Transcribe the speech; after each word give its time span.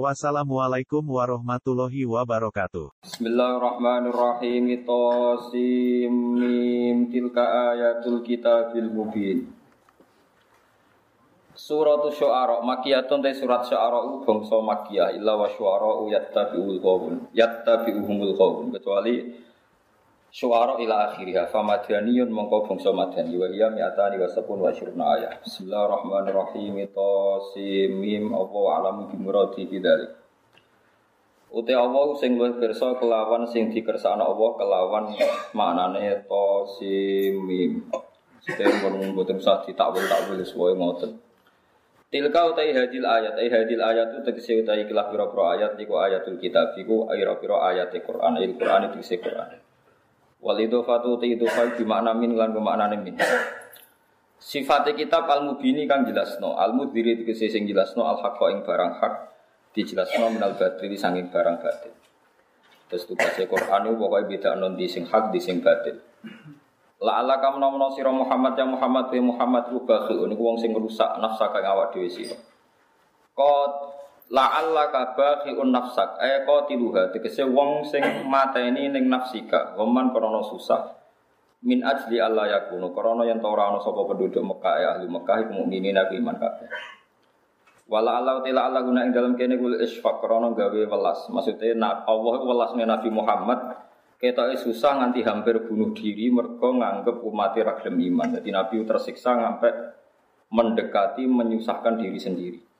Wassalamualaikum 0.00 1.04
warahmatullahi 1.04 2.08
wabarakatuh. 2.08 3.04
Bismillahirrahmanirrahim. 3.04 4.88
Tosim 4.88 6.12
mim 6.40 7.12
tilka 7.12 7.44
ayatul 7.44 8.24
kitabil 8.24 8.88
mubin. 8.88 9.52
Surat 11.52 12.08
Syu'ara 12.08 12.64
makiyatun 12.64 13.20
te 13.20 13.36
surat 13.36 13.68
Syu'ara 13.68 14.24
bangsa 14.24 14.64
makiyah 14.64 15.12
illa 15.12 15.36
wa 15.36 15.44
syu'ara 15.52 16.08
yattabi'ul 16.08 16.80
qawmun 16.80 17.28
yattabi'uhumul 17.36 18.32
qawmun 18.32 18.72
kecuali 18.72 19.44
Syuara 20.32 20.80
ila 20.80 21.12
akhiriha 21.12 21.52
famadaniyun 21.52 22.32
mongko 22.32 22.64
bangsa 22.64 22.88
madani 22.88 23.36
wa 23.36 23.52
hiya 23.52 23.68
mi'atani 23.68 24.16
wa 24.16 24.24
sabun 24.24 24.64
wa 24.64 24.72
syurna 24.72 25.20
ayat. 25.20 25.44
Bismillahirrahmanirrahim. 25.44 26.88
Tasim 26.88 28.00
mim 28.00 28.32
apa 28.32 28.60
alam 28.80 29.12
bi 29.12 29.20
muradi 29.20 29.68
bidzalik 29.68 30.08
Uti 31.52 31.76
Allah 31.76 32.16
sing 32.16 32.40
luwih 32.40 32.56
pirsa 32.56 32.96
kelawan 32.96 33.44
sing 33.44 33.76
dikersakno 33.76 34.24
Allah 34.24 34.50
kelawan 34.56 35.04
maknane 35.52 36.24
Tasim 36.24 37.36
mim. 37.44 37.92
Sing 38.40 38.72
pun 38.80 39.04
mboten 39.12 39.36
usah 39.36 39.68
ditakwil 39.68 40.08
takwil 40.08 40.40
sesuai 40.40 40.80
ngoten. 40.80 41.12
Tilka 42.08 42.40
utai 42.56 42.72
hadil 42.72 43.04
ayat, 43.04 43.36
ay 43.36 43.52
hadil 43.52 43.84
ayat 43.84 44.16
itu 44.16 44.20
tegese 44.24 44.64
utai 44.64 44.88
kilah 44.88 45.12
pira-pira 45.12 45.60
ayat 45.60 45.76
iku 45.76 46.00
ayatul 46.00 46.40
kitab 46.40 46.72
iku 46.80 47.04
ayat-pira 47.12 47.68
ayat 47.68 47.92
Quran, 48.00 48.40
ayat 48.40 48.56
Quran 48.56 48.88
tegese 48.96 49.20
Quran. 49.20 49.71
Wal 50.42 50.58
idhofatu 50.58 51.22
ti 51.22 51.38
idhofah 51.38 51.78
di 51.78 51.86
makna 51.86 52.12
min 52.18 52.34
lan 52.34 52.50
bermakna 52.50 52.90
min. 52.98 53.14
Sifat 54.42 54.90
kitab 54.98 55.30
al 55.30 55.46
mubini 55.46 55.86
kang 55.86 56.02
jelasno, 56.02 56.58
al 56.58 56.74
mudhiri 56.74 57.22
tegese 57.22 57.46
sing 57.46 57.62
jelasno 57.62 58.02
al 58.02 58.18
haqqa 58.18 58.50
ing 58.50 58.66
barang 58.66 58.98
hak 58.98 59.14
dijelasno 59.70 60.34
minal 60.34 60.58
batili 60.58 60.98
sanging 60.98 61.30
barang 61.30 61.62
batil. 61.62 61.94
Terus 62.90 63.06
tugasnya 63.06 63.46
Quran 63.46 63.86
itu 63.86 63.94
pokoknya 63.96 64.26
beda 64.26 64.50
non 64.58 64.74
di 64.74 64.90
sing 64.90 65.06
hak 65.06 65.30
di 65.30 65.38
sing 65.38 65.62
batil. 65.62 65.94
La 67.02 67.22
ala 67.22 67.38
kam 67.38 67.62
nomono 67.62 67.94
sira 67.94 68.10
Muhammad 68.10 68.58
ya 68.58 68.66
Muhammad 68.66 69.14
ya 69.14 69.22
Muhammad 69.22 69.70
ku 69.70 69.86
bakhil 69.86 70.26
niku 70.26 70.42
wong 70.42 70.58
sing 70.58 70.74
rusak 70.74 71.22
nafsa 71.22 71.54
kang 71.54 71.62
awak 71.62 71.94
dhewe 71.94 72.10
sira. 72.10 72.34
Qad 73.32 73.72
La'alla 74.32 74.88
ka 74.88 75.12
bakhi'un 75.12 75.68
nafsak. 75.68 76.16
Ay 76.16 76.48
qatiluha. 76.48 77.12
Tegese 77.12 77.44
wong 77.44 77.84
sing 77.84 78.00
mateni 78.24 78.88
ning 78.88 79.12
nafsika. 79.12 79.76
Waman 79.76 80.08
krana 80.16 80.40
susah. 80.40 80.88
Min 81.68 81.84
ajli 81.84 82.16
Allah 82.16 82.48
yakunu. 82.48 82.96
Krana 82.96 83.28
yen 83.28 83.44
ora 83.44 83.68
ana 83.68 83.78
sapa 83.84 84.08
penduduk 84.08 84.40
Mekah 84.40 84.74
ya 84.80 84.88
ahli 84.96 85.06
Mekah 85.06 85.36
iku 85.44 85.52
mukminin 85.52 86.00
aku 86.00 86.16
iman 86.16 86.36
kabeh. 86.40 86.68
Wala 87.92 88.24
Allah 88.24 88.40
tila 88.40 88.72
Allah 88.72 88.80
guna 88.88 89.04
ing 89.04 89.12
dalam 89.12 89.36
kene 89.36 89.60
kul 89.60 89.76
isfaq. 89.76 90.24
Krana 90.24 90.56
gawe 90.56 90.80
welas. 90.80 91.28
Maksudnya 91.28 91.76
nak 91.76 92.08
Allah 92.08 92.34
welas 92.40 92.72
Nabi 92.72 93.12
Muhammad 93.12 93.84
ketoke 94.16 94.56
susah 94.56 95.02
nganti 95.02 95.20
hampir 95.28 95.60
bunuh 95.66 95.92
diri 95.92 96.32
mergo 96.32 96.72
nganggep 96.72 97.20
umat 97.20 97.52
ra 97.60 97.76
iman. 97.84 98.28
Jadi 98.40 98.48
Nabi 98.48 98.80
tersiksa 98.88 99.36
sampai 99.36 99.92
mendekati 100.48 101.28
menyusahkan 101.28 102.00
diri 102.00 102.16
sendiri 102.16 102.72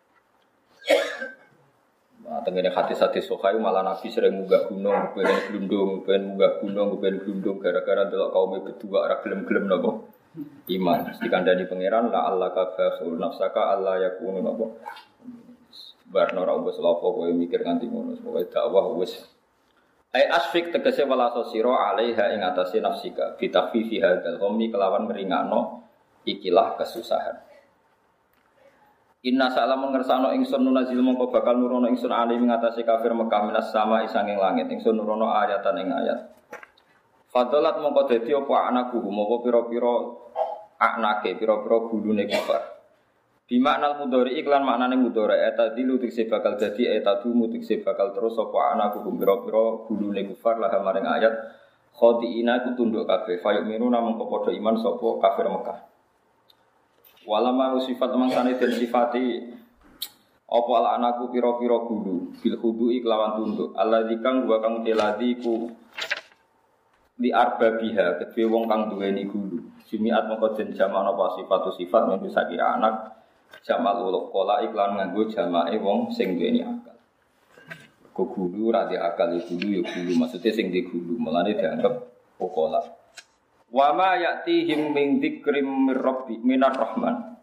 Nah, 2.22 2.38
hati-hati 2.46 3.18
sokai 3.18 3.58
malah 3.58 3.82
Nabi 3.82 4.06
sering 4.06 4.38
munggah 4.38 4.70
gunung, 4.70 5.10
pengen 5.10 5.38
gelundung, 5.50 5.90
pengen 6.06 6.32
munggah 6.32 6.62
gunung, 6.62 6.96
pengen 7.02 7.18
gelundung 7.26 7.58
gara-gara 7.58 8.06
delok 8.06 8.30
kaum 8.30 8.62
berdua 8.62 8.98
arah 9.10 9.18
gelem-gelem 9.26 9.66
nopo 9.66 10.06
iman. 10.70 11.12
Dikandani 11.18 11.66
pangeran 11.66 12.08
la 12.08 12.30
Allah 12.30 12.54
kafa 12.54 13.02
nafsaka 13.04 13.74
Allah 13.74 14.06
yakunu 14.06 14.38
nopo. 14.38 14.78
Barno 16.12 16.44
ra 16.44 16.54
wis 16.60 16.78
lapo 16.78 17.10
kowe 17.16 17.30
mikir 17.32 17.64
nganti 17.64 17.88
ngono, 17.88 18.14
pokoke 18.20 18.52
dakwah 18.52 18.86
wis 19.00 19.16
Ai 20.12 20.28
asfik 20.28 20.68
tegese 20.68 21.08
wala 21.08 21.32
sosiro 21.32 21.72
alaiha 21.72 22.36
ing 22.36 22.44
atase 22.44 22.84
nafsika 22.84 23.32
fi 23.40 23.48
takhfifi 23.48 23.96
hadzal 23.96 24.36
ghammi 24.36 24.68
kelawan 24.68 25.08
ngringano 25.08 25.88
ikilah 26.28 26.76
kesusahan. 26.76 27.51
Inna 29.22 29.54
salam 29.54 29.86
mengersano 29.86 30.34
ingsun 30.34 30.66
nunazil 30.66 30.98
mongko 30.98 31.30
bakal 31.30 31.54
nurono 31.54 31.86
ingsun 31.86 32.10
ali 32.10 32.34
mengatasi 32.34 32.82
kafir 32.82 33.14
Mekah 33.14 33.46
minas 33.46 33.70
sama 33.70 34.02
isanging 34.02 34.34
langit 34.34 34.66
ingsun 34.66 34.98
nurono 34.98 35.30
ayatan 35.30 35.78
ing 35.78 35.94
ayat. 35.94 36.18
Fadolat 37.30 37.78
mongko 37.78 38.10
dadi 38.10 38.34
apa 38.34 38.54
anakku 38.74 38.98
mongko 38.98 39.46
pira-pira 39.46 39.94
anake 40.74 41.38
pira-pira 41.38 41.86
gulune 41.86 42.26
kufar. 42.26 42.82
Di 43.46 43.62
makna 43.62 43.94
mudhari 43.94 44.42
iklan 44.42 44.66
maknane 44.66 44.98
mudhari 44.98 45.38
eta 45.38 45.70
dilu 45.70 46.02
tikse 46.02 46.26
bakal 46.26 46.58
dadi 46.58 46.90
eta 46.90 47.22
dumu 47.22 47.46
tikse 47.46 47.78
bakal 47.78 48.10
terus 48.10 48.34
apa 48.42 48.74
anakku 48.74 49.06
pira-pira 49.06 49.86
gulune 49.86 50.26
kufar 50.34 50.58
lah 50.58 50.74
maring 50.82 51.06
ayat 51.06 51.30
khodiina 51.94 52.66
ku 52.66 52.74
tunduk 52.74 53.06
kabeh 53.06 53.38
fayuk 53.38 53.70
miruna 53.70 54.02
mongko 54.02 54.26
padha 54.26 54.50
iman 54.50 54.74
sapa 54.82 55.06
kafir 55.22 55.46
Mekah. 55.46 55.91
Walama 57.22 57.78
sifat 57.78 58.10
mangsane 58.18 58.58
den 58.58 58.74
sifati 58.74 59.46
apa 60.52 60.70
ala 60.74 60.98
anakku 60.98 61.30
pira-pira 61.30 61.78
gulu 61.86 62.34
bil 62.42 62.56
hudu 62.58 62.90
iklawan 62.92 63.38
tunduk. 63.38 63.70
Allah 63.78 64.04
kang 64.20 64.44
gua 64.44 64.58
kang 64.58 64.82
teladi 64.82 65.38
ku 65.38 65.70
di 67.16 67.30
arba 67.30 67.78
biha 67.78 68.18
kedue 68.18 68.50
wong 68.50 68.66
kang 68.66 68.90
duweni 68.90 69.30
gulu 69.30 69.62
jumiat 69.86 70.26
mongko 70.26 70.58
den 70.58 70.74
jamak 70.74 71.06
apa 71.06 71.38
sifat 71.38 71.60
sifat 71.78 72.02
yang 72.10 72.20
bisa 72.20 72.42
anak 72.48 73.22
jamak 73.62 74.02
uluk 74.02 74.34
kola 74.34 74.64
iklan 74.66 74.98
nganggo 74.98 75.30
jamake 75.30 75.78
wong 75.78 76.10
sing 76.10 76.34
duweni 76.34 76.66
akal. 76.66 76.98
Ku 78.10 78.28
gulu 78.28 78.74
ra 78.74 78.90
akal 78.90 79.38
ya 79.38 79.40
gulu 79.46 79.66
ya 79.70 79.82
gulu 79.86 80.12
maksudnya 80.18 80.50
sing 80.50 80.74
di 80.74 80.82
gulu 80.84 81.16
melane 81.16 81.54
dianggap 81.54 82.02
pokola 82.34 83.01
Wa 83.72 83.96
ma 83.96 84.20
ya'tihim 84.20 84.92
min 84.92 85.16
dzikrim 85.16 85.88
mir 85.88 85.96
rabbi 85.96 86.36
minar 86.44 86.76
rahman. 86.76 87.40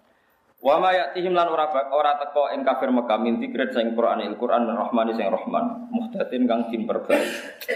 Wa 0.61 0.77
ma 0.77 0.93
ya'tihim 0.93 1.33
lan 1.33 1.49
ora 1.49 1.65
ora 1.89 2.21
teko 2.21 2.53
ing 2.53 2.61
kafir 2.61 2.93
Mekah 2.93 3.17
min 3.17 3.41
dzikrin 3.41 3.73
sing 3.73 3.97
Qur'an 3.97 4.21
il 4.21 4.37
Qur'an 4.37 4.69
rahmani 4.69 5.17
sing 5.17 5.25
rahman. 5.25 5.89
Muhdatin 5.89 6.45
kang 6.45 6.69
din 6.69 6.85
perbaiki. 6.85 7.73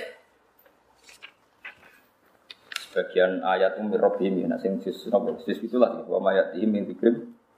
Sebagian 2.78 3.42
ayat 3.42 3.82
umir 3.82 3.98
rabbihim 3.98 4.46
ya 4.46 4.54
sing 4.62 4.78
sis 4.86 5.10
napa 5.10 5.34
sis 5.42 5.58
itulah 5.66 6.06
wa 6.06 6.22
ma 6.22 6.38
ya'tihim 6.38 6.70
min 6.70 6.86
dzikrim 6.86 7.16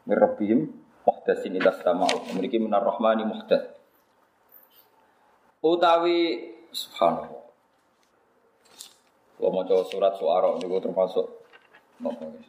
mir 0.07 0.16
rabbihim 0.16 0.72
muhdasin 1.03 1.59
ila 1.59 1.75
sama'u. 1.75 2.31
Memiliki 2.31 2.55
minar 2.55 2.88
rahmani 2.88 3.28
muhdats. 3.28 3.67
Utawi 5.59 6.39
subhanallah 6.72 7.44
kalau 9.35 9.51
mau 9.51 9.68
coba 9.68 9.84
surat 9.88 10.13
suara 10.16 10.56
juga 10.59 10.88
termasuk 10.88 11.25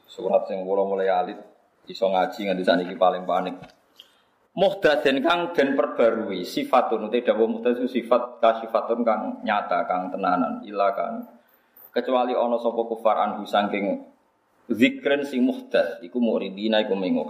surat 0.07 0.43
yang 0.51 0.67
mulai 0.67 0.87
mulai 0.87 1.09
alit 1.11 1.39
iso 1.87 2.07
ngaji 2.11 2.39
nggak 2.51 2.67
sana 2.67 2.83
paling 2.99 3.23
panik. 3.27 3.55
Muhdaden 4.57 5.21
kang 5.21 5.53
dan 5.53 5.77
perbarui 5.77 6.41
sifatun 6.41 7.13
uti 7.13 7.21
dawa 7.21 7.45
muhdad 7.45 7.77
sifat 7.77 8.41
kasifatun 8.41 9.05
kang 9.05 9.45
nyata 9.45 9.85
kang 9.85 10.09
tenanan 10.09 10.65
ila 10.65 10.97
kan 10.97 11.29
kecuali 11.93 12.33
ono 12.33 12.57
sopo 12.57 12.89
kufar 12.89 13.21
anhu 13.21 13.45
saking 13.45 14.01
zikren 14.73 15.29
sing 15.29 15.45
muhdad 15.45 16.01
iku 16.01 16.17
muridina 16.25 16.81
iku 16.81 16.97
mengo. 16.97 17.29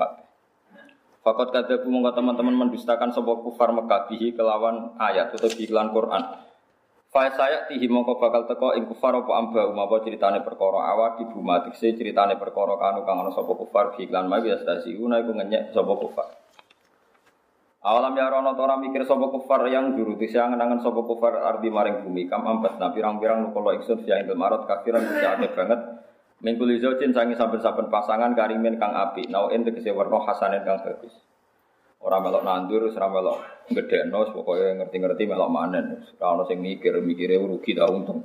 Fakot 1.26 1.50
kadabu 1.50 1.90
mongko 1.90 2.14
teman-teman 2.14 2.54
mendustakan 2.54 3.10
sopo 3.10 3.42
kufar 3.42 3.74
Mekah 3.74 4.06
kelawan 4.06 4.94
ayat 4.94 5.34
atau 5.34 5.50
iklan 5.50 5.90
Quran. 5.90 6.22
Fa 7.16 7.32
saya 7.32 7.64
tihi 7.64 7.88
mongko 7.88 8.20
bakal 8.20 8.44
teko 8.44 8.76
ing 8.76 8.92
kufar 8.92 9.16
apa 9.16 9.32
amba 9.40 9.72
apa 9.72 10.04
ceritane 10.04 10.44
perkara 10.44 10.84
awak 10.92 11.16
ibu 11.24 11.40
mati 11.40 11.72
se 11.72 11.96
ceritane 11.96 12.36
perkara 12.36 12.76
kanu 12.76 13.08
kang 13.08 13.24
ana 13.24 13.32
sapa 13.32 13.56
kufar 13.56 13.96
fi 13.96 14.04
iklan 14.04 14.28
ma 14.28 14.36
biasa 14.36 14.84
una 15.00 15.24
iku 15.24 15.32
ngenyek 15.32 15.72
sapa 15.72 15.96
kufar. 15.96 16.28
Awalam 17.88 18.12
ya 18.20 18.28
rono 18.28 18.52
tora 18.52 18.76
mikir 18.76 19.08
sapa 19.08 19.32
kufar 19.32 19.64
yang 19.72 19.96
juru 19.96 20.20
tisa 20.20 20.44
ngenangan 20.44 20.84
sapa 20.84 21.00
kufar 21.08 21.40
ardi 21.40 21.72
maring 21.72 22.04
bumi 22.04 22.28
kam 22.28 22.44
ambat 22.44 22.76
na 22.76 22.92
pirang-pirang 22.92 23.48
nukolo 23.48 23.72
iksun 23.80 24.04
fi 24.04 24.12
ing 24.12 24.28
marot 24.36 24.68
kafiran 24.68 25.08
ade 25.08 25.48
banget 25.56 25.80
Mingkul 26.44 26.68
izojin 26.76 27.16
sangi 27.16 27.32
saben-saben 27.32 27.88
pasangan 27.88 28.36
karimin 28.36 28.76
kang 28.76 28.92
api 28.92 29.24
nauin 29.32 29.64
tegese 29.64 29.88
warna 29.88 30.20
hasanin 30.20 30.68
kang 30.68 30.84
bagus. 30.84 31.16
Orang 32.06 32.22
melok 32.22 32.46
nandur, 32.46 32.86
orang 32.86 33.10
melok 33.10 33.38
gede 33.66 34.06
nos, 34.06 34.30
pokoknya 34.30 34.78
ngerti-ngerti 34.78 35.26
melok 35.26 35.50
manen. 35.50 36.06
Kalau 36.14 36.46
sing 36.46 36.62
mikir, 36.62 36.94
mikirnya 37.02 37.42
rugi 37.42 37.74
tau 37.74 37.90
untung. 37.90 38.22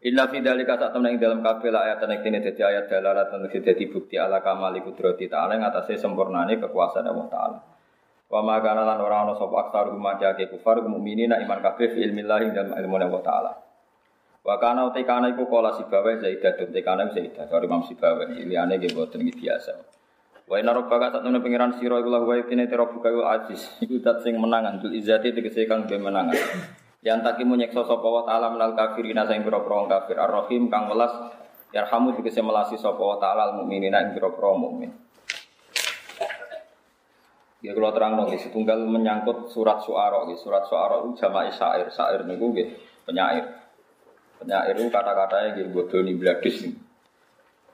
Inna 0.00 0.24
fi 0.32 0.40
dzalika 0.40 0.80
sak 0.80 0.96
temen 0.96 1.12
ing 1.12 1.20
dalam 1.20 1.44
kabeh 1.44 1.68
ayat 1.68 2.00
nek 2.08 2.24
dene 2.24 2.40
dadi 2.40 2.64
ayat 2.64 2.88
dalalatan 2.88 3.44
dadi 3.52 3.84
bukti 3.92 4.16
ala 4.16 4.40
kamali 4.40 4.80
kudrati 4.80 5.28
ta'ala 5.28 5.60
ing 5.60 5.60
atase 5.60 6.00
sempurnane 6.00 6.56
kekuasaan 6.56 7.04
Allah 7.04 7.28
taala. 7.28 7.58
Wa 8.32 8.40
ma 8.40 8.56
kana 8.64 8.88
lan 8.88 8.96
ora 8.96 9.28
ana 9.28 9.36
sapa 9.36 9.68
aksar 9.68 9.92
rumajake 9.92 10.48
kufar 10.48 10.80
mukminina 10.88 11.36
iman 11.44 11.60
kabeh 11.60 11.92
fi 11.92 12.00
ilmillah 12.00 12.38
ing 12.40 12.56
dalam 12.56 12.72
ilmu 12.80 12.96
Allah 12.96 13.20
taala. 13.20 13.52
Wa 14.40 14.56
kana 14.56 14.88
uti 14.88 15.04
kana 15.04 15.36
iku 15.36 15.44
kala 15.52 15.76
sibawa 15.76 16.16
zaidah 16.16 16.56
uti 16.56 16.80
kana 16.80 17.12
zaidah 17.12 17.44
karo 17.44 17.68
Imam 17.68 17.84
Sibawa 17.84 18.24
liyane 18.24 18.80
nggih 18.80 18.96
boten 18.96 19.20
biasa. 19.20 19.99
Wa 20.50 20.58
inna 20.58 20.74
rabbaka 20.74 21.14
sak 21.14 21.22
temen 21.22 21.38
pangeran 21.38 21.78
sira 21.78 22.02
iku 22.02 22.10
lahu 22.10 22.26
wa 22.26 22.42
tine 22.42 22.66
rabbuka 22.66 23.06
aziz. 23.38 23.70
Iku 23.78 24.02
dat 24.02 24.26
sing 24.26 24.34
menangan 24.34 24.82
dul 24.82 24.98
izzati 24.98 25.30
tegese 25.30 25.70
kang 25.70 25.86
menangan. 25.86 26.34
Yang 27.06 27.22
takimu 27.22 27.54
nyekso 27.54 27.86
sapa 27.86 28.02
wa 28.02 28.26
ta'ala 28.26 28.50
minal 28.50 28.74
kafirina 28.74 29.30
sing 29.30 29.46
pira-pira 29.46 29.86
kafir 29.86 30.18
ar-rahim 30.18 30.66
kang 30.66 30.90
welas 30.90 31.14
yarhamu 31.70 32.18
dikese 32.18 32.42
melasi 32.42 32.74
sapa 32.82 32.98
wa 32.98 33.14
ta'ala 33.22 33.54
al-mukminina 33.54 34.02
ing 34.02 34.10
pira-pira 34.10 34.50
mukmin. 34.58 34.90
Ya 37.62 37.70
kalau 37.70 37.94
terang 37.94 38.18
dong, 38.18 38.34
setunggal 38.34 38.82
menyangkut 38.88 39.52
surat 39.54 39.84
suara, 39.86 40.24
surat 40.34 40.64
suara 40.66 41.04
itu 41.04 41.14
jama'i 41.20 41.52
syair, 41.54 41.92
syair 41.92 42.26
niku 42.26 42.50
nggih 42.50 42.68
penyair. 43.06 43.46
Penyair 44.42 44.74
itu 44.74 44.88
kata-katanya 44.90 45.54
nggih 45.54 45.66
bodoni 45.70 46.16
bladis 46.18 46.66
nih. 46.66 46.74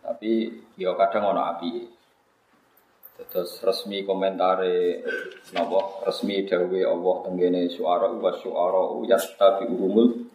Tapi 0.04 0.32
ya 0.76 0.92
kadang 0.92 1.32
ono 1.32 1.42
api. 1.56 1.95
Terus 3.16 3.64
resmi 3.64 4.04
komentare 4.04 5.00
napa? 5.56 6.04
Resmi 6.04 6.44
dawuhe 6.44 6.84
Allah 6.84 7.14
tenggene 7.24 7.64
suara 7.72 8.12
wa 8.12 8.32
suara 8.36 8.92
yastabi 9.08 9.72
urumul. 9.72 10.28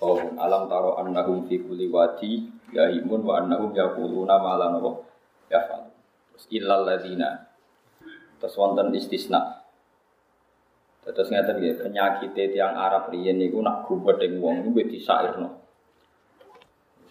Oh 0.00 0.18
alam 0.40 0.66
taro 0.66 0.96
annahum 0.96 1.44
fi 1.44 1.60
kulli 1.60 1.92
wadi 1.92 2.48
yahimun 2.72 3.20
wa 3.20 3.44
annahum 3.44 3.76
yaquluna 3.76 4.40
ma 4.40 4.56
la 4.56 4.72
napa? 4.72 5.04
Ya 5.52 5.60
terus 6.32 6.48
illal 6.48 6.88
ladina. 6.88 7.52
Terus 8.40 8.56
wonten 8.56 8.88
istisna. 8.96 9.62
Terus 11.04 11.28
ngeten 11.28 11.60
nggih 11.60 11.84
penyakit 11.84 12.32
tiang 12.32 12.80
Arab 12.80 13.12
riyen 13.12 13.36
niku 13.36 13.60
nak 13.60 13.84
gubet 13.84 14.24
ing 14.24 14.40
wong 14.40 14.66
niku 14.66 14.88
disairno 14.88 15.61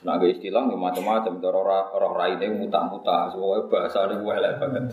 Nah, 0.01 0.17
istilah 0.17 0.65
macam-macam, 0.65 1.33
cara 1.37 1.59
orang 1.93 2.13
raine 2.17 2.57
muta-muta, 2.57 3.29
semua 3.29 3.61
bahasa 3.69 4.09
ini 4.09 4.25
elek 4.25 4.57
banget. 4.57 4.83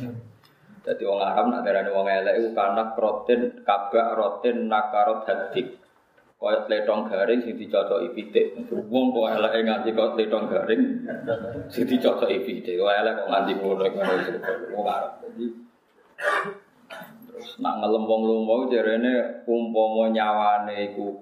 Jadi 0.88 1.04
orang 1.04 1.36
Arab 1.36 1.46
nak 1.52 1.62
darani 1.68 1.90
wong 1.92 2.08
elek 2.08 2.56
karena 2.56 2.96
rotin 2.96 3.60
kabak 3.60 4.08
rotin 4.16 4.72
nakarot 4.72 5.28
hadik. 5.28 5.76
Kaya 6.38 6.70
letong 6.70 7.10
garing 7.10 7.42
sing 7.42 7.58
dicocoki 7.58 8.14
pitik. 8.14 8.56
Wong 8.70 9.10
kok 9.10 9.26
elek 9.36 9.68
nganti 9.68 9.90
kok 9.92 10.14
letong 10.16 10.48
garing 10.48 10.82
sing 11.68 11.84
dicocoki 11.84 12.40
pitik. 12.40 12.80
Kok 12.80 12.88
elek 12.88 13.20
kok 13.20 13.28
nganti 13.28 13.52
ngono 13.58 13.84
wong 14.72 14.84
Arab. 14.86 15.12
Terus 17.26 17.48
nak 17.58 17.74
ngelem 17.82 18.08
wong 18.08 18.20
lumba 18.24 18.70
jarene 18.70 19.44
umpama 19.44 20.08
nyawane 20.14 20.94
iku 20.94 21.20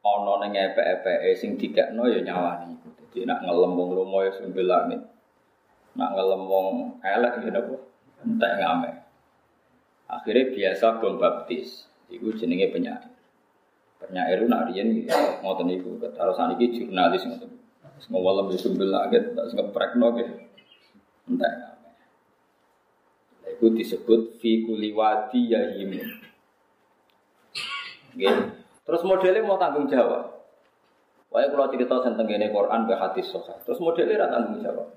ana 0.00 0.42
ning 0.42 0.56
epek-epeke 0.56 1.30
sing 1.36 1.60
dikekno 1.60 2.08
ya 2.08 2.24
nyawane 2.24 2.72
iku. 2.72 2.87
Jadi 3.08 3.24
nak 3.24 3.40
ngelem 3.44 3.72
wong 3.72 3.90
lomo 3.96 4.20
ya 4.20 4.32
sing 4.36 4.52
langit. 4.52 5.00
Nak 5.96 6.10
ngelem 6.12 6.42
wong 6.44 6.68
elek 7.00 7.40
ya 7.40 7.50
napa? 7.56 7.76
Entek 8.22 8.52
ngamek. 8.60 8.94
Akhirnya 10.08 10.44
biasa 10.52 11.00
bom 11.00 11.16
baptis. 11.16 11.88
Iku 12.12 12.36
jenenge 12.36 12.68
penyair. 12.72 13.08
Penyair 13.98 14.44
nak 14.44 14.68
riyen 14.70 15.08
ngoten 15.40 15.68
iku 15.72 15.96
karo 16.14 16.32
saniki 16.36 16.72
jurnalis 16.76 17.24
ngoten. 17.24 17.50
Ngowalem 18.08 18.54
ya 18.54 18.58
sumber 18.60 18.88
langit 18.88 19.34
tak 19.34 19.50
ngeprekno 19.56 20.06
ge. 20.16 20.26
Entek 21.26 21.52
ngamek. 21.52 21.96
Iku 23.56 23.66
disebut 23.72 24.36
fi 24.38 24.62
kuliwati 24.68 25.50
yahimun. 25.50 26.28
Terus 28.88 29.02
modelnya 29.04 29.44
mau 29.44 29.60
tanggung 29.60 29.90
jawab. 29.90 30.37
Wah, 31.28 31.44
kalau 31.44 31.68
cerita 31.68 32.00
tentang 32.00 32.24
ini 32.24 32.48
Quran 32.48 32.88
be 32.88 32.94
hadis 32.96 33.28
soha. 33.28 33.52
Terus 33.60 33.76
modelnya 33.84 34.24
rata 34.24 34.40
tanggung 34.40 34.64
jawab. 34.64 34.88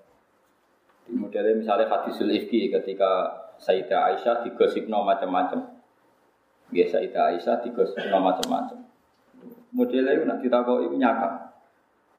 Modelnya 1.11 1.59
misalnya 1.59 1.91
hadisul 1.91 2.31
ifki 2.31 2.71
ketika 2.71 3.35
Sayyidah 3.59 4.15
Aisyah 4.15 4.47
digosipno 4.47 5.03
macam-macam. 5.03 5.75
Ya 6.71 6.87
Sayyidah 6.87 7.35
Aisyah 7.35 7.67
digosipno 7.67 8.17
macam-macam. 8.23 8.79
Modelnya 9.75 10.11
itu 10.15 10.23
nanti 10.23 10.47
takut 10.47 10.87
itu 10.87 10.95
nyakap. 10.95 11.51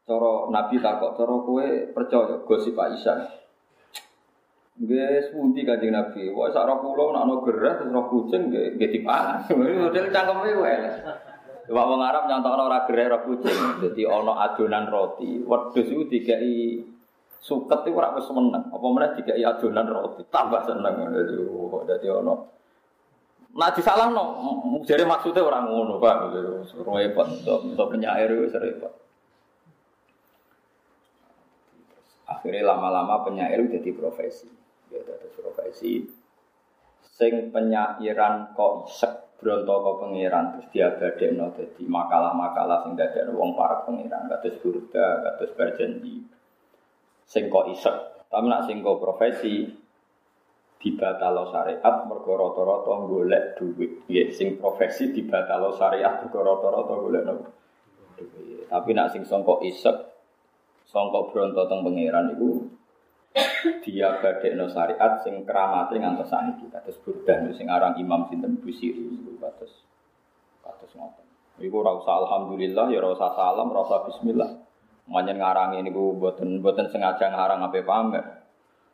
Coro 0.04 0.52
Nabi 0.52 0.76
takut, 0.76 1.16
coro 1.16 1.48
kue 1.48 1.88
percaya 1.96 2.44
gosip 2.44 2.76
Aisyah. 2.76 3.42
Nggih 4.76 5.28
sepundi 5.28 5.64
Kanjeng 5.64 5.96
Nabi. 5.96 6.28
Wah 6.32 6.52
sak 6.52 6.68
roh 6.68 6.84
kula 6.84 7.16
nak 7.16 7.24
ono 7.28 7.34
gerah 7.44 7.80
terus 7.80 7.92
roh 7.92 8.08
kucing 8.12 8.52
nggih 8.52 8.88
dipangan. 8.92 9.48
Model 9.56 10.06
cangkeme 10.12 10.52
wae. 10.60 10.76
Coba 11.62 11.82
wong 11.86 12.02
Arab 12.02 12.26
nyontokno 12.26 12.62
ora 12.66 12.82
gereh 12.90 13.06
ora 13.06 13.22
kucing. 13.22 13.58
Dadi 13.78 14.02
ana 14.02 14.32
adonan 14.50 14.90
roti. 14.90 15.46
Wedhus 15.46 15.86
iku 15.86 16.02
dikai 16.10 16.82
suket 17.38 17.86
iku 17.86 17.96
ora 18.02 18.18
wis 18.18 18.26
meneng. 18.34 18.66
Apa 18.70 18.86
meneh 18.90 19.10
dikai 19.22 19.42
adonan 19.46 19.86
roti. 19.86 20.26
Tambah 20.26 20.62
seneng. 20.66 20.94
Dadi 21.14 21.34
oh, 21.38 21.82
dadi 21.86 22.06
ana 22.10 22.34
Nah 23.52 23.68
disalahno, 23.68 24.24
jare 24.88 25.04
maksudnya 25.04 25.44
orang 25.44 25.68
ngono, 25.68 26.00
Pak. 26.00 26.32
Repot, 26.72 27.28
untuk 27.44 27.88
penyair 27.92 28.32
itu 28.32 28.48
repot. 28.56 28.92
Akhirnya 32.24 32.72
lama-lama 32.72 33.20
penyair 33.28 33.60
jadi 33.68 33.92
profesi. 33.92 34.48
Ya, 34.88 35.04
jadi 35.04 35.28
profesi. 35.36 36.08
Sing 37.12 37.52
penyairan 37.52 38.56
kok 38.56 38.88
isek 38.88 39.12
Bronto 39.42 39.74
ke 39.82 39.92
pangeran 39.98 40.44
terus 40.54 40.70
no 41.34 41.50
jadi 41.50 41.82
makalah-makalah 41.82 42.86
sing 42.86 42.94
dadekno 42.94 43.34
wong 43.34 43.58
para 43.58 43.82
pangeran 43.82 44.30
kados 44.30 44.54
burda 44.62 45.18
kados 45.18 45.50
berjanji 45.58 46.22
sing 47.26 47.50
kok 47.50 47.66
isek 47.74 47.96
tapi 48.30 48.46
nak 48.46 48.70
sing 48.70 48.78
kok 48.86 49.02
profesi 49.02 49.66
dibatalo 50.78 51.46
syariat 51.50 52.06
mergo 52.10 52.34
rata-rata 52.34 53.06
golek 53.06 53.54
duit. 53.54 54.02
Ya 54.10 54.26
sing 54.34 54.58
profesi 54.58 55.10
dibatalo 55.10 55.74
syariat 55.74 56.22
mergo 56.22 56.38
rata-rata 56.46 56.94
golek 57.02 57.22
no 57.26 57.34
tapi 58.70 58.90
nak 58.94 59.10
sing 59.10 59.26
songkok 59.26 59.58
isek 59.66 59.96
songkok 60.86 61.34
bronto 61.34 61.66
teng 61.66 61.82
pangeran 61.82 62.30
iku 62.38 62.62
dia 63.82 64.18
no 64.56 64.66
syariat 64.68 65.22
sing 65.24 65.46
keramate 65.48 65.96
ngantos 65.96 66.28
saniki 66.28 66.68
kados 66.68 67.00
burdan 67.00 67.52
sing 67.56 67.70
aran 67.72 67.96
Imam 67.96 68.28
sinten 68.28 68.60
Busiri 68.60 69.08
kados 69.40 69.72
kados 70.62 70.92
ngoten. 70.94 71.26
Iku 71.62 71.84
ora 71.84 71.94
usah 71.96 72.14
alhamdulillah 72.26 72.90
ya 72.90 72.98
ora 73.00 73.14
usah 73.14 73.32
salam, 73.36 73.70
ora 73.70 74.04
bismillah. 74.08 74.50
Manjen 75.10 75.38
ngarang 75.38 75.78
ini 75.78 75.90
ku 75.90 76.14
boten 76.16 76.62
boten 76.62 76.88
sengaja 76.88 77.28
ngarang 77.30 77.62
ape 77.66 77.82
pamer. 77.82 78.24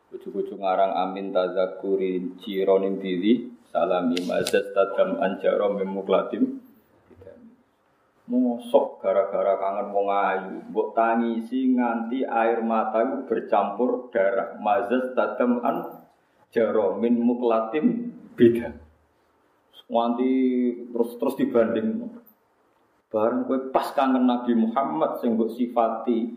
Ujuk-ujuk 0.09 0.57
ngarang 0.57 0.97
amin 0.97 1.29
tazakuri 1.29 2.41
cironim 2.41 2.97
diri 2.97 3.45
salami 3.69 4.17
mazat 4.25 4.73
tadam 4.73 5.21
anjaro 5.21 5.69
memuklatim 5.77 6.65
Mosok 8.29 9.01
gara-gara 9.01 9.57
kangen 9.57 9.89
wong 9.89 10.05
ayu, 10.05 10.61
mbok 10.69 10.93
tangisi 10.93 11.73
nganti 11.73 12.21
air 12.21 12.61
mata 12.61 13.25
bercampur 13.25 14.13
darah. 14.13 14.53
Mazas 14.61 15.17
tadam 15.17 15.57
an 15.65 16.05
jaromin 16.53 17.17
muklatim 17.17 18.13
beda. 18.37 18.77
Nganti 19.89 20.31
terus 20.93 21.17
terus 21.17 21.35
dibanding. 21.41 22.05
Bareng 23.09 23.49
kowe 23.49 23.73
pas 23.73 23.89
kangen 23.97 24.29
Nabi 24.29 24.53
Muhammad 24.53 25.17
sing 25.17 25.33
mbok 25.33 25.49
sifati 25.57 26.29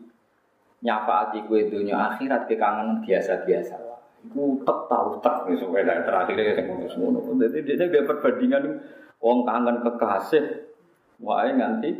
nyafaati 0.81 1.45
kowe 1.45 1.61
dunia 1.61 2.17
akhirat 2.17 2.49
ke 2.49 2.57
kangen 2.57 3.05
biasa-biasa 3.05 3.77
Iku 4.23 4.65
tek 4.65 4.79
tau 4.89 5.21
tek 5.21 5.51
wis 5.51 5.61
terakhir 5.61 6.39
sing 6.57 7.05
ngono. 7.05 7.21
Dadi 7.37 7.69
dia 7.69 8.07
perbandingan 8.09 8.81
wong 9.21 9.45
kangen 9.45 9.85
kekasih 9.85 10.72
Wae 11.21 11.51
nganti 11.53 11.91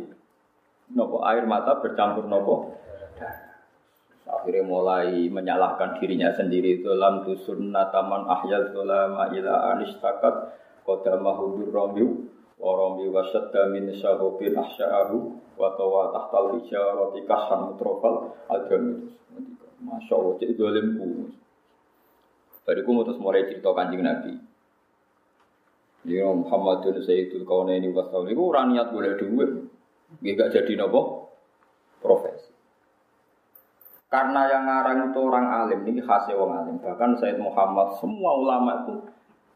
nopo 0.97 1.21
air 1.21 1.45
mata 1.45 1.77
bercampur 1.77 2.25
nopo? 2.25 2.73
Akhirnya 4.23 4.63
mulai 4.65 5.29
menyalahkan 5.29 5.99
dirinya 5.99 6.33
sendiri. 6.33 6.81
Dalam 6.81 7.27
tusun 7.27 7.69
nataman 7.69 8.25
ahyal 8.25 8.71
sulama 8.71 9.29
ila 9.29 9.75
anistakat 9.75 10.57
kota 10.87 11.19
mahudur 11.19 11.69
romiu 11.69 12.27
waromi 12.57 13.11
wasadda 13.11 13.69
min 13.69 13.91
syahubin 13.91 14.55
ahsya'ahu 14.55 15.15
wa 15.59 15.75
tawa 15.75 16.15
tahtal 16.15 16.59
isyarati 16.63 17.27
kasan 17.27 17.71
mutrofal 17.71 18.33
agamitus 18.47 19.13
Masya 19.83 20.15
Allah, 20.15 20.33
cik 20.39 20.55
dolimku. 20.55 21.27
Bariku 22.63 22.89
mutus 22.95 23.19
mulai 23.19 23.43
cerita 23.51 23.75
kanjeng 23.75 23.99
Nabi 23.99 24.52
Ya 26.03 26.27
Muhammadun 26.27 26.99
Sayyidul 26.99 27.47
Kaunaini 27.47 27.87
wa 27.95 28.03
Itu 28.27 28.41
orang 28.51 28.75
niat 28.75 28.91
boleh 28.91 29.15
duit. 29.15 29.51
Gak 30.19 30.51
jadi 30.51 30.75
nopo 30.77 31.31
profesi. 32.03 32.51
Karena 34.11 34.45
yang 34.45 34.69
ngarang 34.69 35.09
itu 35.09 35.19
orang 35.25 35.47
alim, 35.49 35.81
ini 35.89 35.97
khasnya 36.03 36.37
orang 36.37 36.67
alim. 36.67 36.75
Bahkan 36.77 37.17
Sayyid 37.17 37.41
Muhammad, 37.41 37.97
semua 37.97 38.37
ulama 38.37 38.85
itu 38.85 38.95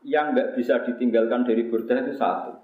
yang 0.02 0.34
nggak 0.34 0.58
bisa 0.58 0.82
ditinggalkan 0.82 1.46
dari 1.46 1.70
burdah 1.70 2.02
itu 2.02 2.18
satu. 2.18 2.58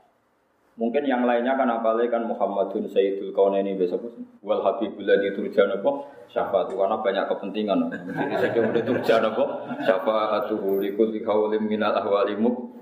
Mungkin 0.74 1.06
yang 1.06 1.22
lainnya 1.30 1.54
kan 1.54 1.70
apalagi 1.70 2.10
kan 2.10 2.26
Muhammadun 2.26 2.90
Sayyidul 2.90 3.30
Kaunaini 3.30 3.78
besok 3.78 4.10
wal 4.42 4.66
habibul 4.66 5.06
ladzi 5.06 5.30
turjan 5.38 5.70
apa 5.70 6.10
syafaat 6.34 6.74
karena 6.74 6.98
banyak 6.98 7.26
kepentingan. 7.30 7.78
Jadi 7.94 8.36
saya 8.42 8.50
kira 8.50 8.82
turjan 8.82 9.22
apa 9.22 9.44
syafaatuhu 9.86 10.82
likul 10.82 11.14
kaulim 11.22 11.70
minal 11.70 11.94
ahwalimu. 11.94 12.74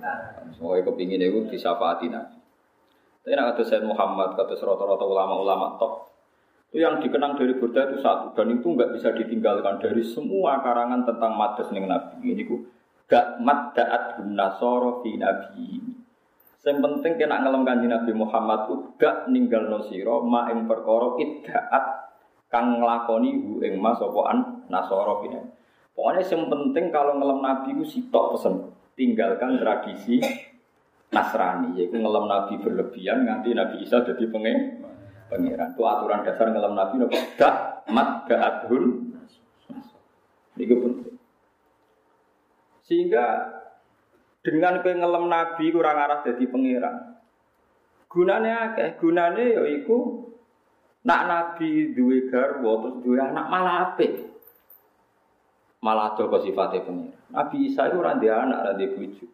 Semoga 0.56 0.88
kepingin 0.88 1.20
itu 1.20 1.52
disyafaati 1.52 2.08
Nabi. 2.08 2.40
Tapi 3.22 3.36
nak 3.38 3.54
kata 3.54 3.62
Sayyid 3.68 3.86
Muhammad, 3.86 4.34
kata 4.40 4.56
rata-rata 4.58 5.06
ulama-ulama 5.06 5.78
top, 5.78 6.10
itu 6.72 6.82
yang 6.82 7.04
dikenang 7.04 7.36
dari 7.36 7.60
Burda 7.60 7.92
itu 7.92 8.00
satu 8.00 8.32
dan 8.32 8.48
itu 8.56 8.64
nggak 8.64 8.96
bisa 8.96 9.12
ditinggalkan 9.12 9.84
dari 9.84 10.00
semua 10.08 10.64
karangan 10.64 11.04
tentang 11.04 11.36
ning 11.76 11.86
Nabi 11.92 12.24
ini 12.24 12.48
ku 12.48 12.64
gak 13.12 13.44
maddaat 13.44 14.24
nasoro 14.32 15.04
fi 15.04 15.20
Nabi 15.20 16.00
yang 16.62 16.78
penting 16.78 17.18
kena 17.18 17.42
ngelem 17.42 17.66
kanji 17.66 17.90
Nabi 17.90 18.12
Muhammad 18.14 18.70
gak 19.02 19.26
ninggal 19.34 19.66
nosiro 19.66 20.22
ma 20.22 20.46
ing 20.54 20.70
perkara 20.70 21.18
iddaat 21.18 21.86
kang 22.54 22.78
nglakoni 22.78 23.34
hu 23.42 23.66
ing 23.66 23.82
mas 23.82 23.98
sopoan 23.98 24.66
nasoro 24.70 25.26
Pokoknya 25.92 26.24
yang 26.24 26.48
penting 26.48 26.86
kalau 26.94 27.18
ngelem 27.18 27.40
Nabi 27.42 27.76
ku 27.76 27.84
sitok 27.84 28.38
pesen 28.38 28.54
tinggalkan 28.96 29.60
tradisi 29.60 30.22
Nasrani 31.12 31.76
yaitu 31.76 32.00
ngelem 32.00 32.26
Nabi 32.30 32.56
berlebihan 32.64 33.28
nganti 33.28 33.52
Nabi 33.52 33.84
Isa 33.84 34.00
jadi 34.06 34.24
pengen 34.32 34.80
pangeran. 35.28 35.72
Itu 35.76 35.84
aturan 35.88 36.24
dasar 36.24 36.52
ngelam 36.52 36.76
Nabi 36.76 37.00
nopo 37.00 37.16
dak 37.36 37.84
mat 37.92 38.28
adhun. 38.28 39.12
Ini 40.60 40.68
penting. 40.68 41.16
Sehingga 42.84 43.26
dengan 44.42 44.82
kowe 44.82 44.94
ngelam 44.94 45.30
Nabi 45.30 45.70
kurang 45.70 45.98
arah 46.02 46.26
jadi 46.26 46.46
pangeran. 46.50 46.96
Gunanya 48.12 48.74
akeh, 48.74 49.00
gunane 49.00 49.56
ya 49.56 49.64
iku 49.72 50.28
nak 51.08 51.22
Nabi 51.30 51.96
duwe 51.96 52.28
garwa 52.28 52.84
terus 52.84 52.96
duwe 53.06 53.18
anak 53.22 53.46
malah 53.48 53.76
apik. 53.94 54.12
Malah 55.82 56.14
ada 56.18 56.38
sifatnya 56.42 56.86
pangeran. 56.86 57.18
Nabi 57.32 57.58
Isa 57.70 57.88
itu 57.88 57.98
ora 58.02 58.18
anak, 58.18 58.60
ora 58.66 58.74
bojo. 58.76 59.26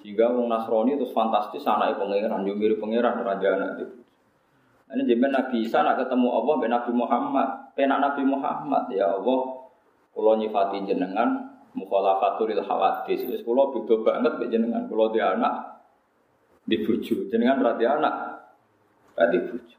Sehingga 0.00 0.32
wong 0.32 0.48
Nasrani 0.48 0.96
terus 0.96 1.12
fantastis 1.12 1.66
anaknya 1.66 1.98
pangeran, 1.98 2.46
yo 2.46 2.54
mirip 2.54 2.78
pangeran 2.78 3.20
ora 3.20 3.36
anak 3.36 3.70
itu. 3.80 3.86
Ini 4.90 5.02
jadi 5.06 5.26
Nabi 5.26 5.56
Isa 5.66 5.82
nak 5.82 6.02
ketemu 6.02 6.28
Allah 6.30 6.54
Nabi 6.66 6.92
Muhammad. 6.94 7.48
Penak 7.74 7.98
Nabi 7.98 8.22
Muhammad 8.26 8.90
ya 8.90 9.06
Allah. 9.10 9.40
Kulo 10.10 10.34
nyifati 10.34 10.82
jenengan 10.90 11.49
mukhalafatul 11.74 12.52
hawadis. 12.54 13.26
Wis 13.26 13.42
kulo 13.42 13.74
beda 13.74 13.94
banget 14.02 14.32
mbek 14.38 14.48
jenengan. 14.50 14.86
Kulo 14.86 15.14
dia 15.14 15.34
anak 15.34 15.84
di 16.66 16.80
bojo. 16.82 17.26
Jenengan 17.30 17.60
berarti 17.60 17.84
anak 17.86 18.14
ra 19.18 19.26
di 19.30 19.38
bojo. 19.42 19.76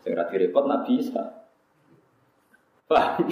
Sing 0.00 0.12
ra 0.16 0.24
repot 0.28 0.64
Nabi 0.64 0.92
Isa. 1.00 1.24
Paham? 2.90 3.26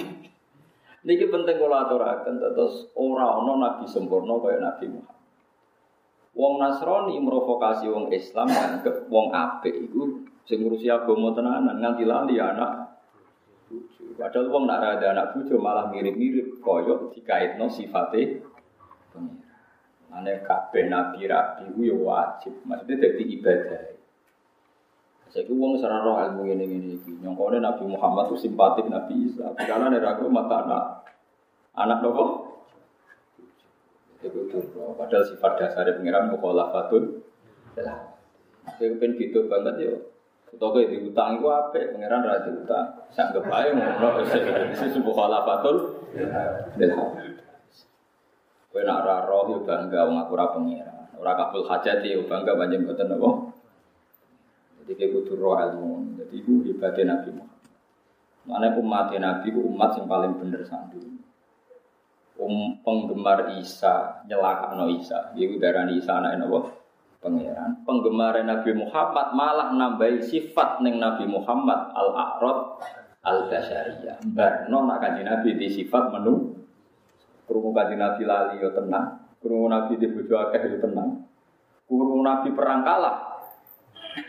Niki 1.07 1.31
penting 1.31 1.55
kula 1.55 1.87
aturaken 1.87 2.43
terus 2.43 2.91
ora 2.99 3.39
ana 3.39 3.55
nabi 3.55 3.87
sempurna 3.87 4.35
kaya 4.43 4.59
Nabi 4.59 4.91
Muhammad. 4.91 5.17
Wong 6.35 6.53
Nasrani 6.59 7.15
merovokasi 7.23 7.87
wong 7.87 8.11
Islam 8.11 8.51
nganggep 8.51 9.07
wong 9.07 9.31
apik 9.31 9.75
iku 9.75 10.27
Sing 10.49 10.65
ngurusi 10.65 10.89
agama 10.89 11.29
tenanan 11.37 11.77
nganti 11.77 12.09
lali 12.09 12.41
anak 12.41 12.88
bojo. 13.69 14.17
Padahal 14.17 14.49
wong 14.49 14.63
nak 14.65 14.99
ada 14.99 15.13
anak 15.13 15.37
bojo 15.37 15.55
malah 15.61 15.93
mirip-mirip 15.93 16.57
koyo 16.59 17.13
dikaitno 17.13 17.69
sifate 17.69 18.41
pengira. 19.13 19.55
Ane 20.09 20.41
kabeh 20.41 20.89
nabi 20.89 21.29
rabi 21.29 21.69
ku 21.69 21.85
yo 21.85 22.01
wajib, 22.09 22.65
maksudnya 22.65 22.97
dadi 22.97 23.23
ibadah. 23.37 23.99
Saya 25.29 25.45
wong 25.45 25.77
secara 25.77 26.01
roh 26.01 26.17
ilmu 26.17 26.49
ini 26.49 26.65
ini 26.65 26.97
iki. 26.97 27.21
Nyongkone 27.21 27.61
Nabi 27.61 27.85
Muhammad 27.85 28.33
itu 28.33 28.49
simpatik 28.49 28.89
Nabi 28.89 29.29
Isa. 29.29 29.53
Karena 29.61 29.93
nek 29.93 30.01
aku 30.01 30.25
mata 30.25 30.65
anak 30.65 30.83
anak 31.77 32.01
nopo? 32.01 32.25
Itu 34.25 34.49
Padahal 34.97 35.29
sifat 35.29 35.61
dasar 35.61 35.85
pengiran 35.93 36.33
mukhalafatun. 36.33 37.21
Lah. 37.77 38.17
Saya 38.81 38.97
pengen 38.97 39.21
gitu 39.21 39.45
banget 39.45 39.75
yo. 39.85 40.08
Atau 40.49 40.73
kayak 40.73 40.89
diutang 40.89 41.37
itu 41.37 41.45
apa? 41.45 41.77
Pangeran 41.93 42.25
ra 42.25 42.41
diutang. 42.41 42.87
Sanggep 43.13 43.45
ae 43.53 43.69
ngono 43.69 44.07
wis 44.25 44.81
subuh 44.89 45.13
khalafatul. 45.13 45.75
Kowe 48.69 48.81
nak 48.85 49.25
roh 49.29 49.49
yo 49.49 49.57
bangga 49.65 50.09
wong 50.09 50.17
aku 50.25 50.33
ora 50.33 50.47
pangeran. 50.53 51.13
Ora 51.21 51.33
kabul 51.37 51.69
hajat 51.69 52.01
yo 52.05 52.25
bangga 52.25 52.57
panjang 52.57 52.81
boten 52.85 53.13
apa. 53.13 53.29
Jadi 54.81 54.91
kayak 54.97 55.11
kudu 55.21 55.33
roh 55.37 55.53
ilmu. 55.53 56.17
Jadi 56.17 56.35
itu 56.41 56.53
hebatnya 56.65 57.13
Nabi 57.13 57.29
Muhammad. 57.37 57.61
Mana 58.49 58.67
umat 58.73 59.13
Nabi 59.13 59.47
itu 59.53 59.61
umat 59.61 59.91
yang 60.01 60.09
paling 60.09 60.33
bener 60.41 60.65
sandu. 60.65 60.97
Um, 62.39 62.79
penggemar 62.81 63.51
Isa 63.59 64.25
nyelakakno 64.25 64.89
Isa. 64.97 65.29
Iku 65.37 65.59
darani 65.59 65.99
Isa 65.99 66.17
anak 66.17 66.39
apa? 66.39 66.78
Pangeran. 67.19 67.83
Penggemar 67.83 68.35
Nabi 68.41 68.71
Muhammad 68.75 69.27
malah 69.35 69.69
nambahi 69.75 70.23
sifat 70.23 70.79
neng 70.83 70.99
Nabi 70.99 71.27
Muhammad 71.27 71.91
al 71.91 72.09
a'rad 72.15 72.59
al 73.23 73.39
basyariyah. 73.51 74.23
Barno 74.31 74.87
nak 74.87 74.97
kanji 75.03 75.21
Nabi 75.27 75.49
di 75.59 75.67
sifat 75.67 76.15
menu. 76.15 76.55
Kurungu 77.45 77.75
kanji 77.75 77.95
Nabi 77.99 78.23
lali 78.23 78.63
yo 78.63 78.71
tenang. 78.71 79.19
Kurungu 79.43 79.67
Nabi 79.67 79.99
di 79.99 80.07
bojo 80.07 80.35
akeh 80.47 80.61
yo 80.67 80.79
tenang. 80.79 81.27
Kurungu 81.85 82.23
Nabi 82.23 82.49
perang 82.55 82.81
kalah. 82.87 83.17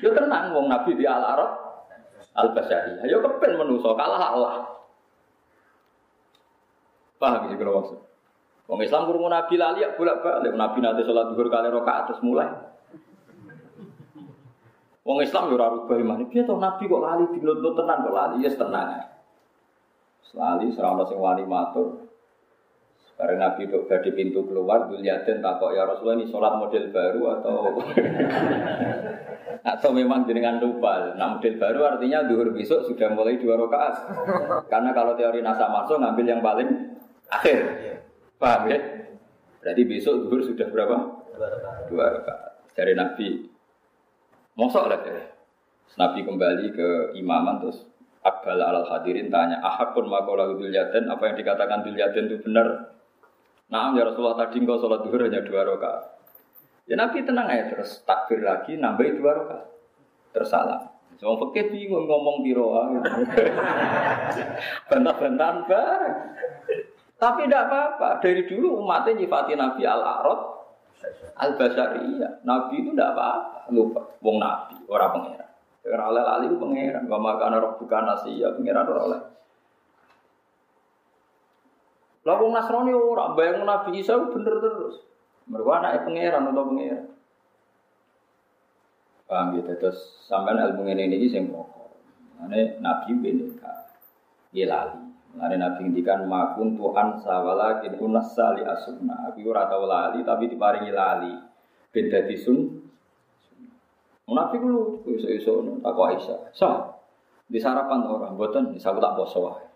Yo 0.02 0.10
tenang 0.12 0.52
wong 0.54 0.66
Nabi 0.66 0.98
di 0.98 1.06
al 1.06 1.22
a'rad 1.22 1.52
al 2.34 2.48
basyariyah. 2.54 3.06
Yo 3.06 3.22
kepen 3.22 3.54
menuso 3.54 3.94
kalah 3.94 4.34
Allah. 4.34 4.54
Paham 7.20 7.52
sih 7.52 7.56
kalau 7.60 7.84
maksud? 7.84 8.00
Wong 8.64 8.80
Islam 8.80 9.04
kurungu 9.04 9.28
Nabi 9.28 9.54
lali 9.60 9.84
ya 9.84 9.92
bolak-balik. 9.92 10.56
Nabi 10.56 10.78
nanti 10.80 11.04
sholat 11.04 11.30
duhur 11.30 11.52
kali 11.52 11.68
rokaat 11.68 12.08
terus 12.08 12.24
mulai. 12.24 12.48
Wong 15.10 15.26
Islam 15.26 15.50
yo 15.50 15.58
ora 15.58 15.74
rubah 15.74 15.98
iman. 15.98 16.22
Piye 16.30 16.46
to 16.46 16.54
Nabi 16.54 16.86
kok 16.86 17.02
lali 17.02 17.26
dinuntut 17.34 17.74
tenan 17.74 18.06
kok 18.06 18.14
lali? 18.14 18.46
Ya 18.46 18.50
tenang 18.54 18.94
ae. 18.94 19.02
Selali 20.22 20.70
serana 20.70 21.02
sing 21.02 21.18
wani 21.18 21.42
matur. 21.42 22.06
Karena 23.18 23.50
Nabi 23.50 23.66
itu 23.66 23.84
di 23.90 24.10
pintu 24.14 24.46
keluar, 24.46 24.86
Duliaden 24.86 25.42
takok 25.42 25.74
ya 25.74 25.82
Rasulullah 25.82 26.16
ini 26.22 26.30
sholat 26.30 26.56
model 26.56 26.88
baru 26.94 27.22
atau 27.36 27.56
atau 29.74 29.90
memang 29.90 30.30
jenengan 30.30 30.62
lupa. 30.62 31.18
Nah 31.18 31.36
model 31.36 31.58
baru 31.58 31.80
artinya 31.90 32.30
duhur 32.30 32.54
besok 32.54 32.86
sudah 32.86 33.10
mulai 33.10 33.34
dua 33.42 33.58
rakaat. 33.58 33.94
Karena 34.70 34.94
kalau 34.94 35.18
teori 35.18 35.42
nasa 35.42 35.66
masuk 35.68 35.98
ngambil 35.98 36.24
yang 36.24 36.40
paling 36.40 36.70
akhir. 37.26 37.58
Paham 38.38 38.70
ya? 38.70 38.78
Berarti 39.58 39.82
besok 39.90 40.14
duhur 40.24 40.40
sudah 40.46 40.70
berapa? 40.70 40.96
Dua 41.90 42.04
rakaat. 42.14 42.72
Dari 42.78 42.94
Nabi 42.94 43.50
Mosok 44.60 44.92
lah 44.92 45.00
deh. 45.00 45.24
Nabi 45.96 46.20
kembali 46.20 46.66
ke 46.76 46.88
imaman 47.16 47.64
terus 47.64 47.88
Akbal 48.20 48.60
al 48.60 48.84
hadirin 48.84 49.32
tanya, 49.32 49.64
ahakun 49.64 50.04
makola 50.04 50.44
dulyaden, 50.52 51.08
apa 51.08 51.32
yang 51.32 51.36
dikatakan 51.40 51.80
dulyaden 51.80 52.28
itu 52.28 52.36
benar? 52.44 52.92
Nah, 53.72 53.96
ya 53.96 54.04
Rasulullah 54.04 54.44
tadi 54.44 54.60
engkau 54.60 54.76
sholat 54.76 55.00
duhur 55.08 55.24
hanya 55.24 55.40
dua 55.40 55.64
rakaat. 55.64 56.20
Ya 56.84 57.00
Nabi 57.00 57.24
tenang 57.24 57.48
aja 57.48 57.72
terus 57.72 58.04
takbir 58.04 58.44
lagi 58.44 58.76
nambah 58.76 59.08
dua 59.16 59.30
rakaat. 59.40 59.66
Tersalah. 60.36 60.92
Semua 61.16 61.40
fakir 61.40 61.72
bingung 61.72 62.04
ngomong 62.04 62.44
biroa. 62.44 62.92
Bantah-bantahan 64.92 65.56
bareng. 65.64 66.16
Tapi 67.16 67.40
tidak 67.48 67.72
apa-apa. 67.72 68.08
Dari 68.20 68.44
dulu 68.44 68.84
umatnya 68.84 69.16
nyifati 69.16 69.52
Nabi 69.56 69.84
al-Arad 69.88 70.59
al-Basariyah. 71.36 72.44
Nabi 72.44 72.84
itu 72.84 72.90
tidak 72.92 73.16
apa-apa. 73.16 73.72
Lupa. 73.72 74.02
Wong 74.20 74.36
Nabi, 74.40 74.76
orang 74.88 75.10
pengeran. 75.16 75.50
Karena 75.80 76.04
oleh 76.12 76.22
lali 76.22 76.44
itu 76.50 76.56
pengeran. 76.60 77.04
Wa 77.08 77.18
bukan 77.80 78.02
nasi 78.04 78.40
ya 78.40 78.52
pengeran 78.52 78.88
orang 78.88 79.06
oleh. 79.08 79.20
Wong 82.24 82.52
Nasrani 82.52 82.92
ora 82.92 83.32
bayang 83.32 83.64
Nabi 83.64 84.00
Isa 84.00 84.14
bener 84.20 84.60
terus. 84.60 85.00
Mereka 85.50 85.70
anaknya 85.82 86.04
pangeran 86.06 86.48
atau 86.52 86.64
pangeran. 86.68 87.06
Paham 89.26 89.46
gitu 89.56 89.72
terus 89.78 89.98
sampai 90.26 90.58
ilmu 90.58 90.86
ini 90.90 91.06
ini 91.06 91.26
sing 91.30 91.50
pokok. 91.50 91.90
Ane 92.44 92.78
Nabi 92.82 93.14
bineka. 93.18 93.94
Dia 94.50 94.66
lali. 94.66 95.09
Lari 95.38 95.56
Nabi 95.60 95.86
ngendikan 95.86 96.26
makun 96.26 96.74
Tuhan 96.74 97.22
sawalakin 97.22 97.94
unas 98.02 98.34
sali 98.34 98.66
asuna. 98.66 99.30
Aku 99.30 99.46
ora 99.46 99.70
tau 99.70 99.86
lali 99.86 100.26
tapi 100.26 100.50
diparingi 100.50 100.90
lali. 100.90 101.34
Beda 101.94 102.26
disun. 102.26 102.58
Nabi 104.30 104.56
ku 104.62 105.02
iso-iso 105.06 105.82
tak 105.82 105.94
Aisyah. 105.94 106.38
Sah. 106.54 106.78
Di 107.50 107.58
sarapan 107.58 108.06
orang, 108.06 108.38
buatan, 108.38 108.70
bisa 108.70 108.94
tak 108.94 109.14
poso 109.18 109.42
wae. 109.42 109.70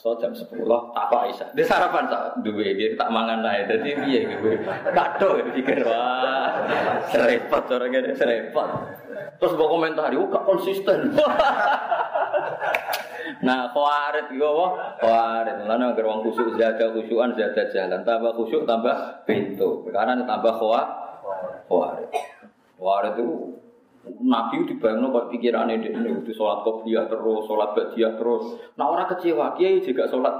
So 0.00 0.16
jam 0.16 0.32
10 0.32 0.48
tak 0.48 1.04
kok 1.12 1.22
Aisyah. 1.28 1.48
Di 1.52 1.64
sarapan 1.66 2.08
tak 2.08 2.40
duwe 2.40 2.72
iki 2.72 2.96
tak 2.96 3.12
mangan 3.12 3.44
ae. 3.44 3.68
Dadi 3.68 3.90
piye 4.00 4.20
iki? 4.28 4.36
Kado 4.96 5.40
pikir 5.52 5.84
wah. 5.84 6.56
Serepot 7.10 7.64
orang 7.68 7.90
ngene 7.90 8.12
serepot. 8.16 8.68
Terus 9.40 9.56
mbok 9.56 9.72
komentari, 9.72 10.20
"Oh, 10.20 10.28
gak 10.28 10.44
konsisten." 10.44 11.16
Nah, 13.40 13.72
khawarit 13.72 14.28
iku 14.36 14.44
apa? 14.44 14.66
Khawarit. 15.00 15.56
Lan 15.64 15.80
agar 15.80 16.04
wong 16.04 16.20
khusuk 16.28 16.60
zaga 16.60 16.92
khusyukan 16.92 17.32
zaga 17.36 17.64
jalan. 17.72 18.04
Tambah 18.04 18.36
khusyuk 18.36 18.68
tambah 18.68 19.24
pintu. 19.24 19.88
Karena 19.88 20.20
tambah 20.28 20.60
khawarit. 20.60 22.08
Khawarit 22.76 23.14
itu 23.16 23.26
Nabi 24.00 24.64
itu 24.64 24.76
dibayang 24.76 25.12
kok 25.12 25.28
pikirannya 25.28 25.84
dia 25.84 25.92
ini 25.92 26.24
itu 26.24 26.32
sholat 26.32 26.64
kopiah 26.64 27.04
terus, 27.04 27.44
sholat 27.44 27.76
badiah 27.76 28.16
terus. 28.16 28.56
Nah 28.80 28.88
orang 28.88 29.12
kecewa, 29.12 29.52
kiai 29.60 29.84
juga 29.84 30.08
sholat 30.08 30.32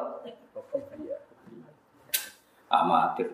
amatir. 2.72 3.28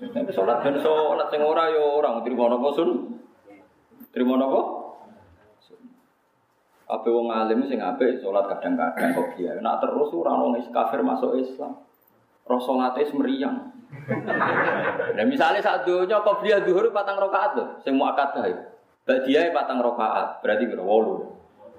Tapi 0.00 0.30
sholat 0.32 0.60
sholat 0.84 1.28
yang 1.32 1.44
orang 1.48 1.72
yo 1.72 1.84
orang 1.96 2.20
terima 2.20 2.52
nopo 2.52 2.68
sun, 2.76 2.90
terima 4.12 4.36
nopo. 4.36 4.79
Apa 6.90 7.06
wong 7.06 7.30
alim 7.30 7.62
sing 7.70 7.78
ape 7.78 8.18
sholat 8.18 8.50
kadang-kadang 8.50 9.14
kopiah. 9.14 9.54
Nak 9.62 9.78
terus 9.78 10.10
orang 10.10 10.36
wong 10.42 10.52
kafir 10.74 11.06
masuk 11.06 11.38
Islam. 11.38 11.78
Roh 12.50 12.58
sholatnya 12.58 13.06
semeriang. 13.06 13.56
Nah 15.14 15.26
misalnya 15.30 15.62
saat 15.62 15.86
dunia 15.86 16.18
kopiah 16.26 16.66
duhur 16.66 16.90
patang 16.90 17.18
rokaat 17.18 17.54
tuh, 17.54 17.68
semua 17.86 18.14
akad 18.14 18.42
itu. 18.42 18.62
Badiah 19.06 19.50
patang 19.54 19.82
rokaat, 19.82 20.42
berarti 20.42 20.66
kira 20.66 20.82
wolu. 20.82 21.30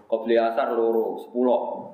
Qobli 0.07 0.35
asar 0.35 0.75
loro, 0.75 1.19
sepuluh. 1.23 1.91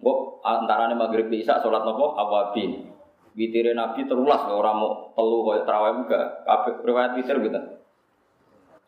Kok 0.00 0.18
antarane 0.40 0.96
maghrib 0.96 1.28
bisa 1.28 1.60
sholat 1.60 1.84
nopo 1.84 2.16
awabin. 2.16 2.88
Witire 3.36 3.76
Nabi 3.76 4.08
terulas 4.08 4.44
orang 4.48 4.76
mau 4.80 4.92
telu 5.12 5.44
koyo 5.44 5.62
terawih 5.62 5.92
juga. 6.02 6.42
Kabeh 6.48 6.72
riwayat 6.82 7.12
witir 7.20 7.36
gitu. 7.38 7.60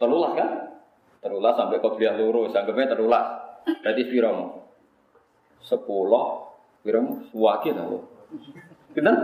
Terulas 0.01 0.33
kan? 0.33 0.49
Terulas 1.21 1.55
sampai 1.55 1.83
qobliyah 1.85 2.17
loro, 2.17 2.49
sanggepnya 2.49 2.97
terulas. 2.97 3.50
Berarti 3.65 4.03
piro 4.09 4.31
mau? 4.33 4.51
Sepuluh, 5.61 6.27
piro? 6.81 7.27
Suwaki 7.31 7.77
tau. 7.77 8.07
Pinten? 8.97 9.17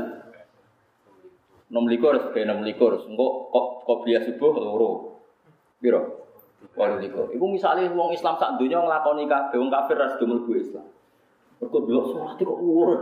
Nom 1.73 1.87
likur, 1.90 2.31
kayak 2.31 2.47
nom 2.47 2.62
likur. 2.62 2.95
Engko 3.07 3.50
qobliyah 3.87 4.23
subuh 4.23 4.55
loro. 4.59 4.90
Piro? 5.83 6.26
Waduh 6.76 6.99
niku. 7.00 7.33
Iku 7.33 7.47
misalnya 7.49 7.88
wong 7.93 8.12
Islam 8.12 8.37
sak 8.37 8.61
dunia 8.61 8.83
nglakoni 8.83 9.25
kabeh 9.25 9.57
wong 9.57 9.73
kafir 9.73 9.97
ras 9.97 10.21
dumul 10.21 10.45
Islam. 10.52 10.85
Mergo 11.57 11.78
delok 11.88 12.07
salat 12.12 12.37
kok 12.37 12.61
urut 12.61 13.00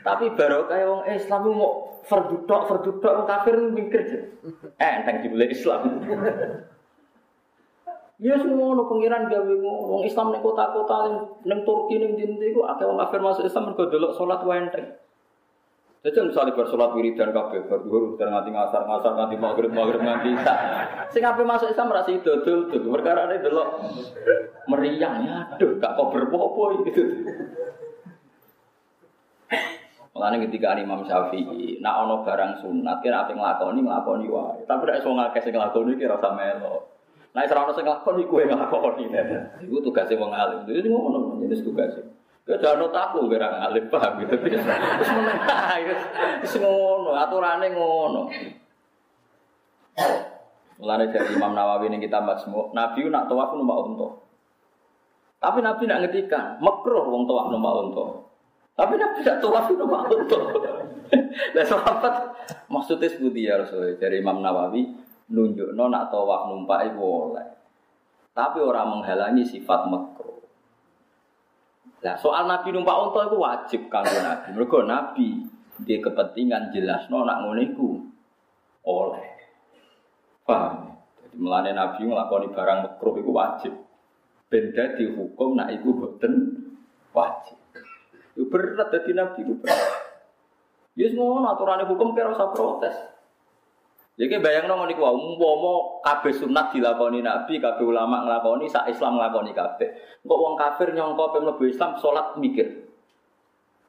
Tapi 0.00 0.24
baru 0.32 0.64
kayak 0.64 0.86
wong 0.88 1.02
Islam 1.12 1.40
mau 1.52 2.00
fardudok 2.08 2.62
fardudok 2.64 3.12
wong 3.12 3.28
kafir 3.28 3.54
mikir 3.60 4.02
eh 4.80 4.90
enteng 5.02 5.20
dibeli 5.20 5.52
Islam. 5.52 6.00
Ya 8.16 8.40
semua 8.40 8.72
no 8.72 8.88
pengiran 8.88 9.28
gawe 9.28 9.54
wong 9.60 10.02
Islam 10.08 10.32
ning 10.32 10.40
kota-kota 10.40 11.12
ning 11.44 11.60
Turki 11.68 12.00
ning 12.00 12.16
ndi 12.16 12.48
iku 12.48 12.64
akeh 12.64 12.88
wong 12.88 12.96
kafir 12.96 13.20
masuk 13.20 13.44
Islam 13.44 13.68
mergo 13.68 13.92
delok 13.92 14.16
salat 14.16 14.40
wae 14.40 14.56
enteng. 14.56 14.88
Jadi 16.06 16.22
misalnya 16.22 16.54
bersolat 16.54 16.94
wiridan 16.94 17.34
kabeh, 17.34 17.66
berduhur 17.66 18.14
dan 18.14 18.30
nganti 18.30 18.54
ngasar 18.54 18.86
ngasar 18.86 19.18
nganti 19.18 19.36
maghrib 19.42 19.74
maghrib 19.74 19.98
nganti 19.98 20.38
isa. 20.38 20.54
Sing 21.10 21.26
masuk 21.26 21.66
Islam 21.66 21.90
merasa 21.90 22.14
itu 22.14 22.30
dul 22.46 22.70
dul. 22.70 22.94
Perkara 22.94 23.26
ini 23.26 23.42
dulu 23.42 23.62
meriang 24.70 25.26
ya, 25.26 25.50
aduh 25.50 25.82
gak 25.82 25.98
kau 25.98 26.14
berpopo 26.14 26.78
gitu. 26.86 27.26
Mengenai 30.14 30.46
ketika 30.46 30.78
Imam 30.78 31.02
Syafi'i, 31.04 31.82
nak 31.82 32.06
ono 32.06 32.22
barang 32.22 32.62
sunat, 32.62 33.02
kira 33.02 33.26
apa 33.26 33.34
ngelakoni 33.34 33.82
ngelakoni 33.82 34.26
wae. 34.30 34.62
Tapi 34.62 34.86
tidak 34.86 35.02
semua 35.02 35.26
ngakeh 35.26 35.40
sing 35.42 35.52
ngelakoni 35.58 35.92
kira 35.98 36.16
sama 36.22 36.38
melo. 36.38 36.95
Nah, 37.36 37.44
serana 37.44 37.68
sing 37.76 37.84
ngelakoni 37.84 38.24
kue 38.24 38.48
ngelakoni. 38.48 39.12
Itu 39.60 39.84
tugasnya 39.84 40.16
wong 40.16 40.32
alim. 40.32 40.64
Itu 40.64 40.88
ngono 40.88 41.36
jenis 41.44 41.60
tugasnya. 41.60 42.08
Ya 42.48 42.56
jangan 42.62 42.88
aku 42.88 43.28
kira 43.28 43.60
alim 43.60 43.92
paham 43.92 44.24
gitu. 44.24 44.40
Terus 44.46 45.10
menengah, 45.12 45.76
terus 46.40 46.54
ngono, 46.62 47.10
aturannya 47.12 47.74
ngono. 47.74 48.30
Mulane 50.78 51.10
dari 51.10 51.34
Imam 51.34 51.58
Nawawi 51.58 51.90
ini 51.90 51.98
kita 51.98 52.22
Majmu, 52.22 52.70
Nabi 52.70 53.10
nak 53.10 53.26
tawaf 53.26 53.52
numpak 53.56 53.80
unta. 53.82 54.08
Tapi 55.42 55.58
Nabi 55.64 55.90
nak 55.90 56.06
ngetikan, 56.06 56.62
makruh 56.62 57.02
wong 57.10 57.26
tawaf 57.26 57.50
numpak 57.50 57.72
unta. 57.82 58.04
Tapi 58.78 58.94
Nabi 58.94 59.20
nak 59.26 59.38
tawaf 59.42 59.66
numpak 59.72 60.02
unta. 60.06 60.40
Lah 61.56 61.66
sahabat 61.66 62.14
maksudnya 62.70 63.10
seperti 63.10 63.46
ya 63.46 63.58
Rasul 63.58 63.98
dari 63.98 64.22
Imam 64.22 64.38
Nawawi 64.38 65.05
nunjuk 65.30 65.74
no 65.74 65.90
nak 65.90 66.10
tawaf 66.10 66.50
numpak 66.50 66.90
itu 66.90 66.98
boleh. 66.98 67.48
Tapi 68.36 68.58
orang 68.60 69.00
menghalangi 69.00 69.42
sifat 69.48 69.88
makruh. 69.88 70.44
Nah, 72.04 72.14
soal 72.20 72.44
Nabi 72.44 72.70
numpak 72.76 72.94
unta 73.08 73.26
itu 73.26 73.36
wajib 73.40 73.80
kanggo 73.88 74.20
Nabi. 74.20 74.48
Mergo 74.52 74.80
Nabi 74.84 75.28
dia 75.82 75.98
kepentingan 76.04 76.70
jelas 76.70 77.08
no 77.08 77.24
nak 77.24 77.42
ngono 77.42 77.64
oleh. 78.86 79.26
Paham? 80.46 80.94
Jadi 81.18 81.36
melane 81.42 81.72
Nabi 81.74 82.06
nglakoni 82.06 82.52
barang 82.52 82.78
makruh 82.86 83.14
itu 83.18 83.30
wajib. 83.32 83.72
Benda 84.46 84.94
dihukum 84.94 85.58
nak 85.58 85.74
iku 85.74 85.90
boten 85.96 86.32
wajib. 87.10 87.58
Itu 88.36 88.46
berat 88.52 88.92
dadi 88.92 89.10
Nabi 89.16 89.42
itu 89.42 89.56
berat. 89.58 89.90
Ya 90.96 91.08
ngono 91.12 91.50
aturane 91.50 91.88
hukum 91.88 92.12
kira 92.12 92.30
usah 92.30 92.52
protes. 92.52 93.15
Jadi 94.16 94.40
bayang 94.40 94.64
nong 94.64 94.88
niku 94.88 95.04
umpama 95.04 96.00
kabeh 96.00 96.32
sunat 96.32 96.72
dilakoni 96.72 97.20
Nabi, 97.20 97.60
kabeh 97.60 97.84
ulama 97.84 98.24
nglakoni, 98.24 98.64
sak 98.64 98.88
Islam 98.88 99.20
nglakoni 99.20 99.52
kabeh. 99.52 99.88
Kok 100.24 100.40
wong 100.40 100.56
kafir 100.56 100.96
nyongko 100.96 101.36
pem 101.36 101.44
mlebu 101.44 101.64
Islam 101.68 102.00
salat 102.00 102.32
mikir. 102.40 102.64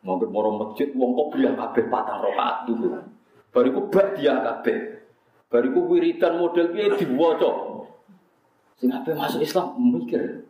Mungkin 0.03 0.27
moro 0.27 0.51
masjid 0.59 0.91
wong 0.91 1.15
kok 1.15 1.31
bilang 1.31 1.55
kabeh 1.55 1.87
patang 1.87 2.19
rakaat 2.19 2.67
dulu. 2.67 2.99
Bariku 3.55 3.87
bak 3.87 4.19
dia 4.19 4.35
kabeh. 4.43 4.99
Bariku 5.47 5.87
wiridan 5.87 6.43
model 6.43 6.75
piye 6.75 6.91
diwaca. 6.99 7.51
Sing 8.75 8.91
masuk 8.91 9.39
Islam 9.39 9.79
mikir. 9.79 10.43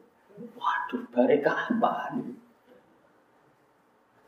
Waduh, 0.58 1.02
bareka 1.14 1.54
apa 1.54 2.18
nih? 2.18 2.34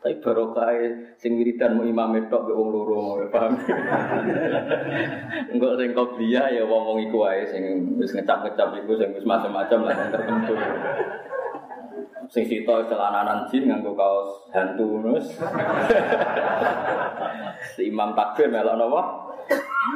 Tapi 0.00 0.16
barokah 0.24 0.72
sing 1.20 1.36
wiridan 1.36 1.76
mau 1.76 1.84
imam 1.84 2.16
tok 2.32 2.48
be 2.48 2.56
wong 2.56 2.72
loro 2.72 3.20
paham. 3.28 3.52
Enggak 5.52 5.76
sing 5.76 5.92
dia 6.16 6.42
ya 6.48 6.64
wong 6.64 6.82
wong 6.88 6.98
iku 7.04 7.28
wae 7.28 7.44
sing 7.44 7.84
wis 8.00 8.16
ngecap-ngecap 8.16 8.80
iku 8.80 8.96
sing 8.96 9.12
wis 9.12 9.28
macam-macam 9.28 9.84
lah 9.84 10.08
tertentu. 10.08 10.56
Sing 12.32 12.48
sito 12.48 12.72
celananan 12.88 13.44
jin 13.52 13.68
nganggo 13.68 13.92
kaos 13.92 14.48
hantu 14.56 15.04
nus. 15.04 15.36
si 17.76 17.92
imam 17.92 18.16
takbir 18.16 18.48
melok 18.48 18.80
napa? 18.80 19.00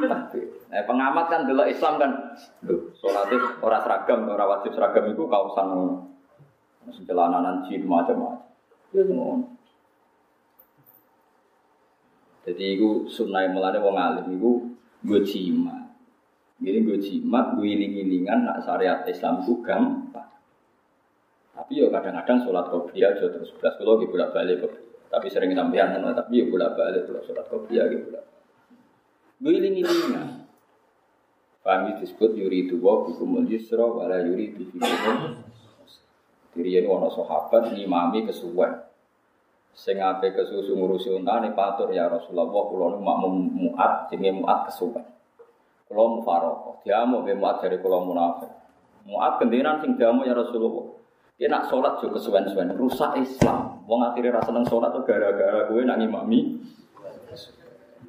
Nah, 0.05 0.83
pengamat 0.85 1.25
kan 1.31 1.47
dulu 1.47 1.63
Islam 1.63 1.95
kan, 1.95 2.11
lho, 2.67 2.91
sholatnya 2.99 3.39
orang 3.63 3.79
seragam, 3.79 4.27
orang 4.27 4.59
wajib 4.59 4.75
seragam 4.75 5.07
itu 5.07 5.23
kaosan 5.23 5.69
celananan 7.07 7.63
jin 7.63 7.87
macam-macam. 7.87 8.43
Ya. 8.91 9.54
Jadi 12.45 12.77
itu 12.77 13.09
sunnah 13.09 13.49
melane 13.49 13.81
wong 13.81 13.97
alim 13.97 14.37
itu 14.37 14.51
gue 15.01 15.19
jimat. 15.25 15.89
Jadi 16.61 16.77
gue 16.85 16.97
jimat, 17.01 17.57
gue 17.57 17.67
iling-ilingan 17.67 18.45
nak 18.45 18.61
syariat 18.61 19.01
Islam 19.09 19.41
itu 19.41 19.59
gampang. 19.65 20.29
Tapi 21.55 21.81
ya 21.81 21.89
kadang-kadang 21.89 22.45
sholat 22.45 22.69
kopiah 22.69 23.15
aja 23.15 23.25
terus 23.31 23.49
belas 23.57 23.73
kalau 23.81 23.97
gue 23.97 24.07
bolak 24.07 24.29
balik 24.31 24.61
kopiah. 24.61 24.85
Tapi 25.09 25.25
sering 25.31 25.57
sampean 25.57 25.97
tapi 25.97 26.43
ya 26.43 26.45
bolak 26.45 26.77
balik 26.77 27.09
kalau 27.09 27.21
sholat 27.25 27.45
kopiah 27.49 27.89
gitu 27.89 28.13
bolak. 28.13 28.25
Gue 29.41 29.51
iling-ilingan. 29.57 30.45
Kami 31.65 31.97
disebut 31.97 32.37
yuri 32.37 32.69
itu 32.69 32.77
wa 32.77 33.09
bikumul 33.09 33.49
yusra 33.49 33.81
wala 33.81 34.21
yuri 34.21 34.53
bikumul 34.53 35.41
Diri 36.55 36.71
ini 36.79 36.87
wana 36.87 37.11
sahabat 37.11 37.75
ngimami 37.75 38.23
kesuwen. 38.23 38.71
Sing 39.75 39.99
ape 39.99 40.31
kesusu 40.31 40.71
ngurusi 40.71 41.11
untane 41.11 41.51
patur 41.51 41.91
ya 41.91 42.07
Rasulullah 42.07 42.47
kula 42.47 42.95
nu 42.95 43.03
mak 43.03 43.17
muat 43.27 43.91
jenenge 44.07 44.39
muat 44.39 44.71
kesuwen. 44.71 45.03
Kula 45.91 46.03
mu 46.15 46.19
faroko, 46.23 46.79
diamu 46.87 47.27
be 47.27 47.35
muat 47.35 47.59
dari 47.59 47.75
kula 47.83 47.99
munafik. 47.99 48.47
Muat 49.03 49.35
kendinan 49.43 49.83
sing 49.83 49.99
diamu 49.99 50.23
ya 50.23 50.31
Rasulullah. 50.31 50.95
Dia 51.35 51.51
nak 51.51 51.67
sholat 51.67 51.99
juga 51.99 52.15
kesuwen-suwen, 52.15 52.79
rusak 52.79 53.19
Islam. 53.19 53.83
Wong 53.83 54.07
akhirnya 54.07 54.39
rasa 54.39 54.55
seneng 54.55 54.63
sholat 54.71 54.95
tuh 54.95 55.03
gara-gara 55.03 55.67
gue 55.67 55.83
nak 55.83 55.99
ngimami. 55.99 56.63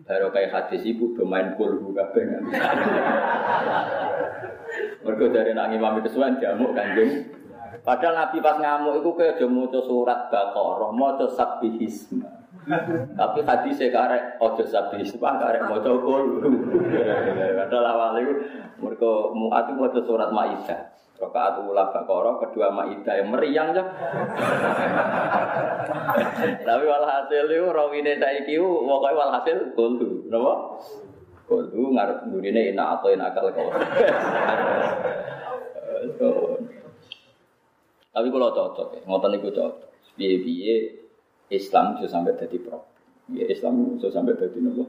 Baru 0.07 0.31
kayak 0.31 0.55
hadis 0.55 0.87
ibu 0.87 1.11
bermain 1.19 1.59
kulhu 1.59 1.91
kabeh. 1.91 2.23
Mergo 5.03 5.27
dari 5.35 5.51
nak 5.59 5.75
ngimami 5.75 6.07
kesuwen 6.07 6.39
jamu 6.39 6.71
kanjeng 6.71 7.36
Padahal 7.87 8.19
Nabi 8.19 8.43
pas 8.43 8.59
ngamuk 8.59 8.99
itu 8.99 9.11
kayak 9.15 9.39
aja 9.39 9.47
maca 9.47 9.79
surat 9.79 10.27
Baqarah, 10.27 10.91
maca 10.91 11.23
sabbihisma. 11.31 12.27
Tapi 13.15 13.47
hadis 13.47 13.79
saya 13.79 13.95
karek 13.95 14.43
ojo 14.43 14.67
sabbihisma 14.67 15.39
karek 15.39 15.71
maca 15.71 15.95
qul. 15.95 16.43
Padahal 17.55 17.87
awal 17.87 18.19
itu 18.19 18.43
mereka 18.83 19.11
muat 19.39 19.71
itu 19.71 19.79
maca 19.79 20.01
surat 20.03 20.35
Maidah. 20.35 20.99
Rokaat 21.23 21.63
ulah 21.63 21.95
Baqarah, 21.95 22.43
kedua 22.43 22.75
Maidah 22.75 23.23
yang 23.23 23.31
meriang 23.31 23.71
ya. 23.71 23.87
Tapi 26.67 26.85
walhasil 26.91 27.47
itu 27.47 27.71
rawine 27.71 28.19
saiki 28.19 28.59
pokoknya 28.59 29.15
walhasil 29.15 29.79
qul. 29.79 30.27
Napa? 30.27 30.75
Qul 31.47 31.71
ngarep 31.71 32.35
ngurine 32.35 32.75
enak 32.75 32.99
atau 32.99 33.15
enak 33.15 33.31
akal 33.31 33.47
kau. 33.55 33.71
Tapi 38.17 38.33
kalau 38.33 38.49
cocok 38.49 38.97
ya, 38.97 39.01
ngotot 39.05 39.29
niku 39.29 39.53
cocok. 39.53 39.93
Biye-biye 40.17 41.05
Islam 41.53 42.01
bisa 42.01 42.09
sampai 42.09 42.33
jadi 42.41 42.57
pro. 42.65 42.81
Ya 43.29 43.45
Islam 43.45 44.01
bisa 44.01 44.09
sampai 44.09 44.41
jadi 44.41 44.57
nopo. 44.65 44.89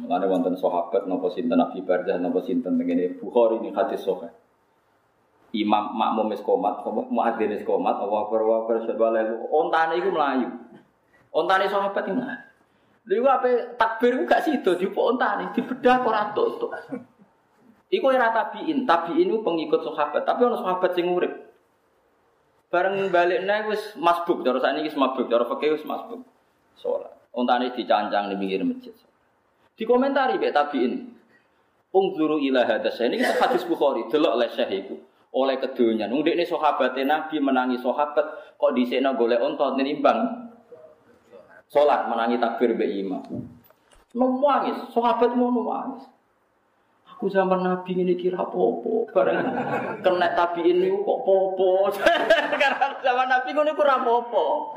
Mulane 0.00 0.24
wonten 0.24 0.56
sahabat 0.56 1.04
nopo 1.04 1.28
sinten 1.28 1.60
Nabi 1.60 1.84
Barzah 1.84 2.16
nopo 2.16 2.40
sinten 2.40 2.80
ngene 2.80 3.20
Bukhari 3.20 3.60
ini 3.60 3.68
hadis 3.76 4.00
sahih. 4.00 4.32
Imam 5.52 5.92
makmum 5.92 6.32
wis 6.32 6.40
komat, 6.40 6.80
muadzin 7.12 7.52
wis 7.52 7.64
komat, 7.68 8.00
Allah 8.00 8.28
akbar 8.28 8.40
wa 8.44 8.54
akbar 8.64 8.82
syadwala 8.88 9.20
ontane 9.52 10.00
iku 10.00 10.08
mlayu. 10.08 10.48
Ontane 11.36 11.68
sahabat 11.68 12.00
iki 12.00 12.16
mlayu. 12.16 13.28
Apa 13.28 13.76
takbir 13.76 14.18
ku 14.18 14.24
gak 14.24 14.42
sido 14.42 14.72
dipo 14.74 15.12
ontane 15.12 15.52
dibedah 15.52 16.00
ora 16.00 16.32
tok. 16.32 16.72
Iku 17.86 18.10
era 18.10 18.34
tabiin, 18.34 18.82
tabiin 18.82 19.30
itu 19.30 19.38
pengikut 19.46 19.86
sahabat, 19.86 20.26
tapi 20.26 20.42
ono 20.42 20.58
sahabat 20.58 20.90
sing 20.98 21.06
urip. 21.06 21.45
Bareng 22.66 23.08
balik 23.14 23.46
nih 23.46 23.70
wis 23.70 23.94
masbuk, 23.94 24.42
cara 24.42 24.58
saat 24.58 24.74
ini 24.82 24.90
masbuk, 24.90 25.30
cara 25.30 25.46
fakih 25.46 25.78
wis 25.78 25.86
masbuk. 25.86 26.26
Sholat. 26.76 27.14
Untane 27.30 27.70
dicancang 27.70 28.32
di 28.32 28.36
pinggir 28.36 28.64
masjid. 28.66 28.92
Dikomentari 29.76 30.40
be 30.40 30.50
tabiin. 30.50 31.14
Ungzuru 31.92 32.42
ila 32.42 32.66
hadas. 32.66 32.98
Ini 33.00 33.16
kita 33.16 33.38
hadis 33.40 33.64
Bukhari, 33.64 34.04
delok 34.10 34.36
oleh 34.36 34.48
syekh 34.50 34.70
iku. 34.84 34.96
Oleh 35.36 35.60
kedunya. 35.60 36.08
Nung 36.08 36.24
ini 36.24 36.48
sahabat 36.48 36.96
Nabi 36.96 37.36
menangi 37.40 37.76
sahabat 37.80 38.56
kok 38.56 38.72
disena 38.72 39.12
golek 39.12 39.40
unta 39.40 39.76
nimbang. 39.76 40.48
Sholat 41.68 42.08
menangi 42.08 42.40
takbir 42.40 42.72
be 42.72 42.88
imam. 42.88 43.24
Nangis, 44.16 44.90
sahabat 44.96 45.36
mau 45.36 45.52
nangis. 45.52 46.15
Aku 47.16 47.32
zaman 47.32 47.64
Nabi 47.64 47.96
ini 47.96 48.12
kira 48.12 48.44
popo, 48.44 49.08
bareng 49.08 49.40
kena 50.04 50.36
tapi 50.36 50.68
ini 50.68 50.92
kok 50.92 51.20
popo. 51.24 51.88
Karena 52.60 52.92
zaman 53.00 53.24
Nabi 53.32 53.56
ini 53.56 53.72
kurang 53.72 54.04
popo. 54.04 54.76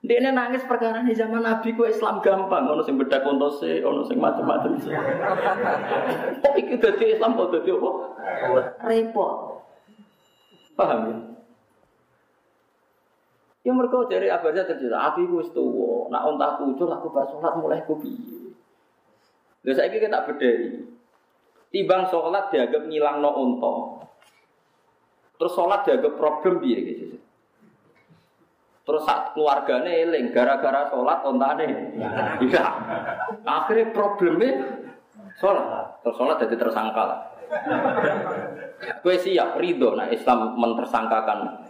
Dia 0.00 0.16
ini 0.16 0.32
nangis 0.32 0.64
perkara 0.64 1.04
ini 1.04 1.12
zaman 1.12 1.44
Nabi 1.44 1.76
ku 1.76 1.84
Islam 1.84 2.24
gampang, 2.24 2.72
ono 2.72 2.80
sing 2.80 2.96
beda 2.96 3.20
kontose, 3.20 3.84
ono 3.84 4.00
sing 4.08 4.16
macam-macam. 4.16 4.80
Kok 6.48 6.54
iki 6.56 6.80
dadi 6.80 7.04
Islam 7.12 7.36
kok 7.36 7.52
dadi 7.52 7.68
apa? 7.68 7.90
Repot. 8.88 9.60
Paham 10.72 11.00
ya? 11.04 11.16
Ya 13.68 13.72
mereka 13.76 14.08
dari 14.08 14.32
abarnya 14.32 14.64
terjadi, 14.64 14.96
api 14.96 15.28
ku 15.28 15.44
wis 15.44 15.52
tuwa, 15.52 16.08
nak 16.08 16.24
ontah 16.32 16.56
kucul 16.56 16.88
aku 16.88 17.12
bar 17.12 17.28
mulai 17.60 17.84
ku 17.84 18.00
piye. 18.00 18.47
Lha 19.66 19.72
saiki 19.74 19.98
kita 19.98 20.22
bedhei. 20.28 20.86
Timbang 21.68 22.08
sholat 22.08 22.48
dianggap 22.48 22.82
ngilang 22.88 23.20
no 23.20 23.30
unta. 23.36 23.74
Terus 25.36 25.52
sholat 25.52 25.84
dianggap 25.84 26.14
problem 26.16 26.64
piye 26.64 26.78
gitu. 26.86 27.04
Terus 28.88 29.04
saat 29.04 29.36
keluarganya 29.36 29.92
eling 29.92 30.32
gara-gara 30.32 30.88
sholat 30.88 31.20
ontane. 31.26 31.68
Iya. 32.48 32.64
Akhirnya 33.44 33.92
problemnya 33.92 34.64
sholat. 35.36 36.00
Terus 36.00 36.16
sholat 36.16 36.36
jadi 36.40 36.56
tersangka 36.56 37.02
lah. 37.04 37.20
Kue 39.02 39.16
siap 39.18 39.58
ridho 39.58 39.96
nah 39.96 40.06
Islam 40.08 40.54
mentersangkakan 40.54 41.66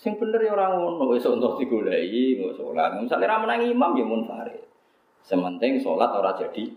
Sing 0.00 0.16
bener 0.16 0.40
ya 0.40 0.56
orang 0.56 0.80
ngono, 0.80 1.12
wis 1.12 1.28
untuk 1.28 1.60
digoleki, 1.60 2.40
nggak 2.40 2.56
sholat. 2.56 2.96
Misalnya 2.96 3.36
ra 3.36 3.44
menang 3.44 3.68
imam 3.68 3.92
ya 4.00 4.04
munfarid. 4.08 4.64
Sementing 5.20 5.76
sholat 5.76 6.08
ora 6.08 6.32
jadi 6.40 6.72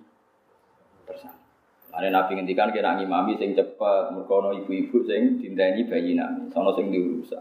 tersangka. 1.07 1.39
Ada 1.95 2.11
nabi 2.11 2.35
ngendikan 2.35 2.75
kena 2.75 2.99
imami 2.99 3.39
sing 3.39 3.55
cepet, 3.55 4.03
merkono 4.11 4.51
ibu-ibu 4.51 5.07
sing 5.07 5.39
dinteni 5.39 5.87
bayi 5.87 6.19
nami, 6.19 6.51
sono 6.51 6.75
sing 6.75 6.91
diurusan. 6.91 7.39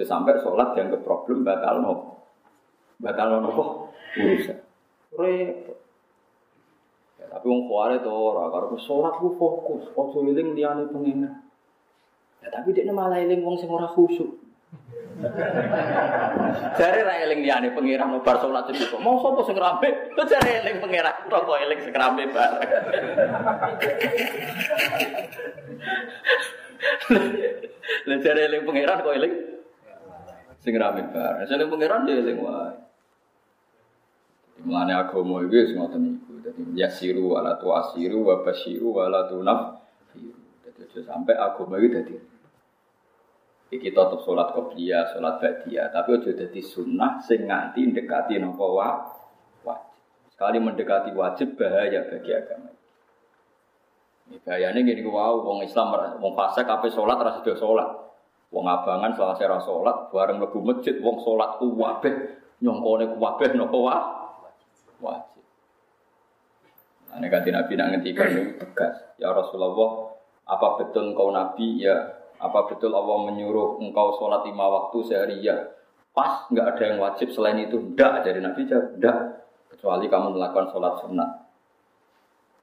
Terus 0.00 0.08
sampai 0.08 0.40
sholat 0.40 0.72
yang 0.80 0.88
ke 0.96 1.02
problem 1.04 1.44
batal 1.44 1.84
no, 1.84 2.24
batal 2.96 3.44
no 3.44 3.52
kok 3.52 3.70
urusan. 4.16 4.58
Repot. 5.12 5.76
Ya, 7.20 7.26
tapi 7.28 7.44
wong 7.52 7.68
kuare 7.68 8.00
to 8.00 8.08
ora 8.08 8.48
karo 8.48 8.72
sholat 8.80 9.20
ku 9.20 9.36
fokus, 9.36 9.92
ojo 9.92 10.24
eling 10.24 10.56
liyane 10.56 10.88
pengen. 10.88 11.28
Ya 12.40 12.48
tapi 12.48 12.72
dia 12.72 12.88
malah 12.88 13.20
eling 13.20 13.44
wong 13.44 13.60
sing 13.60 13.68
ora 13.68 13.84
khusyuk. 13.84 14.47
Jare 16.78 17.00
ra 17.02 17.14
eling 17.26 17.42
liyane 17.42 17.74
pangeran 17.74 18.22
bar 18.22 18.38
salat 18.38 18.70
itu 18.70 18.86
kok. 18.86 19.02
Mau 19.02 19.18
sapa 19.18 19.42
sing 19.50 19.58
rame? 19.58 20.14
Kok 20.14 20.26
jare 20.30 20.62
eling 20.62 20.78
pangeran 20.78 21.14
kok 21.26 21.58
eling 21.58 21.78
sing 21.82 21.90
rame 21.90 22.22
bareng. 22.30 22.70
Lah 28.06 28.18
jare 28.22 28.40
eling 28.46 28.62
pangeran 28.62 29.02
kok 29.02 29.14
eling 29.18 29.34
sing 30.62 30.74
rame 30.78 31.02
bareng. 31.10 31.46
Sing 31.50 31.66
pangeran 31.66 32.06
dia 32.06 32.22
eling 32.22 32.38
wae. 32.38 32.78
Mulane 34.62 34.94
agama 34.94 35.42
iki 35.42 35.56
wis 35.66 35.74
ngoten 35.74 36.02
niku. 36.02 36.32
Dadi 36.46 36.62
yasiru 36.78 37.34
wala 37.34 37.58
tuasiru 37.58 38.22
wa 38.22 38.46
basyiru 38.46 39.02
wala 39.02 39.26
tunaf. 39.26 39.82
Dadi 40.78 40.98
sampai 41.02 41.34
agama 41.34 41.74
iki 41.82 41.90
dadi 41.90 42.14
Iki 43.68 43.92
tetap 43.92 44.24
sholat 44.24 44.56
qobliyah, 44.56 45.12
sholat 45.12 45.44
ba'diyah, 45.44 45.92
tapi 45.92 46.16
aja 46.16 46.32
dadi 46.32 46.64
sunnah 46.64 47.20
sing 47.20 47.44
nganti 47.44 47.84
mendekati 47.84 48.40
nopo 48.40 48.80
wa 48.80 49.04
wajib. 49.60 49.92
Sekali 50.32 50.56
mendekati 50.56 51.12
wajib 51.12 51.60
bahaya 51.60 52.08
bagi 52.08 52.32
agama. 52.32 52.72
Ini 54.32 54.40
bahayanya 54.40 54.80
gini 54.80 55.04
wow, 55.04 55.44
wong 55.44 55.68
Islam, 55.68 55.92
wong 56.16 56.32
fase 56.32 56.64
kape 56.64 56.88
sholat 56.88 57.20
rasa 57.20 57.44
dia 57.44 57.60
sholat. 57.60 57.92
Wong 58.48 58.64
abangan 58.64 59.12
salah 59.12 59.36
saya 59.36 59.60
sholat, 59.60 60.08
bareng 60.08 60.40
lebu 60.40 60.64
masjid, 60.64 60.96
wong 61.04 61.20
sholat 61.20 61.60
kuwabeh, 61.60 62.40
nyongkone 62.64 63.04
kuwabeh 63.20 63.52
nopo 63.52 63.84
wa 63.84 63.96
wajib. 65.04 65.44
Nah, 67.12 67.20
ini 67.20 67.28
ganti 67.28 67.52
Nabi 67.52 67.72
nak 67.76 67.88
ngendikan 67.92 68.28
tegas. 68.56 68.96
Ya 69.20 69.28
Rasulullah, 69.32 70.12
apa 70.48 70.80
betul 70.80 71.12
kau 71.12 71.28
Nabi? 71.28 71.84
Ya 71.84 72.17
apa 72.38 72.70
betul 72.70 72.94
Allah 72.94 73.18
menyuruh 73.26 73.82
engkau 73.82 74.14
sholat 74.14 74.46
lima 74.46 74.66
waktu 74.70 74.98
sehari 75.06 75.42
ya? 75.42 75.58
Pas 76.14 76.46
nggak 76.50 76.66
ada 76.74 76.82
yang 76.94 76.98
wajib 77.02 77.30
selain 77.34 77.58
itu. 77.58 77.78
Tidak 77.94 78.12
dari 78.22 78.38
Nabi 78.38 78.66
jawab, 78.66 78.94
tidak. 78.94 79.18
Kecuali 79.74 80.06
kamu 80.10 80.34
melakukan 80.34 80.66
sholat 80.74 80.94
sunnah. 81.02 81.30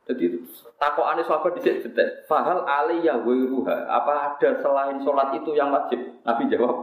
Jadi 0.05 0.38
takut 0.77 1.01
aneh 1.01 1.25
sahabat 1.25 1.57
di 1.57 1.65
sini 1.65 1.81
Fahal 2.29 2.61
aliyah 2.61 3.25
wiruha. 3.25 3.89
Apa 3.89 4.38
ada 4.38 4.61
selain 4.61 5.01
sholat 5.01 5.33
itu 5.33 5.55
yang 5.57 5.73
wajib? 5.73 5.97
Nabi 6.21 6.45
jawab, 6.51 6.75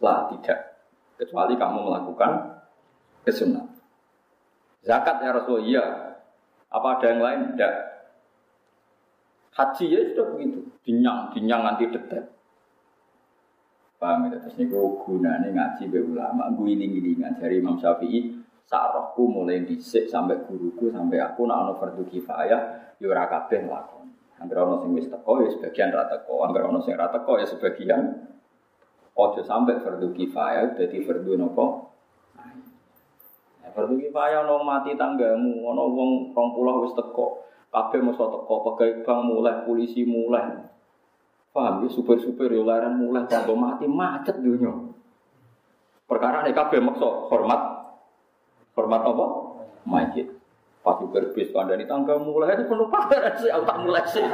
lah 0.00 0.32
tidak. 0.32 0.80
Kecuali 1.18 1.58
kamu 1.58 1.78
melakukan 1.82 2.62
kesunnah. 3.26 3.66
Zakat 4.86 5.18
ya 5.20 5.34
Rasulullah, 5.34 5.66
iya. 5.66 5.86
Apa 6.70 6.86
ada 6.96 7.06
yang 7.10 7.20
lain? 7.20 7.40
Tidak. 7.52 7.74
Haji 9.58 9.84
ya 9.90 9.98
sudah 10.14 10.26
begitu, 10.38 10.62
dinyang, 10.86 11.34
dinyang 11.34 11.66
nanti 11.66 11.90
detek. 11.90 12.30
Paham 13.98 14.30
ya? 14.30 14.38
Terus 14.38 14.54
niku 14.54 15.02
gunane 15.02 15.50
ngaji 15.50 15.90
be 15.90 15.98
ulama, 15.98 16.46
gue 16.54 16.78
iling-ilingan 16.78 17.42
dari 17.42 17.58
Imam 17.58 17.74
Syafi'i. 17.74 18.38
Sarahku 18.68 19.26
mulai 19.26 19.64
disik 19.64 20.06
sampai 20.06 20.44
guruku 20.44 20.92
sampai 20.92 21.18
aku 21.24 21.48
nak 21.48 21.64
ono 21.64 21.72
fardu 21.80 22.04
kifayah, 22.04 22.94
yo 23.00 23.10
ya 23.10 23.24
kabeh 23.26 23.64
lakon. 23.64 24.12
Angger 24.38 24.60
ono 24.62 24.78
sing 24.84 24.92
wis 24.94 25.10
teko 25.10 25.42
ya 25.42 25.48
sebagian 25.50 25.90
ra 25.90 26.06
teko, 26.06 26.46
angger 26.46 26.68
ono 26.68 26.78
sing 26.84 26.94
ra 26.94 27.10
teko 27.10 27.40
ya 27.40 27.46
sebagian. 27.48 28.28
Ojo 29.18 29.40
sampai 29.42 29.82
fardu 29.82 30.14
kifayah 30.14 30.78
dadi 30.78 31.02
fardu 31.02 31.34
nopo? 31.34 31.90
Fardu 33.74 33.94
kifayah 33.98 34.46
ono 34.46 34.62
mati 34.62 34.94
tanggamu, 34.94 35.64
ono 35.64 35.82
wong 35.90 36.10
20 36.36 36.84
wis 36.86 36.94
teko. 36.94 37.42
Kabeh 37.68 38.00
mesti 38.00 38.24
teko 38.24 38.54
pegawai 38.64 39.04
bank 39.04 39.20
mulai, 39.28 39.56
polisi 39.68 40.02
mulai. 40.08 40.56
Paham 41.52 41.84
ya, 41.84 41.88
supir-supir 41.92 42.48
yo 42.52 42.64
laran 42.64 42.96
mulai 42.96 43.28
tanpa 43.28 43.52
mati 43.52 43.84
macet 43.84 44.40
dunia. 44.40 44.72
Perkara 46.08 46.44
ini 46.48 46.56
kabeh 46.56 46.80
maksa 46.80 47.28
hormat 47.28 47.60
hormat 48.72 49.02
apa? 49.04 49.26
Majid. 49.84 50.26
Pas 50.80 50.96
super 50.96 51.34
bis 51.36 51.52
kandani 51.52 51.84
tangga 51.84 52.16
mulai 52.16 52.56
itu 52.56 52.64
penuh 52.64 52.88
pagar 52.88 53.28
sih, 53.42 53.50
aku 53.52 53.66
mulai 53.84 54.04
sih. 54.08 54.24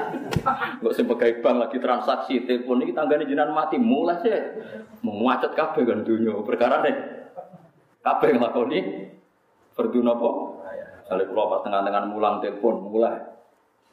Gak 0.85 0.95
sebagai 0.95 1.43
bank 1.43 1.57
lagi 1.67 1.79
transaksi 1.83 2.47
telepon 2.47 2.85
ini 2.87 2.95
tangga 2.95 3.19
ini 3.19 3.27
jinan 3.27 3.51
mati 3.51 3.81
mulai 3.81 4.23
sih. 4.23 4.31
Macet 5.03 5.59
kafe 5.59 5.83
kan 5.83 6.07
dunia 6.07 6.39
perkara 6.47 6.87
nih. 6.87 6.95
Kafe 8.05 8.37
ngelakoni 8.37 8.79
Fardu 9.75 10.01
nopo? 10.07 10.54
Salih 11.05 11.29
pulau 11.29 11.53
pas 11.53 11.61
tengah-tengah 11.65 12.03
mulang 12.09 12.41
telepon 12.41 12.89
mulai 12.89 13.21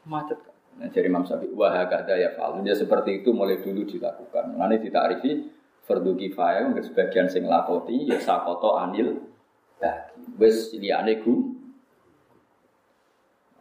macet. 0.08 0.40
Nah, 0.80 0.88
jadi 0.88 1.12
Imam 1.12 1.28
Syafi'i 1.28 1.52
wah 1.52 1.84
kata 1.84 2.16
ya 2.16 2.32
fal. 2.32 2.56
Dia 2.64 2.72
seperti 2.72 3.20
itu 3.20 3.36
mulai 3.36 3.60
dulu 3.60 3.84
dilakukan. 3.84 4.56
Nanti 4.56 4.88
ditarifi 4.88 5.30
fardu 5.84 6.16
kifayah 6.16 6.72
untuk 6.72 6.88
sebagian 6.88 7.28
sing 7.28 7.44
lakoti 7.44 8.08
ya 8.08 8.16
sakoto 8.16 8.80
anil 8.80 9.20
bagi. 9.76 10.40
Wes 10.40 10.72
liyane 10.72 11.20
ku 11.20 11.62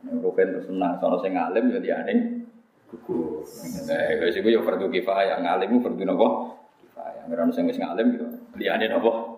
Rukin 0.01 0.49
terus 0.49 0.65
senang, 0.65 0.97
soalnya 0.97 1.17
saya 1.21 1.31
ngalim 1.37 1.65
ya 1.77 1.79
dia 1.79 1.95
aneh 2.01 2.41
gugur. 2.89 3.45
Eh, 3.85 4.17
wes 4.17 4.33
itu 4.33 4.49
ya 4.49 4.57
fardu 4.65 4.89
kifayah, 4.89 5.37
ngalim 5.45 5.77
fardu 5.77 6.01
nopo 6.01 6.57
kifayah. 6.81 7.29
Ngerana 7.29 7.53
saya 7.53 7.69
ngalim 7.69 8.17
gitu, 8.17 8.25
liane 8.57 8.89
nopo, 8.89 9.30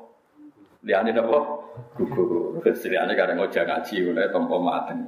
liane 0.83 1.11
nopo 1.15 1.37
gugur. 1.95 2.59
Terus 2.61 2.85
liane 2.87 3.15
kadang 3.15 3.39
ngojak 3.39 3.65
ngaji, 3.65 3.95
mulai 4.07 4.29
tompo 4.29 4.59
maten. 4.59 4.99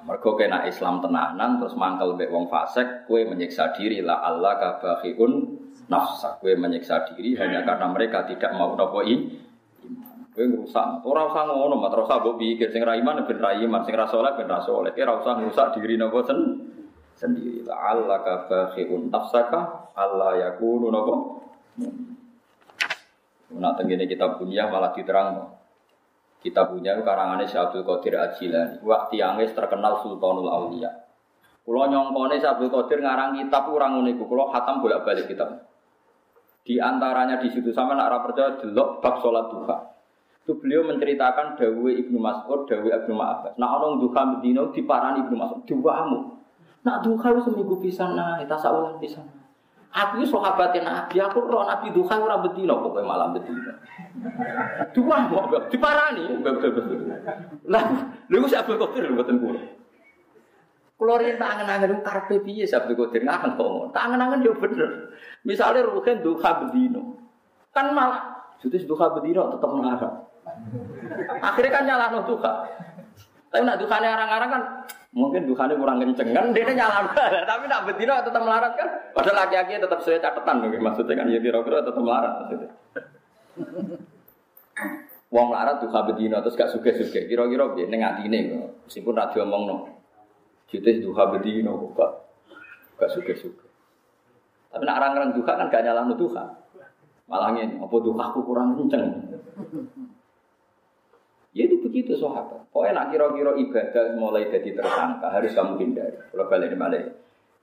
Mergo 0.00 0.32
kena 0.32 0.64
Islam 0.64 1.04
tenanan 1.04 1.60
terus 1.60 1.76
mangkel 1.76 2.16
mbek 2.16 2.32
wong 2.32 2.48
fasik, 2.48 3.04
kue 3.04 3.28
menyiksa 3.28 3.76
diri 3.76 4.00
la 4.00 4.24
Allah 4.24 4.56
kabahiun 4.58 5.32
nafsa. 5.92 6.40
Kue 6.40 6.56
menyiksa 6.56 7.04
diri 7.12 7.36
hanya 7.36 7.62
karena 7.62 7.86
mereka 7.92 8.26
tidak 8.26 8.52
mau 8.56 8.74
nopo 8.74 9.04
Kowe 10.30 10.46
ngrusak. 10.46 11.02
Ora 11.02 11.26
usah 11.26 11.42
ngono, 11.42 11.74
mat 11.82 11.90
usah 11.90 12.22
mbok 12.22 12.38
pikir 12.38 12.70
sing 12.70 12.86
ra 12.86 12.94
iman 12.94 13.26
ben 13.26 13.42
ra 13.42 13.50
iman, 13.50 13.82
sing 13.82 13.98
ra 13.98 14.06
saleh 14.06 14.30
ben 14.38 14.46
ra 14.46 14.62
saleh. 14.62 14.94
Ora 14.94 15.18
usah 15.18 15.42
ngrusak 15.42 15.74
diri 15.74 15.98
napa 15.98 16.22
sen 16.22 16.38
sendiri. 17.18 17.66
Allah 17.66 18.22
ka 18.22 18.46
bakhiun 18.46 19.10
nafsaka 19.10 19.90
Allah 19.98 20.38
yakunu 20.38 20.86
napa. 20.94 21.14
Nah, 23.56 23.74
tengene 23.74 24.06
kita 24.06 24.38
punya 24.38 24.70
malah 24.70 24.94
diterang. 24.94 25.58
Kita 26.40 26.70
punya 26.70 26.96
karangane 27.02 27.44
Syabdul 27.44 27.84
Qadir 27.84 28.16
Ajilani. 28.16 28.80
Waktu 28.80 29.20
yang 29.20 29.36
terkenal 29.40 30.00
Sultanul 30.00 30.48
Aulia. 30.48 30.88
Kulo 31.66 31.84
nyongkone 31.90 32.40
Syabdul 32.40 32.72
Qadir 32.72 33.02
ngarang 33.04 33.36
kitab 33.36 33.68
ora 33.68 33.90
ngono 33.92 34.08
iku. 34.08 34.24
Kulo 34.24 34.48
khatam 34.48 34.80
bolak-balik 34.80 35.28
kitab. 35.28 35.68
Di 36.64 36.80
antaranya 36.80 37.42
di 37.42 37.50
situ 37.52 37.74
sama 37.74 37.98
nak 37.98 38.24
percaya 38.24 38.56
delok 38.60 39.02
bab 39.02 39.18
salat 39.20 39.48
duha 39.48 39.90
itu 40.50 40.58
beliau 40.58 40.82
menceritakan 40.82 41.54
Dawe 41.54 41.90
Ibnu 41.94 42.18
Mas'ud, 42.18 42.66
Dawe 42.66 42.88
Ibnu 42.90 43.14
Abbas. 43.14 43.54
Nah 43.54 43.70
orang 43.78 44.02
duha 44.02 44.22
Medina 44.34 44.66
diparani 44.74 45.22
Ibnu 45.22 45.38
Mas'ud, 45.38 45.62
duhamu. 45.62 46.42
Nak 46.82 47.06
duha 47.06 47.38
seminggu 47.38 47.78
pisan 47.78 48.18
nah, 48.18 48.42
tasawulan 48.42 48.98
pisan. 48.98 49.22
Aku 49.90 50.22
itu 50.22 50.30
sahabatnya 50.30 50.86
Nabi, 50.86 51.18
aku 51.18 51.50
roh 51.50 51.66
Nabi 51.66 51.90
duha 51.90 52.14
ora 52.14 52.38
bedina 52.38 52.78
pokoknya 52.78 53.10
malam 53.10 53.34
bedina. 53.34 53.74
Dua 54.94 55.26
mau 55.26 55.50
diparani. 55.66 56.30
Lah, 57.66 57.84
lu 58.30 58.46
sih 58.46 58.54
Abdul 58.54 58.78
Qadir 58.78 59.10
mboten 59.10 59.42
kula. 59.42 59.62
Kula 60.94 61.14
rin 61.18 61.42
tak 61.42 61.58
angen-angen 61.58 62.06
karepe 62.06 62.38
piye 62.38 62.70
Abdul 62.70 62.94
Qadir 63.02 63.26
ngangen 63.26 63.58
kok. 63.58 63.90
Tak 63.90 64.02
angen-angen 64.06 64.46
yo 64.46 64.54
bener. 64.54 65.10
Misalnya 65.42 65.82
ruhen 65.82 66.22
duha 66.22 66.50
bedina. 66.62 67.02
Kan 67.74 67.90
malah 67.90 68.46
Jadi 68.62 68.86
duha 68.86 69.06
bedina 69.18 69.50
tetap 69.50 69.70
mengarah. 69.74 70.12
Akhirnya 71.42 71.74
kan 71.74 71.82
nyala 71.88 72.14
no 72.14 72.20
duka. 72.28 72.52
Tapi 73.50 73.66
nak 73.66 73.82
dukane 73.82 74.06
orang-orang 74.06 74.50
kan 74.54 74.62
mungkin 75.10 75.42
dukane 75.42 75.74
kurang 75.74 75.98
kenceng 75.98 76.30
kan 76.30 76.54
dia 76.54 76.70
nyala 76.70 77.10
tapi 77.50 77.64
nak 77.66 77.82
betina 77.82 78.22
tetap 78.22 78.42
melarat 78.46 78.72
kan? 78.78 78.88
Padahal 79.10 79.42
laki-laki 79.46 79.82
tetap 79.82 79.98
sesuai 80.06 80.22
catatan 80.22 80.56
nih 80.62 80.78
maksudnya 80.78 81.18
kan? 81.18 81.26
Ya 81.26 81.42
kira-kira 81.42 81.82
tetap 81.82 81.98
melarat 81.98 82.32
maksudnya. 82.46 82.70
Wong 85.34 85.46
melarat 85.54 85.78
duka 85.78 86.10
bedina 86.10 86.42
terus 86.42 86.58
gak 86.58 86.74
suge-suge 86.74 87.30
kira-kira 87.30 87.70
dia 87.78 87.86
hati 87.86 88.26
ini 88.26 88.50
meskipun 88.86 89.14
radio 89.14 89.46
ngomong 89.46 89.62
no 89.66 89.76
Jitis 90.70 91.02
duha 91.02 91.30
bedina 91.30 91.70
gak 91.70 92.10
gak 92.98 93.10
suge-suge 93.14 93.66
tapi 94.70 94.82
nak 94.86 94.98
orang-orang 95.02 95.34
duka 95.34 95.54
kan 95.54 95.70
gak 95.70 95.86
nyala 95.86 96.06
no 96.10 96.18
duka 96.18 96.50
malah 97.30 97.54
ini 97.54 97.78
apa 97.78 97.94
dukaku 97.94 98.42
kurang 98.42 98.74
kenceng 98.74 99.06
Ya 101.50 101.66
itu 101.66 101.82
begitu 101.82 102.14
sahabat. 102.14 102.70
Pokoknya 102.70 102.94
nak 102.94 103.06
kira-kira 103.10 103.58
ibadah 103.58 104.14
mulai 104.14 104.46
jadi 104.46 104.70
tersangka 104.70 105.26
harus 105.34 105.50
kamu 105.50 105.82
hindari. 105.82 106.14
Kalau 106.30 106.46
balik 106.46 106.78
balik 106.78 107.04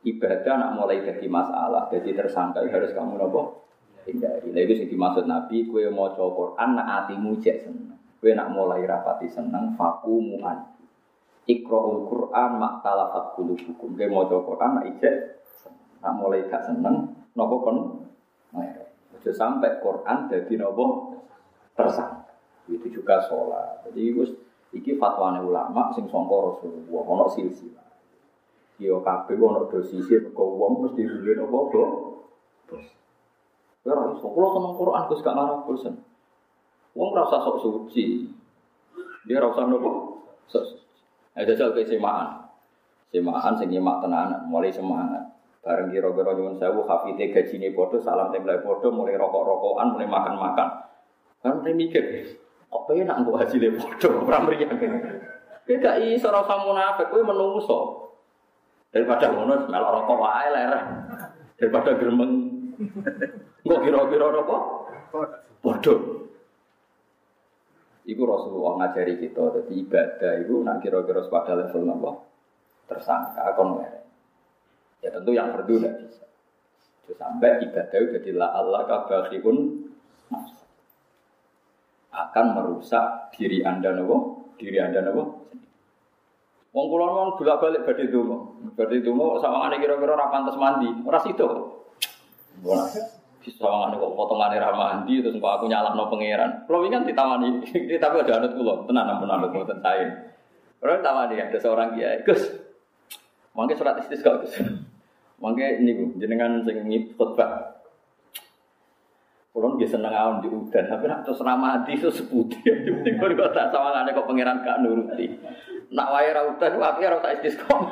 ibadah 0.03 0.53
nak 0.59 0.71
mulai 0.75 1.03
jadi 1.03 1.25
masalah, 1.27 1.87
jadi 1.87 2.11
tersangka 2.11 2.67
harus 2.67 2.91
kamu 2.91 3.15
nopo 3.15 3.63
hindari. 4.03 4.51
Nah 4.51 4.61
itu 4.63 4.73
sih 4.83 4.87
dimaksud 4.91 5.27
Nabi, 5.27 5.67
kue 5.71 5.87
mau 5.87 6.11
coba 6.11 6.31
Quran 6.35 6.69
nak 6.75 6.87
hatimu 6.87 7.31
cek 7.39 7.57
seneng. 7.63 7.95
Kue 8.19 8.31
nak 8.35 8.51
mulai 8.51 8.83
rapati 8.83 9.27
seneng, 9.31 9.75
faku 9.79 10.19
muan. 10.19 10.75
Iqra'ul 11.47 12.11
Quran 12.11 12.49
mak 12.59 12.83
talafat 12.83 13.39
kulu 13.39 13.55
hukum. 13.55 13.95
Kue 13.95 14.07
mau 14.11 14.27
coba 14.27 14.43
Quran 14.43 14.69
nak 14.79 14.85
ijek 14.95 15.15
nak 16.03 16.13
mulai 16.19 16.43
gak 16.47 16.63
seneng, 16.67 17.15
nopo 17.35 17.55
kon. 17.63 17.77
Nah, 18.51 18.63
sampai 19.27 19.79
Quran 19.83 20.17
jadi 20.31 20.53
nopo 20.59 21.15
tersangka. 21.75 22.16
Itu 22.67 22.87
juga 22.91 23.23
sholat. 23.25 23.87
Jadi 23.87 24.11
itu 24.11 24.23
iki 24.75 24.99
fatwane 24.99 25.39
ulama 25.39 25.91
sing 25.95 26.05
sangka 26.11 26.35
Rasulullah 26.35 27.03
ana 27.07 27.25
silsilah. 27.31 27.87
Yo 28.77 28.99
kabeh 29.01 29.39
ana 29.39 29.65
dosise 29.71 30.27
kok 30.29 30.49
wong 30.59 30.83
mesti 30.85 31.01
duwe 31.07 31.33
apa 31.39 31.57
apa. 31.57 31.83
Ya 33.87 33.95
ora 33.95 34.11
iso 34.11 34.27
Quran 34.27 35.07
Gus 35.07 35.23
gak 35.23 35.35
ngarep 35.35 35.63
bosen. 35.63 35.95
Wong 36.91 37.09
rasa 37.15 37.39
sok 37.39 37.63
suci. 37.63 38.27
Dia 39.23 39.39
rasa 39.39 39.63
nopo? 39.63 40.19
Ada 41.37 41.53
jal 41.53 41.71
ke 41.71 41.87
semaan. 41.87 42.47
Semaan 43.07 43.55
sing 43.55 43.71
nyemak 43.71 44.03
tenanan, 44.03 44.43
mulai 44.51 44.73
semangat. 44.73 45.23
Bareng 45.63 45.91
kira-kira 45.91 46.31
nyuwun 46.35 46.55
sewu 46.59 46.83
hafite 46.87 47.31
gajine 47.31 47.71
padha, 47.71 47.99
salam 47.99 48.31
template 48.31 48.63
padha, 48.63 48.87
mulai 48.91 49.15
rokok-rokokan, 49.15 49.95
mulai 49.95 50.07
makan-makan. 50.07 50.69
Kan 51.43 51.63
mikir, 51.63 52.03
apa 52.67 52.89
ya 52.95 53.03
nak 53.07 53.23
untuk 53.23 53.39
hasilnya 53.39 53.75
bodoh, 53.79 54.13
orang 54.27 54.43
meriah. 54.47 54.69
Kita 55.67 55.79
gak 55.83 55.97
iso 56.03 56.27
rasa 56.31 56.63
munafik, 56.63 57.11
kowe 57.11 57.23
menungso. 57.23 57.79
Daripada 58.91 59.31
ngono 59.31 59.67
melok 59.67 59.91
rokok 59.99 60.17
wae 60.23 60.47
ler. 60.51 60.73
Daripada 61.59 61.91
gremeng. 61.99 62.33
Kok 63.67 63.81
kira-kira 63.83 64.27
apa? 64.31 64.57
Bodoh. 65.59 65.99
Iku 68.07 68.23
Rasulullah 68.23 68.87
ngajari 68.87 69.19
kita, 69.19 69.51
jadi 69.51 69.73
ibadah 69.83 70.33
itu 70.39 70.63
nak 70.63 70.79
kira-kira 70.79 71.27
pada 71.27 71.59
level 71.59 71.83
apa? 71.91 72.11
Tersangka, 72.87 73.51
kon 73.59 73.83
Ya 75.03 75.11
tentu 75.11 75.35
yang 75.35 75.51
fardu 75.51 75.75
tidak 75.77 76.07
bisa. 76.07 76.25
Sampai 77.15 77.63
ibadah 77.63 77.97
itu 77.99 78.07
jadi 78.19 78.31
la 78.35 78.55
Allah 78.55 78.87
kabakhirun 78.87 79.57
nafsu 79.59 79.86
akan 82.37 82.53
merusak 82.53 83.33
diri 83.33 83.65
anda 83.65 83.89
nopo, 83.97 84.53
diri 84.61 84.77
anda 84.77 85.01
nopo. 85.01 85.49
Wong 86.69 86.85
kula 86.93 87.09
mon 87.09 87.33
bolak-balik 87.33 87.89
badhe 87.89 88.05
donga. 88.13 88.37
Badhe 88.77 89.01
donga 89.01 89.41
sawangane 89.41 89.81
kira-kira 89.81 90.13
ora 90.13 90.29
pantes 90.29 90.53
mandi, 90.53 90.85
ora 91.01 91.17
sida. 91.25 91.49
Ora. 92.61 92.85
Di 93.41 93.49
sawangane 93.49 93.97
kok 93.97 94.13
potongane 94.13 94.61
ra 94.61 94.69
mandi 94.69 95.17
terus 95.25 95.41
kok 95.41 95.53
aku 95.57 95.65
nyalahno 95.65 96.05
pangeran. 96.05 96.69
Kula 96.69 96.77
wingi 96.85 97.09
ditawani, 97.09 97.49
tapi 98.03 98.15
ada 98.21 98.33
anut 98.37 98.53
kula, 98.53 98.73
tenan 98.85 99.09
ampun 99.09 99.33
anut 99.33 99.49
mboten 99.49 99.81
sae. 99.81 100.05
Ora 100.85 101.01
tawani 101.01 101.41
ada 101.41 101.57
seorang 101.57 101.97
kiai, 101.97 102.21
Gus. 102.21 102.45
Mangke 103.57 103.73
surat 103.73 103.97
istisqa 103.97 104.45
Gus. 104.45 104.53
Mangke 105.41 105.81
niku 105.81 106.13
jenengan 106.21 106.61
sing 106.61 106.85
khotbah 107.17 107.76
Kulon 109.57 109.73
biasa 109.73 109.97
seneng 109.97 110.13
awan 110.13 110.37
di 110.45 110.53
udan, 110.53 110.85
tapi 110.85 111.09
nak 111.09 111.25
terus 111.25 111.41
ramadi 111.41 111.97
itu. 111.97 112.13
Yang 112.61 113.01
penting 113.01 113.17
kalau 113.17 113.49
tak 113.49 113.73
sama 113.73 113.89
ngane 113.89 114.13
kok 114.13 114.29
pangeran 114.29 114.61
gak 114.61 114.85
nuruti. 114.85 115.33
Nak 115.97 116.13
wae 116.13 116.29
ra 116.29 116.45
udan, 116.45 116.77
ora 116.77 116.93
tak 116.93 117.41
istisqom. 117.41 117.89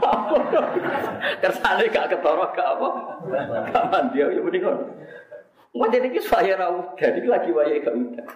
Kersane 1.41 1.89
gak 1.89 2.13
ketara 2.13 2.45
gak 2.53 2.69
apa. 2.69 2.89
Gak 3.73 3.85
mandi 3.89 4.21
ya 4.21 4.29
mending 4.45 4.61
kok. 4.61 4.77
Mau 5.73 5.89
jadi 5.89 6.05
kis 6.13 6.29
wae 6.29 6.53
ra 6.53 6.69
udan, 6.69 7.17
iki 7.17 7.29
lagi 7.33 7.49
wae 7.49 7.81
gak 7.81 7.97
udan. 7.97 8.29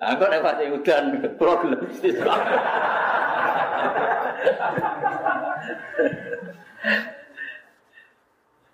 Aku 0.00 0.24
nek 0.32 0.40
wae 0.40 0.64
udan, 0.72 1.04
kulo 1.36 1.52
gelem 1.60 1.92
istisqom. 1.92 2.40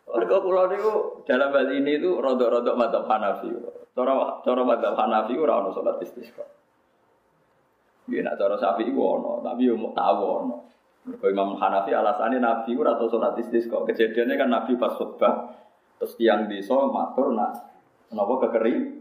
Warga 0.07 0.37
pulau 0.39 0.71
itu 0.71 0.95
dalam 1.27 1.51
hal 1.51 1.67
ini 1.75 1.99
itu 1.99 2.15
rodok-rodok 2.15 2.79
mata 2.79 3.03
Hanafi. 3.03 3.78
Cara 3.99 4.15
cara 4.47 4.63
madzhab 4.63 4.95
Hanafi 4.95 5.35
ora 5.35 5.59
ono 5.59 5.75
salat 5.75 5.99
istisqa. 5.99 6.47
Ya 8.07 8.23
nak 8.23 8.39
cara 8.39 8.55
itu 8.79 8.95
ono, 8.95 9.43
tapi 9.43 9.67
yo 9.67 9.75
mau 9.75 9.91
tahu 9.91 10.23
ono. 10.23 10.69
Kalau 11.17 11.33
Imam 11.33 11.57
Hanafi 11.57 11.97
alasannya 11.97 12.37
Nabi 12.37 12.77
ora 12.77 13.01
tau 13.01 13.09
sholat 13.09 13.41
istisqa. 13.41 13.81
Kejadiannya 13.89 14.35
kan 14.37 14.49
Nabi 14.53 14.77
pas 14.77 14.93
khutbah 14.93 15.57
terus 15.97 16.15
tiang 16.21 16.47
di 16.47 16.61
so 16.61 16.93
matur 16.93 17.33
nak 17.33 17.57
kenapa 18.13 18.49
kekering. 18.49 19.01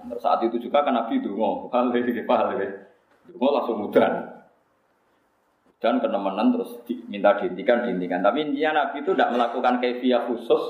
Terus 0.00 0.22
saat 0.24 0.42
itu 0.42 0.58
juga 0.58 0.82
kan 0.82 0.96
Nabi 0.96 1.20
dungo, 1.22 1.68
hal 1.70 1.92
ini 1.92 2.24
pahal 2.24 2.56
Dungo 3.28 3.48
langsung 3.52 3.84
mudan. 3.84 4.42
Dan 5.80 5.96
kenemenan 6.00 6.56
terus 6.56 6.76
di, 6.84 7.04
minta 7.08 7.36
dihentikan, 7.40 7.88
dihentikan. 7.88 8.20
Tapi 8.20 8.48
intinya 8.48 8.84
Nabi 8.84 9.00
itu 9.00 9.16
tidak 9.16 9.32
melakukan 9.32 9.80
kefiah 9.80 10.28
khusus 10.28 10.60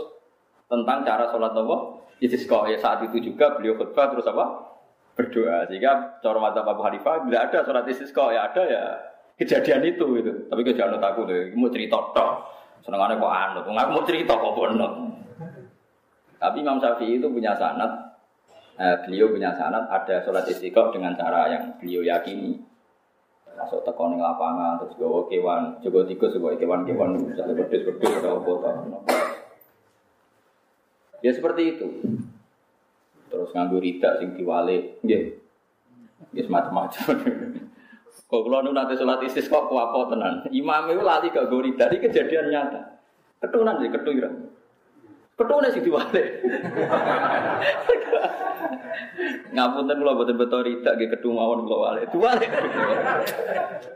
tentang 0.70 1.02
cara 1.02 1.30
sholat 1.30 1.50
apa? 1.50 1.76
Istisqa. 2.20 2.68
Ya 2.68 2.76
saat 2.76 3.00
itu 3.08 3.16
juga 3.32 3.56
beliau 3.56 3.80
khutbah 3.80 4.12
terus 4.12 4.28
apa? 4.28 4.70
berdoa 5.20 5.68
sehingga 5.68 6.22
cara 6.24 6.38
mata 6.40 6.64
Abu 6.64 6.80
Hanifah 6.80 7.28
tidak 7.28 7.40
ada 7.52 7.58
surat 7.68 7.84
istisqa 7.84 8.32
ya 8.32 8.48
ada 8.48 8.62
ya 8.64 8.82
kejadian 9.36 9.84
itu 9.84 10.04
gitu 10.16 10.32
tapi 10.48 10.64
kejadian 10.64 10.96
aku 10.96 11.28
tuh 11.28 11.52
mau 11.56 11.68
cerita 11.68 12.00
tok 12.16 12.30
senengannya 12.80 13.20
kok 13.20 13.32
anut 13.32 13.64
nggak 13.68 13.88
mau 13.92 14.02
cerita 14.08 14.32
kok 14.32 14.54
bono 14.56 14.88
tapi 16.40 16.64
Imam 16.64 16.80
Syafi'i 16.80 17.20
itu 17.20 17.28
punya 17.28 17.52
sanat 17.52 18.16
eh, 18.80 18.96
beliau 19.04 19.28
punya 19.28 19.52
sanat 19.52 19.84
ada 19.92 20.24
sholat 20.24 20.48
istiqomah 20.48 20.88
dengan 20.88 21.12
cara 21.12 21.52
yang 21.52 21.76
beliau 21.76 22.00
yakini 22.00 22.56
masuk 23.60 23.84
tekan 23.84 24.16
di 24.16 24.22
lapangan 24.24 24.80
terus 24.80 24.96
gue 24.96 25.20
kewan 25.28 25.76
juga 25.84 26.00
tikus 26.08 26.32
juga 26.32 26.56
kewan 26.56 26.88
kewan 26.88 27.12
misalnya 27.20 27.60
berdus 27.60 27.84
berdus 27.84 28.24
atau 28.24 28.40
apa 28.40 28.52
ya 31.20 31.30
seperti 31.32 31.76
itu. 31.76 31.88
Terus 33.30 33.50
nganggo 33.54 33.78
rida 33.78 34.18
sing 34.18 34.34
diwale. 34.34 35.00
Nggih. 35.04 35.24
Nggih 36.34 36.46
macam-macam 36.48 37.16
kok 38.30 38.46
kula 38.46 38.62
nu 38.62 38.70
nate 38.70 38.94
salat 38.94 39.26
istis 39.26 39.50
kok 39.50 39.66
kuwapo 39.66 40.06
tenan. 40.06 40.46
Imam 40.54 40.86
itu 40.86 41.02
lali 41.02 41.34
gak 41.34 41.50
go 41.50 41.58
rida 41.58 41.90
iki 41.90 42.06
kejadian 42.06 42.54
nyata. 42.54 43.02
Ketunan 43.42 43.80
sih 43.82 43.90
ketuiran 43.90 44.52
Ketune 45.34 45.72
sing 45.72 45.82
diwale. 45.82 46.22
Ngapunten 49.50 49.98
kula 49.98 50.12
boten 50.12 50.36
beto 50.36 50.60
ridak 50.60 51.00
nggih 51.00 51.10
ketu 51.16 51.32
mawon 51.32 51.64
kula 51.64 51.76
wale. 51.80 52.00
Diwale. 52.12 52.46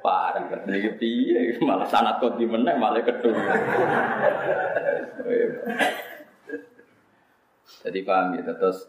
Parah 0.01 0.43
kan 0.49 0.65
piye? 0.99 1.61
Malah 1.61 1.87
sanat 1.87 2.19
kok 2.19 2.41
di 2.41 2.49
meneh 2.49 2.75
malah 2.81 3.05
ketu. 3.05 3.31
Jadi 7.85 7.99
paham 8.03 8.41
gitu 8.41 8.53
terus 8.57 8.89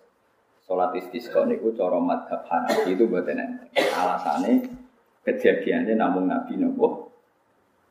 Sholat 0.65 0.97
istisqa 0.97 1.45
niku 1.45 1.77
cara 1.77 2.01
madhab 2.01 2.41
Hanafi 2.49 2.97
itu 2.97 3.05
buat 3.05 3.29
enteng. 3.29 3.69
Alasannya 3.77 4.65
kejadiannya 5.21 5.93
namun 5.93 6.25
Nabi 6.25 6.57
nopo 6.57 7.13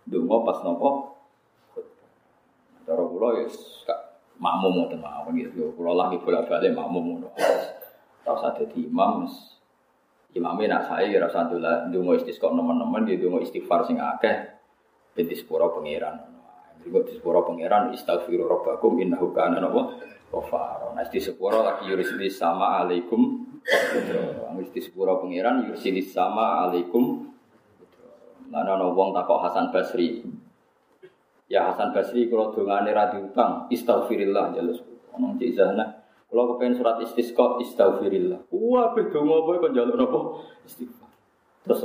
dungo 0.03 0.43
pas 0.43 0.59
nopo 0.67 1.15
cara 2.83 2.99
kula 2.99 3.29
ya 3.39 3.47
makmum 4.43 4.83
ngoten 4.83 4.99
mawon 4.99 5.39
gitu. 5.39 5.71
Kula 5.79 5.95
lagi 5.95 6.19
bolak-balik 6.19 6.75
makmum 6.75 7.15
ngono. 7.15 7.29
Ora 8.27 8.33
usah 8.35 8.59
dadi 8.59 8.83
imam 8.83 9.31
Imamnya 10.35 10.67
nak 10.67 10.91
saya 10.91 11.07
ya 11.07 11.23
rasa 11.23 11.47
dungo 11.95 12.19
istisqa 12.19 12.51
nemen-nemen 12.51 13.07
dia 13.07 13.23
dungo 13.23 13.39
istighfar 13.39 13.87
sing 13.87 14.03
akeh 14.03 14.51
ben 15.15 15.31
disepuro 15.31 15.71
pangeran. 15.79 16.27
Jadi 16.83 16.91
disepuro 17.07 17.47
pangeran 17.47 17.95
istaghfiru 17.95 18.51
rabbakum 18.51 18.99
innahu 18.99 19.31
kana 19.31 19.63
napa 19.63 19.95
kofar. 20.35 20.91
Nah, 20.91 21.07
di 21.07 21.21
sepuro 21.23 21.63
lagi 21.63 21.87
di 21.87 22.29
sama 22.31 22.83
alaikum. 22.83 23.47
Wis 24.59 24.71
di 24.75 24.81
sepuro 24.83 25.23
pangeran 25.23 25.71
di 25.71 26.03
sama 26.03 26.67
alaikum. 26.67 27.31
Mana 28.51 28.75
ana 28.75 28.91
wong 28.91 29.15
takok 29.15 29.39
Hasan 29.47 29.71
Basri. 29.71 30.27
Ya 31.47 31.71
Hasan 31.71 31.95
Basri 31.95 32.27
kalau 32.27 32.51
dongane 32.51 32.91
ra 32.91 33.15
diutang, 33.15 33.71
istighfirillah 33.71 34.53
jalus. 34.59 34.83
Ono 35.15 35.39
cizana. 35.39 36.03
Kalau 36.27 36.55
kepengen 36.55 36.75
surat 36.75 36.99
istisqa 36.99 37.63
istighfirillah. 37.63 38.51
Wah, 38.51 38.91
be 38.91 39.07
donga 39.07 39.47
apa 39.47 39.51
kok 39.63 39.71
njaluk 39.71 39.95
napa? 39.95 40.19
Istighfar. 40.67 41.11
Terus 41.63 41.81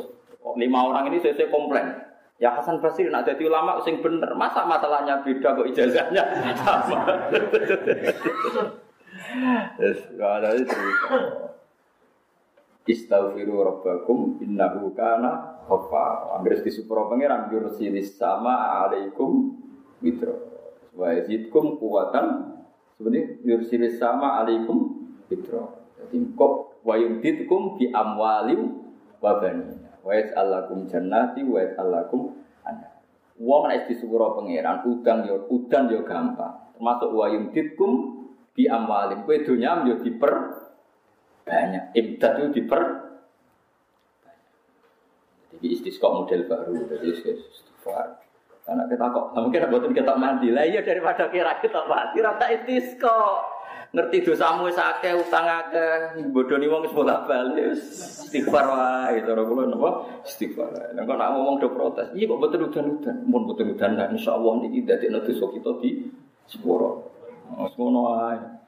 lima 0.57 0.79
orang 0.89 1.13
ini 1.13 1.21
saya 1.21 1.47
komplain. 1.53 2.08
Ya 2.39 2.55
Hasan 2.55 2.79
Basri 2.79 3.11
nak 3.11 3.27
jadi 3.27 3.51
ulama 3.51 3.83
sing 3.83 3.99
bener. 3.99 4.31
Masa 4.39 4.63
masalahnya 4.63 5.19
beda 5.19 5.59
kok 5.59 5.67
ijazahnya 5.67 6.23
sama. 6.55 7.03
Yes, 9.75 9.99
ada 10.15 10.55
itu. 10.55 10.79
Istaghfiru 12.87 13.59
rabbakum 13.59 14.39
innahu 14.39 14.95
kana. 14.95 15.59
Anggere 15.69 16.63
di 16.65 16.71
supro 16.71 17.11
pangeran 17.11 17.51
yursilis 17.51 18.15
sama 18.15 18.87
alaikum 18.87 19.59
mitra. 19.99 20.33
Wa 20.95 21.13
yazidkum 21.13 21.75
kuwatan. 21.75 22.55
Sebenarnya 22.95 23.35
yursilis 23.43 23.99
sama 23.99 24.39
alaikum 24.39 25.11
mitra. 25.27 25.75
Jadi 25.99 26.23
kok 26.39 26.79
wa 26.87 26.95
yumditkum 26.95 27.75
bi 27.75 27.91
amwalim 27.91 28.79
wa 29.19 29.43
banin. 29.43 29.88
Wa 30.09 30.17
yas'alakum 30.17 30.89
jannati 30.89 31.45
wa 31.45 31.61
yas'alakum 31.61 32.33
ana. 32.65 32.89
Wong 33.37 33.69
nek 33.69 33.85
disuwura 33.85 34.33
pangeran 34.33 34.81
udang 34.89 35.29
yo 35.29 35.45
udan 35.53 35.85
yo 35.93 36.01
gampang. 36.01 36.73
Termasuk 36.73 37.13
wa 37.13 37.29
yumditkum 37.29 37.91
bi 38.57 38.65
amwalim. 38.65 39.21
Kowe 39.29 39.37
donya 39.45 39.85
yo 39.85 40.01
diper 40.01 40.33
banyak. 41.45 41.93
Imdad 41.93 42.33
itu 42.41 42.49
diper 42.57 42.83
Jadi 45.49 45.65
istisqa 45.75 46.07
model 46.13 46.45
baru, 46.45 46.71
jadi 46.87 47.09
istighfar. 47.09 48.21
Karena 48.69 48.85
kita 48.85 49.05
kok, 49.09 49.33
mungkin 49.33 49.65
buatin 49.73 49.93
kita 49.97 50.13
mandi 50.13 50.53
lah, 50.53 50.61
iya 50.61 50.85
daripada 50.85 51.25
kira 51.33 51.57
kita 51.57 51.89
mandi, 51.89 52.21
rata 52.21 52.53
istisqa 52.53 53.48
ngerti 53.89 54.21
dosamu 54.21 54.69
wis 54.69 54.77
akeh 54.77 55.17
utang 55.17 55.49
akeh. 55.49 56.21
Bodoni 56.29 56.69
wong 56.69 56.85
wis 56.85 56.93
bola 56.93 57.25
bali 57.25 57.73
istighfar 57.73 58.65
wae 58.69 59.17
cara 59.25 59.41
kula 59.41 59.63
napa? 59.65 59.89
Istighfar 60.27 60.93
nek 60.93 61.03
kok 61.07 61.17
nak 61.17 61.29
ngomong 61.33 61.57
do 61.57 61.73
protes? 61.73 62.13
Iya 62.13 62.29
kok 62.29 62.41
betul 62.43 62.69
udan-udan 62.69 63.15
mun 63.25 63.49
betul 63.49 63.73
udan 63.73 63.97
insyaallah 64.13 64.53
niki 64.61 64.85
dadekno 64.85 65.25
dosa 65.25 65.45
kita 65.49 65.71
di 65.81 65.89
sepuro. 66.45 67.09
Ngono 67.49 67.99
wae 68.13 68.58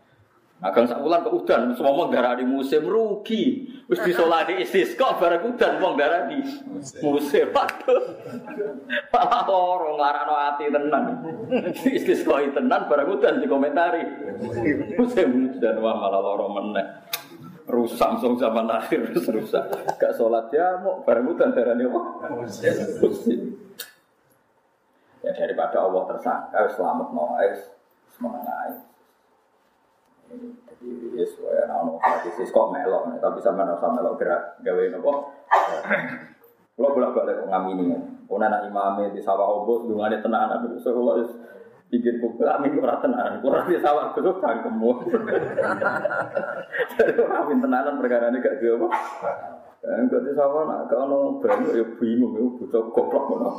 Agang 0.61 0.85
sak 0.85 1.01
wulan 1.01 1.25
kok 1.25 1.33
udan, 1.33 1.73
semua 1.73 1.89
wong 1.89 2.13
darah 2.13 2.37
di 2.37 2.45
musim 2.45 2.85
rugi. 2.85 3.65
Wis 3.89 3.97
disolati 4.05 4.53
istisqa 4.63 5.17
bareng 5.17 5.57
udan 5.57 5.81
wong 5.81 5.97
darah 5.97 6.29
di 6.29 6.37
musim. 7.01 7.49
Waduh. 7.49 8.01
Malah 9.09 9.49
ora 9.49 9.89
nglarano 9.97 10.33
ati 10.37 10.69
tenan. 10.69 11.05
Istisqa 11.81 12.45
tenan 12.53 12.85
bareng 12.85 13.09
udan 13.09 13.41
dikomentari. 13.41 14.05
Musim 15.01 15.49
udan 15.49 15.75
wah 15.81 15.97
malah 15.97 16.21
lara 16.21 16.47
meneh. 16.53 16.87
Rusak 17.65 18.21
song 18.21 18.37
zaman 18.37 18.69
akhir 18.69 19.17
wis 19.17 19.25
rusak. 19.33 19.65
Gak 19.97 20.13
salat 20.13 20.45
ya 20.53 20.77
mau 20.77 21.01
bareng 21.01 21.25
udan 21.25 21.57
darane 21.57 21.89
apa? 21.89 22.01
Musim. 22.37 23.57
Ya 25.25 25.33
daripada 25.33 25.89
Allah 25.89 26.05
tersangka 26.05 26.69
selamat 26.69 27.07
no 27.17 27.33
semangat 28.13 28.90
jadi 30.31 30.87
yes, 31.13 31.35
ya 31.43 31.67
ono 31.75 31.99
hadis 31.99 32.39
kok 32.39 32.69
melok, 32.71 33.11
tapi 33.19 33.39
sama 33.43 33.67
sama 33.77 33.99
melok 33.99 34.15
gerak 34.17 34.63
gawe 34.63 34.83
nopo. 34.95 35.13
Kalau 36.71 36.95
bolak 36.95 37.13
balik 37.13 37.35
kok 37.43 37.49
ngamini, 37.51 37.93
kau 38.25 38.39
anak 38.39 38.65
imamnya 38.65 39.11
di 39.11 39.21
sawah 39.21 39.45
obo, 39.45 39.85
dungane 39.85 40.23
tenanan, 40.23 40.65
so 40.79 40.95
kalau 40.95 41.19
bikin 41.91 42.23
buku 42.23 42.41
amin 42.47 42.79
ora 42.79 43.03
tenanan, 43.03 43.43
kurang 43.43 43.67
di 43.67 43.75
sawah 43.83 44.15
kudu 44.15 44.39
cangkemmu. 44.39 44.91
Jadi 46.97 47.11
amin 47.19 47.59
tenanan 47.59 47.99
perkara 47.99 48.31
ini 48.31 48.39
gak 48.39 48.63
dia 48.63 48.79
apa. 48.79 48.87
Dan 49.83 50.07
kau 50.07 50.23
di 50.23 50.31
sawah 50.31 50.63
nak 50.63 50.87
kalau 50.87 51.43
banyak 51.43 51.75
ya 51.75 51.85
bingung, 51.99 52.39
ya 52.39 52.47
butuh 52.47 52.83
goblok 52.95 53.35
mana. 53.35 53.51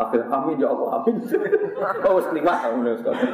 Akhirnya 0.00 0.32
amin 0.32 0.56
ya 0.56 0.72
Allah 0.72 0.88
amin. 1.04 1.14
Oh, 2.08 2.18
sekalimat 2.24 2.56
kamu 2.64 2.80
nih 2.88 2.94
sekarang. 3.04 3.30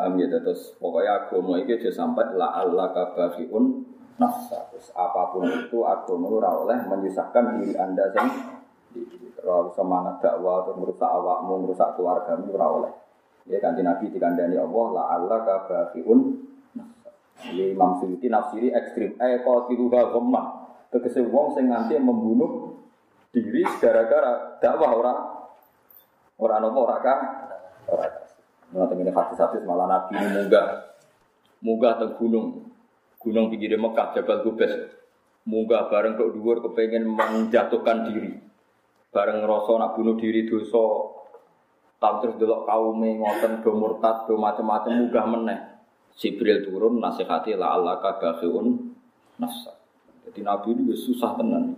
Paham 0.00 0.16
ya 0.16 0.32
terus 0.32 0.72
pokoknya 0.80 1.28
agama 1.28 1.60
itu 1.60 1.76
aja 1.76 1.92
sampai 1.92 2.32
la 2.32 2.56
Allah 2.56 2.88
kabafiun 2.88 3.84
nafsa. 4.16 4.72
Terus 4.72 4.88
apa 4.96 5.28
pun 5.28 5.44
itu 5.44 5.84
agama 5.84 6.40
ora 6.40 6.56
oleh 6.56 6.88
menyusahkan 6.88 7.60
diri 7.60 7.76
anda 7.76 8.08
sendiri. 8.08 9.28
Terlalu 9.36 9.76
semangat 9.76 10.24
dakwah 10.24 10.64
atau 10.64 10.72
merusak 10.80 11.04
awakmu, 11.04 11.68
merusak 11.68 12.00
keluargamu 12.00 12.48
ora 12.56 12.66
oleh. 12.80 12.92
Ya 13.44 13.60
kanji 13.60 13.84
Nabi 13.84 14.08
dikandani 14.08 14.56
Allah 14.56 14.86
la 14.88 15.02
Allah 15.20 15.38
kabafiun 15.44 16.48
nafsa. 16.80 17.12
Ini 17.52 17.76
Imam 17.76 18.00
Suyuti 18.00 18.32
nafsiri 18.32 18.72
ekstrim. 18.72 19.20
Eh 19.20 19.44
kau 19.44 19.68
tiruha 19.68 20.16
gemah. 20.16 20.64
Tegese 20.88 21.20
wong 21.28 21.52
sing 21.52 21.68
nganti 21.68 22.00
membunuh 22.00 22.72
diri 23.36 23.68
gara-gara 23.84 24.56
dakwah 24.64 24.96
ora 24.96 25.12
ora 26.40 26.56
nopo 26.56 26.88
ora 26.88 26.96
kan 27.04 27.18
ora 27.84 28.19
Nah, 28.70 28.86
ini 28.94 29.10
hadis-hadis 29.10 29.66
malah 29.66 29.90
Nabi 29.90 30.14
ini 30.14 30.28
munggah, 30.30 30.66
munggah 31.58 31.94
ke 31.98 32.06
gunung, 32.22 32.70
gunung 33.18 33.50
pinggir 33.50 33.74
Mekah, 33.74 34.14
Jabal 34.14 34.46
Gubes. 34.46 35.00
munggah 35.48 35.88
bareng 35.88 36.20
kok 36.20 36.30
dhuwur 36.36 36.60
kepengen 36.62 37.08
menjatuhkan 37.10 38.12
diri. 38.12 38.36
Bareng 39.10 39.42
ngerasa 39.42 39.72
nak 39.80 39.96
bunuh 39.96 40.14
diri 40.20 40.46
dosa 40.46 41.10
tapi 42.00 42.24
terus 42.24 42.40
delok 42.40 42.64
kaume 42.64 43.20
ngoten 43.20 43.60
do 43.60 43.76
murtad 43.76 44.24
do 44.24 44.40
macam-macam 44.40 45.04
munggah 45.04 45.26
meneh. 45.28 45.60
Jibril 46.16 46.64
turun 46.64 46.96
nasihati 46.96 47.52
la 47.56 47.76
Allah 47.76 48.00
kabahiun 48.00 48.96
nafsa. 49.36 49.76
Jadi 50.24 50.40
Nabi 50.40 50.76
ini 50.76 50.96
susah 50.96 51.36
tenan. 51.36 51.76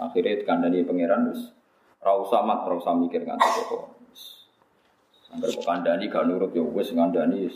Akhirnya 0.00 0.42
kandani 0.42 0.82
pangeran 0.82 1.30
wis 1.30 1.52
ora 2.00 2.20
usah 2.20 2.40
mat, 2.44 2.64
ora 2.64 2.76
usah 2.80 2.96
mikir 2.96 3.24
nganti 3.24 3.62
kok. 3.68 3.93
Sampai 5.28 5.50
kok 5.50 5.64
kandani 5.64 6.04
gak 6.12 6.24
nurut 6.28 6.52
ya 6.52 6.62
wis 6.62 6.92
ngandani 6.92 7.48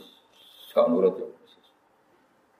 gak 0.72 0.86
nurut 0.88 1.14
ya. 1.20 1.28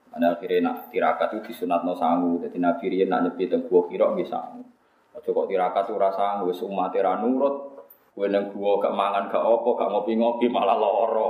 Ana 0.09 0.33
akhirnya 0.33 0.73
nak 0.73 0.89
tirakat 0.89 1.37
itu 1.37 1.53
disunatno 1.53 1.93
sangu. 1.93 2.41
Jadi 2.41 2.57
Nabi 2.57 2.85
riyen 2.89 3.13
nak 3.13 3.29
nyepi 3.29 3.45
teng 3.45 3.69
gua 3.69 3.85
kira 3.85 4.09
nggih 4.09 4.25
sangu. 4.25 4.65
Aja 5.13 5.29
kok 5.29 5.47
tirakat 5.49 5.85
ora 5.93 6.09
sangu 6.13 6.49
wis 6.49 6.61
umat 6.65 6.93
ra 6.97 7.21
nurut. 7.21 7.77
Kowe 8.09 8.25
nang 8.25 8.49
gua 8.51 8.81
gak 8.81 8.95
mangan 8.97 9.29
gak 9.29 9.45
apa 9.45 9.69
gak 9.77 9.89
ngopi-ngopi 9.93 10.49
malah 10.49 10.75
lara. 10.75 11.29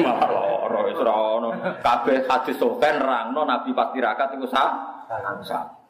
malah 0.00 0.30
lara 0.32 0.78
wis 0.88 0.96
ora 0.96 1.14
ono. 1.36 1.48
Kabeh 1.84 2.24
hadis 2.24 2.56
sokan 2.56 2.96
rangno 2.96 3.44
Nabi 3.44 3.76
pas 3.76 3.92
tirakat 3.92 4.34
iku 4.40 4.48
sah. 4.48 4.72
Sah. 5.44 5.83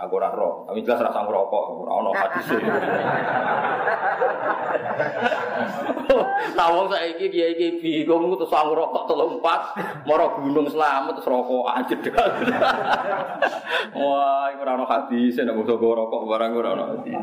Aku 0.00 0.16
ora 0.16 0.32
roh, 0.32 0.64
tapi 0.64 0.80
jelas 0.80 1.04
rasa 1.04 1.28
ngerokok, 1.28 1.64
ora 1.84 1.92
ono 2.00 2.10
hadis. 2.16 2.46
Nah 6.56 6.66
wong 6.72 6.88
saiki 6.88 7.28
kiai 7.28 7.52
kiai 7.52 7.78
bingung 7.84 8.32
terus 8.34 8.48
sang 8.48 8.72
rokok 8.72 9.04
telu 9.04 9.38
empat, 9.38 9.60
moro 10.08 10.40
gunung 10.40 10.66
selamat 10.72 11.20
terus 11.20 11.28
rokok 11.28 11.68
aja 11.68 11.96
Wah, 13.92 14.48
iku 14.56 14.60
ora 14.64 14.72
ono 14.80 14.86
hadis, 14.88 15.36
nek 15.36 15.52
musuh 15.52 15.76
rokok 15.76 16.22
barang 16.24 16.50
ora 16.56 16.68
ono 16.72 16.84
hadis. 16.96 17.20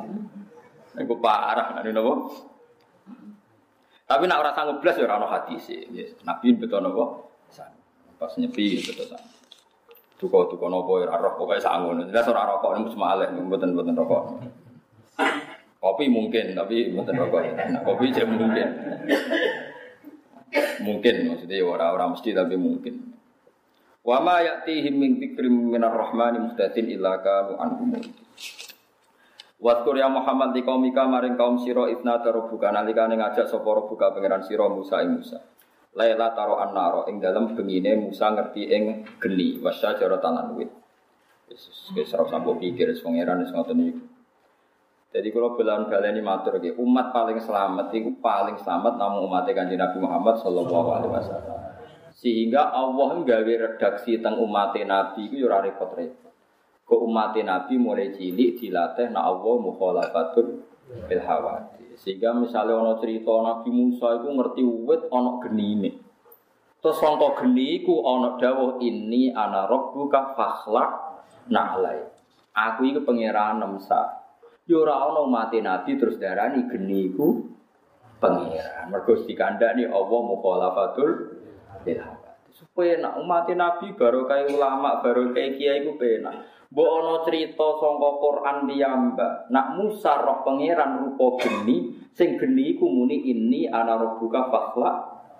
Iku 1.01 1.17
parah, 1.17 1.82
nek 1.82 1.91
napa? 1.91 2.13
Tapi 4.07 4.23
nak 4.30 4.39
ora 4.39 4.51
sanggup 4.53 4.86
blas 4.86 5.01
ya 5.01 5.09
ora 5.09 5.17
ono 5.17 5.28
hadis. 5.34 5.65
Nabi 6.21 6.47
betul 6.53 6.86
napa? 6.86 7.25
Pas 8.17 8.34
nyepi 8.38 8.86
betul 8.86 9.05
sama. 9.09 9.36
Tuko 10.18 10.49
tuko 10.49 10.65
nopo 10.65 10.97
ya 10.97 11.13
roh 11.13 11.38
pokoknya 11.38 11.61
sangun. 11.61 12.09
Jelas 12.09 12.26
orang 12.26 12.57
rokok 12.57 12.72
ini 12.74 12.89
cuma 12.89 13.13
aleh, 13.13 13.30
buatan 13.38 13.78
buatan 13.78 13.93
rokok. 13.93 14.24
Kopi 15.78 16.05
mungkin, 16.09 16.57
tapi 16.57 16.89
buatan 16.89 17.15
rokok. 17.22 17.41
Nah, 17.53 17.82
kopi 17.86 18.09
jadi 18.09 18.26
mungkin. 18.26 18.68
mungkin 20.82 21.15
maksudnya 21.30 21.61
orang-orang 21.61 22.18
mesti 22.18 22.30
tapi 22.34 22.55
mungkin. 22.57 23.13
Wa 24.01 24.24
ma 24.24 24.39
ya'tihim 24.39 24.95
min 24.95 25.11
dzikrim 25.20 25.53
minar 25.76 25.91
rahmani 25.91 26.39
muhtadin 26.49 26.88
illa 26.88 27.20
kanu 27.20 27.59
anhum 27.59 27.91
Waskur 29.57 29.97
ya 29.97 30.05
Muhammad 30.05 30.53
di 30.53 30.61
kaum 30.61 30.86
maring 30.86 31.34
kaum 31.34 31.57
siro 31.57 31.89
itna 31.89 32.22
tarubuka 32.22 32.70
nalikane 32.70 33.18
ngajak 33.18 33.49
sapa 33.49 33.65
buka 33.65 34.13
pangeran 34.13 34.45
siro 34.45 34.70
Musa 34.70 35.01
Musa. 35.09 35.41
Laila 35.97 36.29
taro 36.37 36.61
annaro 36.61 37.09
ing 37.09 37.17
dalam 37.17 37.57
bengine 37.57 37.97
Musa 37.97 38.29
ngerti 38.29 38.69
ing 38.69 38.83
geni 39.17 39.57
wasya 39.57 39.97
jaro 39.97 40.21
tanan 40.21 40.53
wit. 40.53 40.69
Yesus 41.49 41.89
wis 41.97 42.13
ora 42.13 42.29
sampo 42.29 42.53
pikir 42.61 42.93
pangeran 43.01 43.41
wis 43.41 43.49
ngoten 43.49 43.81
iki. 43.81 44.03
Jadi 45.07 45.33
kalau 45.33 45.57
bulan 45.57 45.89
ini 45.89 46.21
matur 46.21 46.61
gitu, 46.61 46.77
umat 46.83 47.09
paling 47.09 47.41
selamat 47.41 47.89
itu 47.95 48.13
paling 48.21 48.59
selamat 48.61 49.01
namun 49.01 49.25
umat 49.25 49.49
kanjeng 49.49 49.79
Nabi 49.81 49.97
Muhammad 49.97 50.37
Shallallahu 50.37 50.89
Alaihi 50.93 51.11
Wasallam. 51.15 51.57
Sehingga 52.13 52.69
Allah 52.75 53.17
nggawe 53.17 53.53
redaksi 53.57 54.21
tentang 54.21 54.37
umat 54.37 54.77
Nabi 54.77 55.31
itu 55.31 55.41
ya 55.41 55.57
repot-repot. 55.57 56.33
Ke 56.85 56.95
umat 56.95 57.33
Nabi 57.33 57.73
mulai 57.81 58.13
cilik 58.13 58.61
dilatih 58.61 59.09
na 59.09 59.25
Allah 59.25 59.55
mukhalafatul 59.57 60.61
bil 60.88 61.21
sehingga 61.97 62.29
misalnya 62.38 62.77
ono 62.77 62.93
cerita 63.01 63.33
Nabi 63.41 63.69
Musa 63.73 64.21
itu 64.21 64.29
ngerti 64.29 64.61
wit 64.61 65.01
ono 65.09 65.41
ini. 65.49 65.91
Terus 66.77 66.97
sangka 67.01 67.41
geni 67.41 67.81
iku 67.81 68.05
ono 68.05 68.38
dawuh 68.38 68.77
ini 68.79 69.33
ana 69.33 69.65
rabbuka 69.65 70.38
fakhlaq 70.38 70.89
na'lai. 71.49 72.05
Aku 72.53 72.85
iki 72.85 73.01
pangeran 73.01 73.65
Musa. 73.65 74.23
Yo 74.69 74.85
ora 74.85 75.09
ono 75.09 75.25
mati 75.25 75.57
Nabi 75.57 75.97
terus 75.97 76.21
darani 76.21 76.69
geni 76.69 77.09
iku 77.09 77.41
pangeran. 78.21 78.93
Mergo 78.93 79.17
dikandani 79.25 79.89
Allah 79.89 80.21
mukhalafatul 80.21 81.09
bil 81.81 82.01
Supaya 82.78 83.01
nak 83.01 83.17
umat 83.25 83.49
Nabi 83.57 83.97
baru 83.97 84.30
kayak 84.30 84.53
ulama, 84.53 85.01
baru 85.01 85.34
kayak 85.34 85.57
kiai 85.57 85.82
ku 85.82 85.97
penak. 85.97 86.45
Ana 86.69 87.25
cerita 87.25 87.73
sangka 87.73 88.09
Quran 88.21 88.69
piyambak, 88.69 89.49
nak 89.49 89.82
Musa 89.82 90.21
roh 90.21 90.45
pangeran 90.45 91.01
rupa 91.01 91.41
geni, 91.41 91.97
sing 92.13 92.38
geni 92.38 92.78
iku 92.78 92.86
muni 92.86 93.34
ini 93.34 93.65
ana 93.65 93.97
rabbuka 93.97 94.53
fakhla 94.53 94.93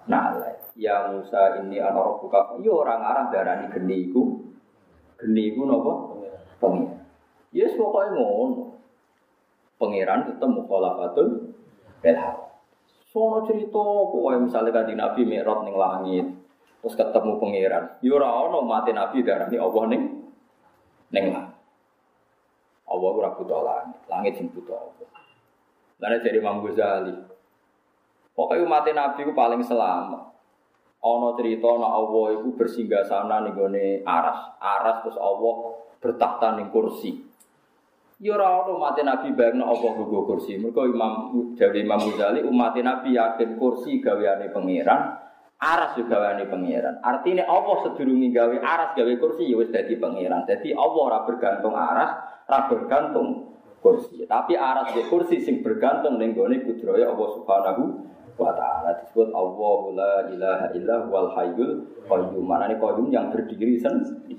na'ala. 0.10 0.50
Ya 0.74 1.14
Musa 1.14 1.62
ini 1.62 1.78
ana 1.78 2.02
rabbuka. 2.02 2.58
Yo 2.66 2.82
ora 2.82 2.98
ngarang 2.98 3.30
darani 3.30 3.70
geni 3.70 4.10
iku. 4.10 4.42
Geni 5.22 5.54
iku 5.54 5.62
napa? 5.70 5.94
Pangeran. 6.58 7.06
Yes 7.54 7.78
pokoke 7.78 8.18
ngono. 8.18 8.82
Pangeran 9.78 10.26
ketemu 10.26 10.66
khalafatul 10.66 11.54
belha. 12.02 12.34
Sono 13.14 13.46
cerita 13.46 13.78
pokoknya 14.10 14.50
misalnya 14.50 14.74
kan 14.74 14.90
Nabi 14.90 15.22
Mi'raj 15.22 15.60
ning 15.70 15.78
langit, 15.78 16.26
terus 16.88 17.04
ketemu 17.04 17.36
pangeran. 17.36 17.84
Yo 18.00 18.16
ora 18.16 18.32
ana 18.32 18.64
mati 18.64 18.96
Nabi 18.96 19.20
darani 19.28 19.60
Allah 19.60 19.84
ning 19.92 20.04
Neng 21.12 21.26
lah. 21.32 21.48
Allah 22.88 23.10
ora 23.12 23.30
butuh 23.36 23.64
langit, 23.64 24.00
langit 24.08 24.34
sing 24.40 24.48
butuh 24.52 24.76
Allah. 24.76 25.08
Lalu 26.00 26.24
jadi 26.24 26.40
Imam 26.40 26.64
Ghazali. 26.64 27.16
Pokoknya 28.32 28.64
umat 28.64 28.88
Nabi 28.92 29.20
itu 29.28 29.34
paling 29.36 29.64
selamat. 29.64 30.24
Ono 31.04 31.28
cerita 31.36 31.70
na 31.78 31.88
Allah 31.90 32.26
itu 32.40 32.48
bersinggah 32.56 33.04
sana 33.08 33.44
nih 33.44 33.54
gone 33.54 33.86
aras, 34.04 34.56
aras 34.60 35.04
terus 35.04 35.20
Allah 35.20 35.56
bertakhta 36.00 36.58
nih 36.60 36.68
kursi. 36.72 37.12
Ya 38.24 38.36
ora 38.36 38.64
ono 38.64 38.80
umat 38.80 39.00
Nabi 39.00 39.36
bayangno 39.36 39.68
Allah 39.68 39.92
nggo 40.04 40.28
kursi. 40.28 40.60
Mergo 40.60 40.88
Imam 40.88 41.34
jadi 41.56 41.84
Imam 41.84 42.04
Ghazali 42.04 42.44
umat 42.48 42.76
Nabi 42.80 43.16
yakin 43.16 43.56
kursi 43.60 44.00
gaweane 44.04 44.52
pangeran, 44.52 45.27
Aras 45.58 45.98
juga 45.98 46.22
wani 46.22 46.46
pangeran. 46.46 47.02
Artinya 47.02 47.50
Allah 47.50 47.82
sedurungi 47.90 48.30
gawe 48.30 48.62
aras 48.62 48.94
gawe 48.94 49.14
kursi 49.18 49.50
ya 49.50 49.58
wis 49.58 49.74
dadi 49.74 49.98
pangeran. 49.98 50.46
Jadi 50.46 50.70
Allah 50.70 51.02
ora 51.02 51.20
bergantung 51.26 51.74
aras, 51.74 52.14
ora 52.46 52.70
bergantung 52.70 53.58
kursi. 53.82 54.22
Tapi 54.30 54.54
aras 54.54 54.94
gawe 54.94 55.06
kursi 55.10 55.42
sing 55.42 55.66
bergantung 55.66 56.22
ning 56.22 56.38
gone 56.38 56.62
kudraya 56.62 57.10
Allah 57.10 57.30
Subhanahu 57.42 57.84
wa 58.38 58.54
taala 58.54 59.02
disebut 59.02 59.34
Allah 59.34 59.80
la 59.98 60.14
ilaha 60.30 60.66
illa 60.78 60.96
wal 61.10 61.34
hayyul 61.34 62.06
qayyum. 62.06 62.44
Manane 62.46 62.78
qayyum 62.78 63.10
yang 63.10 63.34
berdiri 63.34 63.82
sendiri. 63.82 64.38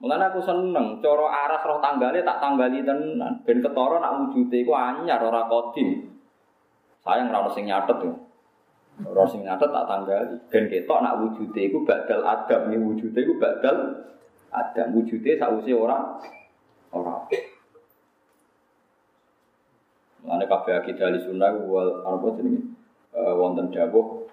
Mulane 0.00 0.32
aku 0.32 0.40
seneng 0.40 1.04
cara 1.04 1.28
aras 1.44 1.60
roh 1.60 1.84
tanggale 1.84 2.24
tak 2.24 2.40
tanggali 2.40 2.80
tenan 2.80 3.44
ben 3.44 3.60
ketara 3.60 4.00
nak 4.00 4.16
wujude 4.16 4.64
iku 4.64 4.72
anyar 4.72 5.20
ora 5.20 5.44
kodim. 5.44 6.08
Sayang 7.04 7.28
ora 7.28 7.44
ono 7.44 7.52
sing 7.52 7.68
nyatet 7.68 8.00
tuh. 8.00 8.23
Orang 9.02 9.26
sing 9.26 9.42
ngatet 9.42 9.74
tak 9.74 9.86
tanggali. 9.90 10.36
Dan 10.54 10.70
ketok 10.70 11.02
nak 11.02 11.18
wujude 11.18 11.60
iku 11.66 11.82
badal 11.82 12.22
adam 12.22 12.70
nih 12.70 12.78
wujude 12.78 13.18
iku 13.18 13.34
badal 13.42 14.06
adam 14.54 14.86
wujude 14.94 15.34
sausi 15.34 15.74
orang 15.74 16.22
orang. 16.94 17.26
Mana 20.22 20.46
kabeh 20.46 20.78
akidah 20.78 21.10
ahli 21.10 21.26
sunnah 21.26 21.58
wal 21.66 22.06
apa 22.06 22.38
jenenge? 22.38 22.70
Uh, 23.14 23.34
wonten 23.38 23.70
dawuh 23.70 24.26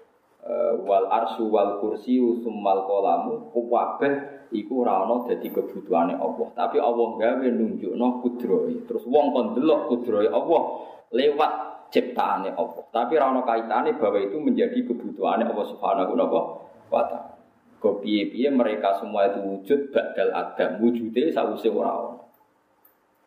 uh, 0.46 0.74
wal 0.82 1.06
arsu 1.10 1.46
wal 1.50 1.78
kursi 1.82 2.18
summal 2.42 2.86
qalamu 2.86 3.50
kabeh 3.50 4.46
iku 4.54 4.86
ora 4.86 5.02
ana 5.02 5.26
dadi 5.26 5.50
kebutuhane 5.50 6.14
Allah. 6.14 6.48
Tapi 6.54 6.78
Allah 6.78 7.08
gawe 7.18 7.46
nunjukno 7.50 8.22
kudrohe. 8.22 8.86
Terus 8.86 9.02
wong 9.10 9.34
kon 9.34 9.46
delok 9.58 9.90
kudrohe 9.90 10.30
Allah 10.30 10.62
lewat 11.10 11.71
ciptaannya 11.92 12.56
Allah. 12.56 12.82
Tapi 12.88 13.12
rano 13.20 13.44
kaitannya 13.44 14.00
bahwa 14.00 14.18
itu 14.18 14.40
menjadi 14.40 14.80
kebutuhannya 14.88 15.46
Allah 15.46 15.66
Subhanahu 15.68 16.12
wa 16.16 17.04
taala. 17.04 17.36
Kopi-piye 17.82 18.46
mereka 18.54 18.94
semua 19.02 19.26
itu 19.26 19.42
wujud 19.42 19.90
badal 19.90 20.30
adam, 20.30 20.78
wujudnya 20.78 21.34
sause 21.34 21.66
ora 21.66 22.14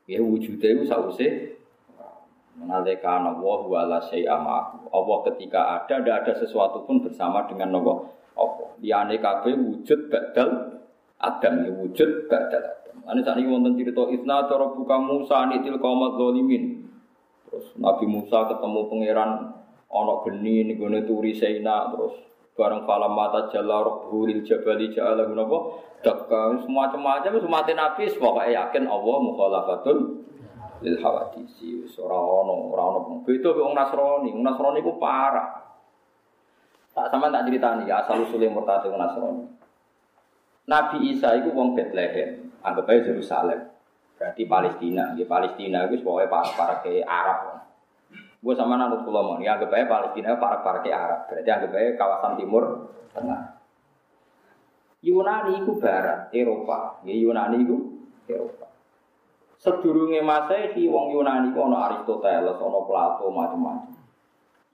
Ya 0.08 0.24
wujudnya 0.24 0.80
itu 0.80 0.84
sause 0.88 1.28
Menalaikan 2.56 3.28
Allah 3.28 3.60
wala 3.68 4.00
syai'amahu. 4.00 4.88
Allah 4.88 5.18
ketika 5.28 5.60
ada, 5.76 6.00
tidak 6.00 6.24
ada 6.24 6.34
sesuatu 6.40 6.88
pun 6.88 7.04
bersama 7.04 7.44
dengan 7.52 7.84
Allah. 7.84 8.08
Allah. 8.40 8.72
Liane 8.80 9.20
kabeh 9.20 9.60
wujud 9.60 10.08
badal 10.08 10.80
adam, 11.20 11.54
ya 11.68 11.72
wujud 11.76 12.32
badal 12.32 12.64
adam. 12.64 12.96
Ini 13.12 13.22
saat 13.28 13.44
ini 13.44 13.52
wonten 13.52 13.76
cerita 13.76 14.08
Isna 14.08 14.48
cara 14.48 14.72
buka 14.72 14.96
Musa 15.04 15.52
nitil 15.52 15.76
zolimin. 15.84 16.85
Terus 17.56 17.72
Nabi 17.80 18.04
Musa 18.04 18.52
ketemu 18.52 18.92
pangeran 18.92 19.32
ana 19.88 20.14
geni 20.28 20.68
ning 20.68 20.76
gone 20.76 21.08
turi 21.08 21.32
Saina 21.32 21.88
terus 21.88 22.20
Bareng 22.56 22.88
falam 22.88 23.16
mata 23.16 23.52
jalla 23.52 23.84
rabbuhu 23.84 24.32
lil 24.32 24.40
jabali 24.48 24.88
ja'ala 24.92 25.28
napa? 25.28 25.76
Dakka 26.00 26.56
semacam-macam 26.64 27.52
mati 27.52 27.76
Nabi 27.76 28.08
pokoke 28.16 28.48
yakin 28.48 28.88
Allah 28.88 29.18
mukhalafatun 29.20 29.98
lil 30.80 30.96
hawadisi. 31.04 31.84
Wis 31.84 32.00
ora 32.00 32.16
ono, 32.16 32.72
ora 32.72 32.84
ono. 32.96 33.00
Beda 33.28 33.52
wong 33.52 33.76
Nasrani, 33.76 34.32
wong 34.32 34.44
Nasrani 34.48 34.80
ku 34.80 34.96
parah. 34.96 35.68
Tak 36.96 37.12
sama 37.12 37.28
tak 37.28 37.52
ceritani 37.52 37.92
ya 37.92 38.08
asal 38.08 38.24
usulnya 38.24 38.48
murtad 38.48 38.88
wong 38.88 39.04
Nasrani. 39.04 39.46
Nabi 40.72 41.12
Isa 41.12 41.36
itu 41.36 41.52
wong 41.52 41.76
Bethlehem, 41.76 42.56
anggap 42.64 42.88
aja 42.88 43.12
Yerusalem. 43.12 43.75
Berarti 44.16 44.44
Palestina, 44.48 45.12
ya 45.20 45.28
Palestina 45.28 45.92
itu 45.92 46.00
pokoknya 46.00 46.32
para 46.32 46.50
para 46.56 46.76
ke 46.80 47.04
Arab. 47.04 47.68
Gue 48.40 48.54
sama 48.56 48.80
nanut 48.80 49.04
mau, 49.10 49.42
ya 49.42 49.58
anggap 49.58 49.74
aja 49.74 49.86
Palestina 49.90 50.40
para 50.40 50.64
para 50.64 50.80
ke 50.80 50.94
Arab. 50.94 51.28
Berarti 51.28 51.50
anggap 51.52 51.72
aja 51.76 51.92
kawasan 52.00 52.34
Timur 52.40 52.64
Tengah. 53.16 53.42
Yunani 55.06 55.64
itu 55.64 55.78
Barat, 55.78 56.34
Eropa. 56.34 57.00
Ya 57.08 57.16
Yunani 57.16 57.64
itu 57.64 57.78
Eropa. 58.28 58.68
Sedurunge 59.62 60.20
Masehi 60.20 60.86
wong 60.90 61.16
Yunani 61.16 61.54
itu 61.54 61.60
ono 61.62 61.78
Aristoteles, 61.80 62.60
ono 62.60 62.86
Plato, 62.86 63.30
macam-macam. 63.32 63.98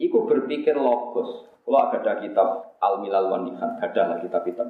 Iku 0.01 0.25
berpikir 0.25 0.73
logos. 0.79 1.45
Kalau 1.61 1.87
ada 1.93 2.17
kitab 2.17 2.75
Al 2.81 2.99
Milal 3.05 3.29
wan 3.29 3.53
ada 3.55 4.01
lah 4.09 4.17
kitab-kitab. 4.17 4.67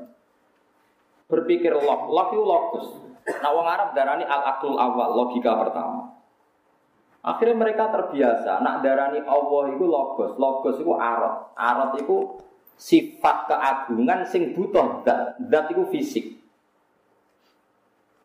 Berpikir 1.32 1.72
log, 1.72 2.12
log 2.12 2.28
itu 2.36 2.44
logos. 2.44 2.88
Nah, 3.22 3.52
wong 3.54 3.68
Arab 3.70 3.94
darani 3.94 4.26
al 4.26 4.42
akul 4.58 4.78
awal, 4.78 5.14
logika 5.14 5.54
pertama. 5.62 6.12
Akhirnya 7.22 7.54
mereka 7.54 7.94
terbiasa, 7.94 8.66
nak 8.66 8.82
darani 8.82 9.22
Allah 9.22 9.64
itu 9.78 9.86
logos, 9.86 10.34
logos 10.42 10.82
itu 10.82 10.90
arot, 10.90 11.54
arot 11.54 11.92
itu 12.02 12.18
sifat 12.82 13.46
keagungan 13.46 14.26
sing 14.26 14.58
butuh 14.58 15.06
dat, 15.06 15.38
dat 15.38 15.70
itu 15.70 15.86
fisik. 15.94 16.26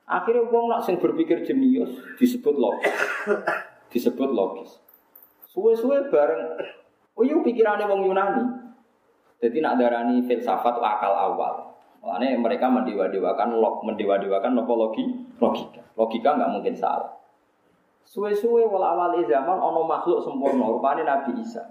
Akhirnya 0.09 0.49
wong 0.49 0.73
nak 0.73 0.89
sing 0.89 0.97
berpikir 0.97 1.45
jenius 1.45 1.93
disebut 2.17 2.57
logis, 2.57 2.97
disebut 3.93 4.33
logis. 4.33 4.81
Suwe-suwe 5.53 6.09
bareng, 6.09 6.57
oh 7.21 7.25
iya 7.27 7.37
pikirannya 7.37 7.85
wong 7.85 8.01
Yunani. 8.09 8.45
Jadi 9.45 9.61
nak 9.61 9.77
darani 9.77 10.25
filsafat 10.25 10.81
akal 10.81 11.13
awal. 11.13 11.76
Makanya 12.07 12.39
mereka 12.39 12.71
mendewa-dewakan 12.71 13.59
log, 13.59 13.83
mendewa-dewakan 13.83 14.63
apa 14.63 14.73
logi, 14.79 15.05
logika. 15.43 15.83
Logika 15.99 16.39
nggak 16.39 16.53
mungkin 16.55 16.79
salah. 16.79 17.19
Suwe-suwe 18.07 18.63
wala-wali 18.63 19.27
zaman 19.27 19.59
ono 19.59 19.83
makhluk 19.83 20.23
sempurna, 20.23 20.71
rupanya 20.71 21.03
Nabi 21.03 21.43
Isa. 21.43 21.67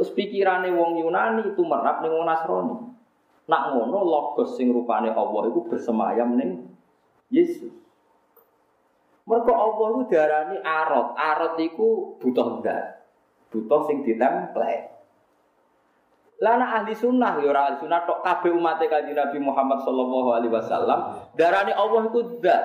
Terus 0.00 0.16
pikirannya 0.16 0.72
wong 0.72 1.04
Yunani 1.04 1.52
itu 1.52 1.60
merap 1.60 2.00
nih 2.00 2.08
wong 2.08 2.24
Nasrani. 2.24 2.76
Nak 3.44 3.62
ngono 3.76 4.00
logos 4.00 4.56
sing 4.56 4.72
rupane 4.72 5.12
Allah 5.12 5.42
itu 5.52 5.68
bersemayam 5.68 6.40
ning 6.40 6.72
Yesus. 7.28 7.76
Mereka 9.28 9.52
Allah 9.52 9.86
itu 9.92 10.02
darani 10.08 10.56
arot, 10.64 11.12
arot 11.12 11.54
itu 11.60 12.16
butuh 12.16 12.64
zat, 12.64 13.04
butuh 13.52 13.84
sing 13.84 14.00
ditemplate. 14.00 14.99
Lana 16.40 16.80
ahli 16.80 16.96
sunnah 16.96 17.36
ya 17.44 17.52
ahli 17.52 17.76
sunnah 17.84 18.00
tok 18.08 18.24
kabeh 18.24 18.48
umat 18.56 18.80
kanjeng 18.80 19.12
Nabi 19.12 19.38
Muhammad 19.44 19.84
sallallahu 19.84 20.28
alaihi 20.32 20.52
wasallam 20.52 20.98
darani 21.36 21.76
Allah 21.76 22.08
iku 22.08 22.40
zat. 22.40 22.64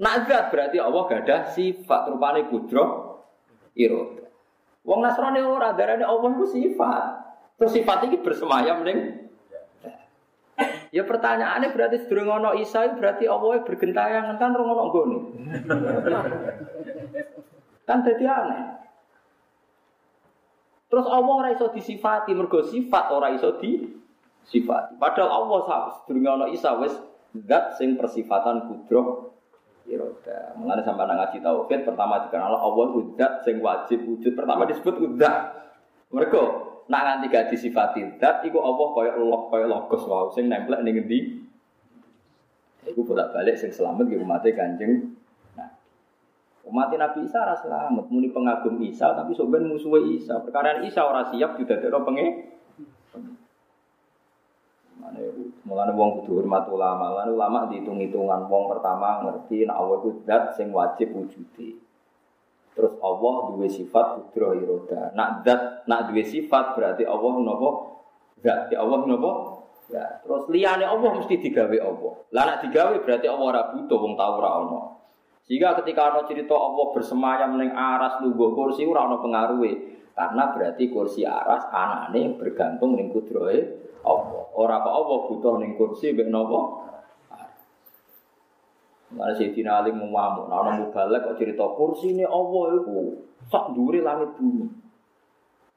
Nak 0.00 0.14
zat 0.24 0.44
berarti 0.48 0.80
Allah 0.80 1.02
gak 1.04 1.22
ada 1.28 1.36
sifat 1.52 2.08
rupane 2.08 2.48
kudro 2.48 2.84
iro. 3.76 4.16
Wong 4.80 5.00
Nasrani 5.04 5.44
ora 5.44 5.76
darani 5.76 6.08
Allah 6.08 6.28
iku 6.32 6.48
sifat. 6.48 7.04
Terus 7.60 7.72
sifat 7.76 8.08
ini 8.08 8.16
bersemayam 8.24 8.80
ning 8.80 9.28
Ya 10.88 11.04
pertanyaannya 11.04 11.76
berarti 11.76 12.00
sedurung 12.00 12.40
ono 12.40 12.56
Isa 12.56 12.88
berarti 12.96 13.28
Allah 13.28 13.60
bergentayangan 13.60 14.40
kan 14.40 14.56
rong 14.56 14.88
gone. 14.88 15.18
kan 17.84 17.98
jadi 18.08 18.24
aneh. 18.24 18.87
Terus 20.88 21.04
Allah 21.04 21.34
ora 21.44 21.48
iso 21.52 21.68
disifati, 21.68 22.32
mergo 22.32 22.64
sifat 22.64 23.12
ora 23.12 23.28
iso 23.36 23.60
disifati. 23.60 24.96
Padahal 24.96 25.28
Allah 25.28 25.58
sedurunge 26.00 26.28
ana 26.32 26.46
Isa 26.48 26.72
wis 26.80 26.96
zat 27.44 27.76
sing 27.76 28.00
persifatan 28.00 28.64
kudroh 28.64 29.36
iroda. 29.84 30.56
Mengenai 30.56 30.84
sampai 30.84 31.04
anak 31.04 31.16
ngaji 31.28 31.38
tauhid 31.44 31.80
pertama 31.84 32.24
dikenal 32.24 32.56
Allah 32.56 32.88
udat 32.96 33.44
sing 33.44 33.60
wajib 33.60 34.00
wujud 34.08 34.32
pertama 34.32 34.64
disebut 34.64 34.96
udat. 34.96 35.60
Mereka 36.08 36.40
nak 36.88 37.02
nganti 37.04 37.26
gak 37.28 37.52
disifati 37.52 38.00
zat 38.16 38.40
iku 38.48 38.64
Allah 38.64 38.86
kaya 38.96 39.12
log 39.20 39.52
kaya 39.52 39.68
logos 39.68 40.08
wae 40.08 40.32
sing 40.32 40.48
nempel 40.48 40.80
ning 40.80 40.96
ngendi. 40.96 41.44
Iku 42.88 43.04
bolak-balik 43.04 43.60
sing 43.60 43.68
selamat 43.68 44.08
nggih 44.08 44.24
umat 44.24 44.40
Kanjeng 44.56 45.17
Umat 46.68 46.92
Nabi 46.92 47.24
Isa 47.24 47.40
ora 47.40 47.56
selamat, 47.56 48.12
muni 48.12 48.28
pengagum 48.28 48.76
Isa 48.84 49.16
tapi 49.16 49.32
sebenarnya 49.32 49.72
musuh 49.72 50.04
Isa. 50.12 50.36
Perkara 50.44 50.84
Isa 50.84 51.00
ora 51.00 51.24
siap 51.32 51.56
didadekno 51.56 52.04
penge. 52.04 52.26
Mane 55.00 55.20
mulane 55.64 55.92
wong 55.96 56.20
kudu 56.20 56.44
hormat 56.44 56.68
ulama. 56.68 57.24
Lan 57.24 57.32
ulama 57.32 57.72
dihitung-hitungan 57.72 58.52
wong 58.52 58.68
pertama 58.68 59.24
ngerti 59.24 59.64
nek 59.64 59.80
Allah 59.80 59.96
iku 60.04 60.10
zat 60.28 60.44
sing 60.60 60.68
wajib 60.68 61.16
wujude. 61.16 61.80
Terus 62.76 62.94
Allah 63.00 63.34
duwe 63.48 63.68
sifat 63.72 64.06
kudro 64.20 64.52
iroda. 64.52 65.16
Nak 65.16 65.48
zat 65.48 65.88
nak 65.88 66.12
duwe 66.12 66.20
sifat 66.20 66.76
berarti 66.76 67.08
Allah 67.08 67.32
napa? 67.48 67.70
Zat 68.44 68.68
ya 68.68 68.84
Allah 68.84 69.08
napa? 69.08 69.32
Ya, 69.88 70.20
terus 70.20 70.44
liyane 70.52 70.84
Allah 70.84 71.16
mesti 71.16 71.40
digawe 71.40 71.78
Allah. 71.80 72.12
Lah 72.28 72.42
nak 72.44 72.58
digawe 72.60 72.92
berarti 73.00 73.24
Allah 73.24 73.46
ora 73.56 73.62
butuh 73.72 73.96
wong 73.96 74.20
tau 74.20 74.36
ora 74.36 74.50
ono. 74.68 74.97
Sehingga 75.48 75.80
ketika 75.80 76.12
ana 76.12 76.28
cerita 76.28 76.52
Allah 76.52 76.92
bersemayam 76.92 77.56
ning 77.56 77.72
aras 77.72 78.20
lungguh 78.20 78.52
kursi 78.52 78.84
ora 78.84 79.08
ana 79.08 79.16
pengaruhe. 79.16 79.96
Karena 80.12 80.52
berarti 80.52 80.92
kursi 80.92 81.24
aras 81.24 81.64
anane 81.72 82.36
bergantung 82.36 83.00
ning 83.00 83.08
kudrohe 83.08 83.64
Allah. 84.04 84.44
Ora 84.52 84.84
kok 84.84 84.92
Allah 84.92 85.18
butuh 85.24 85.54
ning 85.56 85.80
kursi 85.80 86.12
mek 86.12 86.28
napa? 86.28 86.60
Mana 89.08 89.32
Sayyidina 89.32 89.80
Ali 89.80 89.96
ngamuk, 89.96 90.52
nah 90.52 90.68
ana 90.68 90.84
mubalek 90.84 91.24
kok 91.24 91.40
cerita 91.40 91.64
kursi 91.72 92.12
ini 92.12 92.28
Allah 92.28 92.76
itu 92.76 93.24
sak 93.48 93.72
dhuwure 93.72 94.04
langit 94.04 94.36
bumi. 94.36 94.68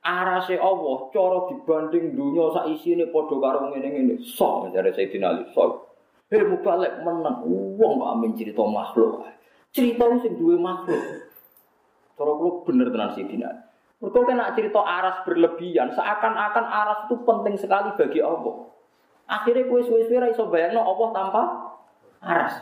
Arase 0.04 0.60
Allah 0.60 1.08
cara 1.16 1.48
dibanding 1.48 2.12
dunia 2.12 2.52
sak 2.52 2.68
isine 2.76 3.08
padha 3.08 3.40
karo 3.40 3.72
ngene-ngene. 3.72 4.20
Sok 4.20 4.76
jare 4.76 4.92
Sayyidina 4.92 5.32
Ali, 5.32 5.48
sok. 5.56 5.96
Hei 6.28 6.44
mubalek 6.44 7.08
menang, 7.08 7.48
wong 7.48 8.04
kok 8.04 8.10
amin 8.20 8.36
cerita 8.36 8.68
makhluk. 8.68 9.24
Cerita 9.72 10.04
sing 10.20 10.36
duwe 10.36 10.60
makhluk. 10.60 11.00
Cara 12.20 12.32
kula 12.36 12.52
bener 12.68 12.88
tenan 12.92 13.12
Sidina. 13.16 13.72
Mergo 14.02 14.26
kena 14.26 14.50
cerita 14.58 14.82
aras 14.82 15.22
berlebihan, 15.22 15.94
seakan-akan 15.94 16.66
aras 16.66 17.00
itu 17.06 17.22
penting 17.22 17.54
sekali 17.54 17.94
bagi 17.94 18.18
Allah. 18.18 18.66
Akhirnya 19.30 19.70
kue 19.70 19.86
suwe-suwe 19.86 20.18
ra 20.18 20.28
iso 20.34 20.50
bayangno 20.50 20.82
Allah 20.82 21.08
tanpa 21.14 21.42
aras. 22.26 22.54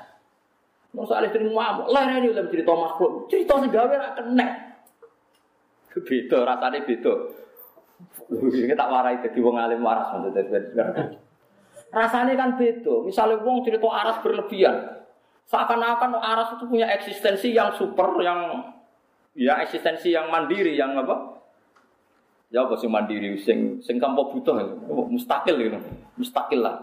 Mau 0.91 1.07
soal 1.07 1.31
istri 1.31 1.47
ngamuk, 1.47 1.87
lah 1.95 2.03
ini 2.11 2.35
udah 2.35 2.43
cerita 2.51 2.75
makhluk, 2.75 3.31
cerita 3.31 3.55
sing 3.63 3.71
gawe 3.71 3.93
ra 3.95 4.09
kena. 4.19 4.47
Beda, 5.99 6.37
rasanya 6.43 6.79
beda. 6.83 7.13
Ini 8.31 8.75
tak 8.75 8.91
warai 8.91 9.23
jadi 9.23 9.39
wong 9.39 9.55
alim 9.59 9.83
waras 9.83 10.15
maksudnya. 10.15 10.43
Rasanya 11.89 12.37
kan 12.37 12.53
beda. 12.53 13.01
Misalnya 13.01 13.41
wong 13.41 13.65
cerita 13.65 13.89
aras 13.89 14.21
berlebihan, 14.21 14.98
Seakan-akan 15.49 16.13
aras 16.21 16.53
itu 16.53 16.69
punya 16.69 16.85
eksistensi 16.93 17.49
yang 17.57 17.73
super, 17.73 18.21
yang 18.21 18.69
ya 19.33 19.57
eksistensi 19.65 20.13
yang 20.13 20.29
mandiri, 20.29 20.77
yang 20.77 20.93
apa? 20.93 21.41
Ya 22.53 22.69
apa 22.69 22.77
sih 22.77 22.85
mandiri, 22.85 23.33
sing 23.41 23.81
sing 23.81 23.97
kampo 23.97 24.29
butuh, 24.29 24.61
mustakil 25.09 25.57
gitu, 25.57 25.81
mustakil 26.21 26.61
lah. 26.61 26.77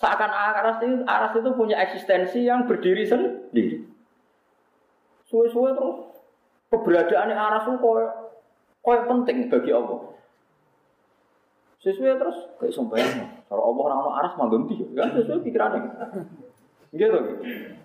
Seakan 0.00 0.32
aras 0.32 0.80
itu 0.80 1.04
aras 1.04 1.32
itu 1.36 1.50
punya 1.52 1.76
eksistensi 1.84 2.48
yang 2.48 2.64
berdiri 2.64 3.04
sendiri. 3.04 3.84
Suwe-suwe 5.28 5.76
terus 5.76 6.08
keberadaan 6.72 7.28
aras 7.28 7.68
itu 7.68 7.76
koyo 7.76 8.08
koyo 8.80 9.04
penting 9.04 9.52
bagi 9.52 9.76
Allah. 9.76 10.16
Sesuai 11.84 12.16
terus 12.16 12.38
kayak 12.56 12.72
sembahyang. 12.72 13.44
Kalau 13.52 13.62
Allah 13.68 13.82
orang 13.84 14.16
aras 14.16 14.32
mah 14.40 14.48
ganti, 14.48 14.80
kan 14.96 15.12
sesuai 15.12 15.44
pikirannya. 15.44 15.92
Gitu. 16.88 17.18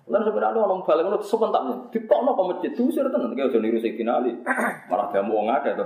Lan 0.08 0.20
sebenarnya 0.24 0.60
orang 0.60 0.84
balik 0.84 1.04
itu 1.08 1.28
sebentar 1.28 1.60
ditokno 1.92 2.30
ke 2.32 2.42
masjid 2.48 2.70
diusir 2.76 3.04
tenan 3.08 3.32
kayak 3.36 3.52
udah 3.52 3.60
niru 3.60 3.78
Sayyidina 3.80 4.12
Ali. 4.20 4.32
Malah 4.88 5.06
dia 5.12 5.20
mau 5.20 5.44
ngake 5.44 5.70
to. 5.76 5.84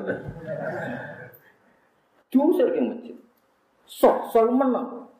Diusir 2.31 2.66
ke 2.75 2.81
masjid. 2.83 3.16
So, 3.89 4.27
so 4.31 4.47
menang. 4.47 5.11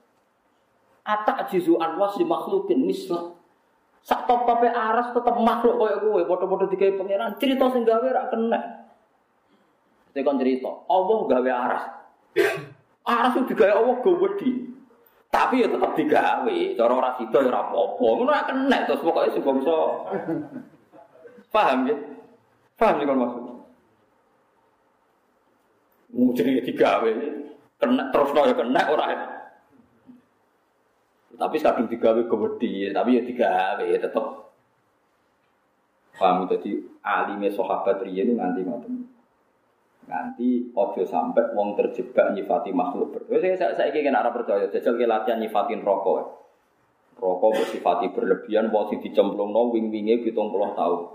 Atak 1.09 1.49
jizu 1.49 1.81
anwas 1.81 2.21
di 2.21 2.25
makhlukin 2.27 2.85
mislah. 2.85 3.33
Sak 4.05 4.25
top 4.25 4.47
tope 4.47 4.69
aras 4.69 5.11
tetap 5.13 5.37
makhluk 5.41 5.81
kaya 5.81 6.01
gue, 6.01 6.23
foto-foto 6.25 6.65
digawe 6.71 6.97
pangeran. 6.97 7.35
Cerita 7.37 7.69
sing 7.73 7.83
gawe 7.85 8.07
rak 8.09 8.27
kena. 8.33 8.61
Tekan 10.17 10.41
cerita, 10.41 10.71
Allah 10.89 11.19
gawe 11.29 11.51
aras. 11.51 11.85
Aras 13.05 13.33
itu 13.37 13.53
digawe 13.53 13.73
Allah 13.73 13.97
gawedi. 14.01 14.78
Tapi 15.29 15.61
ya 15.61 15.69
tetap 15.69 15.93
digawe, 15.93 16.57
cara 16.73 16.93
ora 16.93 17.13
sida 17.21 17.39
ya 17.45 17.53
ora 17.53 17.61
apa-apa. 17.69 18.01
Ngono 18.01 18.31
ora 18.33 18.49
kena 18.49 18.79
terus 18.89 19.05
pokoke 19.05 19.29
sing 19.37 19.45
bangsa. 19.45 19.77
Paham 21.53 21.85
ya? 21.85 21.97
Paham 22.81 22.97
ya 22.97 23.05
kalau 23.05 23.21
maksud? 23.21 23.43
Mau 26.17 26.33
jadi 26.33 26.65
digawe, 26.65 27.11
kena 27.77 28.09
terus 28.09 28.33
ya 28.33 28.57
kena 28.57 28.83
ora 28.89 29.07
ya. 29.13 29.19
Tapi 31.39 31.57
kadung 31.61 31.93
digawe 31.93 32.21
gawedi, 32.25 32.89
tapi 32.91 33.21
ya 33.21 33.23
digawe 33.23 33.85
ya 33.85 33.99
tetep. 34.01 34.27
Paham 36.17 36.49
jadi 36.49 36.83
alime 37.05 37.53
sahabat 37.53 38.01
riyen 38.01 38.33
nganti 38.33 38.65
ngoten. 38.65 39.18
Nanti 40.09 40.73
ojo 40.73 41.05
sampai 41.05 41.53
wong 41.53 41.77
terjebak 41.77 42.33
nyifati 42.33 42.73
makhluk 42.73 43.13
ber. 43.13 43.23
Saya 43.37 43.53
saya 43.61 43.73
saya 43.77 43.93
ingin 43.93 44.17
arah 44.17 44.33
percaya 44.33 44.65
jajal 44.73 44.97
ke 44.97 45.05
latihan 45.05 45.37
nyifatin 45.37 45.85
rokok. 45.85 46.49
Rokok 47.21 47.51
bersifati 47.61 48.09
berlebihan, 48.17 48.73
wong 48.73 48.89
sing 48.89 49.05
dicemplung 49.05 49.53
no 49.53 49.69
wing 49.69 49.93
winge 49.93 50.25
pitung 50.25 50.49
puluh 50.49 50.73
tahun. 50.73 51.13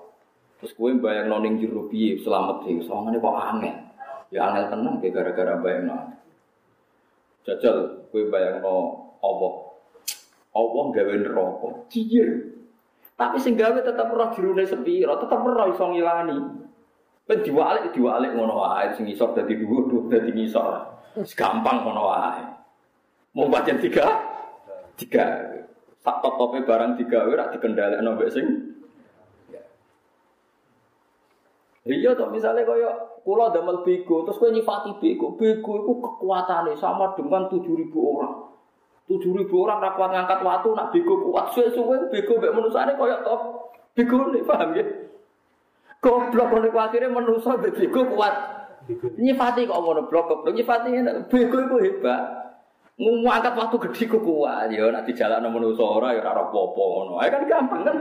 Terus 0.61 0.77
gue 0.77 0.91
bayang 1.01 1.27
noning 1.27 1.57
jero 1.57 1.89
piye 1.89 2.21
selamat 2.21 2.69
sih, 2.69 2.79
soalnya 2.85 3.17
kok 3.17 3.35
angin. 3.35 3.75
Ya 4.29 4.47
angin 4.47 4.69
tenang 4.69 4.95
kayak 5.01 5.11
gara-gara 5.17 5.57
bayang 5.59 5.89
no. 5.89 5.97
Jajal 7.43 8.07
gue 8.13 8.23
bayang 8.29 8.61
no 8.61 8.75
apa? 9.19 9.47
Allah 10.53 10.85
gawe 10.93 11.13
rokok, 11.33 11.89
cier. 11.89 12.29
Tapi 13.17 13.41
sing 13.41 13.57
gawe 13.57 13.81
tetap 13.81 14.13
roh 14.13 14.29
jerune 14.37 14.69
sepiro, 14.69 15.17
tetap 15.17 15.41
roh 15.41 15.65
iso 15.65 15.89
ngilani. 15.89 16.62
Ben 17.23 17.39
diwalik 17.39 17.95
diwalik 17.95 18.35
ngono 18.35 18.59
wae 18.59 18.91
sing 18.91 19.07
isor 19.07 19.31
dadi 19.31 19.55
dhuwur 19.55 19.87
dhuwur 19.87 20.05
dadi 20.11 20.35
ngisor. 20.35 20.75
Gampang 21.39 21.87
ngono 21.87 22.03
wae. 22.11 22.43
Mau 23.31 23.47
pancen 23.47 23.79
tiga 23.79 24.05
tiga 24.99 25.23
tak 26.03 26.19
top-tope 26.19 26.67
barang 26.67 26.99
digawe 26.99 27.31
ora 27.31 27.47
dikendhalekno 27.55 28.19
mbek 28.19 28.29
sing 28.29 28.47
Iya 31.83 32.15
toh 32.15 32.31
misalnya 32.31 32.63
kaya 32.63 32.95
kula 33.27 33.51
damel 33.51 33.83
bego 33.83 34.23
terus 34.23 34.39
kowe 34.39 34.47
nyifati 34.47 35.03
bego, 35.03 35.35
bego 35.35 35.83
itu 35.83 35.93
kekuatannya 35.99 36.79
sama 36.79 37.11
dengan 37.19 37.51
7000 37.51 37.91
orang. 37.91 38.55
7000 39.11 39.51
orang 39.51 39.83
ra 39.83 39.91
kuat 39.91 40.15
ngangkat 40.15 40.39
watu 40.47 40.71
nak 40.71 40.95
bego 40.95 41.19
kuat 41.27 41.51
suwe-suwe 41.51 42.07
bego 42.07 42.39
mbek 42.39 42.55
manusane 42.55 42.95
kaya 42.95 43.19
top 43.27 43.67
bego 43.99 44.31
nih 44.31 44.47
paham 44.47 44.71
ya? 44.79 44.83
Goblok 46.03 46.47
ngono 46.51 46.67
iku 46.67 46.79
akhire 46.83 47.07
manusa 47.07 47.55
bego 47.55 48.03
kuat. 48.11 48.35
Nyifati 49.15 49.63
kok 49.63 49.79
ngono 49.79 50.11
blok 50.11 50.27
goblok 50.27 50.51
nyifati 50.51 50.91
bego 51.31 51.57
iku 51.63 51.77
hebat. 51.79 52.43
Ngomong 52.99 53.31
angkat 53.31 53.55
waktu 53.55 53.77
gede 53.87 54.03
ku 54.11 54.19
kuat 54.19 54.67
ya 54.67 54.91
nek 54.91 55.07
dijalakno 55.07 55.47
manusa 55.47 55.81
ora 55.81 56.11
ya 56.11 56.19
ora 56.19 56.43
apa-apa 56.43 56.83
ngono. 56.83 57.13
Ayo 57.23 57.29
kan 57.31 57.43
gampang 57.47 57.81
kan. 57.87 57.97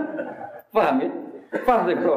Paham 0.75 0.97
ya? 0.99 1.09
Paham 1.63 1.81
sih, 1.87 1.97
Bro. 1.97 2.17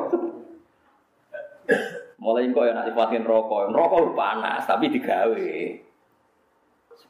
Mulai 2.18 2.50
kok 2.50 2.66
ya 2.66 2.74
nak 2.74 2.88
sifatin 2.90 3.22
rokok, 3.22 3.70
rokok 3.70 4.18
panas 4.18 4.66
tapi 4.66 4.90
digawe. 4.90 5.50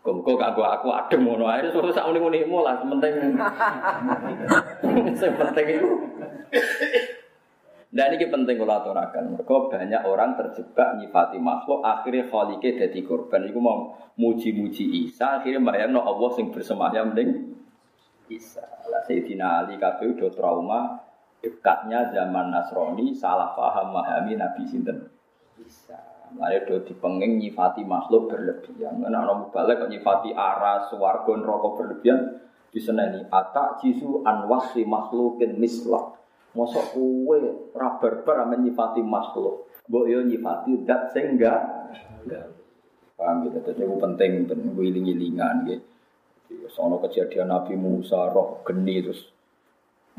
Kanggo 0.06 0.38
aku 0.38 0.90
adem 0.94 1.26
ngono 1.26 1.50
ae 1.50 1.66
terus 1.66 1.96
sak 1.96 2.06
muni-munimu 2.12 2.62
lah 2.62 2.78
penting. 2.78 3.40
Sing 5.18 5.32
penting 5.40 5.66
itu 5.80 5.92
dan 7.96 8.12
ini 8.12 8.28
penting 8.28 8.60
kalau 8.60 8.76
aturakan. 8.76 9.40
Mereka 9.40 9.72
banyak 9.72 10.02
orang 10.04 10.36
terjebak 10.36 11.00
nyifati 11.00 11.40
makhluk, 11.40 11.80
akhirnya 11.80 12.28
khalike 12.28 12.76
jadi 12.76 13.00
korban. 13.08 13.48
Iku 13.48 13.60
mau 13.64 13.96
muji-muji 14.20 15.08
Isa, 15.08 15.40
akhirnya 15.40 15.64
bayang 15.64 15.96
no 15.96 16.04
Allah 16.04 16.30
sing 16.36 16.52
bersemayam 16.52 17.16
ning 17.16 17.56
Isa. 18.28 18.68
Lah 18.92 19.00
Sayyidina 19.08 19.64
Ali 19.64 19.80
kabeh 19.80 20.12
udah 20.12 20.28
trauma 20.36 20.82
dekatnya 21.40 22.12
zaman 22.12 22.52
Nasrani 22.52 23.16
salah 23.16 23.56
paham 23.56 23.96
memahami 23.96 24.44
Nabi 24.44 24.68
sinten 24.68 25.08
Isa. 25.64 25.96
Lalu 26.36 26.68
do 26.68 26.76
dipenging 26.84 27.40
nyifati 27.40 27.88
makhluk 27.88 28.28
berlebihan. 28.28 29.00
Karena 29.00 29.24
orang 29.24 29.56
balik 29.56 29.88
kok 29.88 29.92
nyifati 29.96 30.36
aras, 30.36 30.92
swarga, 30.92 31.32
neraka 31.32 31.80
berlebihan 31.80 32.44
diseneni 32.76 33.24
atak 33.32 33.80
jisu 33.80 34.20
anwasi 34.28 34.84
makhlukin 34.84 35.56
mislah 35.56 36.12
Mosok 36.56 36.96
kue 36.96 37.40
ora 37.76 38.00
barbar 38.00 38.48
nyifati 38.56 39.04
makhluk. 39.04 39.68
Mbok 39.92 40.06
yo 40.08 40.24
nyifati 40.24 40.88
dat 40.88 41.12
sing 41.12 41.36
enggak. 41.36 41.62
Paham 43.16 43.48
gitu, 43.48 43.64
terus 43.64 43.80
itu 43.80 43.96
penting, 43.96 44.44
penting 44.44 44.76
wiling-wilingan 44.76 45.64
gitu. 45.72 45.84
Soalnya 46.68 47.00
kejadian 47.08 47.48
Nabi 47.48 47.80
Musa, 47.80 48.28
roh 48.32 48.60
geni 48.68 49.00
terus 49.00 49.32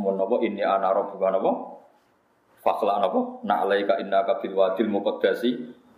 mau 0.01 0.13
nopo 0.13 0.41
ini 0.41 0.65
anak 0.65 0.93
roh 0.97 1.05
bukan 1.13 1.37
apa? 1.41 1.53
Fakla 2.65 2.99
apa? 2.99 3.21
Na'alaika 3.45 4.01
inna 4.01 4.25
kabil 4.25 4.53
wadil 4.57 4.91
muqaddasi 4.91 5.51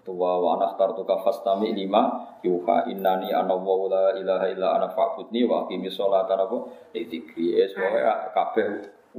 Tuwa 0.08 0.40
wa 0.40 0.56
anak 0.56 0.80
tartuka 0.80 1.20
fastami 1.20 1.76
lima 1.76 2.32
Yuha 2.40 2.88
innani 2.88 3.28
ana 3.28 3.60
la 3.60 4.16
ilaha 4.16 4.46
illa 4.48 4.80
ana 4.80 4.88
fa'budni 4.88 5.44
wa 5.44 5.68
aqimi 5.68 5.92
sholata 5.92 6.32
apa? 6.32 6.64
Itikri 6.96 7.60
es 7.60 7.76
pokoknya 7.76 8.32
kabeh 8.32 8.66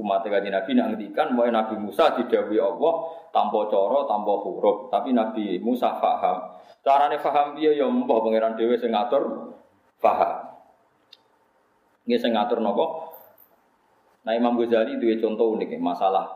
umat 0.00 0.24
kanjeng 0.24 0.56
Nabi 0.56 0.70
nak 0.72 0.86
ngendikan 0.96 1.36
bahwa 1.36 1.52
Nabi 1.52 1.76
Musa 1.76 2.16
didawi 2.16 2.56
Allah 2.56 2.92
tanpa 3.30 3.68
cara 3.68 4.08
tanpa 4.08 4.32
huruf. 4.40 4.88
Tapi 4.88 5.12
Nabi 5.12 5.60
Musa 5.60 6.00
faham. 6.00 6.56
Carane 6.80 7.20
faham 7.20 7.52
dia 7.60 7.76
ya 7.76 7.84
mbah 7.84 8.18
pangeran 8.24 8.56
dhewe 8.56 8.74
sing 8.80 8.96
ngatur? 8.96 9.52
Faham. 10.00 10.48
Nggih 12.08 12.16
sing 12.16 12.32
ngatur 12.32 12.64
napa? 12.64 12.86
Nah 14.24 14.32
Imam 14.32 14.56
Ghazali 14.56 14.96
duwe 14.96 15.20
contoh 15.20 15.52
unik 15.56 15.76
masalah. 15.76 16.28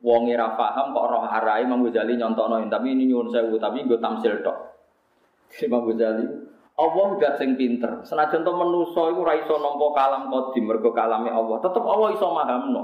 Wong 0.00 0.30
ora 0.30 0.56
paham 0.56 0.96
kok 0.96 1.06
roh 1.10 1.24
arai 1.28 1.68
Imam 1.68 1.84
Ghazali 1.84 2.16
nyontokno 2.16 2.64
tapi 2.72 2.96
ini 2.96 3.12
nyuwun 3.12 3.28
sewu 3.28 3.60
tapi 3.60 3.84
nggo 3.84 4.00
tamsil 4.00 4.40
tok. 4.40 4.56
Imam 5.60 5.84
Ghazali 5.84 6.47
Allah 6.78 7.06
udah 7.18 7.32
sing 7.34 7.58
pinter. 7.58 8.06
Senajan 8.06 8.46
to 8.46 8.54
manusa 8.54 9.10
iku 9.10 9.26
ora 9.26 9.34
iso 9.34 9.58
nampa 9.58 9.86
kalam 9.98 10.30
qadim 10.30 10.62
mergo 10.62 10.94
kalame 10.94 11.26
Allah. 11.26 11.58
Tetep 11.58 11.82
Allah 11.82 12.08
iso 12.14 12.26
mahamno. 12.30 12.82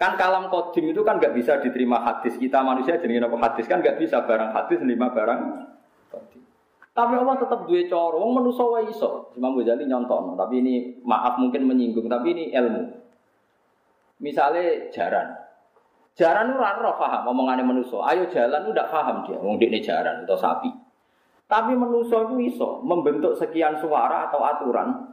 Kan 0.00 0.16
kalam 0.16 0.48
qadim 0.48 0.96
itu 0.96 1.04
kan 1.04 1.20
nggak 1.20 1.36
bisa 1.36 1.60
diterima 1.60 2.00
hadis. 2.00 2.40
Kita 2.40 2.64
manusia 2.64 2.96
jenenge 2.96 3.28
apa 3.28 3.36
hadis 3.36 3.68
kan 3.68 3.84
nggak 3.84 4.00
bisa 4.00 4.24
barang 4.24 4.56
hadis 4.56 4.80
lima 4.80 5.12
barang 5.12 5.40
qadim. 6.08 6.40
Tapi 6.96 7.12
Allah 7.20 7.36
tetap 7.36 7.68
duwe 7.68 7.84
cara. 7.84 8.16
Wong 8.16 8.32
manusa 8.40 8.64
wae 8.64 8.88
iso. 8.88 9.36
Imam 9.36 9.52
Ghazali 9.60 9.84
nyontono, 9.84 10.40
tapi 10.40 10.64
ini 10.64 11.04
maaf 11.04 11.36
mungkin 11.36 11.68
menyinggung, 11.68 12.08
tapi 12.08 12.32
ini 12.32 12.56
ilmu. 12.56 12.82
Misalnya 14.24 14.88
jaran. 14.96 15.28
Jaran 16.16 16.56
ora 16.56 16.80
roh 16.80 16.96
paham 16.96 17.36
omongane 17.36 17.60
manusa. 17.68 18.00
Ayo 18.08 18.32
jalan 18.32 18.72
udah 18.72 18.86
paham 18.88 19.28
dia. 19.28 19.36
Wong 19.36 19.60
dekne 19.60 19.84
jaran 19.84 20.24
atau 20.24 20.40
sapi. 20.40 20.89
Tapi 21.50 21.74
manusia 21.74 22.22
itu 22.30 22.36
iso 22.46 22.78
membentuk 22.86 23.34
sekian 23.34 23.74
suara 23.82 24.30
atau 24.30 24.38
aturan. 24.46 25.10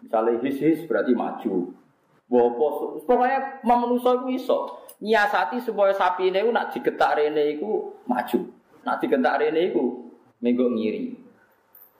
Misalnya 0.00 0.40
his-his 0.40 0.88
berarti 0.88 1.12
maju. 1.12 1.76
Bopo, 2.24 2.96
pokoknya 3.04 3.60
manusia 3.60 4.16
itu 4.16 4.26
iso. 4.32 4.80
Nyiasati 5.04 5.60
supaya 5.60 5.92
sapi 5.92 6.32
ini 6.32 6.48
nak 6.48 6.72
digetak 6.72 7.20
rene 7.20 7.60
itu 7.60 7.68
maju. 8.08 8.38
Nak 8.88 8.96
digetak 9.04 9.44
rene 9.44 9.68
itu 9.68 10.08
minggu 10.40 10.72
ngiri. 10.72 11.20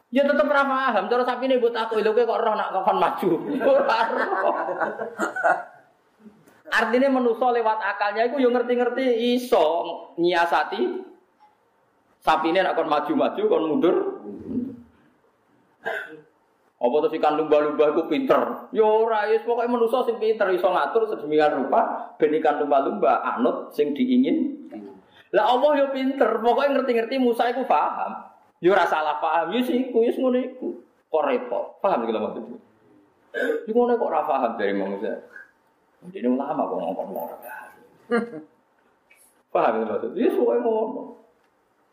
Ya 0.08 0.24
tetap 0.24 0.48
ramah 0.48 0.88
paham. 0.88 1.12
Cara 1.12 1.24
sapi 1.28 1.44
ini 1.44 1.60
buat 1.60 1.76
aku, 1.76 2.00
itu 2.00 2.08
kok 2.08 2.40
roh 2.40 2.56
nak 2.56 2.72
kapan 2.72 2.96
maju. 2.96 3.30
Artinya 6.72 7.08
manusia 7.12 7.52
lewat 7.52 7.84
akalnya 7.84 8.32
itu 8.32 8.40
yang 8.40 8.56
ngerti-ngerti 8.56 9.36
iso 9.36 9.64
nyiasati 10.16 11.11
Sapi 12.22 12.54
ini 12.54 12.62
akan 12.62 12.86
maju-maju, 12.86 13.42
kon 13.50 13.66
mundur. 13.66 13.96
Apa 16.82 17.06
si 17.10 17.22
kandung 17.22 17.46
lumba-lumba 17.46 17.94
itu 17.94 18.02
pinter? 18.10 18.42
Yo 18.74 18.82
ya 18.82 18.86
ora, 18.86 19.20
ya 19.30 19.38
pokoknya 19.46 19.70
manusia 19.70 20.02
sing 20.02 20.18
pinter 20.18 20.50
iso 20.50 20.66
ngatur 20.66 21.06
sedemikian 21.06 21.62
rupa 21.62 22.10
ben 22.18 22.34
ikan 22.42 22.58
lumba-lumba 22.58 23.22
anut 23.22 23.70
sing 23.70 23.94
diingin. 23.94 24.66
Lah 25.30 25.46
Allah 25.54 25.78
yo 25.78 25.86
ya 25.86 25.94
pinter, 25.94 26.42
pokoknya 26.42 26.82
ngerti-ngerti 26.82 27.22
Musa 27.22 27.54
itu 27.54 27.62
paham. 27.70 28.26
Yo 28.58 28.74
ora 28.74 28.86
salah 28.90 29.22
paham, 29.22 29.54
yo 29.54 29.62
sih 29.62 29.90
iku, 29.90 30.02
yo 30.02 30.10
ngono 30.18 30.38
iku. 30.42 30.68
Kok 31.06 31.22
repot. 31.22 31.78
Paham 31.78 32.02
iki 32.02 32.14
lho 32.14 32.20
maksudku. 32.22 32.56
Yo 33.66 33.72
ngono 33.78 33.92
kok 33.98 34.10
ora 34.10 34.22
paham 34.26 34.52
dari 34.58 34.74
manusia. 34.74 35.22
Ini 36.02 36.26
ulama 36.26 36.66
kok 36.66 36.78
ngomong-ngomong. 36.82 37.30
Paham 39.54 39.72
iki 39.78 39.86
maksudku? 39.86 40.18
Yo 40.18 40.30
ngono. 40.34 41.21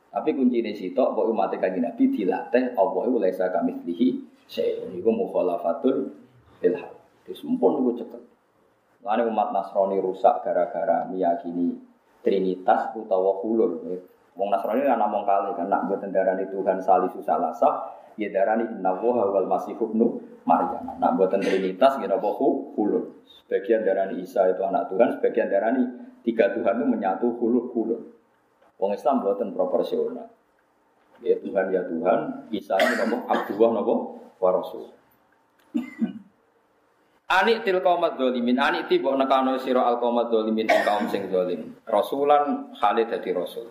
Tapi 0.09 0.33
kunci 0.33 0.65
ini 0.65 0.73
sitok, 0.73 1.13
bahwa 1.13 1.29
umat 1.29 1.53
kanji 1.61 1.79
Nabi 1.81 2.09
dilatih, 2.09 2.73
Allah 2.73 3.01
itu 3.05 3.17
lesa 3.21 3.45
kami 3.53 3.77
lihi, 3.85 4.17
saya 4.49 4.89
itu 4.89 5.05
mukhalafatul 5.05 6.09
ilham. 6.65 6.93
Itu 7.25 7.37
sempun 7.37 7.85
itu 7.85 8.01
cekel. 8.01 8.21
Lalu 9.05 9.29
umat 9.29 9.53
Nasrani 9.53 10.01
rusak 10.01 10.41
gara-gara 10.43 11.07
meyakini 11.07 11.77
Trinitas 12.19 12.91
utawa 12.99 13.39
hulul. 13.39 13.79
Wong 14.35 14.49
Nasrani 14.51 14.83
kan 14.83 14.99
namung 14.99 15.23
kali 15.23 15.55
kan 15.55 15.71
nak 15.71 15.87
mboten 15.87 16.11
darani 16.11 16.43
Tuhan 16.51 16.83
salisu 16.83 17.23
salasa, 17.23 17.95
ya 18.19 18.27
darani 18.27 18.67
innallaha 18.75 19.31
wal 19.31 19.47
masih 19.47 19.79
ibnu 19.79 20.19
Maryam. 20.43 20.83
Nak 20.99 21.15
mboten 21.15 21.39
trinitas 21.39 21.95
ya 22.03 22.11
napa 22.11 22.27
hulul. 22.35 23.23
Sebagian 23.23 23.87
darani 23.87 24.19
Isa 24.19 24.51
itu 24.51 24.59
anak 24.67 24.91
Tuhan, 24.91 25.15
sebagian 25.15 25.47
darani 25.47 25.83
tiga 26.27 26.51
Tuhan 26.51 26.83
itu 26.83 26.85
menyatu 26.91 27.27
hulul. 27.39 28.18
Wong 28.79 28.95
Islam 28.95 29.19
mboten 29.19 29.51
proporsional. 29.51 30.31
Ya 31.19 31.35
Tuhan 31.35 31.65
ya 31.75 31.83
Tuhan, 31.83 32.47
Isa 32.47 32.79
ini 32.79 32.95
napa 32.95 33.27
Abdullah 33.27 33.69
napa 33.75 33.93
wa 34.39 34.49
Rasul. 34.55 34.87
Anik 37.29 37.61
til 37.61 37.77
kaumat 37.77 38.17
dolimin, 38.17 38.57
anik 38.57 38.89
ti 38.89 38.97
bok 38.97 39.13
nekano 39.13 39.53
siro 39.61 39.85
al 39.85 40.01
kaumat 40.01 40.33
dolimin 40.33 40.65
ing 40.65 40.81
kaum 40.81 41.05
sing 41.13 41.29
dolim. 41.29 41.77
Rasulan 41.85 42.73
Khalid 42.73 43.05
dadi 43.05 43.29
rasul. 43.37 43.69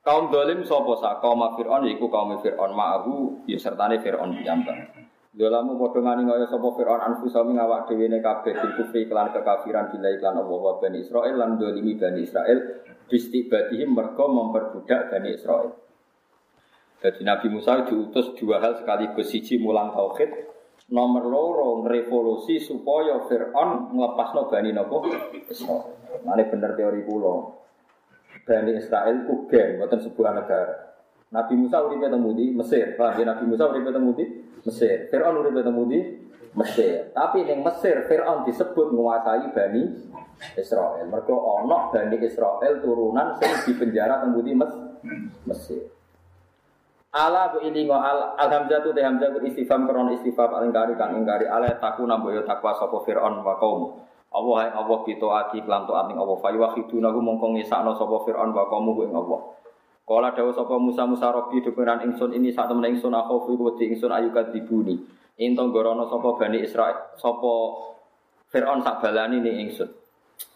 Kaum 0.00 0.32
dolim 0.32 0.64
sopo 0.64 0.96
sa 0.96 1.20
kaum 1.20 1.44
Fir'aun 1.52 1.84
yaiku 1.84 2.08
kaum 2.08 2.32
Fir'aun 2.40 2.72
ma'ahu 2.72 3.44
ya 3.44 3.60
sertane 3.60 4.00
Fir'aun 4.00 4.40
piyambak. 4.40 5.01
Dolamu 5.32 5.80
padha 5.80 6.04
ngani 6.04 6.28
kaya 6.28 6.44
sapa 6.44 6.68
Fir'aun 6.76 7.00
anfusami 7.00 7.56
ngawak 7.56 7.88
dhewe 7.88 8.04
ne 8.04 8.20
kabeh 8.20 8.52
bil 8.52 8.72
kufri 8.76 9.08
kelan 9.08 9.32
kekafiran 9.32 9.88
bila 9.88 10.12
iklan 10.12 10.36
Allah 10.36 10.60
wa 10.60 10.76
Bani 10.76 11.00
Israil 11.00 11.40
lan 11.40 11.56
dolimi 11.56 11.96
Bani 11.96 12.20
Israil 12.20 12.84
bistibadihim 13.08 13.96
mergo 13.96 14.28
memperbudak 14.28 15.08
Bani 15.08 15.32
Israil. 15.32 15.72
Jadi 17.00 17.24
Nabi 17.24 17.48
Musa 17.48 17.80
diutus 17.88 18.36
dua 18.36 18.60
hal 18.60 18.76
sekaligus 18.76 19.32
siji 19.32 19.56
mulang 19.56 19.96
tauhid, 19.96 20.52
nomor 20.92 21.24
loro 21.24 21.80
revolusi 21.88 22.60
supaya 22.60 23.24
Fir'aun 23.24 23.88
nglepasno 23.88 24.52
Bani 24.52 24.76
nopo 24.76 25.08
Israil. 25.48 25.96
Mane 26.28 26.44
bener 26.44 26.76
teori 26.76 27.08
kula. 27.08 27.56
Bani 28.44 28.76
Israel 28.76 29.24
ku 29.24 29.48
geng, 29.48 29.80
bukan 29.80 29.96
sebuah 29.96 30.44
negara. 30.44 30.92
Nabi 31.32 31.56
Musa 31.56 31.80
uripe 31.80 32.12
temu 32.12 32.36
di 32.36 32.52
Mesir, 32.52 33.00
paham 33.00 33.16
ya? 33.16 33.32
Nabi 33.32 33.48
Musa 33.48 33.64
uripe 33.64 33.88
temu 33.88 34.12
di 34.12 34.51
Mesir. 34.66 35.10
Fir'aun 35.10 35.42
uripe 35.42 35.60
temu 35.62 35.86
di 35.86 36.00
Mesir. 36.54 37.10
Tapi 37.14 37.46
ning 37.46 37.64
Mesir 37.64 38.06
Fir'aun 38.06 38.46
disebut 38.46 38.92
menguasai 38.94 39.50
Bani 39.50 39.82
Israel. 40.58 41.06
Mergo 41.08 41.36
ana 41.60 41.90
Bani 41.90 42.16
Israel 42.22 42.82
turunan 42.82 43.38
sing 43.38 43.50
dipenjara 43.70 44.22
temu 44.22 44.40
di 44.42 44.52
Mes 44.54 44.72
Mesir. 45.46 45.90
Ala 47.12 47.52
bu 47.52 47.60
ilingo 47.60 47.92
al 47.92 48.40
alhamzatu 48.40 48.96
te 48.96 49.04
hamzah 49.04 49.36
istifham 49.44 49.84
kron 49.84 50.16
istifham 50.16 50.48
alingkari 50.48 50.96
kang 50.96 51.12
ingkari 51.12 51.44
ala 51.44 51.68
taku 51.76 52.08
namboyo 52.08 52.40
takwa 52.48 52.72
sapa 52.72 52.96
Fir'aun 53.04 53.44
wa 53.44 53.54
kaum. 53.60 54.00
Allah 54.32 54.54
hai 54.64 54.70
Allah 54.72 54.98
kita 55.04 55.28
aki 55.28 55.60
klan 55.68 55.84
taat 55.84 56.08
ning 56.08 56.16
Allah 56.16 56.36
fa 56.40 56.48
yukhiduna 56.48 57.12
mongko 57.12 57.52
ngisakno 57.52 57.92
sapa 57.92 58.16
Firaun 58.24 58.56
wa 58.56 58.64
kaum 58.64 58.88
ing 59.04 59.12
Allah. 59.12 59.40
Kala 60.02 60.34
dawuh 60.34 60.50
sapa 60.50 60.74
Musa 60.82 61.06
Musa 61.06 61.30
Rabbi 61.30 61.62
dukuran 61.62 62.02
ingsun 62.02 62.34
ini 62.34 62.50
sak 62.50 62.66
temen 62.66 62.90
ingsun 62.90 63.14
aku 63.14 63.46
fi 63.46 63.52
wedi 63.54 63.84
ingsun 63.94 64.10
ayu 64.10 64.34
kadibuni. 64.34 64.98
Inton 65.38 65.70
gorono 65.70 66.10
sapa 66.10 66.34
Bani 66.34 66.58
Israil 66.58 67.14
sapa 67.14 67.52
Firaun 68.50 68.82
sak 68.82 68.98
balani 68.98 69.38
ning 69.38 69.70
ingsun. 69.70 69.88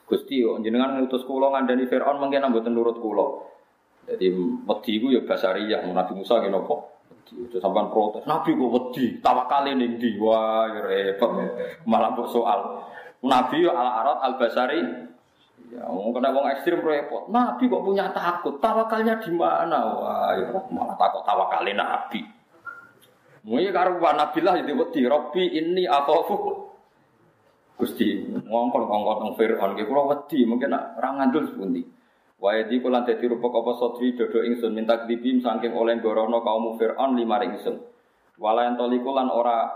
Gusti 0.07 0.43
yo 0.43 0.59
jenengan 0.59 0.99
ngutus 0.99 1.23
kula 1.23 1.55
ngandani 1.55 1.87
Firaun 1.87 2.19
mungkin 2.19 2.43
mboten 2.51 2.75
nurut 2.75 2.99
kula. 2.99 3.27
Jadi 4.07 4.35
wedi 4.67 4.93
ku 4.99 5.15
yo 5.15 5.23
basariyah 5.23 5.83
Nabi 5.95 6.13
Musa 6.19 6.43
ngene 6.43 6.59
apa? 6.63 6.77
Itu 7.27 7.59
sampean 7.59 7.91
protes. 7.91 8.23
Nabi 8.23 8.55
kok 8.55 8.71
wedi, 8.71 9.19
tawakale 9.19 9.75
ning 9.75 9.99
ndi? 9.99 10.15
Wah, 10.23 10.71
repot. 10.71 11.31
Malah 11.83 12.15
soal. 12.31 12.87
Nabi 13.27 13.67
al 13.67 13.91
arat 14.03 14.19
al 14.23 14.35
basari. 14.39 14.81
Ya, 15.67 15.83
mau 15.91 16.15
kena 16.15 16.31
wong 16.31 16.47
ekstrim 16.55 16.79
repot. 16.79 17.27
Nabi 17.27 17.67
kok 17.67 17.83
punya 17.83 18.07
takut? 18.15 18.63
Tawakalnya 18.63 19.19
di 19.19 19.35
mana? 19.35 19.83
Wah, 19.99 20.31
ya, 20.39 20.47
malah 20.71 20.95
takut 20.95 21.27
tawakalnya 21.27 21.83
Nabi. 21.83 22.23
Mungkin 23.47 23.71
karuan 23.75 24.19
Nabi 24.19 24.39
lah 24.43 24.59
jadi 24.59 24.73
wedi. 24.75 25.01
Robbi 25.07 25.43
ini 25.55 25.87
aku 25.87 26.67
Gusti 27.77 28.25
ngongkon 28.25 28.89
ngongkon 28.89 29.17
teng 29.21 29.33
Fir'aun 29.37 29.77
ki 29.77 29.85
kula 29.85 30.03
wedi 30.09 30.49
mungkin 30.49 30.73
nak 30.73 30.97
ora 30.97 31.13
ngandul 31.13 31.45
sepundi. 31.45 31.85
Wa 32.41 32.57
yadi 32.57 32.81
kula 32.81 33.05
dadi 33.05 33.29
rupa 33.29 33.53
apa 33.53 33.73
sotri 33.77 34.17
dodo 34.17 34.41
ingsun 34.41 34.73
minta 34.73 35.05
klibim 35.05 35.45
saking 35.45 35.77
oleh 35.77 36.01
gorono 36.01 36.41
kaum 36.41 36.81
Fir'aun 36.81 37.21
lima 37.21 37.37
ingsun. 37.45 37.77
Wala 38.41 38.73
entoliku 38.73 39.13
lan 39.13 39.29
ora 39.29 39.69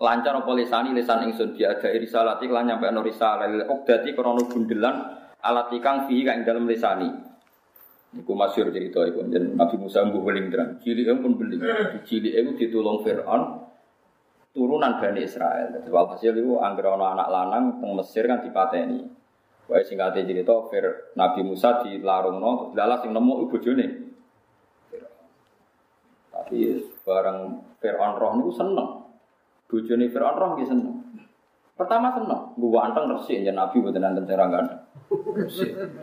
lancar 0.00 0.34
apa 0.34 0.50
lisani 0.58 0.90
lisan 0.90 1.30
ingsun 1.30 1.54
dia 1.54 1.74
ada 1.74 1.90
risalati 1.94 2.50
lan 2.50 2.66
nyampe 2.66 2.90
ana 2.90 3.00
risalah 3.02 3.46
lil 3.46 3.62
uqdati 3.62 4.10
krana 4.10 4.42
bundelan 4.42 4.96
alat 5.38 5.70
ikang 5.70 6.10
fihi 6.10 6.26
kang 6.26 6.42
dalam 6.42 6.66
lisani 6.66 7.34
Iku 8.14 8.30
masyur 8.30 8.70
cerita 8.70 9.02
iku 9.02 9.26
jeneng 9.26 9.58
Nabi 9.58 9.74
Musa 9.74 10.06
mbuh 10.06 10.22
weling 10.22 10.46
terang. 10.46 10.78
Cilik 10.78 11.18
pun 11.18 11.34
beling. 11.34 11.58
Cilik 12.06 12.30
iku 12.30 12.50
ditulung 12.54 13.02
Firaun 13.02 13.42
turunan 14.54 15.02
Bani 15.02 15.26
Israel. 15.26 15.74
Jadi 15.74 15.90
hasil 15.90 16.38
itu 16.38 16.54
anggere 16.62 16.94
ana 16.94 17.18
anak 17.18 17.28
lanang 17.28 17.64
teng 17.82 17.90
Mesir 17.98 18.30
kan 18.30 18.38
dipateni. 18.38 19.02
Wae 19.66 19.82
singkate 19.82 20.22
cerita 20.22 20.54
Fir 20.70 21.10
Nabi 21.18 21.42
Musa 21.42 21.82
dilarungno 21.82 22.70
lalas 22.78 23.02
sing 23.02 23.10
nemu 23.10 23.32
ibu 23.42 23.46
bojone. 23.50 23.86
Tapi 26.30 26.58
bareng 27.02 27.38
Firaun 27.82 28.14
roh 28.14 28.32
niku 28.38 28.52
seneng. 28.54 28.88
Bojone 29.74 30.06
Firaun 30.06 30.38
roh 30.38 30.48
nggih 30.54 30.70
seneng. 30.70 31.02
Pertama 31.74 32.14
seneng, 32.14 32.54
gua 32.54 32.86
anteng 32.86 33.10
resik 33.10 33.42
ya 33.42 33.50
Nabi 33.50 33.82
mboten 33.82 33.98
nanten 33.98 34.30
cara 34.30 34.46
gandeng. 34.46 34.78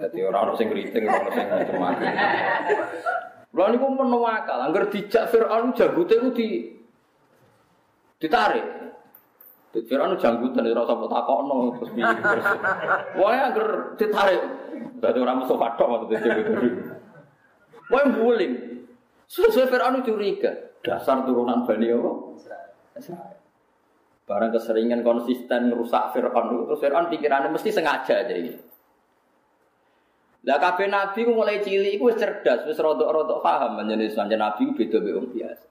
Dadi 0.03 0.19
ora 0.19 0.43
ono 0.43 0.59
sing 0.59 0.67
kriting, 0.67 1.07
ora 1.07 1.23
ono 1.23 1.31
sing 1.31 1.47
macam-macam. 1.47 2.11
Lha 3.55 3.65
niku 3.71 3.87
penuh 3.95 4.23
akal, 4.27 4.59
angger 4.67 4.91
dijak 4.91 5.31
Firaun 5.31 5.71
janggute 5.71 6.15
ku 6.19 6.29
di 6.35 6.75
ditarik. 8.19 8.67
Firaun 9.71 10.19
janggutan 10.19 10.67
ora 10.67 10.83
usah 10.83 11.07
takokno 11.07 11.55
terus 11.79 11.91
piye. 11.95 12.03
Wae 13.15 13.39
angger 13.39 13.95
ditarik. 13.95 14.43
Dadi 14.99 15.17
ora 15.23 15.39
mesti 15.39 15.55
patok 15.55 15.87
maksudnya 15.87 16.19
janggute. 16.19 16.67
Wae 17.87 18.05
guling. 18.11 18.53
Sesuai 19.31 19.71
Firaun 19.71 20.03
curiga, 20.03 20.51
dasar 20.83 21.23
turunan 21.23 21.63
Bani 21.63 21.87
apa? 21.87 22.11
Israel. 22.99 23.39
Barang 24.31 24.55
keseringan 24.55 25.03
konsisten 25.03 25.75
merusak 25.75 26.15
Fir'aun 26.15 26.63
itu 26.63 26.79
Fir'aun 26.79 27.11
pikirannya 27.11 27.51
mesti 27.51 27.67
sengaja 27.67 28.23
aja 28.23 28.31
ini. 28.31 28.55
Lah 30.47 30.55
kabeh 30.55 30.87
nabi 30.87 31.27
ku 31.27 31.35
mulai 31.35 31.59
cilik 31.59 31.99
iku 31.99 32.07
wis 32.07 32.15
cerdas, 32.15 32.63
wis 32.63 32.79
rodok-rodok 32.79 33.43
paham 33.43 33.75
menjadi 33.75 34.07
Islam 34.07 34.31
nabi 34.31 34.71
ku 34.71 34.73
beda 34.79 35.03
mbek 35.03 35.35
biasa. 35.35 35.67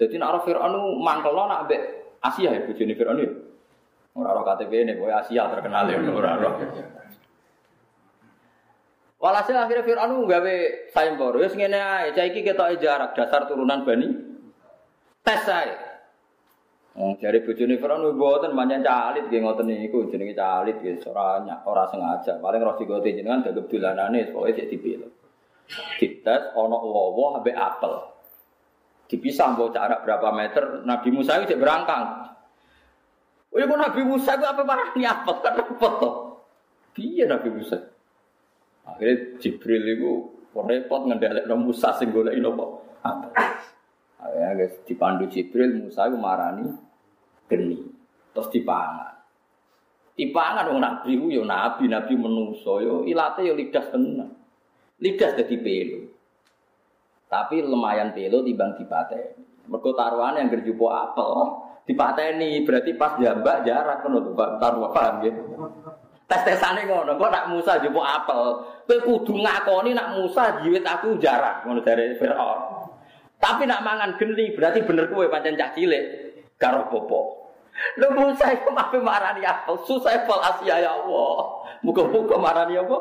Jadi 0.00 0.14
nek 0.16 0.40
Fir'aun 0.40 0.72
mangkelo 1.04 1.44
nak 1.52 1.68
mbek 1.68 2.16
Asia 2.24 2.48
ya 2.48 2.64
bojone 2.64 2.96
Fir'aun 2.96 3.20
ya. 3.20 3.28
Ora 4.16 4.28
ora 4.32 4.42
KTP 4.48 4.72
ini, 4.88 4.96
kowe 4.96 5.12
Asia 5.12 5.52
terkenal 5.52 5.84
ya 5.84 6.00
ora 6.08 6.30
ora. 6.32 6.50
Walhasil 9.20 9.52
akhirnya 9.52 9.84
Fir'aun 9.84 10.24
gawe 10.24 10.56
sayembara, 10.96 11.36
wis 11.44 11.52
ngene 11.52 11.76
ae, 11.76 12.16
cah 12.16 12.24
iki 12.24 12.40
ketoke 12.40 12.80
jarak 12.80 13.12
dasar 13.12 13.44
turunan 13.44 13.84
Bani 13.84 14.16
tes 15.20 15.44
saya. 15.44 15.87
Oh, 16.98 17.14
dari 17.14 17.38
bojone 17.46 17.78
Firaun 17.78 18.18
mboten 18.18 18.58
manjan 18.58 18.82
calit 18.82 19.30
nggih 19.30 19.38
ngoten 19.38 19.70
niku 19.70 20.10
jenenge 20.10 20.34
calit 20.34 20.82
nggih 20.82 20.98
ora 21.06 21.38
ora 21.62 21.86
sengaja. 21.86 22.42
Paling 22.42 22.58
roh 22.58 22.74
digote 22.74 23.14
jenengan 23.14 23.46
dagem 23.46 23.70
dolanane 23.70 24.34
pokoke 24.34 24.58
sik 24.58 24.66
dipilih. 24.66 25.06
Dites 25.94 26.42
ana 26.58 26.74
wowo 26.74 27.38
ambek 27.38 27.54
apel. 27.54 28.02
Dipisah 29.06 29.54
mbok 29.54 29.70
jarak 29.70 30.02
berapa 30.02 30.28
meter 30.34 30.82
Nabi 30.82 31.08
Musa 31.14 31.38
itu 31.38 31.54
berangkang. 31.54 32.34
Oh, 33.54 33.56
ya 33.62 33.70
Nabi 33.70 34.02
Musa 34.02 34.34
itu 34.34 34.42
apa 34.42 34.66
marah 34.66 34.90
ni 34.98 35.06
apel 35.06 35.38
kan 35.38 35.54
repot 35.54 35.92
to. 36.02 36.10
Piye 36.98 37.30
Nabi 37.30 37.46
Musa? 37.54 37.78
Akhirnya 38.90 39.38
Jibril 39.38 39.86
itu 39.86 40.34
repot 40.50 41.06
ngendhalekno 41.06 41.54
Musa 41.62 41.94
sing 41.94 42.10
napa? 42.10 42.64
Apel. 43.06 43.30
Akhirnya 44.18 44.66
guys 44.66 44.74
dipandu 44.82 45.30
Jibril 45.30 45.78
Musa 45.78 46.10
itu 46.10 46.18
marani 46.18 46.87
geni 47.48 47.80
terus 48.36 48.48
dipangan. 48.52 49.16
Dipangan 50.14 50.70
wong 50.70 50.80
nabi 50.82 51.18
ku 51.18 51.26
yo 51.32 51.42
nabi 51.42 51.88
nabi 51.90 52.14
menuso 52.14 52.78
yo 52.78 52.94
ilate 53.08 53.42
yo 53.42 53.56
lidah 53.56 53.86
tenan 53.90 54.30
lidah 55.02 55.30
dadi 55.34 55.56
pelu. 55.58 56.00
Tapi 57.28 57.60
lumayan 57.60 58.16
pelu 58.16 58.40
timbang 58.40 58.74
dipateni. 58.78 59.68
Mergo 59.68 59.92
taruhan 59.92 60.40
yang 60.40 60.48
gerjupo 60.48 60.88
apel 60.88 61.32
dipateni. 61.84 62.64
Berarti 62.64 62.96
pas 62.96 63.20
jambak 63.20 63.68
jarak 63.68 64.00
ngono 64.04 64.18
tuh 64.24 64.34
taruh 64.34 64.88
paham 64.90 65.14
ya? 65.22 65.32
Tes-tesane 66.28 66.84
ngono 66.88 67.16
kok 67.16 67.30
nak 67.32 67.48
Musa 67.52 67.80
jupo 67.80 68.00
apel? 68.00 68.40
Kowe 68.88 68.98
kudu 69.04 69.32
ngakoni 69.44 69.92
nak 69.92 70.16
Musa 70.16 70.60
jiwit 70.64 70.84
aku 70.84 71.20
jarak 71.20 71.68
ngono 71.68 71.84
dari 71.84 72.16
Firaun. 72.16 72.88
Tapi 73.38 73.68
nak 73.68 73.84
mangan 73.84 74.16
geni 74.18 74.50
berarti 74.56 74.82
bener 74.82 75.12
kowe 75.12 75.28
pancen 75.28 75.54
cah 75.54 75.76
karo 76.58 76.90
popo 76.90 77.48
Lho 77.98 78.08
Musa 78.10 78.50
iku 78.50 78.74
mape 78.74 78.98
marani 78.98 79.46
apa? 79.46 79.70
Susah 79.86 80.26
pol 80.26 80.42
Asia 80.42 80.82
ya 80.82 80.98
Allah. 80.98 81.62
Muga-muga 81.86 82.34
marani 82.34 82.74
apa? 82.74 82.98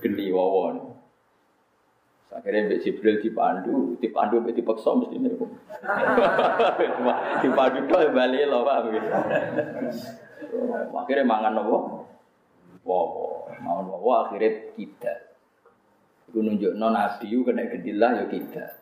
Geni 0.00 0.32
wawon. 0.32 0.96
Akhirnya 2.32 2.64
Mbak 2.64 2.80
Jibril 2.80 3.20
dipandu, 3.20 3.92
dipandu 4.00 4.40
Mbak 4.40 4.56
dipaksa 4.56 4.96
mesti 4.96 5.20
ini. 5.20 5.28
dipandu 7.44 7.78
tuh 7.84 8.08
balik 8.08 8.48
loh 8.48 8.64
pak. 8.64 8.88
Akhirnya 10.96 11.28
mangan 11.28 11.52
nopo, 11.60 12.08
wow, 12.88 13.44
mangan 13.60 13.84
nopo 13.84 14.08
akhirnya 14.16 14.72
tidak. 14.72 15.36
Itu 16.32 16.40
nunjuk 16.40 16.72
non 16.80 16.96
nabi 16.96 17.28
kena 17.28 17.68
gedilah 17.68 18.10
ya 18.16 18.24
tidak. 18.32 18.81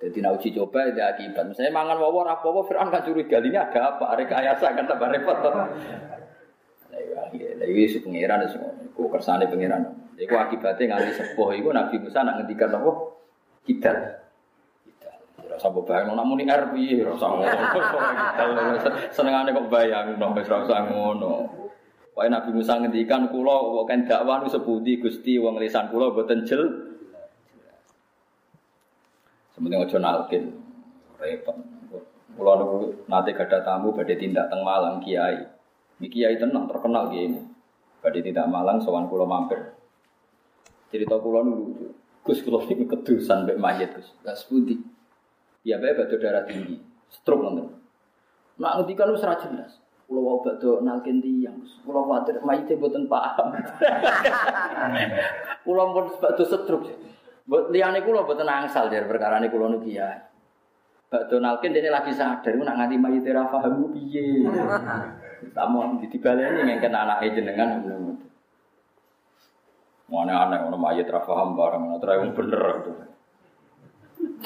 Jadi 0.00 0.18
nak 0.24 0.40
uji 0.40 0.56
coba 0.56 0.88
ada 0.88 1.12
akibat. 1.12 1.44
Misalnya 1.52 1.76
mangan 1.76 2.00
wawo 2.00 2.24
rapowo 2.24 2.64
Fir'aun 2.64 2.88
kan 2.88 3.04
curiga 3.04 3.36
ini 3.44 3.52
ada 3.52 3.96
apa? 3.96 4.16
Ada 4.16 4.24
kayasa 4.24 4.72
kan 4.72 4.88
tambah 4.88 5.12
repot. 5.12 5.36
Lagi 7.60 7.82
itu 7.84 8.00
pengiran 8.00 8.40
semua. 8.48 8.72
Ku 8.96 9.12
kersane 9.12 9.44
pengiran. 9.44 9.92
Iku 10.16 10.36
akibatnya 10.36 10.96
nganti 10.96 11.12
sepuh 11.20 11.52
iku 11.52 11.68
Nabi 11.72 12.00
Musa 12.00 12.24
nak 12.24 12.40
ngendikan 12.40 12.72
apa? 12.72 12.90
Kita. 13.68 13.92
Rasa 15.50 15.68
bayang 15.68 16.16
namun 16.16 16.40
ini 16.40 16.48
R 16.48 16.72
piye 16.72 17.04
rasa 17.08 17.26
ngono. 17.28 17.60
Senengane 19.12 19.52
kok 19.52 19.68
bayang 19.68 20.16
no 20.16 20.32
rasa 20.32 20.88
ngono. 20.88 21.32
Pokoke 22.20 22.36
Nabi 22.36 22.50
Musa 22.52 22.76
ngendikan 22.76 23.32
kula 23.32 23.56
kok 23.56 23.84
kan 23.88 24.00
dakwah 24.04 24.44
sepundi 24.44 25.00
Gusti 25.00 25.40
wong 25.40 25.56
lisan 25.56 25.88
kula 25.88 26.12
boten 26.12 26.44
jel. 26.44 26.89
Sementing 29.60 29.84
aja 29.84 30.00
nalkin. 30.00 30.56
Repot. 31.20 31.52
Kula 32.32 32.56
niku 32.56 33.04
nate 33.12 33.36
gadah 33.36 33.60
tamu 33.60 33.92
badhe 33.92 34.16
tindak 34.16 34.48
teng 34.48 34.64
Malang 34.64 35.04
Kiai. 35.04 35.36
Iki 36.00 36.08
Kiai 36.08 36.40
tenang 36.40 36.64
terkenal 36.64 37.12
kiai 37.12 37.28
ini. 37.28 37.44
Badhe 38.00 38.24
tindak 38.24 38.48
Malang 38.48 38.80
sowan 38.80 39.12
kula 39.12 39.28
mampir. 39.28 39.76
Cerita 40.88 41.20
kula 41.20 41.44
lucu. 41.44 41.92
Gus 42.24 42.40
kula 42.40 42.64
niku 42.64 42.88
kedusan 42.88 43.44
mbek 43.44 43.60
mayit 43.60 43.92
Gus. 43.92 44.08
Lah 44.24 44.32
sepundi? 44.32 44.80
Ya 45.60 45.76
bae 45.76 45.92
batu 45.92 46.16
darah 46.16 46.48
tinggi. 46.48 46.80
Stroke 47.12 47.44
nonton. 47.44 47.76
Nak 48.56 48.80
ngendikan 48.80 49.12
wis 49.12 49.20
ra 49.20 49.36
jelas. 49.36 49.76
Kula 50.08 50.24
wau 50.24 50.40
badhe 50.40 50.80
nalkin 50.80 51.20
tiyang. 51.20 51.60
Kula 51.84 52.00
kuwatir 52.08 52.40
mayite 52.40 52.80
mboten 52.80 53.12
paham. 53.12 53.52
Kula 55.68 55.84
pun 55.92 56.06
badhe 56.16 56.44
stroke. 56.48 57.09
Mbok 57.50 57.74
liyane 57.74 58.06
kula 58.06 58.22
mboten 58.22 58.46
angsal 58.46 58.86
dari 58.86 59.10
perkara 59.10 59.42
niku 59.42 59.58
kula 59.58 59.74
niku 59.74 59.90
ya. 59.90 60.06
Badhe 61.10 61.42
nalkin 61.42 61.74
dene 61.74 61.90
lagi 61.90 62.14
sadar 62.14 62.54
nak 62.54 62.78
nganti 62.78 62.94
mayite 62.94 63.34
ra 63.34 63.50
paham 63.50 63.90
piye. 63.90 64.46
Tamu 65.58 65.98
dibaleni 65.98 66.62
ngengken 66.62 66.94
anake 66.94 67.34
jenengan 67.34 67.82
ngono. 67.82 68.14
Mana 70.10 70.46
aneh 70.46 70.62
orang 70.62 70.78
mayat 70.78 71.10
rafaham 71.10 71.58
barang, 71.58 71.86
nah 71.86 72.14
yang 72.18 72.34
bener 72.34 72.62
itu. 72.82 72.92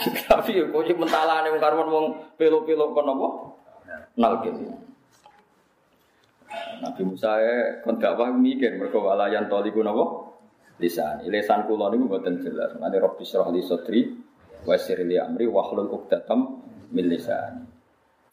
Tapi 0.29 0.65
kok 0.65 0.85
sih 0.89 0.97
mentala 0.97 1.45
nih 1.45 1.57
karwan 1.61 1.89
wong 1.93 2.07
pelo-pelo 2.41 2.97
kon 2.97 3.13
apa? 3.13 3.29
Nalkin. 4.17 4.81
Nabi 6.81 7.03
Musa 7.05 7.37
ya 7.37 7.85
kon 7.85 8.01
gak 8.01 8.17
mikir 8.41 8.81
mereka 8.81 8.97
walayan 8.97 9.49
toliku 9.53 9.85
napa? 9.85 10.24
Lisan. 10.83 11.23
Lisan 11.31 11.71
kula 11.71 11.91
niku 11.95 12.11
mboten 12.11 12.43
jelas. 12.43 12.75
Mane 12.79 12.99
Rabbi 12.99 13.23
syrah 13.23 13.49
li 13.55 13.63
sadri 13.63 14.03
wa 14.65 14.75
li 14.75 15.17
amri 15.21 15.47
wa 15.47 15.63
hlul 15.71 15.91
'uqdatam 15.93 16.41
min 16.91 17.07
lisani. 17.07 17.75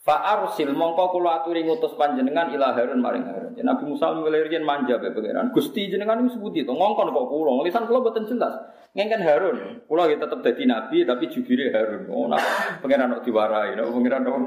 Fa 0.01 0.25
arsil 0.33 0.73
mongko 0.73 1.13
kula 1.13 1.45
aturi 1.45 1.61
ngutus 1.61 1.93
panjenengan 1.93 2.49
ila 2.49 2.73
Harun 2.73 3.05
maring 3.05 3.21
Harun. 3.21 3.53
Ya, 3.53 3.61
Nabi 3.61 3.85
Musa 3.85 4.09
ngelirian 4.17 4.65
manja 4.65 4.97
be 4.97 5.13
pangeran. 5.13 5.53
Gusti 5.53 5.93
jenengan 5.93 6.17
ini 6.25 6.33
sebuti 6.33 6.65
to 6.65 6.73
ngongkon 6.73 7.13
kok 7.13 7.25
kula. 7.29 7.61
Lisan 7.61 7.85
kula 7.85 8.01
boten 8.01 8.25
jelas. 8.25 8.57
Ngengken 8.97 9.21
Harun. 9.21 9.57
Kula 9.85 10.09
ya 10.09 10.17
tetep 10.17 10.41
dadi 10.41 10.65
nabi 10.65 11.05
tapi 11.05 11.29
jubire 11.29 11.69
Harun. 11.69 12.09
Oh 12.09 12.25
nah 12.25 12.41
pangeran 12.81 13.21
kok 13.21 13.29
diwarai, 13.29 13.77
nah, 13.77 13.85
pangeran 13.85 14.25
kok 14.25 14.39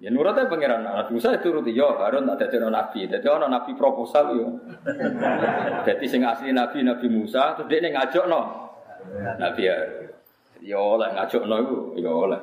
Ya 0.00 0.08
nurutnya 0.08 0.48
pangeran 0.48 0.80
Nabi 0.80 1.12
Musa 1.12 1.36
itu 1.36 1.52
ruti 1.52 1.76
yo 1.76 1.92
Harun 2.00 2.24
tak 2.24 2.48
dadi 2.48 2.56
nabi. 2.56 3.04
Dadi 3.04 3.26
ana 3.28 3.52
nabi 3.52 3.76
proposal 3.76 4.32
yo. 4.32 4.48
Dadi 5.86 6.06
sing 6.08 6.24
asli 6.24 6.56
nabi 6.56 6.80
Nabi 6.80 7.06
Musa 7.12 7.52
terus 7.52 7.68
dia 7.68 7.84
ngajak 7.84 8.24
no. 8.24 8.72
Nabi 9.36 9.62
Harun. 9.68 10.08
Yo 10.64 10.96
oleh 10.96 11.12
ngajak 11.12 11.44
no 11.44 11.56
iku 11.60 11.76
yo 12.00 12.12
oleh. 12.24 12.40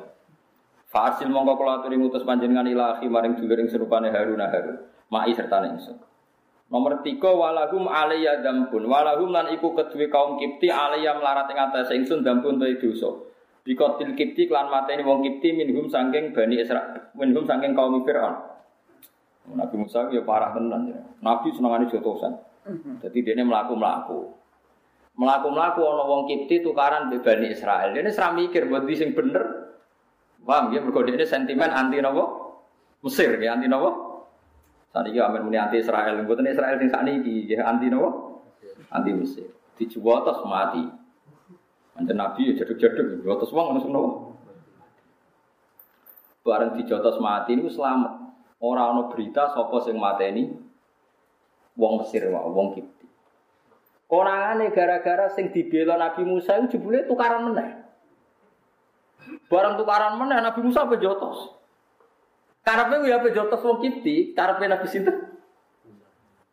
Fasil 0.86 1.26
mongko 1.28 1.58
kula 1.58 1.82
aturi 1.82 1.98
ngutus 1.98 2.22
panjenengan 2.22 2.64
ilahi 2.64 3.10
maring 3.10 3.34
dulur 3.34 3.58
serupane 3.66 4.14
Harun 4.14 4.38
Harun. 4.38 4.78
Mai 5.10 5.34
serta 5.34 5.58
ingsun. 5.66 5.98
Nomor 6.70 7.02
tiga 7.02 7.34
walahum 7.34 7.90
alaiya 7.90 8.38
dambun. 8.38 8.86
Walahum 8.86 9.34
lan 9.34 9.50
iku 9.50 9.74
kedue 9.74 10.06
kaum 10.06 10.38
Kipti 10.38 10.70
alaiya 10.70 11.18
melarat 11.18 11.50
ing 11.50 11.58
atase 11.58 11.98
ingsun 11.98 12.22
dambun 12.22 12.62
te 12.62 12.78
dosa. 12.78 13.28
Bikotil 13.66 14.14
Kipti 14.14 14.46
klan 14.46 14.70
mateni 14.70 15.02
wong 15.04 15.24
Kipti 15.24 15.54
minhum 15.54 15.90
sangking 15.90 16.32
Bani 16.32 16.58
Isra 16.60 17.12
minhum 17.14 17.44
sangking 17.44 17.74
kaum 17.74 18.02
Fir'aun. 18.02 18.34
Nabi 19.48 19.74
Musa 19.80 20.12
ya 20.12 20.20
parah 20.24 20.52
tenan 20.52 20.92
ya. 20.92 21.00
Nabi 21.24 21.48
senengane 21.52 21.88
jotosan. 21.88 22.36
Jadi 23.00 23.24
dia 23.24 23.40
melaku-melaku. 23.40 24.36
Melaku-melaku 25.16 25.80
ana 25.82 26.04
wong 26.04 26.22
Kipti 26.28 26.60
tukaran 26.60 27.08
be 27.08 27.18
Bani 27.24 27.50
Israel. 27.50 27.96
Dia 27.96 28.06
ora 28.06 28.28
mikir 28.36 28.68
buat 28.68 28.84
sing 28.92 29.16
bener 29.16 29.68
Paham 30.48 30.72
ya? 30.72 30.80
Mergo 30.80 31.04
ini 31.04 31.28
sentimen 31.28 31.68
anti 31.68 32.00
nopo? 32.00 32.24
Mesir 33.04 33.36
ya 33.36 33.52
anti 33.52 33.68
nopo? 33.68 33.90
Saat 34.88 35.12
ini 35.12 35.20
amin 35.20 35.44
muni 35.44 35.60
anti 35.60 35.76
Israel. 35.76 36.24
Bukan 36.24 36.48
Israel 36.48 36.80
sing 36.80 36.88
saat 36.88 37.04
ini 37.04 37.44
ya 37.44 37.68
anti 37.68 37.92
nopo? 37.92 38.40
Anti 38.88 39.12
Mesir. 39.12 39.44
Dijual 39.76 40.24
atas 40.24 40.40
mati. 40.48 40.88
Mantan 41.98 42.14
Nabi 42.14 42.54
ya 42.54 42.62
jaduk-jaduk. 42.62 43.18
Dijual 43.18 43.34
atas 43.42 43.50
uang 43.50 43.66
langsung 43.74 43.90
nopo? 43.90 44.38
Bareng 46.46 46.78
dijotos 46.78 47.18
mati 47.18 47.58
ini 47.58 47.66
selamat. 47.66 48.30
Orang 48.62 48.86
ono 48.94 49.02
berita 49.10 49.50
sopo 49.50 49.82
sing 49.82 49.98
ini 49.98 50.54
wong 51.74 51.92
Mesir 52.02 52.30
wong 52.30 52.78
Kipti. 52.78 53.06
Konangane 54.06 54.70
gara-gara 54.70 55.26
sing 55.34 55.50
dibela 55.50 55.98
Nabi 55.98 56.22
Musa 56.22 56.54
itu 56.56 56.78
jebule 56.78 57.02
tukaran 57.04 57.50
meneh. 57.50 57.82
Barang 59.50 59.74
tukaran 59.76 60.16
mana 60.16 60.38
Nabi 60.38 60.62
Musa 60.62 60.86
apa 60.86 60.96
jotos? 60.96 61.58
Karena 62.62 63.02
ya 63.04 63.20
apa 63.20 63.28
jotos 63.34 63.60
wong 63.60 63.82
kiti, 63.84 64.32
karena 64.32 64.78
Nabi 64.78 64.86
sinten. 64.86 65.16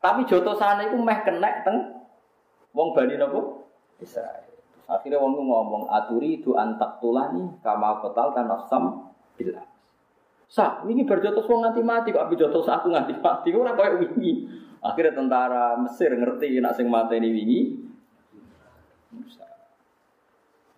Tapi 0.01 0.27
jotosane 0.27 0.91
iku 0.91 0.97
meh 0.99 1.19
kena 1.21 1.63
teng 1.63 1.77
wong 2.75 2.97
Bani 2.97 3.15
napa? 3.15 3.65
Israel. 4.03 4.54
Akhirnya 4.85 5.17
wong 5.17 5.33
ngomong 5.41 5.83
aturi 5.89 6.41
itu 6.41 6.53
antak 6.53 7.01
tulani 7.01 7.57
kama 7.65 8.05
kotal 8.05 8.37
kan 8.37 8.45
nafsam 8.45 9.09
bila. 9.33 9.65
Sa, 10.45 10.85
ini 10.85 11.01
berjotos 11.03 11.49
wong 11.49 11.65
nganti 11.65 11.81
mati 11.81 12.13
kok 12.13 12.29
api 12.29 12.37
jotos 12.37 12.69
aku 12.69 12.93
nganti 12.93 13.17
mati 13.17 13.49
ora 13.49 13.73
koyo 13.73 13.97
wingi. 13.97 14.45
Akhirnya 14.85 15.17
tentara 15.17 15.73
Mesir 15.81 16.13
ngerti 16.13 16.61
nak 16.61 16.77
sing 16.77 16.85
mateni 16.85 17.33
wingi. 17.33 17.61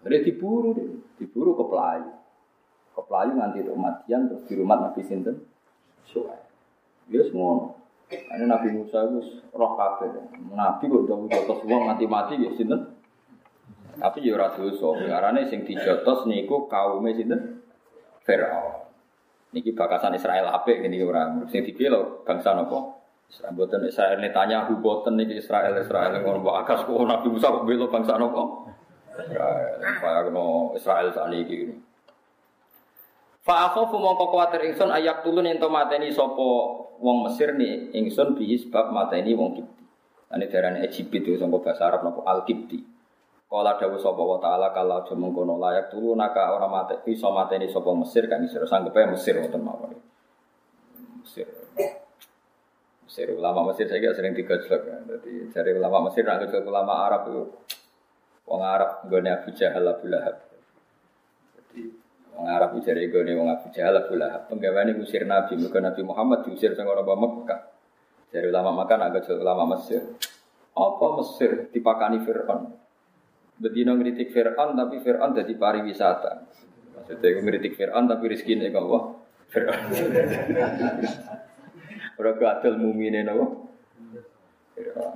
Jadi 0.08 0.24
diburu 0.24 0.72
deh, 0.72 0.88
diburu 1.20 1.52
ke 1.60 1.64
Pelayu. 1.68 2.12
Ke 2.96 3.02
Pelayu 3.04 3.32
nganti 3.36 3.60
Matian 3.76 4.32
terus 4.32 4.48
di 4.48 4.56
rumah 4.56 4.80
Nabi 4.80 5.04
Sinten. 5.04 5.36
Soalnya, 6.08 6.48
dia 7.12 7.28
semua. 7.28 7.76
Ini 8.08 8.48
Nabi 8.48 8.72
Musa 8.72 9.04
itu 9.04 9.44
roh 9.52 9.76
kafir. 9.76 10.16
Nabi 10.56 10.88
kok 10.88 11.04
udah 11.04 11.28
jotos 11.28 11.60
uang 11.68 11.92
mati 11.92 12.08
mati 12.08 12.40
ya 12.40 12.56
Sinten. 12.56 12.97
Tapi 13.98 14.24
ya 14.24 14.38
ora 14.38 14.54
dosa. 14.54 14.90
Karena 15.02 15.42
sing 15.50 15.66
dijotos 15.66 16.30
niku 16.30 16.70
kaume 16.70 17.14
Sinten. 17.18 17.62
Firaun. 18.24 18.88
Niki 19.56 19.72
bakasan 19.74 20.14
Israel 20.14 20.52
apik 20.52 20.84
gini 20.84 21.02
orang. 21.02 21.48
Sing 21.48 21.64
dibela 21.64 22.04
bangsa 22.28 22.54
napa? 22.54 22.98
Israel 23.28 23.54
boten 23.60 23.84
Israel 23.84 24.20
tanya 24.32 24.68
boten 24.68 25.20
niki 25.20 25.40
Israel 25.40 25.76
Israel 25.76 26.24
ngono 26.24 26.40
mbok 26.44 26.56
akas 26.64 26.88
kok 26.88 26.96
Nabi 27.04 27.28
Musa 27.28 27.52
kok 27.52 27.64
bela 27.68 27.88
bangsa 27.92 28.16
napa? 28.16 28.44
Israel, 29.18 29.82
kaya 29.82 30.20
kena 30.30 30.46
Israel 30.78 31.10
saat 31.10 31.34
ini. 31.34 31.76
Fa 33.42 33.72
akhafu 33.72 33.96
mongko 33.96 34.28
kuwatir 34.28 34.60
ingsun 34.68 34.92
ayak 34.92 35.24
tulun 35.24 35.48
ento 35.48 35.72
mateni 35.72 36.12
sapa 36.12 36.48
wong 37.00 37.24
Mesir 37.26 37.56
ni 37.56 37.96
ingsun 37.96 38.36
bi 38.36 38.60
sebab 38.60 38.92
mateni 38.92 39.32
wong 39.32 39.56
Kipti. 39.56 39.84
Ane 40.28 40.52
darane 40.52 40.84
Egypt 40.84 41.16
itu 41.16 41.40
sangko 41.40 41.64
bahasa 41.64 41.88
Arab 41.88 42.04
napa 42.04 42.28
Al 42.28 42.44
Kipti. 42.44 42.84
Kala 43.48 43.80
dawuh 43.80 43.96
sapa 43.96 44.20
wa 44.20 44.36
taala 44.44 44.76
kalau 44.76 45.00
aja 45.00 45.16
mengkono 45.16 45.56
layak 45.56 45.88
tulu 45.88 46.20
naka 46.20 46.52
ora 46.52 46.68
mate 46.68 47.00
iso 47.08 47.32
mateni 47.32 47.72
sapa 47.72 47.96
Mesir 47.96 48.28
kan 48.28 48.44
Mesir 48.44 48.60
sanggepe 48.68 49.08
Mesir 49.08 49.40
wonten 49.40 49.64
mawon. 49.64 49.96
Mesir. 51.24 51.48
Mesir 53.08 53.28
ulama 53.32 53.72
Mesir 53.72 53.88
saya 53.88 54.12
sering 54.12 54.36
digojlok 54.36 54.82
ya. 54.84 55.00
Jadi 55.00 55.48
cari 55.56 55.72
ulama 55.80 56.12
Mesir 56.12 56.28
nak 56.28 56.44
ulama 56.52 57.08
Arab 57.08 57.22
itu 57.32 57.44
Wong 58.48 58.64
Arab 58.64 59.04
nggone 59.04 59.28
Abu 59.28 59.52
Jahal 59.52 59.84
Abu 59.84 60.08
Lahab. 60.08 60.40
Jadi 61.52 61.84
wong 62.32 62.48
Arab 62.48 62.80
jare 62.80 63.04
nggone 63.04 63.32
wong 63.36 63.52
Abu 63.52 63.68
Jahal 63.76 64.00
Abu 64.00 64.16
Lahab. 64.16 64.48
Penggaweane 64.48 64.96
ngusir 64.96 65.28
Nabi, 65.28 65.60
mergo 65.60 65.84
Nabi 65.84 66.02
Muhammad 66.08 66.48
diusir 66.48 66.72
sing 66.72 66.88
ora 66.88 67.04
Mekah. 67.04 67.62
Jadi 68.32 68.48
ulama 68.48 68.72
makan 68.84 69.00
agak 69.04 69.28
ulama 69.36 69.76
Mesir. 69.76 70.00
Apa 70.72 71.06
Mesir 71.20 71.68
dipakani 71.76 72.24
Fir'aun? 72.24 72.87
Bedino 73.58 73.98
ngritik 73.98 74.30
Fir'aun 74.30 74.78
tapi 74.78 75.02
Fir'aun 75.02 75.34
jadi 75.34 75.54
pariwisata. 75.58 76.46
Maksudnya 76.94 77.42
ngritik 77.42 77.74
Fir'aun 77.74 78.06
tapi 78.06 78.30
rezeki 78.30 78.54
ini 78.54 78.70
Allah. 78.70 79.18
Fir'aun. 79.50 79.82
Ora 82.22 82.32
gadel 82.38 82.78
mumine 82.78 83.26
napa? 83.26 83.46
Fir'aun. 84.78 85.14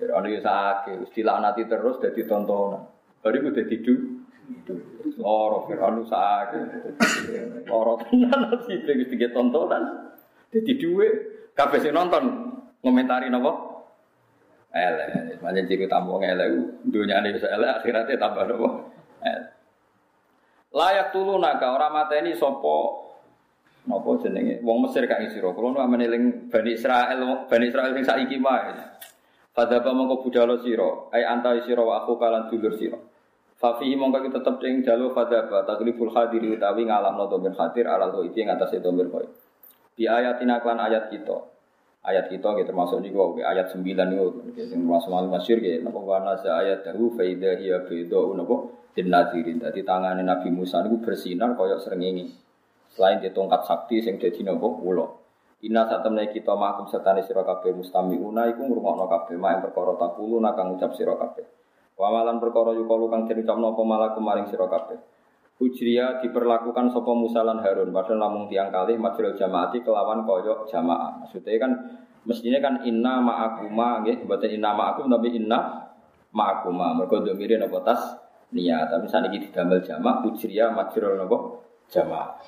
Fir'aun 0.00 0.24
itu 0.26 0.40
sakit, 0.40 1.12
nanti 1.24 1.62
terus 1.68 2.00
jadi 2.00 2.20
tontonan. 2.26 2.82
Baru 3.22 3.38
itu 3.38 3.50
jadi 3.54 3.76
du. 3.84 3.94
Loro 5.20 5.68
Fir'aun 5.68 6.00
itu 6.00 6.08
sakit. 6.08 6.64
Loro 7.68 8.00
tenan 8.00 8.56
sih 8.66 8.80
wis 8.82 9.08
tiga 9.08 9.28
tontonan. 9.32 10.12
Jadi 10.52 10.72
duwe 10.76 11.08
kabeh 11.56 11.80
sing 11.80 11.96
nonton 11.96 12.52
ngomentari 12.84 13.32
napa? 13.32 13.71
Elek, 14.72 15.36
macam 15.44 15.68
ciri 15.68 15.84
tamu 15.84 16.16
elek, 16.16 16.48
dunia 16.88 17.20
ini 17.20 17.36
bisa 17.36 17.52
elek, 17.52 17.84
akhiratnya 17.84 18.16
tambah 18.16 18.48
nopo. 18.48 18.68
Layak 20.72 21.12
tulu 21.12 21.36
naga 21.36 21.76
orang 21.76 21.92
mata 21.92 22.16
ini 22.16 22.32
sopo 22.32 23.04
nopo 23.84 24.16
jenenge. 24.24 24.64
Wong 24.64 24.88
Mesir 24.88 25.04
kak 25.04 25.20
isiro, 25.28 25.52
kalau 25.52 25.76
nu 25.76 25.84
meneling 25.84 26.48
bani 26.48 26.72
Israel, 26.72 27.44
bani 27.44 27.68
Israel 27.68 27.92
sing 27.92 28.04
saiki 28.08 28.40
mah. 28.40 28.96
Fadaba 29.52 29.92
mongko 29.92 30.24
budalo 30.24 30.56
siro, 30.64 31.12
ay 31.12 31.28
anta 31.28 31.52
siro 31.68 31.92
wa 31.92 32.00
aku 32.00 32.16
kalan 32.16 32.48
dulur 32.48 32.72
siro. 32.72 32.96
Fafihi 33.60 33.92
mongko 34.00 34.24
kita 34.24 34.40
tetep 34.40 34.64
ing 34.64 34.80
jalo 34.80 35.12
fadaba 35.12 35.68
taglibul 35.68 36.08
hadiri 36.08 36.56
utawi 36.56 36.88
ngalam 36.88 37.20
no 37.20 37.28
domir 37.28 37.52
hadir 37.60 37.84
alal 37.84 38.24
itu 38.24 38.40
ing 38.40 38.48
atas 38.48 38.72
domir 38.80 39.12
koi. 39.12 39.28
Di 39.92 40.08
ayatina 40.08 40.64
klan 40.64 40.80
ayat 40.80 41.12
kita 41.12 41.36
ayat 42.02 42.26
kita 42.26 42.48
gitu 42.58 42.66
termasuk 42.74 42.98
niku 42.98 43.38
ayat 43.38 43.70
9 43.70 43.82
niku. 43.82 44.26
Sing 44.58 44.82
termasuk 44.82 45.10
masyhur 45.10 45.58
gitu 45.62 45.86
napa 45.86 46.36
sa 46.42 46.58
ayat 46.62 46.82
dahu 46.82 47.14
fa 47.14 47.22
idza 47.22 47.58
hiya 47.58 47.86
bidau 47.86 48.34
napa? 48.34 48.82
Dinadirin 48.92 49.56
dadi 49.56 49.80
tangane 49.86 50.20
Nabi 50.20 50.52
Musa 50.52 50.82
niku 50.82 51.00
bersinar 51.00 51.54
kaya 51.54 51.78
srengenge. 51.78 52.34
Selain 52.92 53.22
di 53.22 53.32
tongkat 53.32 53.64
sakti 53.64 54.02
sing 54.02 54.18
dadi 54.18 54.42
napa? 54.42 54.66
Ulo 54.66 55.22
Inna 55.62 55.86
saat 55.86 56.02
temen 56.02 56.26
kita 56.26 56.58
makum 56.58 56.90
setani 56.90 57.22
sira 57.22 57.46
kabeh 57.46 57.70
mustamiuna 57.70 58.50
iku 58.50 58.66
ngrungokno 58.66 59.06
kabeh 59.06 59.38
mak 59.38 59.50
ing 59.54 59.60
perkara 59.62 59.94
takulu 59.94 60.42
nakang 60.42 60.74
ngucap 60.74 60.90
sira 60.98 61.14
kabeh. 61.14 61.46
Wa 61.94 62.10
malan 62.10 62.42
perkara 62.42 62.74
yukalu 62.74 63.06
kang 63.06 63.30
den 63.30 63.46
ucapno 63.46 63.70
apa 63.70 63.82
malakum 63.86 64.26
maring 64.26 64.50
sira 64.50 64.66
kabeh. 64.66 64.98
Ujriya 65.60 66.24
diperlakukan 66.24 66.88
sopo 66.90 67.12
Musa 67.12 67.44
lan 67.44 67.60
Harun 67.60 67.92
padahal 67.92 68.18
namun 68.18 68.48
tiang 68.48 68.72
kali 68.72 68.96
majrul 68.96 69.36
jamaati 69.36 69.84
kelawan 69.84 70.24
koyok 70.24 70.64
jamaah. 70.66 71.22
Maksudnya 71.22 71.60
kan 71.60 71.72
mestinya 72.24 72.58
kan 72.58 72.74
inna 72.82 73.20
ma'akuma 73.20 74.00
nggih, 74.00 74.24
mboten 74.24 74.48
inna 74.48 74.72
ma'akum 74.72 75.12
tapi 75.12 75.36
inna 75.36 75.86
ma'akuma. 76.32 76.96
Mergo 76.96 77.20
domire 77.20 77.60
napa 77.60 77.78
tas 77.84 78.00
niat. 78.56 78.90
Tapi 78.90 79.06
saniki 79.06 79.38
didamel 79.48 79.84
jamaah 79.84 80.24
ujriya 80.24 80.72
majrul 80.72 81.20
napa 81.20 81.36
jamaah. 81.92 82.40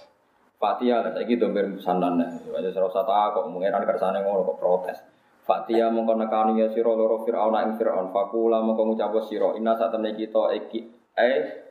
Fatihah 0.58 1.04
lah 1.04 1.12
saiki 1.12 1.36
domir 1.36 1.68
musannan. 1.68 2.18
Wajah 2.48 2.72
serasa 2.72 3.04
kok 3.04 3.44
mengeran 3.52 3.84
kersane 3.84 4.24
ngono 4.24 4.48
kok 4.48 4.58
protes. 4.58 4.98
Fatihah 5.44 5.92
mongko 5.92 6.16
nekani 6.16 6.64
ya 6.64 6.72
sira 6.72 6.88
loro 6.88 7.20
Firaun 7.20 7.52
ing 7.60 7.76
Firaun 7.76 8.08
fakula 8.16 8.64
mongko 8.64 8.96
ngucap 8.96 9.12
sira 9.28 9.52
inna 9.60 9.76
sak 9.76 9.92
temne 9.92 10.16
kita 10.16 10.56
iki 10.56 10.88
eh 11.20 11.63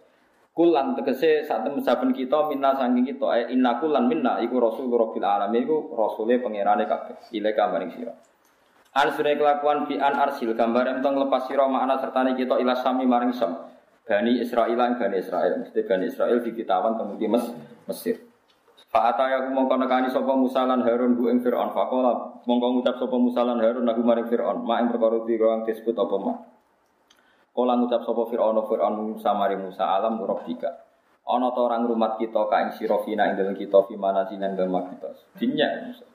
Kulan 0.54 0.94
tegese 0.94 1.42
saat 1.50 1.66
saben 1.82 2.14
kita 2.14 2.46
minna 2.46 2.78
sangking 2.78 3.10
kita 3.10 3.26
eh 3.42 3.46
inna 3.58 3.82
kulan 3.82 4.06
minna 4.06 4.38
iku 4.38 4.62
rasul 4.62 4.86
rabbil 4.86 5.26
alamin 5.26 5.66
iku 5.66 5.98
rasule 5.98 6.38
pangerane 6.38 6.86
kabeh 6.86 7.34
ilaika 7.34 7.74
maring 7.74 7.90
sira. 7.90 8.14
An 8.94 9.10
sune 9.18 9.34
kelakuan 9.34 9.90
bi 9.90 9.98
an 9.98 10.14
arsil 10.14 10.54
gambar 10.54 11.02
entong 11.02 11.18
lepas 11.26 11.50
sira 11.50 11.66
makna 11.66 11.98
sertane 11.98 12.38
kita 12.38 12.62
ila 12.62 12.78
sami 12.78 13.10
maring 13.10 13.34
sam. 13.34 13.66
Bani 14.06 14.46
Israil 14.46 14.78
lan 14.78 15.02
Bani 15.02 15.18
Israil 15.18 15.66
mesti 15.66 15.80
Bani 15.90 16.06
Israil 16.06 16.38
dikitawan 16.46 17.02
temudi 17.02 17.26
Mes 17.26 17.50
Mesir. 17.90 18.22
Fa 18.94 19.10
ataya 19.10 19.50
mongko 19.50 19.74
nekani 19.82 20.14
sapa 20.14 20.38
Musa 20.38 20.70
lan 20.70 20.86
Harun 20.86 21.18
bu 21.18 21.34
ing 21.34 21.42
Firaun 21.42 21.74
faqala 21.74 22.46
mongko 22.46 22.78
ngucap 22.78 23.02
sapa 23.02 23.18
Musa 23.18 23.42
lan 23.42 23.58
Harun 23.58 23.90
aku 23.90 24.06
maring 24.06 24.30
Firaun 24.30 24.62
mak 24.62 24.86
ing 24.86 24.88
perkara 24.94 25.18
disebut 25.66 25.98
apa 25.98 26.16
mak. 26.22 26.53
Kala 27.54 27.78
ngucap 27.78 28.02
sapa 28.02 28.26
Fir'aun 28.34 28.58
Fir'aun 28.66 29.14
Musa 29.14 29.30
mari 29.38 29.54
Musa 29.54 29.86
alam 29.86 30.18
rabbika. 30.18 30.74
Ana 31.24 31.54
ta 31.54 31.62
orang 31.62 31.86
rumat 31.86 32.18
kita 32.18 32.50
ka 32.50 32.66
ing 32.66 32.74
sira 32.74 32.98
fina 33.06 33.30
ing 33.30 33.38
kita 33.54 33.86
fi 33.86 33.94
mana 33.94 34.26
sinan 34.26 34.58
dalem 34.58 34.74
kita. 34.90 35.14
Dinya 35.38 35.86
Musa. 35.86 36.06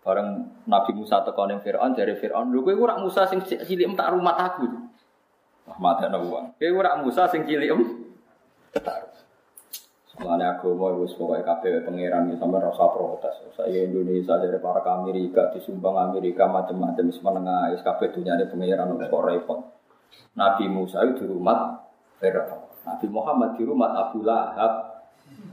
Bareng 0.00 0.28
Nabi 0.64 0.96
Musa 0.96 1.20
teko 1.20 1.44
ning 1.44 1.60
Fir'aun 1.60 1.92
dari 1.92 2.16
Fir'aun, 2.16 2.48
"Lho 2.56 2.64
kowe 2.64 2.72
ora 2.72 2.96
Musa 2.96 3.28
sing 3.28 3.44
cilik 3.44 3.92
tak 3.92 4.16
rumat 4.16 4.36
aku." 4.40 4.66
Wah, 5.68 5.76
madana 5.76 6.16
wong. 6.24 6.56
Kowe 6.56 6.68
ora 6.72 6.96
Musa 7.04 7.28
sing 7.28 7.44
cilik 7.44 7.68
tak. 8.80 9.12
Mulane 10.16 10.48
agama 10.48 10.96
wis 10.96 11.12
pokoke 11.12 11.44
kabeh 11.44 11.84
pangeran 11.84 12.32
iki 12.32 12.40
sampe 12.40 12.56
rasa 12.56 12.88
protes. 12.88 13.36
Saya 13.52 13.84
Indonesia 13.84 14.40
dari 14.40 14.56
para 14.56 14.80
Amerika 14.96 15.52
disumbang 15.52 15.92
Amerika 15.92 16.48
macam-macam 16.48 17.12
wis 17.12 17.20
menengah 17.20 17.76
wis 17.76 17.84
kabeh 17.84 18.08
dunyane 18.16 18.48
pangeran 18.48 18.96
kok 18.96 19.12
repot. 19.12 19.75
Nabi 20.36 20.68
Musa 20.68 21.00
itu 21.08 21.24
di 21.24 21.32
rumah 21.32 21.80
Fir'aun. 22.20 22.68
Nabi 22.86 23.06
Muhammad 23.08 23.50
di 23.56 23.62
rumah 23.64 23.90
Abu 23.96 24.22
Lahab. 24.22 25.02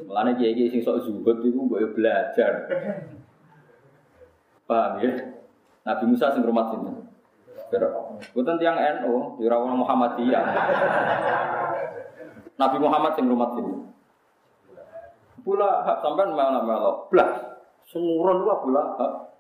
Mulane 0.06 0.38
kiai 0.38 0.54
kiai 0.54 0.70
sing 0.70 0.82
sok 0.86 1.08
zuhud 1.08 1.42
itu 1.42 1.58
gue 1.58 1.82
belajar. 1.96 2.70
Paham 4.70 5.02
ya? 5.02 5.12
Nabi 5.84 6.04
Musa 6.08 6.32
sing 6.32 6.44
rumah 6.44 6.70
sini. 6.70 6.92
Fir'aun. 7.74 8.22
Bukan 8.38 8.56
tiang 8.62 8.78
NU, 8.78 9.42
di 9.42 9.50
rawon 9.50 9.82
Muhammadiyah. 9.82 10.46
Nabi 12.60 12.78
Muhammad 12.78 13.12
sing 13.18 13.26
rumah 13.26 13.50
sini. 13.58 13.76
Pula 15.44 15.84
hak 15.84 16.00
sampean 16.00 16.32
mana 16.32 16.64
melok. 16.64 17.12
Blah. 17.12 17.32
Sumuron 17.84 18.48
lu 18.48 18.50
Abu 18.54 18.72
Lahab. 18.72 19.36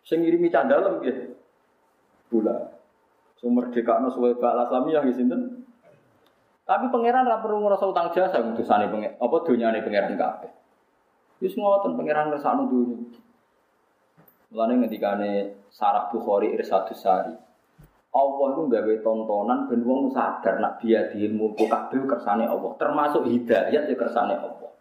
Sing 0.00 0.24
ngirimi 0.24 0.48
candalem 0.48 1.04
gitu. 1.04 1.36
Pula. 2.32 2.79
Sumber 3.40 3.72
dekakno 3.72 4.12
suwe 4.12 4.36
bak 4.36 4.68
Islamiyah 4.68 5.00
ya 5.00 5.12
sinten. 5.16 5.64
Tapi 6.68 6.92
pangeran 6.92 7.24
ra 7.24 7.40
perlu 7.40 7.64
utang 7.66 8.12
jasa 8.12 8.36
utusane 8.44 8.92
pengen 8.92 9.16
apa 9.16 9.36
donyane 9.48 9.80
pangeran 9.80 10.14
kabeh. 10.14 10.52
Wis 11.40 11.56
ngoten 11.56 11.96
pangeran 11.96 12.28
ngersakno 12.28 12.68
dunya. 12.68 13.00
Mulane 14.52 14.84
ngendikane 14.84 15.30
Sarah 15.72 16.12
Bukhari 16.12 16.52
Irsadus 16.52 17.00
Sari. 17.00 17.32
Allah 18.10 18.46
itu 18.50 18.62
gawe 18.66 18.94
tontonan 19.06 19.70
ben 19.70 19.86
wong 19.86 20.10
sadar 20.10 20.58
nak 20.58 20.82
dia 20.82 21.06
di 21.14 21.30
mulku 21.30 21.70
kabeh 21.70 22.02
kersane 22.10 22.42
Allah, 22.42 22.74
termasuk 22.74 23.22
hidayat 23.30 23.86
ya 23.86 23.94
kersane 23.94 24.34
Allah. 24.34 24.74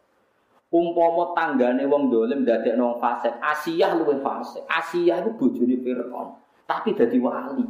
Umpama 0.74 1.38
tanggane 1.38 1.86
wong 1.86 2.10
dolim 2.10 2.42
dadekno 2.42 2.90
wong 2.90 2.98
fasik, 2.98 3.38
Asiyah 3.38 3.94
luwih 4.02 4.18
fasik. 4.26 4.66
Asiyah 4.66 5.22
iku 5.22 5.46
bojone 5.46 5.78
Firaun, 5.78 6.34
tapi 6.66 6.98
dadi 6.98 7.22
wali. 7.22 7.66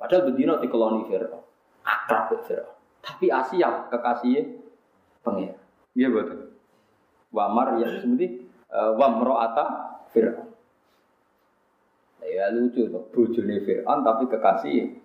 Padahal 0.00 0.32
bedino 0.32 0.56
dikeloni 0.64 1.04
Fir'aun. 1.12 1.44
Akrab 1.84 2.32
Fir'aun. 2.48 2.72
Tapi 3.04 3.28
Asia 3.28 3.84
kekasih 3.92 4.64
pengen. 5.20 5.52
Iya 5.92 6.08
betul. 6.08 6.56
Wamar 7.36 7.76
ya 7.76 8.00
seperti 8.00 8.48
uh, 8.72 8.96
Wamro'ata 8.96 9.64
Fir'aun. 10.16 10.48
Ya 12.24 12.48
lucu 12.48 12.88
tuh, 12.88 13.04
bojone 13.12 13.60
Fir'aun 13.60 14.00
tapi 14.00 14.24
kekasih 14.32 14.96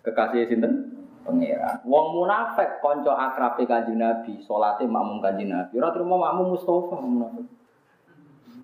kekasih 0.00 0.48
sinten? 0.48 0.96
Pangeran. 1.26 1.82
Wong 1.82 2.22
munafik 2.22 2.78
konco 2.78 3.10
akrabe 3.10 3.66
Kanjeng 3.66 3.98
Nabi, 3.98 4.38
salate 4.46 4.86
makmum 4.86 5.18
Kanjeng 5.18 5.50
Nabi. 5.50 5.74
Ora 5.74 5.90
terima 5.90 6.14
makmum 6.22 6.54
Mustafa 6.54 7.02
munafik. 7.02 7.50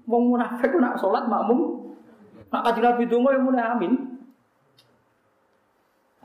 Wong 0.07 0.23
munafik 0.31 0.71
nak 0.79 0.95
salat 0.95 1.27
makmum 1.27 1.91
nak 2.55 2.63
Kanjeng 2.63 2.87
Nabi 2.87 3.11
donga 3.11 3.35
ya 3.35 3.41
muni 3.43 3.59
amin 3.59 3.93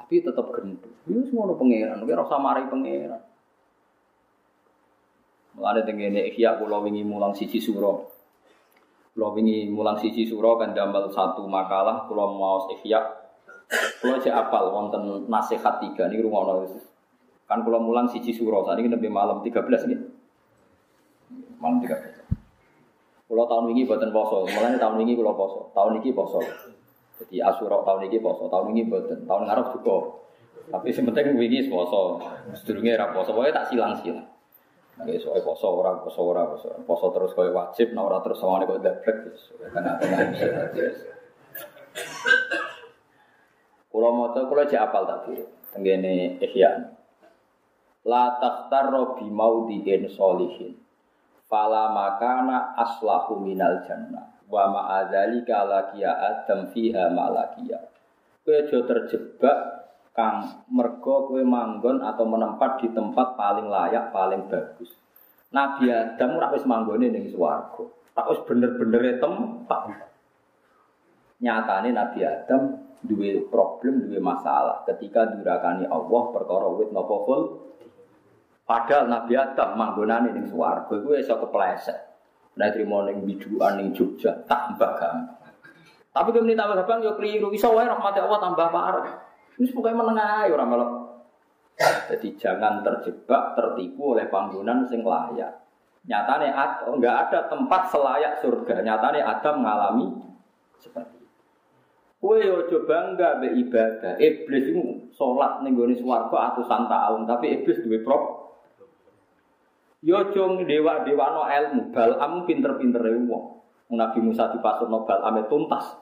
tapi 0.08 0.24
tetap 0.24 0.48
gendut. 0.56 0.88
Itu 1.04 1.20
ya, 1.20 1.24
semua 1.28 1.52
pangeran, 1.52 2.00
kita 2.00 2.16
rasa 2.16 2.40
mari 2.40 2.64
pangeran. 2.72 3.20
Mulane 5.60 5.84
tengene 5.84 6.32
ikhya 6.32 6.56
kula 6.56 6.80
wingi 6.80 7.04
mulang 7.04 7.36
siji 7.36 7.60
suro. 7.60 8.08
Kula 9.12 9.36
wingi 9.36 9.68
mulang 9.68 10.00
siji 10.00 10.24
suro 10.24 10.56
kan 10.56 10.72
damel 10.72 11.12
satu 11.12 11.44
makalah 11.44 12.08
kula 12.08 12.24
mau 12.24 12.72
ikhya. 12.72 13.04
Kula 14.00 14.16
cek 14.24 14.32
apal 14.32 14.72
wonten 14.72 15.28
nasihat 15.28 15.84
tiga 15.84 16.08
niki 16.08 16.24
rumono. 16.24 16.64
Kan 17.44 17.68
kula 17.68 17.76
mulang 17.76 18.08
siji 18.08 18.32
suro, 18.32 18.64
saat 18.64 18.80
ini 18.80 18.88
lebih 18.88 19.12
malam 19.12 19.44
13 19.44 19.92
nih. 19.92 20.00
Malam 21.60 21.84
13. 21.84 23.28
Kula 23.28 23.44
tahun 23.44 23.76
ini 23.76 23.84
buatan 23.84 24.16
poso, 24.16 24.48
mulane 24.48 24.80
tahun 24.80 25.04
ini 25.04 25.20
kula 25.20 25.36
poso. 25.36 25.68
Tahun 25.76 26.00
ini 26.00 26.16
poso. 26.16 26.40
Jadi 27.18 27.42
Asyura 27.42 27.82
tahun 27.82 28.08
ini 28.08 28.22
poso, 28.22 28.46
tahun 28.46 28.78
ini 28.78 28.86
boten, 28.86 29.26
tahun 29.26 29.50
ngarep 29.50 29.68
juga. 29.74 29.98
Tapi 30.68 30.94
sementing 30.94 31.34
wingi 31.34 31.66
poso, 31.66 32.22
sedurunge 32.54 32.94
ra 32.94 33.10
poso, 33.10 33.34
pokoke 33.34 33.50
tak 33.50 33.74
silang-silang. 33.74 34.38
Nek 34.98 35.22
soal 35.22 35.46
poso 35.46 35.78
ora 35.78 35.94
poso 36.02 36.22
ora 36.26 36.46
poso. 36.50 36.74
Poso 36.86 37.06
terus 37.14 37.34
koyo 37.38 37.54
wajib, 37.54 37.94
nek 37.94 38.06
ora 38.06 38.18
terus 38.22 38.38
sawane 38.42 38.66
kok 38.66 38.82
dablek 38.82 39.18
wis 39.30 39.42
Kulo 43.88 44.10
maca 44.14 44.46
kulo 44.46 44.62
jek 44.70 44.78
apal 44.78 45.10
tadi. 45.10 45.42
tenggene 45.74 46.38
Ihya. 46.42 46.70
La 48.06 48.38
takhtarra 48.42 49.18
bi 49.18 49.26
maudhi'in 49.30 50.10
solihin. 50.10 50.74
Fala 51.46 51.94
makana 51.94 52.78
aslahu 52.78 53.42
minal 53.42 53.86
jannah. 53.86 54.37
Wa 54.48 54.64
ma'adzalika 54.72 55.68
lakiya 55.68 56.12
adam 56.12 56.72
fiha 56.72 57.12
ma'lakiya. 57.12 57.80
Kowe 58.48 58.56
aja 58.56 58.80
terjebak 58.80 59.58
kang 60.16 60.64
mergo 60.72 61.28
kowe 61.28 61.44
manggon 61.44 62.00
atau 62.00 62.24
menempat 62.24 62.80
di 62.80 62.88
tempat 62.96 63.36
paling 63.36 63.68
layak, 63.68 64.16
paling 64.16 64.48
bagus. 64.48 64.90
Nabi 65.52 65.92
Adam 65.92 66.40
ora 66.40 66.52
wis 66.52 66.64
manggone 66.68 67.08
ning 67.12 67.28
swarga. 67.32 67.88
Tak 68.16 68.26
wis 68.32 68.40
bener-bener 68.48 69.20
tempat. 69.20 69.84
Nyatane 71.44 71.92
Nabi 71.94 72.20
Adam 72.24 72.88
duwe 73.04 73.46
problem, 73.48 74.10
duwe 74.10 74.20
masalah 74.20 74.84
ketika 74.90 75.28
durakani 75.28 75.86
Allah 75.88 76.24
perkara 76.34 76.68
wit 76.72 76.90
napa. 76.92 77.16
Padahal 78.68 79.08
Nabi 79.08 79.34
Adam 79.36 79.70
manggonane 79.80 80.36
ning 80.36 80.48
swarga 80.48 80.92
iku 80.98 81.16
iso 81.16 81.36
kepleset. 81.36 82.07
Nek 82.58 82.74
trimo 82.74 83.06
ning 83.06 83.22
biduan 83.24 83.78
ning 83.78 83.94
Jogja 83.94 84.34
tambah 84.50 84.98
gampang. 84.98 85.54
Tapi 86.10 86.30
kemudian 86.34 86.58
tambah 86.58 86.82
gampang 86.82 87.06
yo 87.06 87.14
keliru. 87.14 87.54
Iso 87.54 87.70
wae 87.72 87.86
rahmat 87.86 88.18
Allah 88.18 88.42
tambah 88.42 88.68
parah. 88.74 89.08
Wis 89.62 89.70
pokoke 89.70 89.94
menengah 89.94 90.46
ae 90.46 90.50
ora 90.50 90.66
melok. 90.66 90.92
Jadi 91.78 92.34
jangan 92.42 92.82
terjebak, 92.82 93.54
tertipu 93.54 94.18
oleh 94.18 94.26
panggonan 94.34 94.90
sing 94.90 95.06
layak. 95.06 95.54
Nyatane 96.10 96.50
enggak 96.90 97.16
ada 97.30 97.40
tempat 97.46 97.94
selayak 97.94 98.42
surga. 98.42 98.82
Nyatane 98.82 99.22
Adam 99.22 99.62
mengalami 99.62 100.06
seperti 100.82 101.18
Kue 102.18 102.42
yo 102.42 102.66
coba 102.66 103.14
enggak 103.14 103.46
be 103.46 103.48
ibadah. 103.62 104.18
Iblis 104.18 104.74
itu 104.74 104.82
sholat 105.14 105.62
nih 105.62 105.70
gue 105.70 106.02
swarga 106.02 106.54
atusan 106.54 106.90
tahun, 106.90 107.30
tapi 107.30 107.62
iblis 107.62 107.78
duwe 107.86 108.02
prop. 108.02 108.47
Yo 110.08 110.32
cung 110.32 110.64
dewa 110.64 111.04
dewa 111.04 111.36
no 111.36 111.44
ilmu, 111.44 111.92
balam 111.92 112.48
pinter-pinter 112.48 113.04
wong. 113.28 113.60
Nabi 113.92 114.24
Musa 114.24 114.56
dipasut 114.56 114.88
no 114.88 115.04
balam 115.04 115.36
tuntas. 115.52 116.00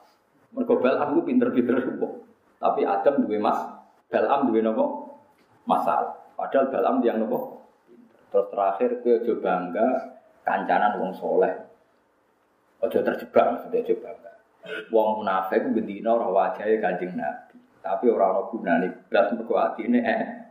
Mergo 0.54 0.78
balam 0.78 1.18
itu 1.18 1.26
pinter-pinter 1.26 1.82
wong. 1.98 2.22
Tapi 2.62 2.86
Adam 2.86 3.26
duwe 3.26 3.42
mas, 3.42 3.58
balam 4.06 4.46
duwe 4.46 4.62
nopo 4.62 5.10
masalah. 5.66 6.14
Padahal 6.38 6.70
balam 6.70 7.02
yang 7.02 7.18
nopo. 7.18 7.66
Terus 8.30 8.46
terakhir 8.54 9.02
kue 9.02 9.26
coba 9.26 9.66
enggak 9.66 10.22
kancanan 10.46 11.02
wong 11.02 11.10
soleh. 11.10 11.66
Ojo 12.86 13.02
terjebak, 13.02 13.66
sudah 13.66 13.82
coba 13.90 14.08
enggak. 14.22 14.36
Wong 14.94 15.18
munafik 15.18 15.66
ku 15.66 15.74
bendina 15.74 16.14
ora 16.14 16.30
wajahe 16.30 16.78
Kanjeng 16.78 17.18
Nabi. 17.18 17.58
Tapi 17.82 18.06
ora 18.06 18.38
ana 18.38 18.46
gunane 18.54 18.86
blas 19.10 19.34
mergo 19.34 19.58
atine 19.58 19.98
eh. 19.98 20.45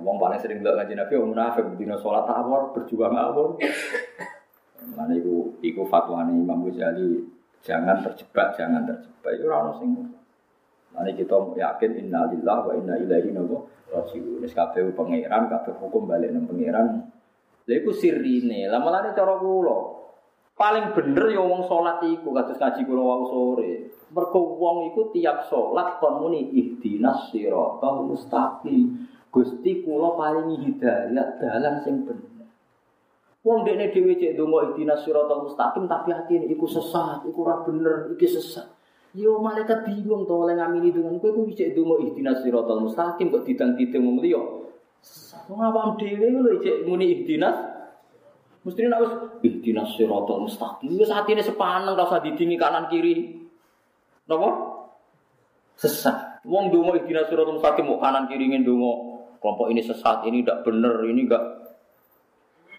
Wong 0.00 0.16
paling 0.18 0.40
sering 0.42 0.62
ndelok 0.62 0.82
Kanjeng 0.82 0.98
Nabi 0.98 1.14
wong 1.20 1.30
munafik 1.36 1.64
bendina 1.68 1.96
salat 2.00 2.26
awor, 2.26 2.74
berjuang 2.74 3.14
awor. 3.14 3.60
Mana 4.94 5.12
iku 5.16 5.54
iku 5.64 5.82
fatwane 5.88 6.34
Imam 6.34 6.66
Ghazali 6.68 7.24
jangan 7.64 8.04
terjebak, 8.04 8.52
jangan 8.58 8.84
terjebak. 8.84 9.30
Itu 9.38 9.44
ora 9.48 9.64
ono 9.64 9.72
sing 9.80 9.90
Nanti 10.94 11.10
kita 11.18 11.58
yakin 11.58 12.06
inna 12.06 12.30
lillah 12.30 12.58
wa 12.70 12.72
inna 12.78 12.94
ilaihi 12.94 13.34
rajiun. 13.34 14.38
Wis 14.38 14.54
kabeh 14.54 14.94
pangeran, 14.94 15.50
kabeh 15.50 15.74
hukum 15.82 16.06
balik 16.06 16.30
nang 16.30 16.46
pangeran. 16.46 17.10
Lha 17.66 17.74
iku 17.74 17.90
sirine. 17.90 18.70
Lah 18.70 18.78
malane 18.78 19.10
cara 19.10 19.34
kula. 19.42 19.78
Paling 20.54 20.94
bener 20.94 21.34
ya 21.34 21.42
wong 21.42 21.66
salat 21.66 21.98
iku 22.06 22.30
kados 22.30 22.62
ngaji 22.62 22.86
kula 22.86 23.02
wau 23.02 23.26
sore. 23.26 23.90
Mergo 24.14 24.54
wong 24.54 24.94
iku 24.94 25.10
tiap 25.10 25.50
salat 25.50 25.98
kon 25.98 26.22
muni 26.22 26.46
ihdinas 26.54 27.34
siratal 27.34 28.06
mustaqim. 28.06 29.10
Gusti 29.34 29.82
kula 29.82 30.14
paringi 30.14 30.62
hidayah 30.62 31.42
dalan 31.42 31.82
sing 31.82 32.06
bener. 32.06 32.46
Wong 33.42 33.66
dekne 33.66 33.90
dhewe 33.90 34.14
cek 34.14 34.38
donga 34.38 34.72
ihdinas 34.72 35.02
siratal 35.04 35.44
mustaqim 35.44 35.84
tapi 35.90 36.14
atine 36.14 36.46
iku 36.48 36.64
sesat, 36.64 37.26
iku 37.28 37.44
ora 37.44 37.60
bener, 37.66 38.14
iki 38.14 38.30
sesat. 38.30 38.70
Yo 39.12 39.42
malaikat 39.42 39.84
bingung 39.84 40.24
to 40.24 40.32
oleh 40.32 40.56
ngamini 40.56 40.94
dengan 40.94 41.18
kowe 41.18 41.28
kuwi 41.28 41.52
cek 41.52 41.76
donga 41.76 42.00
ihdinas 42.06 42.40
siratal 42.40 42.80
mustaqim 42.80 43.28
kok 43.34 43.42
didang-didang 43.42 44.00
wong 44.06 44.22
liya. 44.22 44.40
Wong 45.50 45.60
awam 45.60 45.98
dhewe 46.00 46.30
lho 46.30 46.62
cek 46.62 46.86
muni 46.86 47.10
ihdinas 47.20 47.74
Mesti 48.64 48.88
nak 48.88 49.00
wis 49.04 49.12
ihdinas 49.44 49.92
siratal 49.92 50.40
mustaqim. 50.40 50.96
Wis 50.96 51.12
atine 51.12 51.44
sepaneng 51.44 51.92
ora 51.92 52.08
usah 52.08 52.24
didingi 52.24 52.56
kanan 52.56 52.88
kiri. 52.88 53.44
Napa? 54.24 54.48
Sesat. 55.76 56.40
Wong 56.48 56.72
donga 56.72 56.96
ihdinas 56.96 57.28
siratal 57.28 57.60
mustaqim 57.60 57.84
mau 57.84 58.00
kanan 58.00 58.24
kiri 58.24 58.48
ngene 58.48 58.64
donga. 58.64 59.13
Kelompok 59.44 59.68
ini 59.68 59.84
sesat, 59.84 60.24
ini 60.24 60.40
tidak 60.40 60.64
benar, 60.64 61.04
ini 61.04 61.28
enggak. 61.28 61.44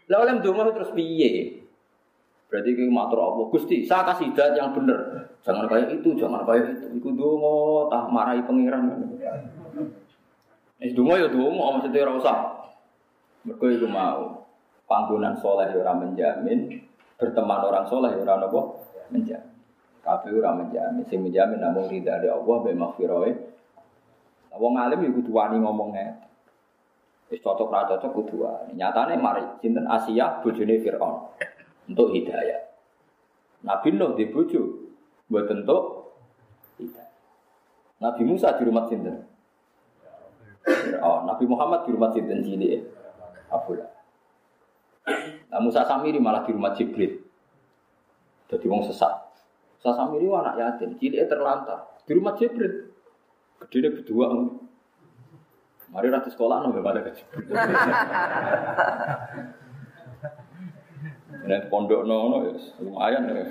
Lah 0.09 0.17
oleh 0.25 0.41
donga 0.41 0.73
terus 0.73 0.89
piye? 0.97 1.61
Berarti 2.49 2.73
kita 2.73 2.89
matur 2.89 3.21
Allah, 3.21 3.45
Gusti, 3.53 3.85
saya 3.85 4.01
kasih 4.09 4.33
hidayat 4.33 4.57
yang 4.57 4.73
benar. 4.73 5.29
Jangan 5.45 5.69
kayak 5.69 5.93
itu, 5.93 6.17
jangan 6.17 6.41
kayak 6.41 6.73
itu. 6.73 6.97
Iku 6.97 7.13
donga 7.13 7.93
tah 7.93 8.09
marahi 8.09 8.41
pangeran. 8.49 8.81
Eh 10.81 10.89
donga 10.97 11.21
ya 11.21 11.29
donga, 11.29 11.77
maksudnya 11.77 12.01
ora 12.01 12.13
usah. 12.17 12.37
Mergo 13.45 13.65
iku 13.69 13.85
mau 13.85 14.49
panggonan 14.89 15.37
soleh 15.37 15.69
ya 15.69 15.85
orang 15.85 16.01
menjamin, 16.01 16.81
berteman 17.21 17.61
orang 17.61 17.85
soleh 17.85 18.09
ya 18.09 18.25
orang 18.25 18.49
apa? 18.49 18.61
Menjamin. 19.13 19.53
Kabeh 20.01 20.33
ora 20.33 20.57
menjamin, 20.57 21.05
sing 21.05 21.21
menjamin 21.21 21.61
namun 21.61 21.85
ridha 21.93 22.17
dari 22.17 22.33
Allah 22.33 22.57
be 22.65 22.73
maghfirah. 22.73 23.53
Wong 24.57 24.73
alim 24.81 25.05
ya 25.05 25.09
kudu 25.13 25.29
wani 25.29 25.61
ngomongnya. 25.61 26.25
Wis 27.29 27.41
cocok 27.41 27.73
ra 27.73 27.89
cocok 27.89 28.11
kudu 28.13 28.45
wani. 28.45 28.77
Nyatane 28.77 29.17
mari 29.17 29.41
sinten 29.61 29.89
Asia 29.89 30.41
bojone 30.45 30.77
Firaun 30.77 31.33
untuk 31.89 32.13
hidayah. 32.13 32.61
Nabi 33.65 33.97
Nuh 33.97 34.13
di 34.13 34.29
bojo 34.29 34.93
buat 35.25 35.49
hidayah. 35.49 37.13
Nabi 37.97 38.21
Musa 38.27 38.53
di 38.59 38.63
rumah 38.67 38.85
sinten? 38.85 39.25
Oh, 41.01 41.25
Nabi 41.25 41.49
Muhammad 41.49 41.87
di 41.87 41.93
rumah 41.93 42.13
sinten 42.13 42.45
cilik. 42.45 42.81
Abdullah. 43.49 43.89
Nah, 45.53 45.59
Musa 45.61 45.85
Samiri 45.85 46.17
malah 46.17 46.43
di 46.43 46.51
rumah 46.51 46.73
Jibril. 46.73 47.21
Jadi 48.49 48.65
wong 48.65 48.85
sesat. 48.85 49.13
Musa 49.77 49.91
Samiri 49.93 50.25
anak 50.29 50.57
yatim, 50.57 50.97
cilik 50.97 51.29
terlantar 51.29 52.01
di 52.05 52.11
rumah 52.13 52.33
Jibril. 52.37 52.93
Gede 53.69 54.01
berdua. 54.01 54.27
Mari 55.95 56.11
ratu 56.11 56.27
sekolah 56.27 56.67
nggak 56.67 56.83
pada 56.83 56.99
ke 57.07 57.11
Jibril. 57.15 57.55
Nek 61.47 61.71
pondok 61.71 62.03
nono 62.03 62.51
ya 62.51 62.53
lumayan 62.83 63.31
ya. 63.31 63.45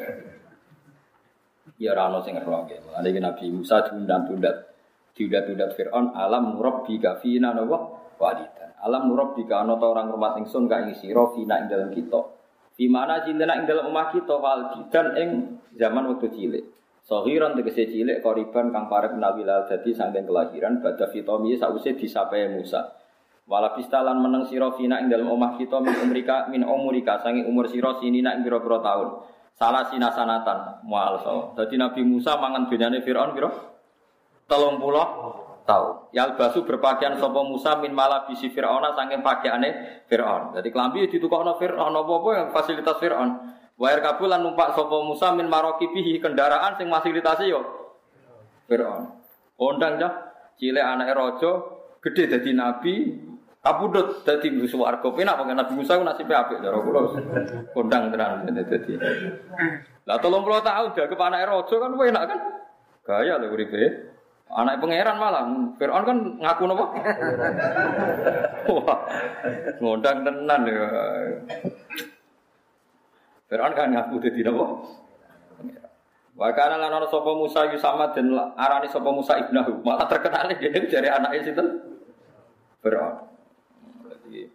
Ya 1.81 1.93
rano 1.97 2.21
sing 2.21 2.37
ya. 2.37 2.45
Ada 2.45 3.09
Nabi 3.09 3.49
Musa 3.49 3.89
diundang-tundat. 3.89 4.77
Diundat-undat 5.17 5.73
Fir'aun 5.73 6.13
alam 6.13 6.59
nurab 6.59 6.85
bi 6.85 7.01
kafina 7.01 7.57
nawa 7.57 8.13
walida. 8.21 8.77
Alam 8.85 9.09
nurab 9.09 9.33
jika 9.41 9.65
ana 9.65 9.81
orang 9.81 10.13
rumah 10.13 10.37
ingsun 10.37 10.69
ka 10.69 10.85
ing 10.85 10.93
sira 11.01 11.25
fina 11.33 11.65
ing 11.65 11.73
dalam 11.73 11.89
kita. 11.89 12.21
Di 12.77 12.93
mana 12.93 13.25
cintana 13.25 13.57
ing 13.57 13.65
dalam 13.65 13.89
omah 13.89 14.13
kita 14.13 14.37
wal 14.37 14.85
dan 14.93 15.07
ing 15.17 15.31
zaman 15.81 16.13
waktu 16.13 16.29
cilik. 16.29 16.65
Sohiran 17.05 17.53
tegese 17.53 17.85
cilik 17.85 18.25
koriban 18.25 18.73
kang 18.73 18.89
parek 18.89 19.13
menawi 19.13 19.45
lal 19.45 19.69
dadi 19.69 19.93
saking 19.93 20.25
kelahiran 20.25 20.81
badha 20.81 21.05
fitomi 21.13 21.53
sause 21.53 21.93
disapai 21.93 22.49
Musa. 22.49 22.97
Wala 23.45 23.77
pistalan 23.77 24.25
meneng 24.25 24.49
sira 24.49 24.73
fina 24.73 24.97
ing 25.05 25.13
dalam 25.13 25.29
omah 25.29 25.61
kita 25.61 25.85
min 25.85 25.93
umrika 26.01 26.49
min 26.49 26.65
umurika 26.65 27.21
sange 27.21 27.45
umur 27.45 27.69
sira 27.69 28.01
sinina 28.01 28.33
ing 28.33 28.41
pira-pira 28.41 28.81
taun. 28.81 29.21
Salah 29.53 29.85
sinasanatan 29.93 30.81
mual 30.89 31.21
so. 31.21 31.53
Dadi 31.53 31.77
Nabi 31.77 32.01
Musa 32.09 32.41
mangan 32.41 32.73
dunyane 32.73 33.05
Firaun 33.05 33.37
pira? 33.37 33.53
30 34.49 34.81
tahu. 35.65 36.13
Yal 36.13 36.37
basu 36.41 36.63
berpakaian 36.65 37.21
sopo 37.21 37.45
Musa 37.45 37.81
min 37.81 37.93
malah 37.93 38.29
bisi 38.29 38.53
Fir'auna 38.53 38.93
saking 38.97 39.25
pakaiane 39.25 40.05
Fir'aun. 40.09 40.57
Jadi 40.57 40.69
kelambi 40.73 41.09
ditukokno 41.09 41.57
Fir'aun 41.61 41.93
apa-apa 41.93 42.31
yang 42.37 42.49
fasilitas 42.53 42.97
Fir'aun. 43.01 43.31
Wair 43.75 43.99
kabulan 43.99 44.39
numpak 44.39 44.79
sopo 44.79 45.03
Musa 45.03 45.35
min 45.35 45.51
maroki 45.51 45.91
bihi 45.91 46.23
kendaraan 46.23 46.79
sing 46.79 46.87
fasilitasi 46.87 47.51
yo 47.51 47.61
Fir'aun. 48.71 49.11
Kondang 49.59 49.99
dah 49.99 50.13
cile 50.55 50.79
anak 50.79 51.11
rojo 51.19 51.83
gede 51.99 52.31
jadi 52.31 52.51
nabi 52.55 53.19
kabudut 53.65 54.23
jadi 54.23 54.47
musuh 54.55 54.85
warga 54.87 55.09
penak 55.11 55.41
pakai 55.41 55.57
Nabi 55.59 55.73
Musa 55.75 55.99
ku 55.99 56.05
nasibnya 56.07 56.47
apik 56.47 56.63
cara 56.63 56.79
kula 56.79 57.01
kondang 57.75 58.15
tenan 58.15 58.47
dadi. 58.47 58.95
Lah 60.05 60.21
30 60.21 60.69
tahun 60.69 60.89
jaga 60.95 61.15
anak 61.27 61.49
rojo 61.49 61.75
kan 61.81 61.91
enak 61.97 62.25
kan? 62.31 62.39
Gaya 63.05 63.41
lho 63.43 63.53
uripe. 63.53 64.15
Anak 64.55 64.79
pangeran 64.79 65.19
malah, 65.19 65.49
Fir'aun 65.81 66.05
kan 66.05 66.19
ngaku 66.39 66.63
nopo? 66.69 66.85
Wah, 68.71 69.01
ngundang 69.81 70.21
tenan 70.23 70.61
ya. 70.69 70.85
Fir'aun 73.55 73.71
kan 73.79 73.87
ngaku 73.95 74.19
jadi 74.19 74.51
nopo? 74.51 74.83
Wa 76.35 76.51
kana 76.51 76.75
lan 76.75 76.91
ana 76.91 77.07
sapa 77.07 77.31
Musa 77.39 77.71
Yusama 77.71 78.11
dan 78.11 78.35
arani 78.59 78.91
sapa 78.91 79.07
Musa 79.15 79.39
ibnahu. 79.39 79.79
Malah 79.87 80.11
terkenal 80.11 80.51
dene 80.51 80.91
dari 80.91 81.07
anake 81.07 81.47
sinten? 81.47 81.79
Firaun. 82.83 83.31
Jadi 84.11 84.51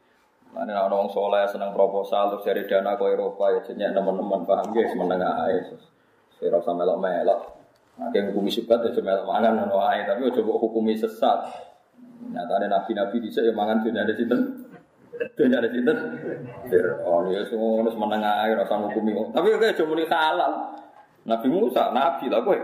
mana 0.51 0.83
ana 0.83 0.91
wong 0.91 1.07
saleh 1.15 1.47
seneng 1.47 1.71
proposal 1.71 2.35
terus 2.35 2.43
cari 2.43 2.67
dana 2.67 2.99
ke 2.99 3.07
Eropa 3.07 3.55
ya 3.55 3.63
jenenge 3.63 3.95
teman-teman 3.95 4.43
paham 4.43 4.67
ya 4.75 4.91
semeneng 4.91 5.23
ae. 5.23 5.79
Ora 6.43 6.59
usah 6.59 6.75
melok-melok. 6.75 7.39
Yang 8.11 8.35
hukumi 8.35 8.51
syubhat 8.51 8.83
ya 8.83 8.91
melok 8.99 9.23
mangan 9.23 9.63
ngono 9.63 9.79
ae, 9.87 10.03
tapi 10.03 10.27
mbok 10.27 10.59
hukumi 10.59 10.99
sesat. 10.99 11.47
Nyatane 12.35 12.67
nabi-nabi 12.67 13.23
dhisik 13.23 13.47
ya 13.47 13.55
mangan 13.55 13.79
dunyane 13.79 14.11
sinten? 14.11 14.67
Dunyane 15.35 15.67
sinten? 15.71 15.97
Firaun 16.71 17.31
ya 17.31 17.43
semua 17.51 17.83
meneng 17.83 18.23
ae 18.23 18.55
ora 18.55 18.63
usah 18.63 18.79
hukumi. 18.87 19.11
Tapi 19.35 19.51
kok 19.51 19.63
aja 19.63 19.83
muni 19.83 20.07
halal. 20.07 20.53
Nabi 21.27 21.47
Musa, 21.51 21.91
Nabi 21.91 22.31
lah 22.31 22.39
gue. 22.41 22.59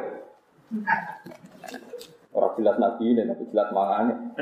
Orang 2.36 2.56
jelas 2.60 2.76
Nabi 2.80 3.04
ini, 3.12 3.22
tapi 3.28 3.44
jelas 3.52 3.70
mangan. 3.76 4.36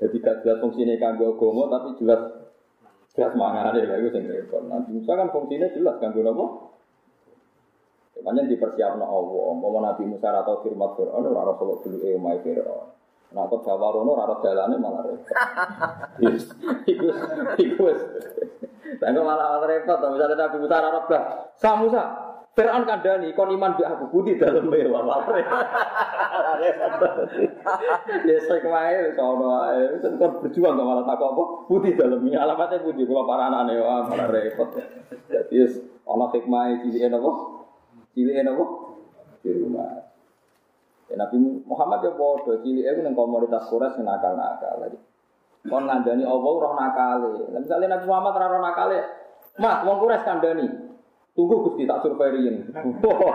Jadi 0.00 0.16
gak 0.22 0.36
jelas 0.42 0.58
fungsinya 0.58 0.94
kanggo 0.96 1.36
agama, 1.36 1.62
tapi 1.70 1.88
jelas 2.02 2.20
jelas 3.14 3.32
mangan 3.34 3.74
ya 3.78 3.98
itu 3.98 4.10
yang 4.14 4.26
repot. 4.26 4.62
Nabi 4.66 4.90
Musa 4.98 5.12
kan 5.14 5.28
fungsinya 5.30 5.68
jelas 5.70 5.94
kanggo 6.02 6.20
apa? 6.26 6.46
Makanya 8.20 8.52
dipersiapkan 8.52 9.00
Allah. 9.00 9.44
Mau 9.56 9.80
Nabi 9.80 10.04
Musa 10.04 10.28
atau 10.28 10.60
firman 10.60 10.92
Fir'aun, 10.92 11.24
orang 11.24 11.56
Rasulullah 11.56 11.78
dulu 11.80 11.96
eh 12.04 12.38
Fir'aun. 12.44 12.99
Nah, 13.30 13.46
kok 13.46 13.62
Jawa 13.62 13.94
Rono, 13.94 14.18
rara 14.18 14.36
jalannya 14.42 14.76
malah 14.82 15.06
repot. 15.06 15.34
Iku, 16.90 17.06
iku, 17.62 17.82
Tengok 18.98 19.22
malah 19.22 19.62
repot, 19.62 20.02
misalnya 20.02 20.34
Nabi 20.34 20.56
Musa 20.58 20.76
Arab 20.82 21.06
lah. 21.06 21.22
Sa 21.54 21.78
Musa, 21.78 22.02
Fir'aun 22.58 22.82
kandani, 22.82 23.30
kon 23.38 23.54
iman 23.54 23.78
bi 23.78 23.86
aku 23.86 24.10
budi 24.10 24.34
dalam 24.34 24.66
mewah 24.66 25.06
malah 25.06 25.30
Ya 28.26 28.36
saya 28.42 28.58
kemarin, 28.58 29.14
sono 29.14 29.62
ae, 29.70 30.02
kon 30.18 30.42
berjuang 30.42 30.74
gak 30.74 30.82
malah 30.90 31.06
takut 31.06 31.30
apa? 31.30 31.44
Budi 31.70 31.94
dalam 31.94 32.26
alamatnya 32.26 32.82
budi, 32.82 33.06
kalau 33.06 33.30
para 33.30 33.46
anak 33.46 33.78
wah 33.78 34.02
malah 34.10 34.26
repot. 34.26 34.74
Jadi 35.30 35.70
ana 36.02 36.26
hikmah 36.34 36.82
cilikan 36.82 37.14
apa? 37.14 37.30
Cilikan 38.10 38.50
apa? 38.50 38.64
Di 39.46 39.50
rumah. 39.54 40.09
Ya, 41.10 41.18
Nabi 41.18 41.36
Muhammad 41.66 42.06
ya 42.06 42.14
bodoh, 42.14 42.62
cilik 42.62 42.86
itu 42.86 43.00
yang 43.02 43.18
komunitas 43.18 43.66
Quraisy 43.66 44.06
nakal-nakal 44.06 44.78
lagi. 44.78 44.98
Kon 45.66 45.90
ngandani 45.90 46.22
Allah 46.22 46.52
roh 46.54 46.72
nakale. 46.78 47.50
Lah 47.50 47.58
misale 47.58 47.90
Nabi 47.90 48.06
Muhammad 48.06 48.32
ora 48.38 48.46
roh 48.46 48.62
nakale, 48.62 48.98
Mas, 49.58 49.82
wong 49.82 49.98
Quraisy 49.98 50.22
kandani. 50.22 50.66
Tunggu 51.34 51.66
Gusti 51.66 51.82
tak 51.86 52.02
survei 52.02 52.30
riyen. 52.30 52.70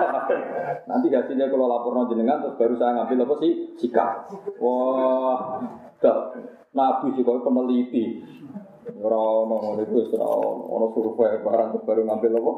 Nanti 0.89 1.07
hasilnya 1.11 1.47
kalau 1.47 1.67
laporno 1.67 2.11
jenengan 2.11 2.43
terus 2.43 2.59
baru 2.59 2.75
saya 2.79 2.91
ngambil 3.01 3.23
apa 3.27 3.35
sih? 3.39 3.51
Sikap. 3.79 4.31
Wah, 4.59 5.63
gak 5.99 6.17
Nabi 6.75 7.15
juga 7.15 7.43
peneliti. 7.43 8.23
Ora 8.99 9.17
ono 9.17 9.55
ngono 9.57 9.81
iku 9.81 9.97
ora 10.15 10.27
ono 10.27 10.63
ono 10.75 10.85
survei 10.95 11.39
barang 11.43 11.83
baru 11.83 12.01
ngambil 12.07 12.31
apa? 12.39 12.53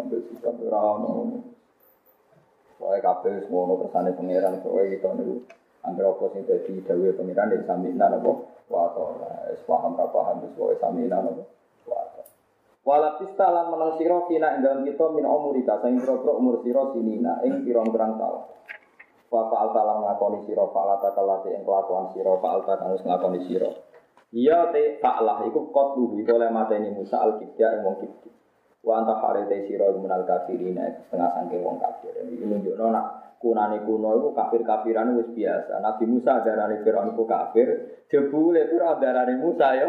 Ngambil 0.00 0.20
sikap 0.32 0.56
ora 0.60 0.80
ono. 0.80 1.12
Wae 2.82 2.98
kabeh 2.98 3.46
semua 3.46 3.70
ono 3.70 3.78
kersane 3.78 4.10
pangeran 4.18 4.58
kowe 4.58 4.82
gitu 4.82 5.06
niku. 5.14 5.36
Angger 5.86 6.10
apa 6.10 6.24
sing 6.34 6.42
dadi 6.50 6.82
dawuhe 6.82 7.14
pangeran 7.14 7.54
nek 7.54 7.62
samina 7.62 8.10
napa? 8.10 8.32
Wa 8.66 8.90
ta. 8.90 9.02
Wis 9.54 9.62
paham 9.62 9.94
ra 9.94 10.10
paham 10.10 10.42
wis 10.42 10.54
wae 10.58 10.74
samina 10.82 11.22
napa? 11.22 11.46
Wa 11.86 12.02
ta. 12.10 12.22
Wala 12.82 13.14
lan 13.22 13.66
menang 13.70 13.92
sira 14.02 14.26
kina 14.26 14.58
ing 14.58 14.66
dalem 14.66 14.82
kita 14.82 15.06
min 15.14 15.22
umurika 15.22 15.78
sing 15.86 16.02
pira 16.02 16.18
umur 16.34 16.58
sira 16.66 16.90
sinina 16.90 17.38
ing 17.46 17.62
pirang-pirang 17.62 18.18
taun. 18.18 18.50
Wa 19.30 19.46
fa'al 19.46 19.70
talam 19.70 20.02
ngakoni 20.02 20.42
sira 20.50 20.66
fa'alata 20.66 21.14
kalate 21.14 21.54
ing 21.54 21.62
kelakuan 21.62 22.10
sira 22.10 22.34
fa'alta 22.42 22.82
kang 22.82 22.98
wis 22.98 23.06
ngakoni 23.06 23.46
sira. 23.46 23.70
Iya 24.34 24.74
te 24.74 24.98
ta'lah 24.98 25.46
iku 25.46 25.70
qatluhu 25.70 26.18
iku 26.18 26.34
oleh 26.34 26.50
mateni 26.50 26.90
Musa 26.90 27.22
al-Kibya 27.22 27.78
ing 27.78 27.80
wong. 27.86 27.96
Wa 28.82 28.98
anta 28.98 29.14
harete 29.22 29.70
sira 29.70 29.94
minal 29.94 30.26
kafirin 30.26 30.74
setengah 30.74 31.30
sangke 31.38 31.56
wong 31.62 31.78
kafir. 31.78 32.18
Iki 32.18 32.44
nunjukno 32.50 32.90
nak 32.90 33.38
kunane 33.42 33.82
kuno 33.82 34.18
iku 34.22 34.30
kafir-kafiran 34.34 35.18
wis 35.18 35.30
biasa. 35.34 35.82
Nabi 35.82 36.06
Musa 36.06 36.42
darane 36.46 36.82
Firaun 36.86 37.14
iku 37.14 37.26
kafir, 37.26 37.68
jebule 38.06 38.66
Firaun 38.70 39.02
darane 39.02 39.34
Musa 39.38 39.78
yo 39.78 39.88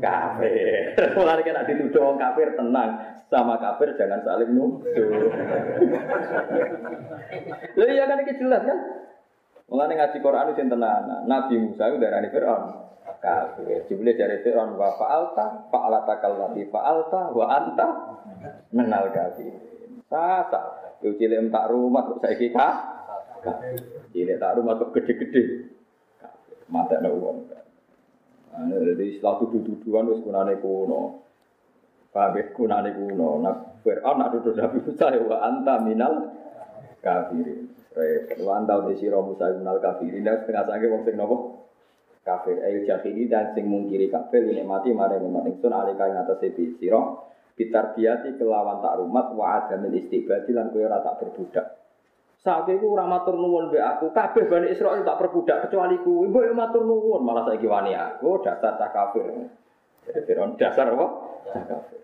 kafir. 0.00 0.96
Mulane 1.16 1.40
kena 1.44 1.68
dituduh 1.68 2.12
wong 2.12 2.16
kafir 2.16 2.56
tenang, 2.56 3.20
sama 3.28 3.60
kafir 3.60 3.96
jangan 4.00 4.24
saling 4.24 4.52
nuduh. 4.52 5.28
Lha 7.76 7.86
iya 7.88 8.04
kan 8.08 8.24
iki 8.24 8.40
jelas 8.40 8.64
kan? 8.64 8.78
Mulane 9.68 9.92
ngaji 9.96 10.18
Quran 10.24 10.52
sing 10.56 10.68
tenan. 10.72 11.24
Nabi 11.28 11.54
Musa 11.60 11.92
iku 11.92 12.00
darane 12.00 12.28
Firaun 12.32 12.64
kafir. 13.20 13.84
Jebule 13.88 14.12
dari 14.14 14.40
Firaun 14.44 14.76
wa 14.76 14.94
fa'alta 14.96 15.70
fa'alata 15.72 16.14
kallati 16.20 16.62
fa'alta 16.68 17.20
wa 17.32 17.44
anta 17.50 17.86
menal 18.72 19.10
kafir. 19.12 19.52
Sasa, 20.06 20.94
yo 21.02 21.18
cilik 21.18 21.50
tak 21.50 21.66
rumah 21.74 22.06
kok 22.06 22.22
saiki 22.22 22.54
ka? 22.54 22.68
Cilik 24.14 24.38
tak 24.38 24.54
rumah 24.58 24.78
kok 24.78 24.94
gede-gede. 24.94 25.72
Mata 26.70 26.98
ada 26.98 27.10
uang. 27.10 27.46
Jadi 28.56 29.18
setelah 29.18 29.36
tuduh-tuduhan 29.42 30.08
wis 30.10 30.24
kunane 30.24 30.56
kuno. 30.58 31.20
Kabeh 32.10 32.56
kunane 32.56 32.90
kuno. 32.96 33.44
Nah, 33.44 33.56
Fir'aun 33.84 34.16
nak 34.16 34.32
tuduh 34.32 34.56
Nabi 34.56 34.80
Musa 34.80 35.12
ya 35.12 35.20
wa 35.20 35.36
anta 35.44 35.74
minal 35.84 36.32
kafirin. 37.04 37.68
Wa 38.40 38.52
anta 38.56 38.80
uti 38.80 38.96
sira 38.98 39.20
Musa 39.20 39.52
minal 39.52 39.78
kafirin. 39.78 40.24
Dan 40.24 40.42
setengah 40.42 40.64
sange 40.64 40.86
wong 40.88 41.02
sing 41.04 41.14
nopo? 41.20 41.36
Kafir. 42.26 42.58
Ayo 42.58 42.82
jahili 42.82 43.30
dan 43.30 43.54
sing 43.54 43.70
mungkiri 43.70 44.10
kafir 44.10 44.42
ini 44.42 44.66
mati 44.66 44.90
mare 44.90 45.22
umat 45.22 45.46
ingsun 45.46 45.70
alika 45.70 46.10
ing 46.10 46.18
atase 46.26 46.50
sira 46.58 46.98
bitarbiati 47.54 48.34
kelawan 48.34 48.82
tak 48.82 48.98
rumat 48.98 49.30
wa 49.38 49.62
adamil 49.62 49.94
istibadi 49.94 50.50
lan 50.50 50.74
kowe 50.74 50.82
ora 50.82 50.98
tak 51.06 51.22
berbudak. 51.22 51.66
Saiki 52.42 52.82
ku 52.82 52.98
ora 52.98 53.06
matur 53.06 53.38
nuwun 53.38 53.70
mbek 53.70 53.80
aku, 53.80 54.10
kabeh 54.10 54.44
Bani 54.50 54.74
Israil 54.74 55.06
tak 55.06 55.22
perbudak 55.22 55.66
kecuali 55.66 55.96
ku. 56.02 56.26
Yo 56.26 56.52
matur 56.52 56.82
nuwun, 56.82 57.22
malah 57.22 57.46
saiki 57.46 57.70
wani 57.70 57.94
aku 57.94 58.42
dasar 58.42 58.74
tak 58.74 58.90
kafir. 58.90 59.46
Firaun 60.06 60.58
dasar 60.58 60.90
apa? 60.90 61.06
Tak 61.46 61.64
kafir. 61.70 62.00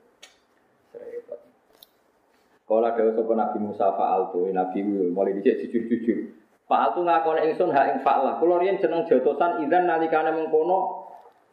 Kalau 2.63 2.89
ada 2.89 3.05
sopan 3.13 3.37
Nabi 3.37 3.59
Musa 3.61 3.93
Faal 3.93 4.33
tuh, 4.33 4.49
Nabi 4.49 4.81
mulai 4.87 5.37
dicek 5.37 5.69
jujur-jujur. 5.69 6.42
Faal 6.73 6.97
tuh 6.97 7.05
ngakon 7.05 7.37
ingsun 7.53 7.69
hak 7.69 7.87
ing 7.93 7.99
fa'lah. 8.01 8.41
Kulo 8.41 8.57
riyen 8.57 8.81
jeneng 8.81 9.05
jotosan 9.05 9.61
idzan 9.61 9.85
nalikane 9.85 10.33
mengkono 10.33 11.05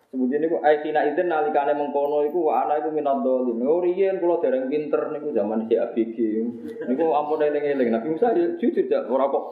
Sebutin 0.09 0.41
niku 0.41 0.57
aikina 0.65 1.05
izin 1.05 1.29
nalikane 1.29 1.77
mengkono 1.77 2.25
iku 2.25 2.49
wa 2.49 2.65
ana 2.65 2.81
iku 2.81 2.89
minad 2.89 3.21
dolin. 3.21 3.61
Oh 3.61 3.77
riyen 3.77 4.17
kula 4.17 4.41
dereng 4.41 4.65
pinter 4.65 5.13
niku 5.13 5.29
zaman 5.29 5.69
si 5.69 5.77
ABG. 5.77 6.17
Niku 6.89 7.13
ampun 7.13 7.45
eling-eling. 7.45 7.93
Nabi 7.93 8.17
Musa 8.17 8.33
ya 8.33 8.57
jujur 8.57 8.89
ya 8.89 9.05
ora 9.05 9.29
kok. 9.29 9.43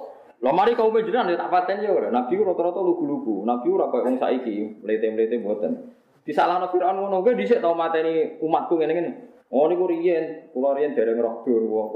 Lah 0.42 0.54
mari 0.58 0.74
kaum 0.74 0.98
jenengan 0.98 1.30
ya 1.30 1.38
tak 1.38 1.54
paten 1.54 1.86
ya 1.86 1.94
ora. 1.94 2.10
Nabi 2.10 2.42
rata-rata 2.42 2.82
lugu-lugu. 2.82 3.46
Nabi 3.46 3.70
ora 3.70 3.94
koyo 3.94 4.10
wong 4.10 4.18
saiki, 4.18 4.82
mlete-mlete 4.82 5.38
mboten. 5.38 5.94
Disalahno 6.26 6.74
Firaun 6.74 7.06
ngono 7.06 7.22
kuwi 7.22 7.38
dhisik 7.38 7.62
tau 7.62 7.78
mateni 7.78 8.42
umatku 8.42 8.82
ngene-ngene. 8.82 9.12
Oh 9.54 9.70
niku 9.70 9.86
riyen, 9.86 10.50
kula 10.58 10.74
riyen 10.74 10.98
dereng 10.98 11.22
roh. 11.22 11.46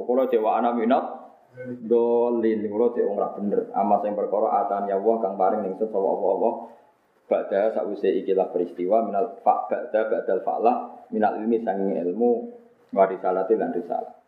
Kula 0.06 0.30
dewa 0.30 0.61
ana 0.61 0.69
minat 0.77 1.20
dolin 1.60 2.60
kula 2.64 2.88
cek 2.95 3.06
wong 3.06 3.18
ra 3.19 3.36
bener. 3.36 3.68
Amas 3.76 4.02
sing 4.03 4.15
perkara 4.15 4.72
ya 4.88 4.95
Allah 4.95 5.15
kang 5.19 5.36
paring 5.36 5.61
ningsut 5.68 5.91
sapa 5.91 6.07
apa-apa 6.07 6.52
Ba'da 7.32 7.72
sakwise 7.72 8.11
ikilah 8.11 8.52
peristiwa 8.52 9.07
minal 9.07 9.40
fa 9.40 9.64
ba'da 9.72 10.11
ba'dal 10.11 10.44
fa'lah 10.44 11.07
minal 11.15 11.40
ilmi 11.40 11.64
sanging 11.64 11.95
ilmu 11.95 12.32
warisalati 12.91 13.56
lan 13.56 13.72
risalah. 13.72 14.19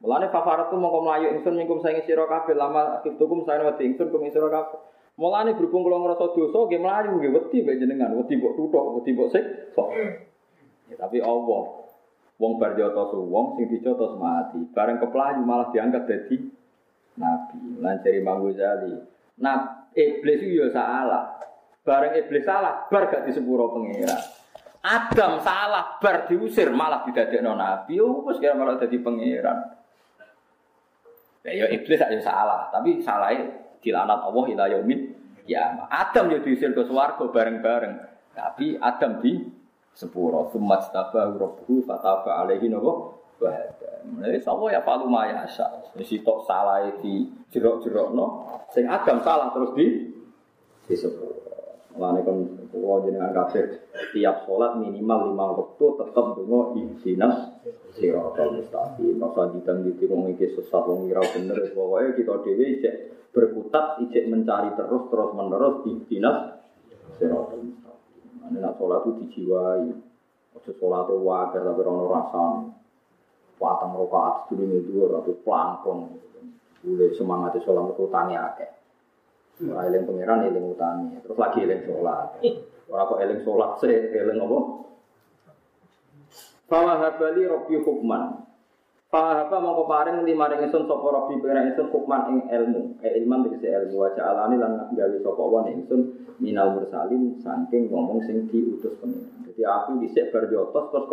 Mulane 0.00 0.32
fafaratu 0.32 0.80
mongko 0.80 1.04
mlayu 1.04 1.36
ingsun 1.36 1.60
mingkum 1.60 1.84
saing 1.84 2.00
sira 2.08 2.24
kabeh 2.24 2.56
lama 2.56 3.04
kitukum 3.04 3.44
saen 3.44 3.60
wedi 3.68 3.92
ingsun 3.92 4.08
kum 4.08 4.24
sira 4.32 4.48
kabeh. 4.48 4.80
Mulane 5.20 5.52
berhubung 5.52 5.84
kula 5.84 6.00
ngrasa 6.00 6.32
dosa 6.32 6.58
nggih 6.64 6.80
mlayu 6.80 7.20
nggih 7.20 7.32
wedi 7.36 7.58
mek 7.60 7.76
jenengan, 7.76 8.16
wedi 8.16 8.40
mbok 8.40 8.56
tuthuk, 8.56 8.84
wedi 8.96 9.12
mbok 9.12 9.28
sik. 9.36 9.44
Ya, 10.88 10.96
tapi 10.96 11.20
Allah 11.20 11.89
wong 12.40 12.56
bar 12.56 12.72
jotos 12.72 13.12
wong 13.12 13.60
sing 13.60 13.68
dijotos 13.68 14.16
mati. 14.16 14.64
Bareng 14.72 14.96
keplayu 14.96 15.44
malah 15.44 15.68
diangkat 15.68 16.08
dadi 16.08 16.36
nabi. 17.20 17.58
Lan 17.84 18.00
jari 18.00 18.18
Imam 18.24 18.40
Ghazali. 18.48 18.96
Nah, 19.44 19.86
iblis 19.92 20.40
itu 20.40 20.64
ya 20.64 20.72
salah. 20.72 21.36
Bareng 21.84 22.16
iblis 22.16 22.48
salah, 22.48 22.88
bar 22.88 23.12
gak 23.12 23.28
disepuro 23.28 23.76
pengira. 23.76 24.16
Adam 24.80 25.44
salah, 25.44 26.00
bar 26.00 26.24
diusir 26.24 26.72
malah 26.72 27.04
didadekno 27.04 27.52
nabi. 27.52 28.00
Oh, 28.00 28.24
wis 28.24 28.40
kira 28.40 28.56
malah 28.56 28.80
dadi 28.80 28.96
pangeran. 28.96 29.76
Ya, 31.44 31.64
ya 31.64 31.66
iblis 31.72 32.00
aja 32.00 32.20
salah, 32.20 32.68
tapi 32.68 33.00
salahnya 33.00 33.48
dilanat 33.80 34.20
Allah 34.28 34.44
ila 34.44 34.64
kiamat. 35.48 35.88
Adam 35.88 36.24
ya 36.32 36.38
diusir 36.40 36.72
ke 36.76 36.84
swarga 36.84 37.24
bareng-bareng. 37.28 37.94
Tapi 38.36 38.76
Adam 38.80 39.20
di 39.20 39.59
sepuro. 39.94 40.48
Sumat 40.52 40.90
tabahu 40.94 41.38
rabbuhu 41.38 41.74
fataba 41.84 42.44
alaihi 42.44 42.70
nawa 42.70 43.20
wahada. 43.40 44.04
Mulai 44.04 44.40
sapa 44.40 44.64
ya 44.70 44.80
palu 44.84 45.08
maya 45.08 45.44
asa. 45.44 45.80
Wis 45.96 46.12
tok 46.22 46.44
salah 46.44 46.86
di 47.00 47.26
jerok-jerokno, 47.50 48.46
sing 48.70 48.86
agam 48.86 49.24
salah 49.24 49.50
terus 49.50 49.72
di 49.74 49.86
disebut. 50.86 51.40
Mulane 51.90 52.22
kon 52.22 52.70
kula 52.70 53.02
jenengan 53.02 53.34
kabeh 53.34 53.90
tiap 54.14 54.46
sholat 54.46 54.78
minimal 54.78 55.34
lima 55.34 55.46
waktu 55.58 55.84
tetep 55.98 56.26
donga 56.38 56.60
ihdinas 56.78 57.36
siratal 57.98 58.62
mustaqim. 58.62 59.18
Masa 59.18 59.50
ditang 59.50 59.82
di 59.82 60.06
wong 60.06 60.30
iki 60.30 60.54
sesat 60.54 60.86
wong 60.86 61.10
ira 61.10 61.18
bener 61.34 61.58
pokoke 61.74 62.14
kita 62.14 62.34
dhewe 62.46 62.78
cek 62.78 62.94
berkutat 63.34 63.98
ijek 64.06 64.30
mencari 64.30 64.70
terus 64.78 65.10
terus 65.10 65.30
menerus 65.34 65.82
ihdinas 65.82 66.62
siratal 67.18 67.58
nak 68.58 68.74
sholat 68.80 69.06
itu 69.06 69.10
dijiwai. 69.22 69.86
Ojo 70.58 70.70
sholat 70.82 71.06
itu 71.06 71.16
wajar 71.22 71.62
tapi 71.62 71.80
ono 71.86 72.04
rasane. 72.10 72.62
Watang 73.60 73.92
rokaat 73.94 74.48
sedurunge 74.48 74.82
dhuwur 74.88 75.20
atau 75.20 75.36
plangkong. 75.46 76.00
Boleh 76.82 77.10
semangat 77.14 77.60
sholat 77.62 77.94
itu 77.94 78.04
tani 78.10 78.34
akeh. 78.34 78.70
Ora 79.70 79.86
eling 79.86 80.08
pangeran 80.08 80.48
eling 80.48 80.64
utami. 80.72 81.20
Terus 81.22 81.38
lagi 81.38 81.58
eling 81.62 81.80
sholat. 81.86 82.40
Ora 82.90 83.02
kok 83.06 83.20
eling 83.22 83.40
sholat 83.46 83.70
se 83.78 83.92
eling 83.92 84.38
apa? 84.40 84.58
Fama 86.66 86.94
habali 86.98 87.46
robbi 87.46 87.76
hukman. 87.78 88.49
Fama 89.10 89.42
haba 89.42 89.58
mongko 89.58 89.90
paring 89.90 90.22
lima 90.22 90.46
ring 90.46 90.70
ingsun 90.70 90.86
sapa 90.86 91.02
robbi 91.02 91.42
pangeran 91.42 91.74
ingsun 91.74 91.90
hukman 91.90 92.30
ing 92.30 92.38
ilmu. 92.46 93.02
Eh 93.02 93.18
ilman 93.18 93.42
tegese 93.42 93.66
ilmu 93.66 94.06
wa 94.06 94.14
ja'alani 94.14 94.54
lan 94.54 94.86
gawe 94.94 95.18
sapa 95.18 95.42
wa 95.42 95.66
ingsun 95.66 96.00
minal 96.38 96.78
mursalin 96.78 97.34
saking 97.42 97.90
ngomong 97.90 98.22
sing 98.22 98.46
diutus 98.46 98.94
pangeran. 99.02 99.50
Jadi 99.50 99.62
aku 99.66 99.98
dhisik 99.98 100.30
bar 100.30 100.46
jotos 100.46 100.94
terus. 100.94 101.10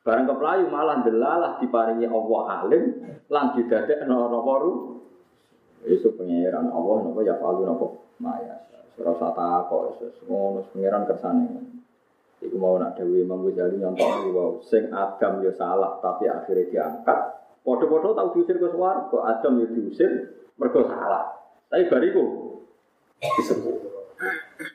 Barang 0.00 0.26
keplayu 0.26 0.66
malah 0.66 1.06
delalah 1.06 1.62
diparingi 1.62 2.10
Allah 2.10 2.42
alim 2.66 2.84
lan 3.30 3.54
didadekno 3.54 4.32
napa 4.32 4.54
ru 4.58 4.72
Isu 5.86 6.12
pengiran 6.18 6.74
Allah 6.74 6.96
nopo 7.06 7.22
ya 7.22 7.38
palu 7.38 7.64
nopo 7.64 8.18
maya. 8.18 8.66
Surah 8.98 9.14
sata 9.14 9.64
kok 9.70 9.94
isu 9.94 10.26
ngono 10.26 10.66
pengiran 10.74 11.06
kersane. 11.06 11.46
Iku 12.40 12.56
mau 12.56 12.80
nak 12.80 12.96
dewi 12.96 13.20
Imam 13.20 13.44
Ghazali 13.44 13.76
nyontok 13.76 14.32
wow, 14.32 14.50
sing 14.64 14.88
Adam 14.88 15.44
ya 15.44 15.52
salah 15.54 16.00
tapi 16.00 16.24
akhirnya 16.24 16.68
diangkat. 16.72 17.18
Podo-podo 17.60 18.16
tahu 18.16 18.40
diusir 18.40 18.56
ke 18.56 18.72
kok 18.72 19.22
Adam 19.24 19.60
ya 19.60 19.66
diusir 19.68 20.10
mergo 20.56 20.88
salah. 20.88 21.36
Tapi 21.68 21.84
bariku 21.92 22.24
disebut. 23.20 23.76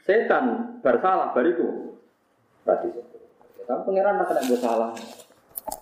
Setan 0.05 0.77
bersalah 0.85 1.33
bariku 1.33 1.97
berarti. 2.61 2.93
Tapi 3.65 3.81
pengiran 3.81 4.21
nak 4.21 4.29
kena 4.29 4.57
salah. 4.61 4.91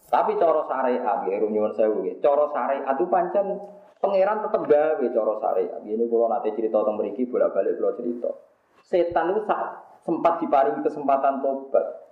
Tapi 0.08 0.40
coro 0.40 0.64
syariat, 0.70 1.26
ya 1.28 1.36
nyuwun 1.42 1.74
sewu, 1.76 2.06
coro 2.22 2.54
syariat 2.56 2.96
itu 2.96 3.06
pancen 3.10 3.60
Pangeran 4.04 4.44
tetap 4.44 4.68
gawe 4.68 5.00
cara 5.00 5.34
syariat. 5.40 5.80
Ini 5.80 6.12
kalau 6.12 6.28
nanti 6.28 6.52
cerita 6.52 6.84
tentang 6.84 7.00
meriki 7.00 7.24
bolak-balik 7.24 7.80
kalau 7.80 7.96
cerita. 7.96 8.32
Setan 8.84 9.32
itu 9.32 9.48
sempat 10.04 10.44
diparingi 10.44 10.84
kesempatan 10.84 11.40
tobat. 11.40 12.04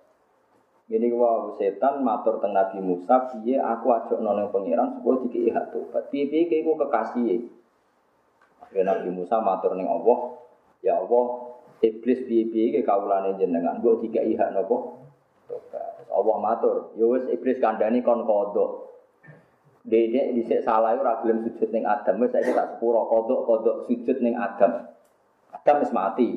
Ini 0.91 1.07
wow 1.15 1.55
setan 1.55 2.03
matur 2.03 2.43
teng 2.43 2.51
Nabi 2.51 2.84
Musa, 2.84 3.31
iya 3.47 3.63
aku 3.63 3.95
ajak 3.95 4.19
noneng 4.19 4.51
pangeran 4.51 4.99
supaya 4.99 5.23
dikei 5.23 5.47
hak 5.47 5.72
tobat. 5.72 6.11
Piye 6.11 6.27
piye 6.27 6.51
keiku 6.51 6.76
kekasih. 6.76 7.47
Akhirnya 8.59 8.99
Nabi 8.99 9.15
Musa 9.15 9.39
matur 9.39 9.80
neng 9.80 9.88
Allah, 9.88 10.35
ya 10.84 10.99
Allah, 10.99 11.55
iblis 11.80 12.27
piye 12.27 12.51
piye 12.51 12.76
ke 12.76 12.80
kaulane 12.84 13.39
jenengan, 13.39 13.80
gue 13.80 14.03
dikei 14.03 14.35
hak 14.35 14.51
nopo 14.51 15.07
tobat. 15.47 16.11
Allah 16.11 16.38
matur, 16.43 16.91
ya 16.99 17.07
wis 17.07 17.23
iblis 17.31 17.63
kandani 17.63 18.03
kon 18.03 18.27
kodok. 18.27 18.91
Dede 19.81 20.35
dhisik 20.38 20.61
salah 20.61 20.93
ora 20.93 21.23
gelem 21.23 21.41
sujud 21.41 21.72
ning 21.72 21.88
Adam, 21.88 22.19
wis 22.19 22.35
saiki 22.35 22.51
tak 22.53 22.76
sepuro 22.76 23.07
kodok-kodok 23.07 23.88
sujud 23.88 24.19
ning 24.19 24.35
Adam. 24.35 24.91
Adam 25.55 25.76
wis 25.81 25.95
mati. 25.95 26.30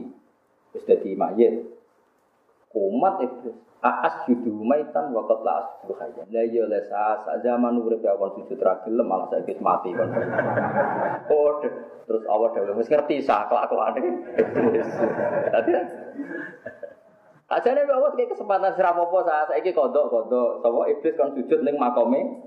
Wis 0.75 0.85
dadi 0.85 1.15
mayit. 1.15 1.55
Umat 2.75 3.23
iblis. 3.23 3.55
Aas 3.85 4.25
judu 4.25 4.65
maitan 4.65 5.13
wa 5.13 5.29
qad 5.29 5.45
la 5.45 5.53
asjudu 5.61 5.93
hayyan. 6.01 6.27
La 6.33 6.43
ya 6.49 6.65
la 6.65 6.81
sa 6.89 7.37
zaman 7.45 7.79
urip 7.79 8.01
ya 8.01 8.17
kon 8.17 8.33
sujud 8.35 8.59
ra 8.59 8.81
gelem 8.83 9.07
malah 9.07 9.29
saiki 9.29 9.55
mati 9.61 9.93
kon. 9.93 10.09
Oh, 11.29 11.61
terus 12.09 12.25
Allah 12.27 12.49
dhewe 12.57 12.75
wis 12.81 12.89
ngerti 12.89 13.21
sah 13.23 13.47
kelakuane 13.47 14.01
iblis. 14.01 14.89
Dadi 15.53 15.73
Ajane 17.45 17.85
Allah 17.85 18.11
kayak 18.17 18.33
kesempatan 18.33 18.73
sira 18.73 18.97
apa-apa 18.97 19.53
saiki 19.53 19.77
kodok-kodok 19.77 20.65
sapa 20.65 20.81
iblis 20.91 21.15
kon 21.15 21.37
sujud 21.37 21.61
ning 21.61 21.77
makome 21.77 22.41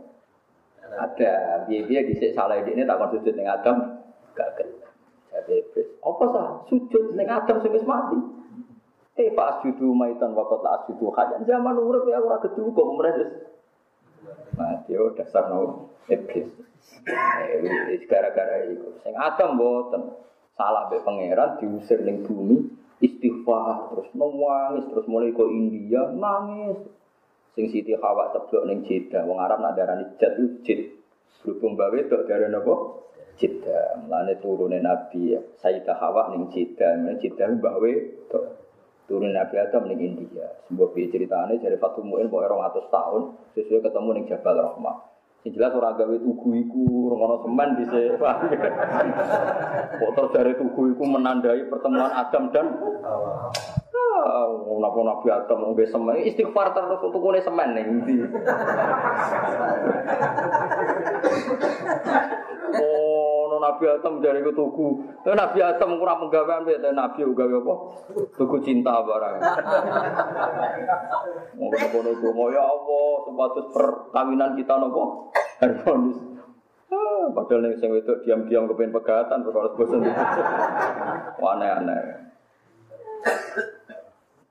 ada 0.97 1.63
biaya 1.69 2.01
disik 2.01 2.33
salah 2.33 2.57
ini 2.59 2.81
tak 2.81 2.97
kon 2.97 3.13
sujud 3.13 3.37
ning 3.37 3.45
Adam 3.45 4.01
gak 4.33 4.57
gelem. 4.57 4.89
Jadi 5.31 5.53
iblis. 5.53 5.86
Apa 6.03 6.25
sah 6.33 6.47
sujud 6.69 7.13
ning 7.17 7.27
Adam 7.29 7.61
sing 7.61 7.73
mati. 7.85 8.19
Eh 9.17 9.33
pas 9.33 9.57
judu 9.65 9.97
maitan 9.97 10.37
wakot 10.37 10.61
la 10.61 10.85
judu 10.85 11.09
kajan 11.09 11.41
zaman 11.49 11.73
urip 11.73 12.05
ya 12.05 12.21
ora 12.21 12.37
gedu 12.45 12.69
kok 12.69 12.87
meres. 13.01 13.29
Mati 14.53 14.93
oh 14.93 15.13
dasar 15.17 15.49
no 15.49 15.89
iblis. 16.05 16.49
Eh 17.09 18.01
gara-gara 18.05 18.69
itu. 18.69 19.01
Sing 19.01 19.17
Adam 19.17 19.57
boten 19.57 20.13
salah 20.53 20.89
be 20.89 21.01
pangeran 21.01 21.57
diusir 21.61 22.01
ning 22.05 22.25
bumi 22.25 22.61
istighfar 23.01 23.93
terus 23.93 24.09
nangis 24.17 24.85
terus 24.89 25.05
mulai 25.05 25.29
ke 25.29 25.45
India 25.53 26.09
nangis 26.17 26.81
Sing 27.57 27.73
Siti 27.73 27.97
Hawa 27.97 28.29
ceblok 28.37 28.69
ning 28.69 28.85
Jeddah. 28.85 29.25
Wong 29.25 29.41
Arab 29.41 29.65
nak 29.65 29.73
darani 29.73 30.05
jad 30.21 30.37
itu 30.37 30.61
jid. 30.61 30.79
Berhubung 31.41 31.73
bawe 31.73 31.97
tok 32.05 32.29
darani 32.29 32.53
apa? 32.53 32.75
Jeddah. 33.37 34.01
Mulane 34.03 34.41
turune 34.41 34.81
Nabi 34.81 35.37
Sayyidah 35.61 35.97
Hawa 35.97 36.33
ning 36.33 36.49
Jeddah. 36.49 36.97
Mulane 36.97 37.21
Jeddah 37.21 37.47
bawe 37.57 37.93
tok. 38.33 38.45
Turun 39.07 39.31
Nabi 39.31 39.55
Adam 39.55 39.87
ning 39.87 40.03
India. 40.03 40.51
Sebuah 40.67 40.91
piye 40.91 41.07
ceritane 41.07 41.55
dari 41.63 41.79
Fatul 41.79 42.03
Mu'in 42.03 42.27
pokoke 42.27 42.51
200 42.51 42.91
tahun 42.91 43.21
sesuai 43.55 43.81
ketemu 43.87 44.09
ning 44.11 44.25
Jabal 44.27 44.59
Rahmah. 44.59 44.97
Sing 45.45 45.55
jelas 45.55 45.71
ora 45.77 45.95
gawe 45.95 46.15
tugu 46.19 46.49
iku 46.59 47.15
ngono 47.15 47.39
semen 47.39 47.69
dhisik. 47.79 48.19
Kok 50.01 50.11
terus 50.11 50.33
dari 50.35 50.51
tugu 50.59 50.91
iku 50.91 51.03
menandai 51.07 51.71
pertemuan 51.71 52.11
Adam 52.11 52.51
dan 52.51 52.67
Hawa. 53.05 53.47
Napa 54.77 55.01
Nabi 55.01 55.27
Adam 55.31 55.57
ngombe 55.63 55.87
semen 55.89 56.21
istighfar 56.25 56.73
terus 56.73 57.01
untuk 57.01 57.21
kune 57.21 57.41
semen 57.41 57.73
ning 57.73 57.87
ndi. 58.03 58.17
Oh, 63.57 63.61
Nabi 63.65 63.89
Adam 63.89 64.21
dari 64.21 64.45
ku 64.45 64.53
tuku. 64.53 65.01
Nabi 65.25 65.65
Adam 65.65 65.97
kurang 65.97 66.21
penggawean 66.21 66.61
piye 66.61 66.77
Nabi 66.93 67.25
gawe 67.25 67.55
apa? 67.57 67.73
Tuku 68.37 68.61
cinta 68.61 69.01
barang. 69.01 69.41
Ngono-ngono 71.57 72.11
donga 72.21 72.45
ya 72.53 72.61
Allah, 72.61 73.09
supados 73.25 73.65
perkawinan 73.73 74.53
kita 74.53 74.77
napa? 74.77 75.33
Harmonis. 75.57 76.17
Ah, 76.93 77.25
padahal 77.33 77.65
ning 77.65 77.73
sing 77.81 77.89
wedok 77.89 78.21
diam-diam 78.29 78.69
kepen 78.69 78.93
pegatan 78.93 79.41
perkara 79.41 79.73
bosen. 79.73 80.05
Aneh-aneh. 81.57 82.29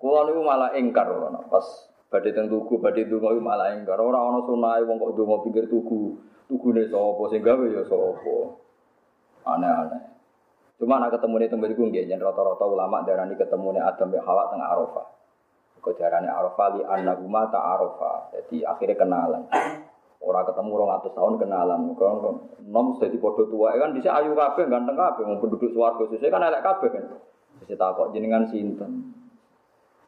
Kulo 0.02 0.20
niku 0.26 0.42
malah 0.42 0.74
ingkar 0.74 1.06
ora 1.06 1.30
pas 1.46 1.62
badhe 2.10 2.34
teng 2.34 2.50
tugu, 2.50 2.82
badhe 2.82 3.06
donga 3.06 3.38
iku 3.38 3.38
malah 3.38 3.70
ingkar. 3.70 4.02
Ora 4.02 4.18
ana 4.18 4.42
sunahe 4.42 4.82
wong 4.82 4.98
kok 4.98 5.14
donga 5.14 5.46
pinggir 5.46 5.70
tugu. 5.70 6.18
Tugune 6.50 6.90
sapa 6.90 7.22
sing 7.30 7.46
gawe 7.46 7.66
ya 7.70 7.86
sapa. 7.86 8.65
Aneh-aneh. 9.46 10.02
Cuma 10.76 11.00
nak 11.00 11.14
ketemu 11.16 11.34
nih 11.40 11.48
tempat 11.48 11.72
gue 11.72 11.86
nggak, 11.88 12.20
rata-rata 12.20 12.64
ulama 12.68 13.00
darani 13.06 13.32
ketemu 13.38 13.80
nih 13.80 13.82
Adam 13.86 14.12
ya 14.12 14.20
Hawa 14.26 14.52
tengah 14.52 14.68
Arafah. 14.76 15.06
Kau 15.80 15.94
darani 15.94 16.26
Arafah 16.26 16.66
li 16.76 16.82
anaguma 16.82 17.46
ta 17.48 17.62
Arafah. 17.62 18.34
Jadi 18.34 18.66
akhirnya 18.66 18.98
kenalan. 18.98 19.42
Orang 20.18 20.44
ketemu 20.50 20.70
orang 20.74 20.98
atas 20.98 21.14
tahun 21.14 21.38
kenalan. 21.38 21.80
Kalau 21.94 22.50
nom 22.66 22.86
sudah 22.98 23.08
di 23.08 23.18
podo 23.22 23.46
tua 23.46 23.78
kan 23.78 23.94
bisa 23.94 24.10
ayu 24.18 24.34
kafe 24.34 24.66
ganteng 24.66 24.98
kafe 24.98 25.22
mau 25.22 25.38
penduduk 25.38 25.70
suarga 25.70 26.10
sesuai 26.10 26.32
kan 26.34 26.42
elek 26.42 26.62
kafe 26.66 26.86
kan. 26.90 27.04
Bisa 27.62 27.78
takut 27.78 28.10
jenengan 28.10 28.50
sinten. 28.50 29.14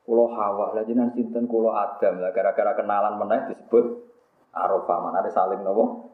Kulo 0.02 0.34
Hawa, 0.34 0.74
lah 0.74 0.82
jenengan 0.82 1.14
sinten 1.14 1.46
kulo 1.46 1.70
Adam 1.72 2.18
lah 2.18 2.34
gara-gara 2.34 2.74
kenalan 2.74 3.14
menaik 3.22 3.54
disebut 3.54 4.04
Arafah. 4.50 4.98
Mana 4.98 5.22
ada 5.22 5.30
saling 5.30 5.62
nopo? 5.62 6.10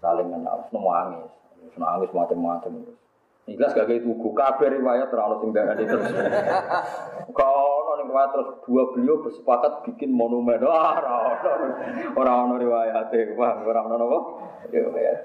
Saling 0.00 0.32
kenal, 0.32 0.64
semua 0.72 1.12
nangis. 1.12 1.43
Nangis 1.74 2.10
macam-macam. 2.12 2.94
Jelas 3.44 3.76
gak 3.76 3.92
kayak 3.92 4.08
tugu, 4.08 4.32
kabar 4.32 4.72
riwayat 4.72 5.12
terlalu 5.12 5.52
darah 5.52 5.76
itu. 5.76 5.92
Kalau 7.36 8.00
ning 8.00 8.08
riwayat 8.08 8.30
terus 8.32 8.48
dua 8.64 8.88
beliau 8.96 9.20
bersepakat 9.20 9.84
bikin 9.84 10.16
monumen. 10.16 10.64
Wah, 10.64 10.96
orang 12.16 12.36
orang 12.48 12.56
riwayat 12.56 13.12
wah 13.36 13.52
orang 13.60 13.84
orang 13.92 14.00
apa? 14.00 14.18
Riwayat. 14.72 15.18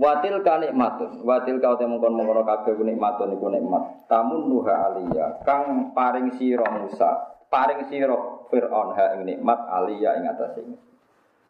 Watil 0.00 0.40
ka 0.40 0.58
nikmatun, 0.58 1.22
watil 1.28 1.60
kau 1.60 1.76
temu 1.76 2.00
kon 2.00 2.16
mengkono 2.16 2.42
kabeh 2.42 2.72
ku 2.74 2.82
nikmatun 2.82 3.36
iku 3.36 3.52
nikmat. 3.52 4.08
Tamun 4.08 4.48
nuha 4.48 4.90
aliyah, 4.90 5.44
kang 5.44 5.92
paring 5.92 6.40
sira 6.40 6.64
Musa, 6.72 7.38
paring 7.52 7.86
sira 7.86 8.16
Firaun 8.50 8.96
ha 8.96 9.14
ing 9.14 9.28
nikmat 9.28 9.60
aliyah 9.60 10.18
ing 10.18 10.24
atas 10.26 10.56
ing. 10.58 10.74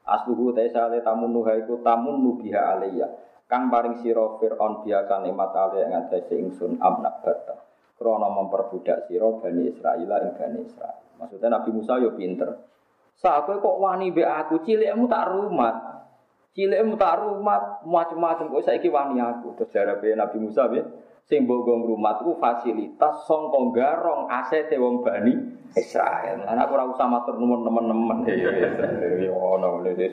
Asluhu 0.07 0.57
ta 0.57 0.65
sale 0.71 1.05
tamun 1.05 1.33
nuha 1.33 1.57
iku 1.61 1.81
tamun 1.85 2.25
nubiha 2.25 2.77
alayya. 2.77 3.09
Kang 3.51 3.67
paring 3.67 3.99
sira 4.01 4.39
Firaun 4.39 4.87
biaka 4.87 5.21
nikmat 5.21 5.53
alayya 5.53 5.91
ing 5.91 5.93
atase 6.07 6.35
ingsun 6.39 6.79
amnak 6.79 7.21
bata. 7.25 7.55
Krana 8.01 8.33
memperbudak 8.33 9.11
sira 9.11 9.29
Bani 9.29 9.69
Israil 9.69 10.09
ing 10.09 10.33
Bani 10.39 10.59
Israil. 10.65 11.01
Maksudnya 11.21 11.53
Nabi 11.53 11.71
Musa 11.77 12.01
yo 12.01 12.17
pinter. 12.17 12.49
Sa 13.21 13.45
kok 13.45 13.61
wani 13.61 14.09
mbek 14.09 14.25
aku 14.25 14.65
cilikmu 14.65 15.05
tak 15.05 15.29
rumat. 15.29 15.77
Cilikmu 16.57 16.97
tak 16.97 17.21
rumat 17.21 17.85
macam-macam 17.85 18.49
kok 18.49 18.65
saiki 18.65 18.89
wani 18.89 19.21
aku. 19.21 19.53
Terus 19.61 19.71
jarabe 19.77 20.09
Nabi 20.17 20.37
Musa 20.41 20.65
piye? 20.73 20.81
Sing 21.31 21.47
mbok 21.47 21.62
rumat 21.62 22.27
ku 22.27 22.35
fasilitas 22.43 23.23
sangka 23.23 23.61
garong 23.70 24.27
asete 24.27 24.74
wong 24.74 25.07
Bani 25.07 25.31
Israel. 25.78 26.43
Lah 26.43 26.59
aku 26.66 26.74
ora 26.74 26.90
usah 26.90 27.07
matur 27.07 27.39
nuwun 27.39 27.62
teman-teman. 27.62 28.27
Ya 28.27 29.31
ono 29.31 29.78
ngene 29.78 30.11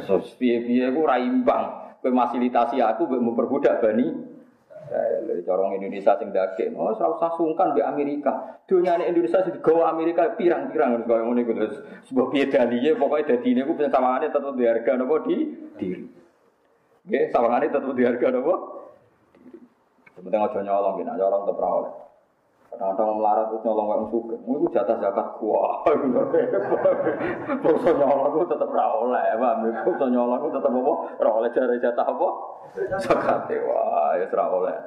So 0.00 0.24
piye-piye 0.40 0.88
ku 0.96 1.04
ora 1.04 1.20
imbang. 1.20 1.92
Kowe 2.00 2.08
fasilitasi 2.08 2.80
aku 2.80 3.04
mbok 3.04 3.20
memperbudak 3.20 3.84
Bani 3.84 4.08
Israel. 4.08 5.44
Corong 5.44 5.76
Indonesia 5.76 6.16
sing 6.16 6.32
daging. 6.32 6.72
Oh, 6.80 6.96
ora 6.96 7.12
usah 7.12 7.36
sungkan 7.36 7.76
mbek 7.76 7.84
Amerika. 7.84 8.64
Dunyane 8.64 9.04
Indonesia 9.04 9.44
sing 9.44 9.60
digawa 9.60 9.92
Amerika 9.92 10.32
pirang-pirang 10.32 10.96
ngono 10.96 11.04
kaya 11.04 11.28
ngene 11.28 11.40
iku 11.44 11.52
terus 11.60 11.76
sebuah 12.08 12.32
piye 12.32 12.48
daliye 12.48 12.96
pokoke 12.96 13.28
dadine 13.28 13.68
ku 13.68 13.76
sawangane 13.76 14.32
tetep 14.32 14.56
di 14.56 14.64
harga 14.64 14.92
napa 14.96 15.16
di 15.28 15.36
diri. 15.76 16.04
Nggih, 17.04 17.24
sawangane 17.28 17.68
tetep 17.68 17.92
di 17.92 18.04
harga 18.08 18.28
napa? 18.32 18.83
Sebenarnya 20.14 20.46
aja 20.46 20.60
nyolong, 20.62 20.94
gini, 21.02 21.12
nyolong 21.18 21.42
tetap 21.50 21.66
oleh. 21.66 21.92
Kadang-kadang 22.74 23.22
melarat 23.22 23.46
terus 23.54 23.62
nyolong 23.62 23.86
wong 23.86 24.02
suka. 24.10 24.34
Itu 24.34 24.66
jatah 24.74 24.98
zakat 24.98 25.28
gua. 25.38 25.86
Bangsa 27.62 27.90
nyolong 27.94 28.26
itu 28.34 28.46
tetap 28.50 28.70
oleh, 28.74 29.26
paham? 29.38 29.62
Bangsa 29.70 30.06
nyolong 30.10 30.40
itu 30.42 30.50
tetap 30.58 30.72
apa? 30.74 30.94
Oleh 31.22 31.50
jare 31.54 31.74
jatah 31.78 32.06
apa? 32.06 32.28
Zakat 32.98 33.46
wah, 33.62 34.18
ya 34.18 34.26
ora 34.26 34.44
oleh. 34.50 34.78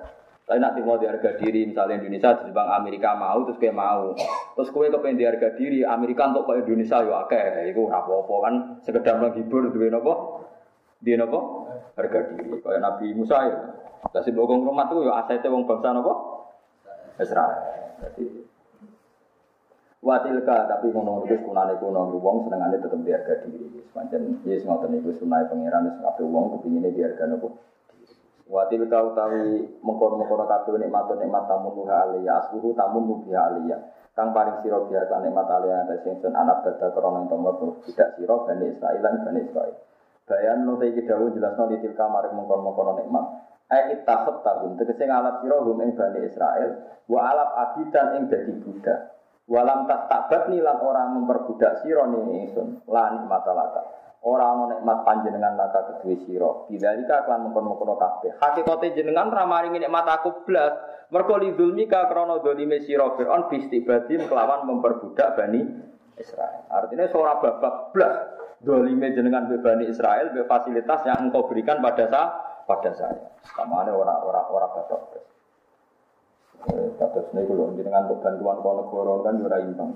Tapi 0.48 0.64
nanti 0.64 0.80
mau 0.80 0.96
di 0.96 1.04
harga 1.04 1.36
diri, 1.36 1.68
misalnya 1.68 2.00
Indonesia 2.00 2.40
di 2.40 2.56
Bang 2.56 2.72
Amerika 2.72 3.20
mau, 3.20 3.44
terus 3.44 3.60
kayak 3.60 3.76
mau. 3.76 4.16
Terus 4.56 4.72
kue 4.72 4.88
kepengen 4.88 5.20
di 5.20 5.28
harga 5.28 5.52
diri, 5.60 5.84
Amerika 5.84 6.32
untuk 6.32 6.48
ke 6.48 6.64
Indonesia 6.64 7.04
ya 7.04 7.28
oke, 7.28 7.44
itu 7.68 7.84
apa-apa 7.92 8.36
kan 8.48 8.54
sekedar 8.84 9.20
menghibur, 9.20 9.68
duit 9.76 9.92
apa? 9.92 10.14
Di 11.04 11.20
apa? 11.20 11.40
Harga 12.00 12.20
diri. 12.32 12.64
Kayak 12.64 12.80
Nabi 12.80 13.08
Musa 13.12 13.38
ya. 13.44 13.60
Kasih 14.18 14.34
bokong 14.34 14.66
rumah 14.66 14.90
tuh 14.90 15.06
ya 15.06 15.22
asetnya 15.22 15.54
wong 15.54 15.70
bangsa 15.70 15.94
apa? 15.94 16.14
Israel. 17.22 17.58
Jadi 18.02 18.26
Watilka 19.98 20.70
tapi 20.70 20.94
ngono 20.94 21.26
itu 21.26 21.42
kunane 21.42 21.74
kuno 21.82 22.10
wong 22.18 22.46
senengane 22.46 22.82
tetep 22.82 23.02
diharga 23.02 23.46
diri. 23.46 23.82
Pancen 23.94 24.42
yes 24.46 24.66
ngoten 24.66 24.94
niku 24.94 25.14
sunai 25.18 25.50
pangeran 25.50 25.90
wis 25.90 25.98
kabeh 26.02 26.26
wong 26.26 26.58
kepingine 26.58 26.94
diharga 26.94 27.26
nopo. 27.30 27.58
Watilka 28.48 28.98
utawi 29.04 29.68
mengkono-mengkono 29.82 30.46
kabeh 30.50 30.82
nikmat 30.82 31.10
nikmat 31.18 31.44
tamun 31.50 31.78
nuha 31.78 32.08
aliyah 32.08 32.46
asluhu 32.46 32.78
tamun 32.78 33.10
nuha 33.10 33.42
aliyah. 33.54 33.82
Kang 34.14 34.34
paring 34.34 34.62
sira 34.62 34.82
biasa 34.86 35.14
nikmat 35.22 35.50
aliyah 35.50 35.90
ta 35.90 35.96
sing 36.06 36.22
sun 36.22 36.34
anak 36.34 36.62
dada 36.62 36.94
krana 36.94 37.26
tomo 37.30 37.82
tidak 37.86 38.18
sira 38.18 38.34
bani 38.46 38.66
Israil 38.74 39.02
lan 39.02 39.14
bani 39.26 39.40
Israil. 39.50 39.76
Bayan 40.30 40.62
no 40.64 40.78
iki 40.78 41.06
dawuh 41.10 41.34
jelasno 41.34 41.74
ditilka 41.74 42.06
maring 42.06 42.38
mengkono-mengkono 42.38 43.02
nikmat. 43.02 43.26
Ai 43.68 44.00
ittakhad 44.00 44.48
tahum 44.48 44.80
tegese 44.80 45.04
ngalap 45.04 45.44
sira 45.44 45.60
hum 45.60 45.84
ing 45.84 45.92
Bani 46.00 46.24
Israel 46.24 47.04
wa 47.12 47.20
alap 47.28 47.50
abidan 47.68 48.16
ing 48.16 48.24
dadi 48.32 48.54
budak. 48.64 49.00
Walam 49.48 49.88
tak 49.88 50.12
tabat 50.12 50.52
lan 50.52 50.78
orang 50.84 51.20
memperbudak 51.20 51.84
sira 51.84 52.08
ning 52.08 52.48
ingsun 52.48 52.84
lan 52.88 53.28
matalaka. 53.28 53.84
Ora 54.24 54.56
ana 54.56 54.64
nikmat 54.76 55.08
panjenengan 55.08 55.56
laka 55.56 55.88
kedue 55.88 56.20
sira. 56.24 56.68
Bidzalika 56.68 57.28
kan 57.28 57.48
mengkon-mengkon 57.48 57.96
kabeh. 57.96 58.36
Hakikate 58.40 58.96
jenengan 58.96 59.32
ra 59.32 59.48
maringi 59.48 59.84
nikmat 59.84 60.04
aku 60.04 60.48
blas. 60.48 60.76
Mergo 61.12 61.40
lidulmi 61.40 61.88
ka 61.88 62.12
krana 62.12 62.44
dolime 62.44 62.84
sira 62.84 63.08
Firaun 63.16 63.48
bistibadin 63.48 64.28
kelawan 64.28 64.68
memperbudak 64.68 65.40
Bani 65.40 65.64
Israel. 66.20 66.68
Artinya 66.68 67.08
seorang 67.08 67.40
babak 67.40 67.96
blas 67.96 68.16
dolime 68.60 69.16
jenengan 69.16 69.48
Bani 69.48 69.88
Israel 69.88 70.36
be 70.36 70.44
fasilitas 70.44 71.08
yang 71.08 71.30
engkau 71.30 71.48
berikan 71.48 71.80
pada 71.80 72.10
saya 72.12 72.48
pada 72.68 72.92
saya. 72.94 73.32
Kamane 73.56 73.90
ora 73.96 74.20
ora 74.22 74.44
ora 74.52 74.68
batok. 74.68 75.02
Kados 77.00 77.32
niku 77.32 77.56
lho 77.56 77.74
jenengan 77.80 78.12
untuk 78.12 78.20
bantuan 78.20 78.60
kono 78.60 78.84
negara 78.84 79.14
kan 79.24 79.36
ora 79.40 79.58
imbang. 79.64 79.92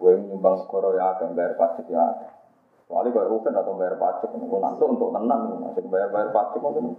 Kowe 0.00 0.16
nyumbang 0.16 0.64
negara 0.64 0.88
ya 0.96 1.04
akeh 1.12 1.26
bayar 1.36 1.52
pajak 1.60 1.86
ya. 1.92 2.04
Soalnya 2.88 3.14
kau 3.14 3.28
rugen 3.28 3.54
atau 3.54 3.78
bayar 3.78 3.94
pajak, 4.02 4.34
nanti 4.34 4.82
untuk 4.82 5.14
tenang, 5.14 5.62
masih 5.62 5.86
bayar 5.86 6.08
bayar 6.10 6.28
pajak 6.34 6.58
mungkin 6.58 6.98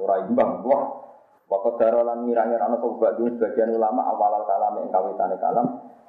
ora 0.00 0.16
imbang. 0.26 0.64
Wah, 0.66 0.82
Waktu 1.52 1.84
darolan 1.84 2.24
ngira-ngira 2.24 2.64
ana 2.64 2.80
sobat 2.80 3.20
dulu 3.20 3.36
sebagian 3.36 3.76
ulama 3.76 4.08
awal 4.08 4.40
al 4.40 4.48
kalam 4.48 4.72
yang 4.80 4.88
kawitane 4.88 5.36
kalam 5.36 5.66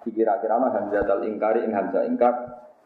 dikira-kira 0.07 0.55
ana 0.55 0.71
hamzatul 0.71 1.27
ingkari 1.27 1.67
ing 1.67 1.75
hamzah 1.75 2.07
ingkar 2.07 2.31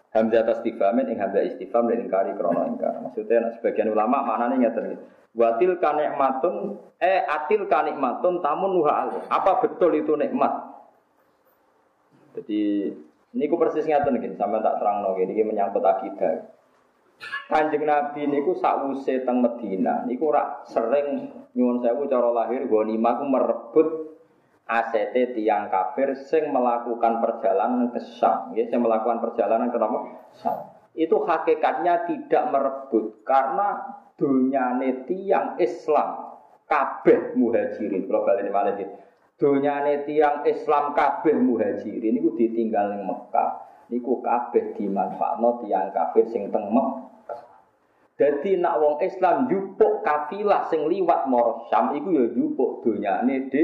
hamzah 0.10 0.42
tasdifamin 0.42 1.06
ing 1.06 1.22
hamzah 1.22 1.46
istifham 1.46 1.86
dan 1.86 2.02
ingkari 2.02 2.34
krono 2.34 2.66
ingkar. 2.66 2.98
Maksudnya 3.06 3.54
sebagian 3.62 3.94
ulama 3.94 4.26
maknanya 4.26 4.74
ngeten 4.74 4.98
Watil 5.38 5.78
kanikmatun 5.78 6.82
eh 6.98 7.22
atil 7.30 7.70
kanikmatun 7.70 8.42
tamun 8.42 8.74
nuha 8.74 9.06
alih. 9.06 9.22
Apa 9.30 9.62
betul 9.62 9.94
itu 9.94 10.18
nikmat? 10.18 10.50
Jadi 12.34 12.90
ini 13.38 13.44
ku 13.46 13.62
persis 13.62 13.86
ngeten 13.86 14.18
gini, 14.18 14.34
sampai 14.34 14.66
tak 14.66 14.82
terang 14.82 15.06
lagi, 15.06 15.30
ini 15.30 15.46
menyangkut 15.46 15.86
akidah. 15.86 16.58
Kanjeng 17.50 17.86
Nabi 17.86 18.26
niku 18.30 18.58
sakwuse 18.58 19.26
teng 19.26 19.42
Medina 19.42 20.06
niku 20.06 20.30
ora 20.30 20.62
sering 20.70 21.34
nyuwun 21.58 21.82
sewu 21.82 22.06
cara 22.06 22.30
lahir 22.30 22.70
ghanimah 22.70 23.14
ku 23.18 23.26
merebut 23.26 23.88
ACT 24.68 25.16
tiang 25.34 25.72
kafir 25.72 26.14
sing 26.28 26.52
melakukan 26.52 27.24
perjalanan 27.24 27.88
ke 27.90 28.04
Syam, 28.20 28.52
ya, 28.52 28.68
sing 28.68 28.84
melakukan 28.84 29.24
perjalanan 29.24 29.72
ke 29.72 29.80
Syam. 30.44 30.58
Itu 30.92 31.24
hakikatnya 31.24 32.10
tidak 32.10 32.44
merebut 32.52 33.24
karena 33.24 33.98
dunyane 34.18 35.06
tiang 35.06 35.56
Islam 35.62 36.38
kabeh 36.66 37.38
muhajirin. 37.38 38.10
Kalau 38.10 38.26
balik 38.26 38.50
malah 38.50 38.74
gitu 38.76 38.94
dunyane 39.38 40.04
tiang 40.10 40.44
Islam 40.44 40.98
kabeh 40.98 41.38
muhajirin. 41.38 42.12
Niku 42.18 42.34
ditinggal 42.36 42.98
ning 42.98 43.06
Mekah. 43.06 43.50
Niku 43.88 44.20
kabeh 44.20 44.76
dimanfaatno 44.76 45.64
tiang 45.64 45.94
kafir 45.94 46.26
sing 46.34 46.50
teng 46.50 46.74
Mekah. 46.74 47.40
Dadi 48.18 48.58
nak 48.58 48.82
wong 48.82 48.96
Islam 49.06 49.46
jupuk 49.46 50.02
kafilah 50.02 50.66
sing 50.74 50.90
liwat 50.90 51.30
maro 51.30 51.70
Syam 51.70 51.94
ya 51.94 52.26
jupuk 52.34 52.82
dunyane 52.82 53.46
de 53.54 53.64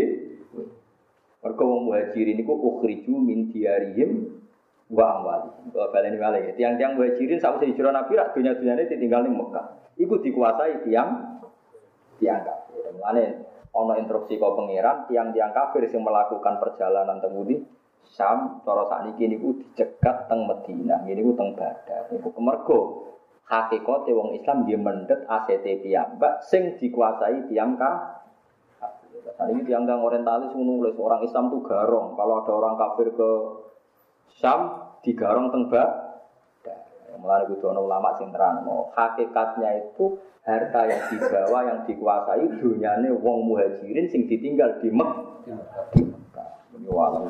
mergo 1.43 1.63
wong 1.67 1.81
muhajirin 1.91 2.37
niku 2.39 2.55
ukhriju 2.55 3.17
min 3.19 3.51
diarihim 3.51 4.29
wa 4.91 5.05
amwali. 5.19 5.49
Kalau 5.71 5.89
baleni 5.93 6.17
malih 6.19 6.51
tiang-tiang 6.57 6.99
muhajirin 6.99 7.39
sakwise 7.39 7.71
hijrah 7.71 7.93
Nabi 7.95 8.19
rak 8.19 8.35
dunya-dunyane 8.35 8.89
ditinggal 8.89 9.23
ning 9.23 9.35
Mekah. 9.39 9.95
Iku 9.95 10.19
dikuasai 10.19 10.83
tiang 10.83 11.39
tiang 12.19 12.41
kafir. 12.43 12.91
Mulane 12.97 13.23
ana 13.73 13.93
instruksi 14.01 14.37
kau 14.37 14.57
pangeran 14.57 15.07
tiang-tiang 15.07 15.53
kafir 15.55 15.87
yang 15.87 16.03
melakukan 16.03 16.61
perjalanan 16.61 17.17
temudi 17.23 17.57
Syam 18.13 18.61
cara 18.67 18.83
sakniki 18.91 19.31
niku 19.31 19.57
dicegat 19.57 20.27
teng 20.27 20.45
Madinah. 20.45 21.07
Niku 21.07 21.33
teng 21.33 21.55
Baghdad. 21.55 22.11
Niku 22.11 22.29
kemergo 22.35 22.79
hakikate 23.47 24.11
wong 24.11 24.35
Islam 24.37 24.67
dia 24.67 24.79
mendet 24.79 25.25
ACT 25.25 25.65
piyambak 25.83 26.43
sing 26.45 26.75
dikuasai 26.77 27.47
tiang 27.49 27.79
kafir. 27.79 28.21
Nah, 29.33 29.47
ini 29.49 29.65
tiang-tiang 29.65 30.03
orientalis 30.03 30.53
menulis 30.53 30.93
orang 30.99 31.25
Islam 31.25 31.49
tuh 31.49 31.63
garong. 31.65 32.13
Kalau 32.13 32.43
ada 32.43 32.51
orang 32.53 32.75
kafir 32.77 33.07
ke 33.17 33.29
Syam 34.37 34.89
digarong 35.05 35.53
teng 35.53 35.69
Mulai 37.13 37.45
itu 37.45 37.61
ulama 37.69 38.09
sing 38.17 38.33
terang, 38.33 38.65
hakikatnya 38.91 39.85
itu 39.85 40.17
harta 40.43 40.81
yang 40.89 41.01
dibawa 41.07 41.59
yang 41.63 41.79
dikuasai 41.87 42.59
dunyane 42.59 43.13
wong 43.15 43.47
muhajirin 43.47 44.09
sing 44.11 44.27
ditinggal 44.27 44.81
di 44.83 44.91
Mekah. 44.91 46.49
Ini 46.73 46.89
walau 46.89 47.29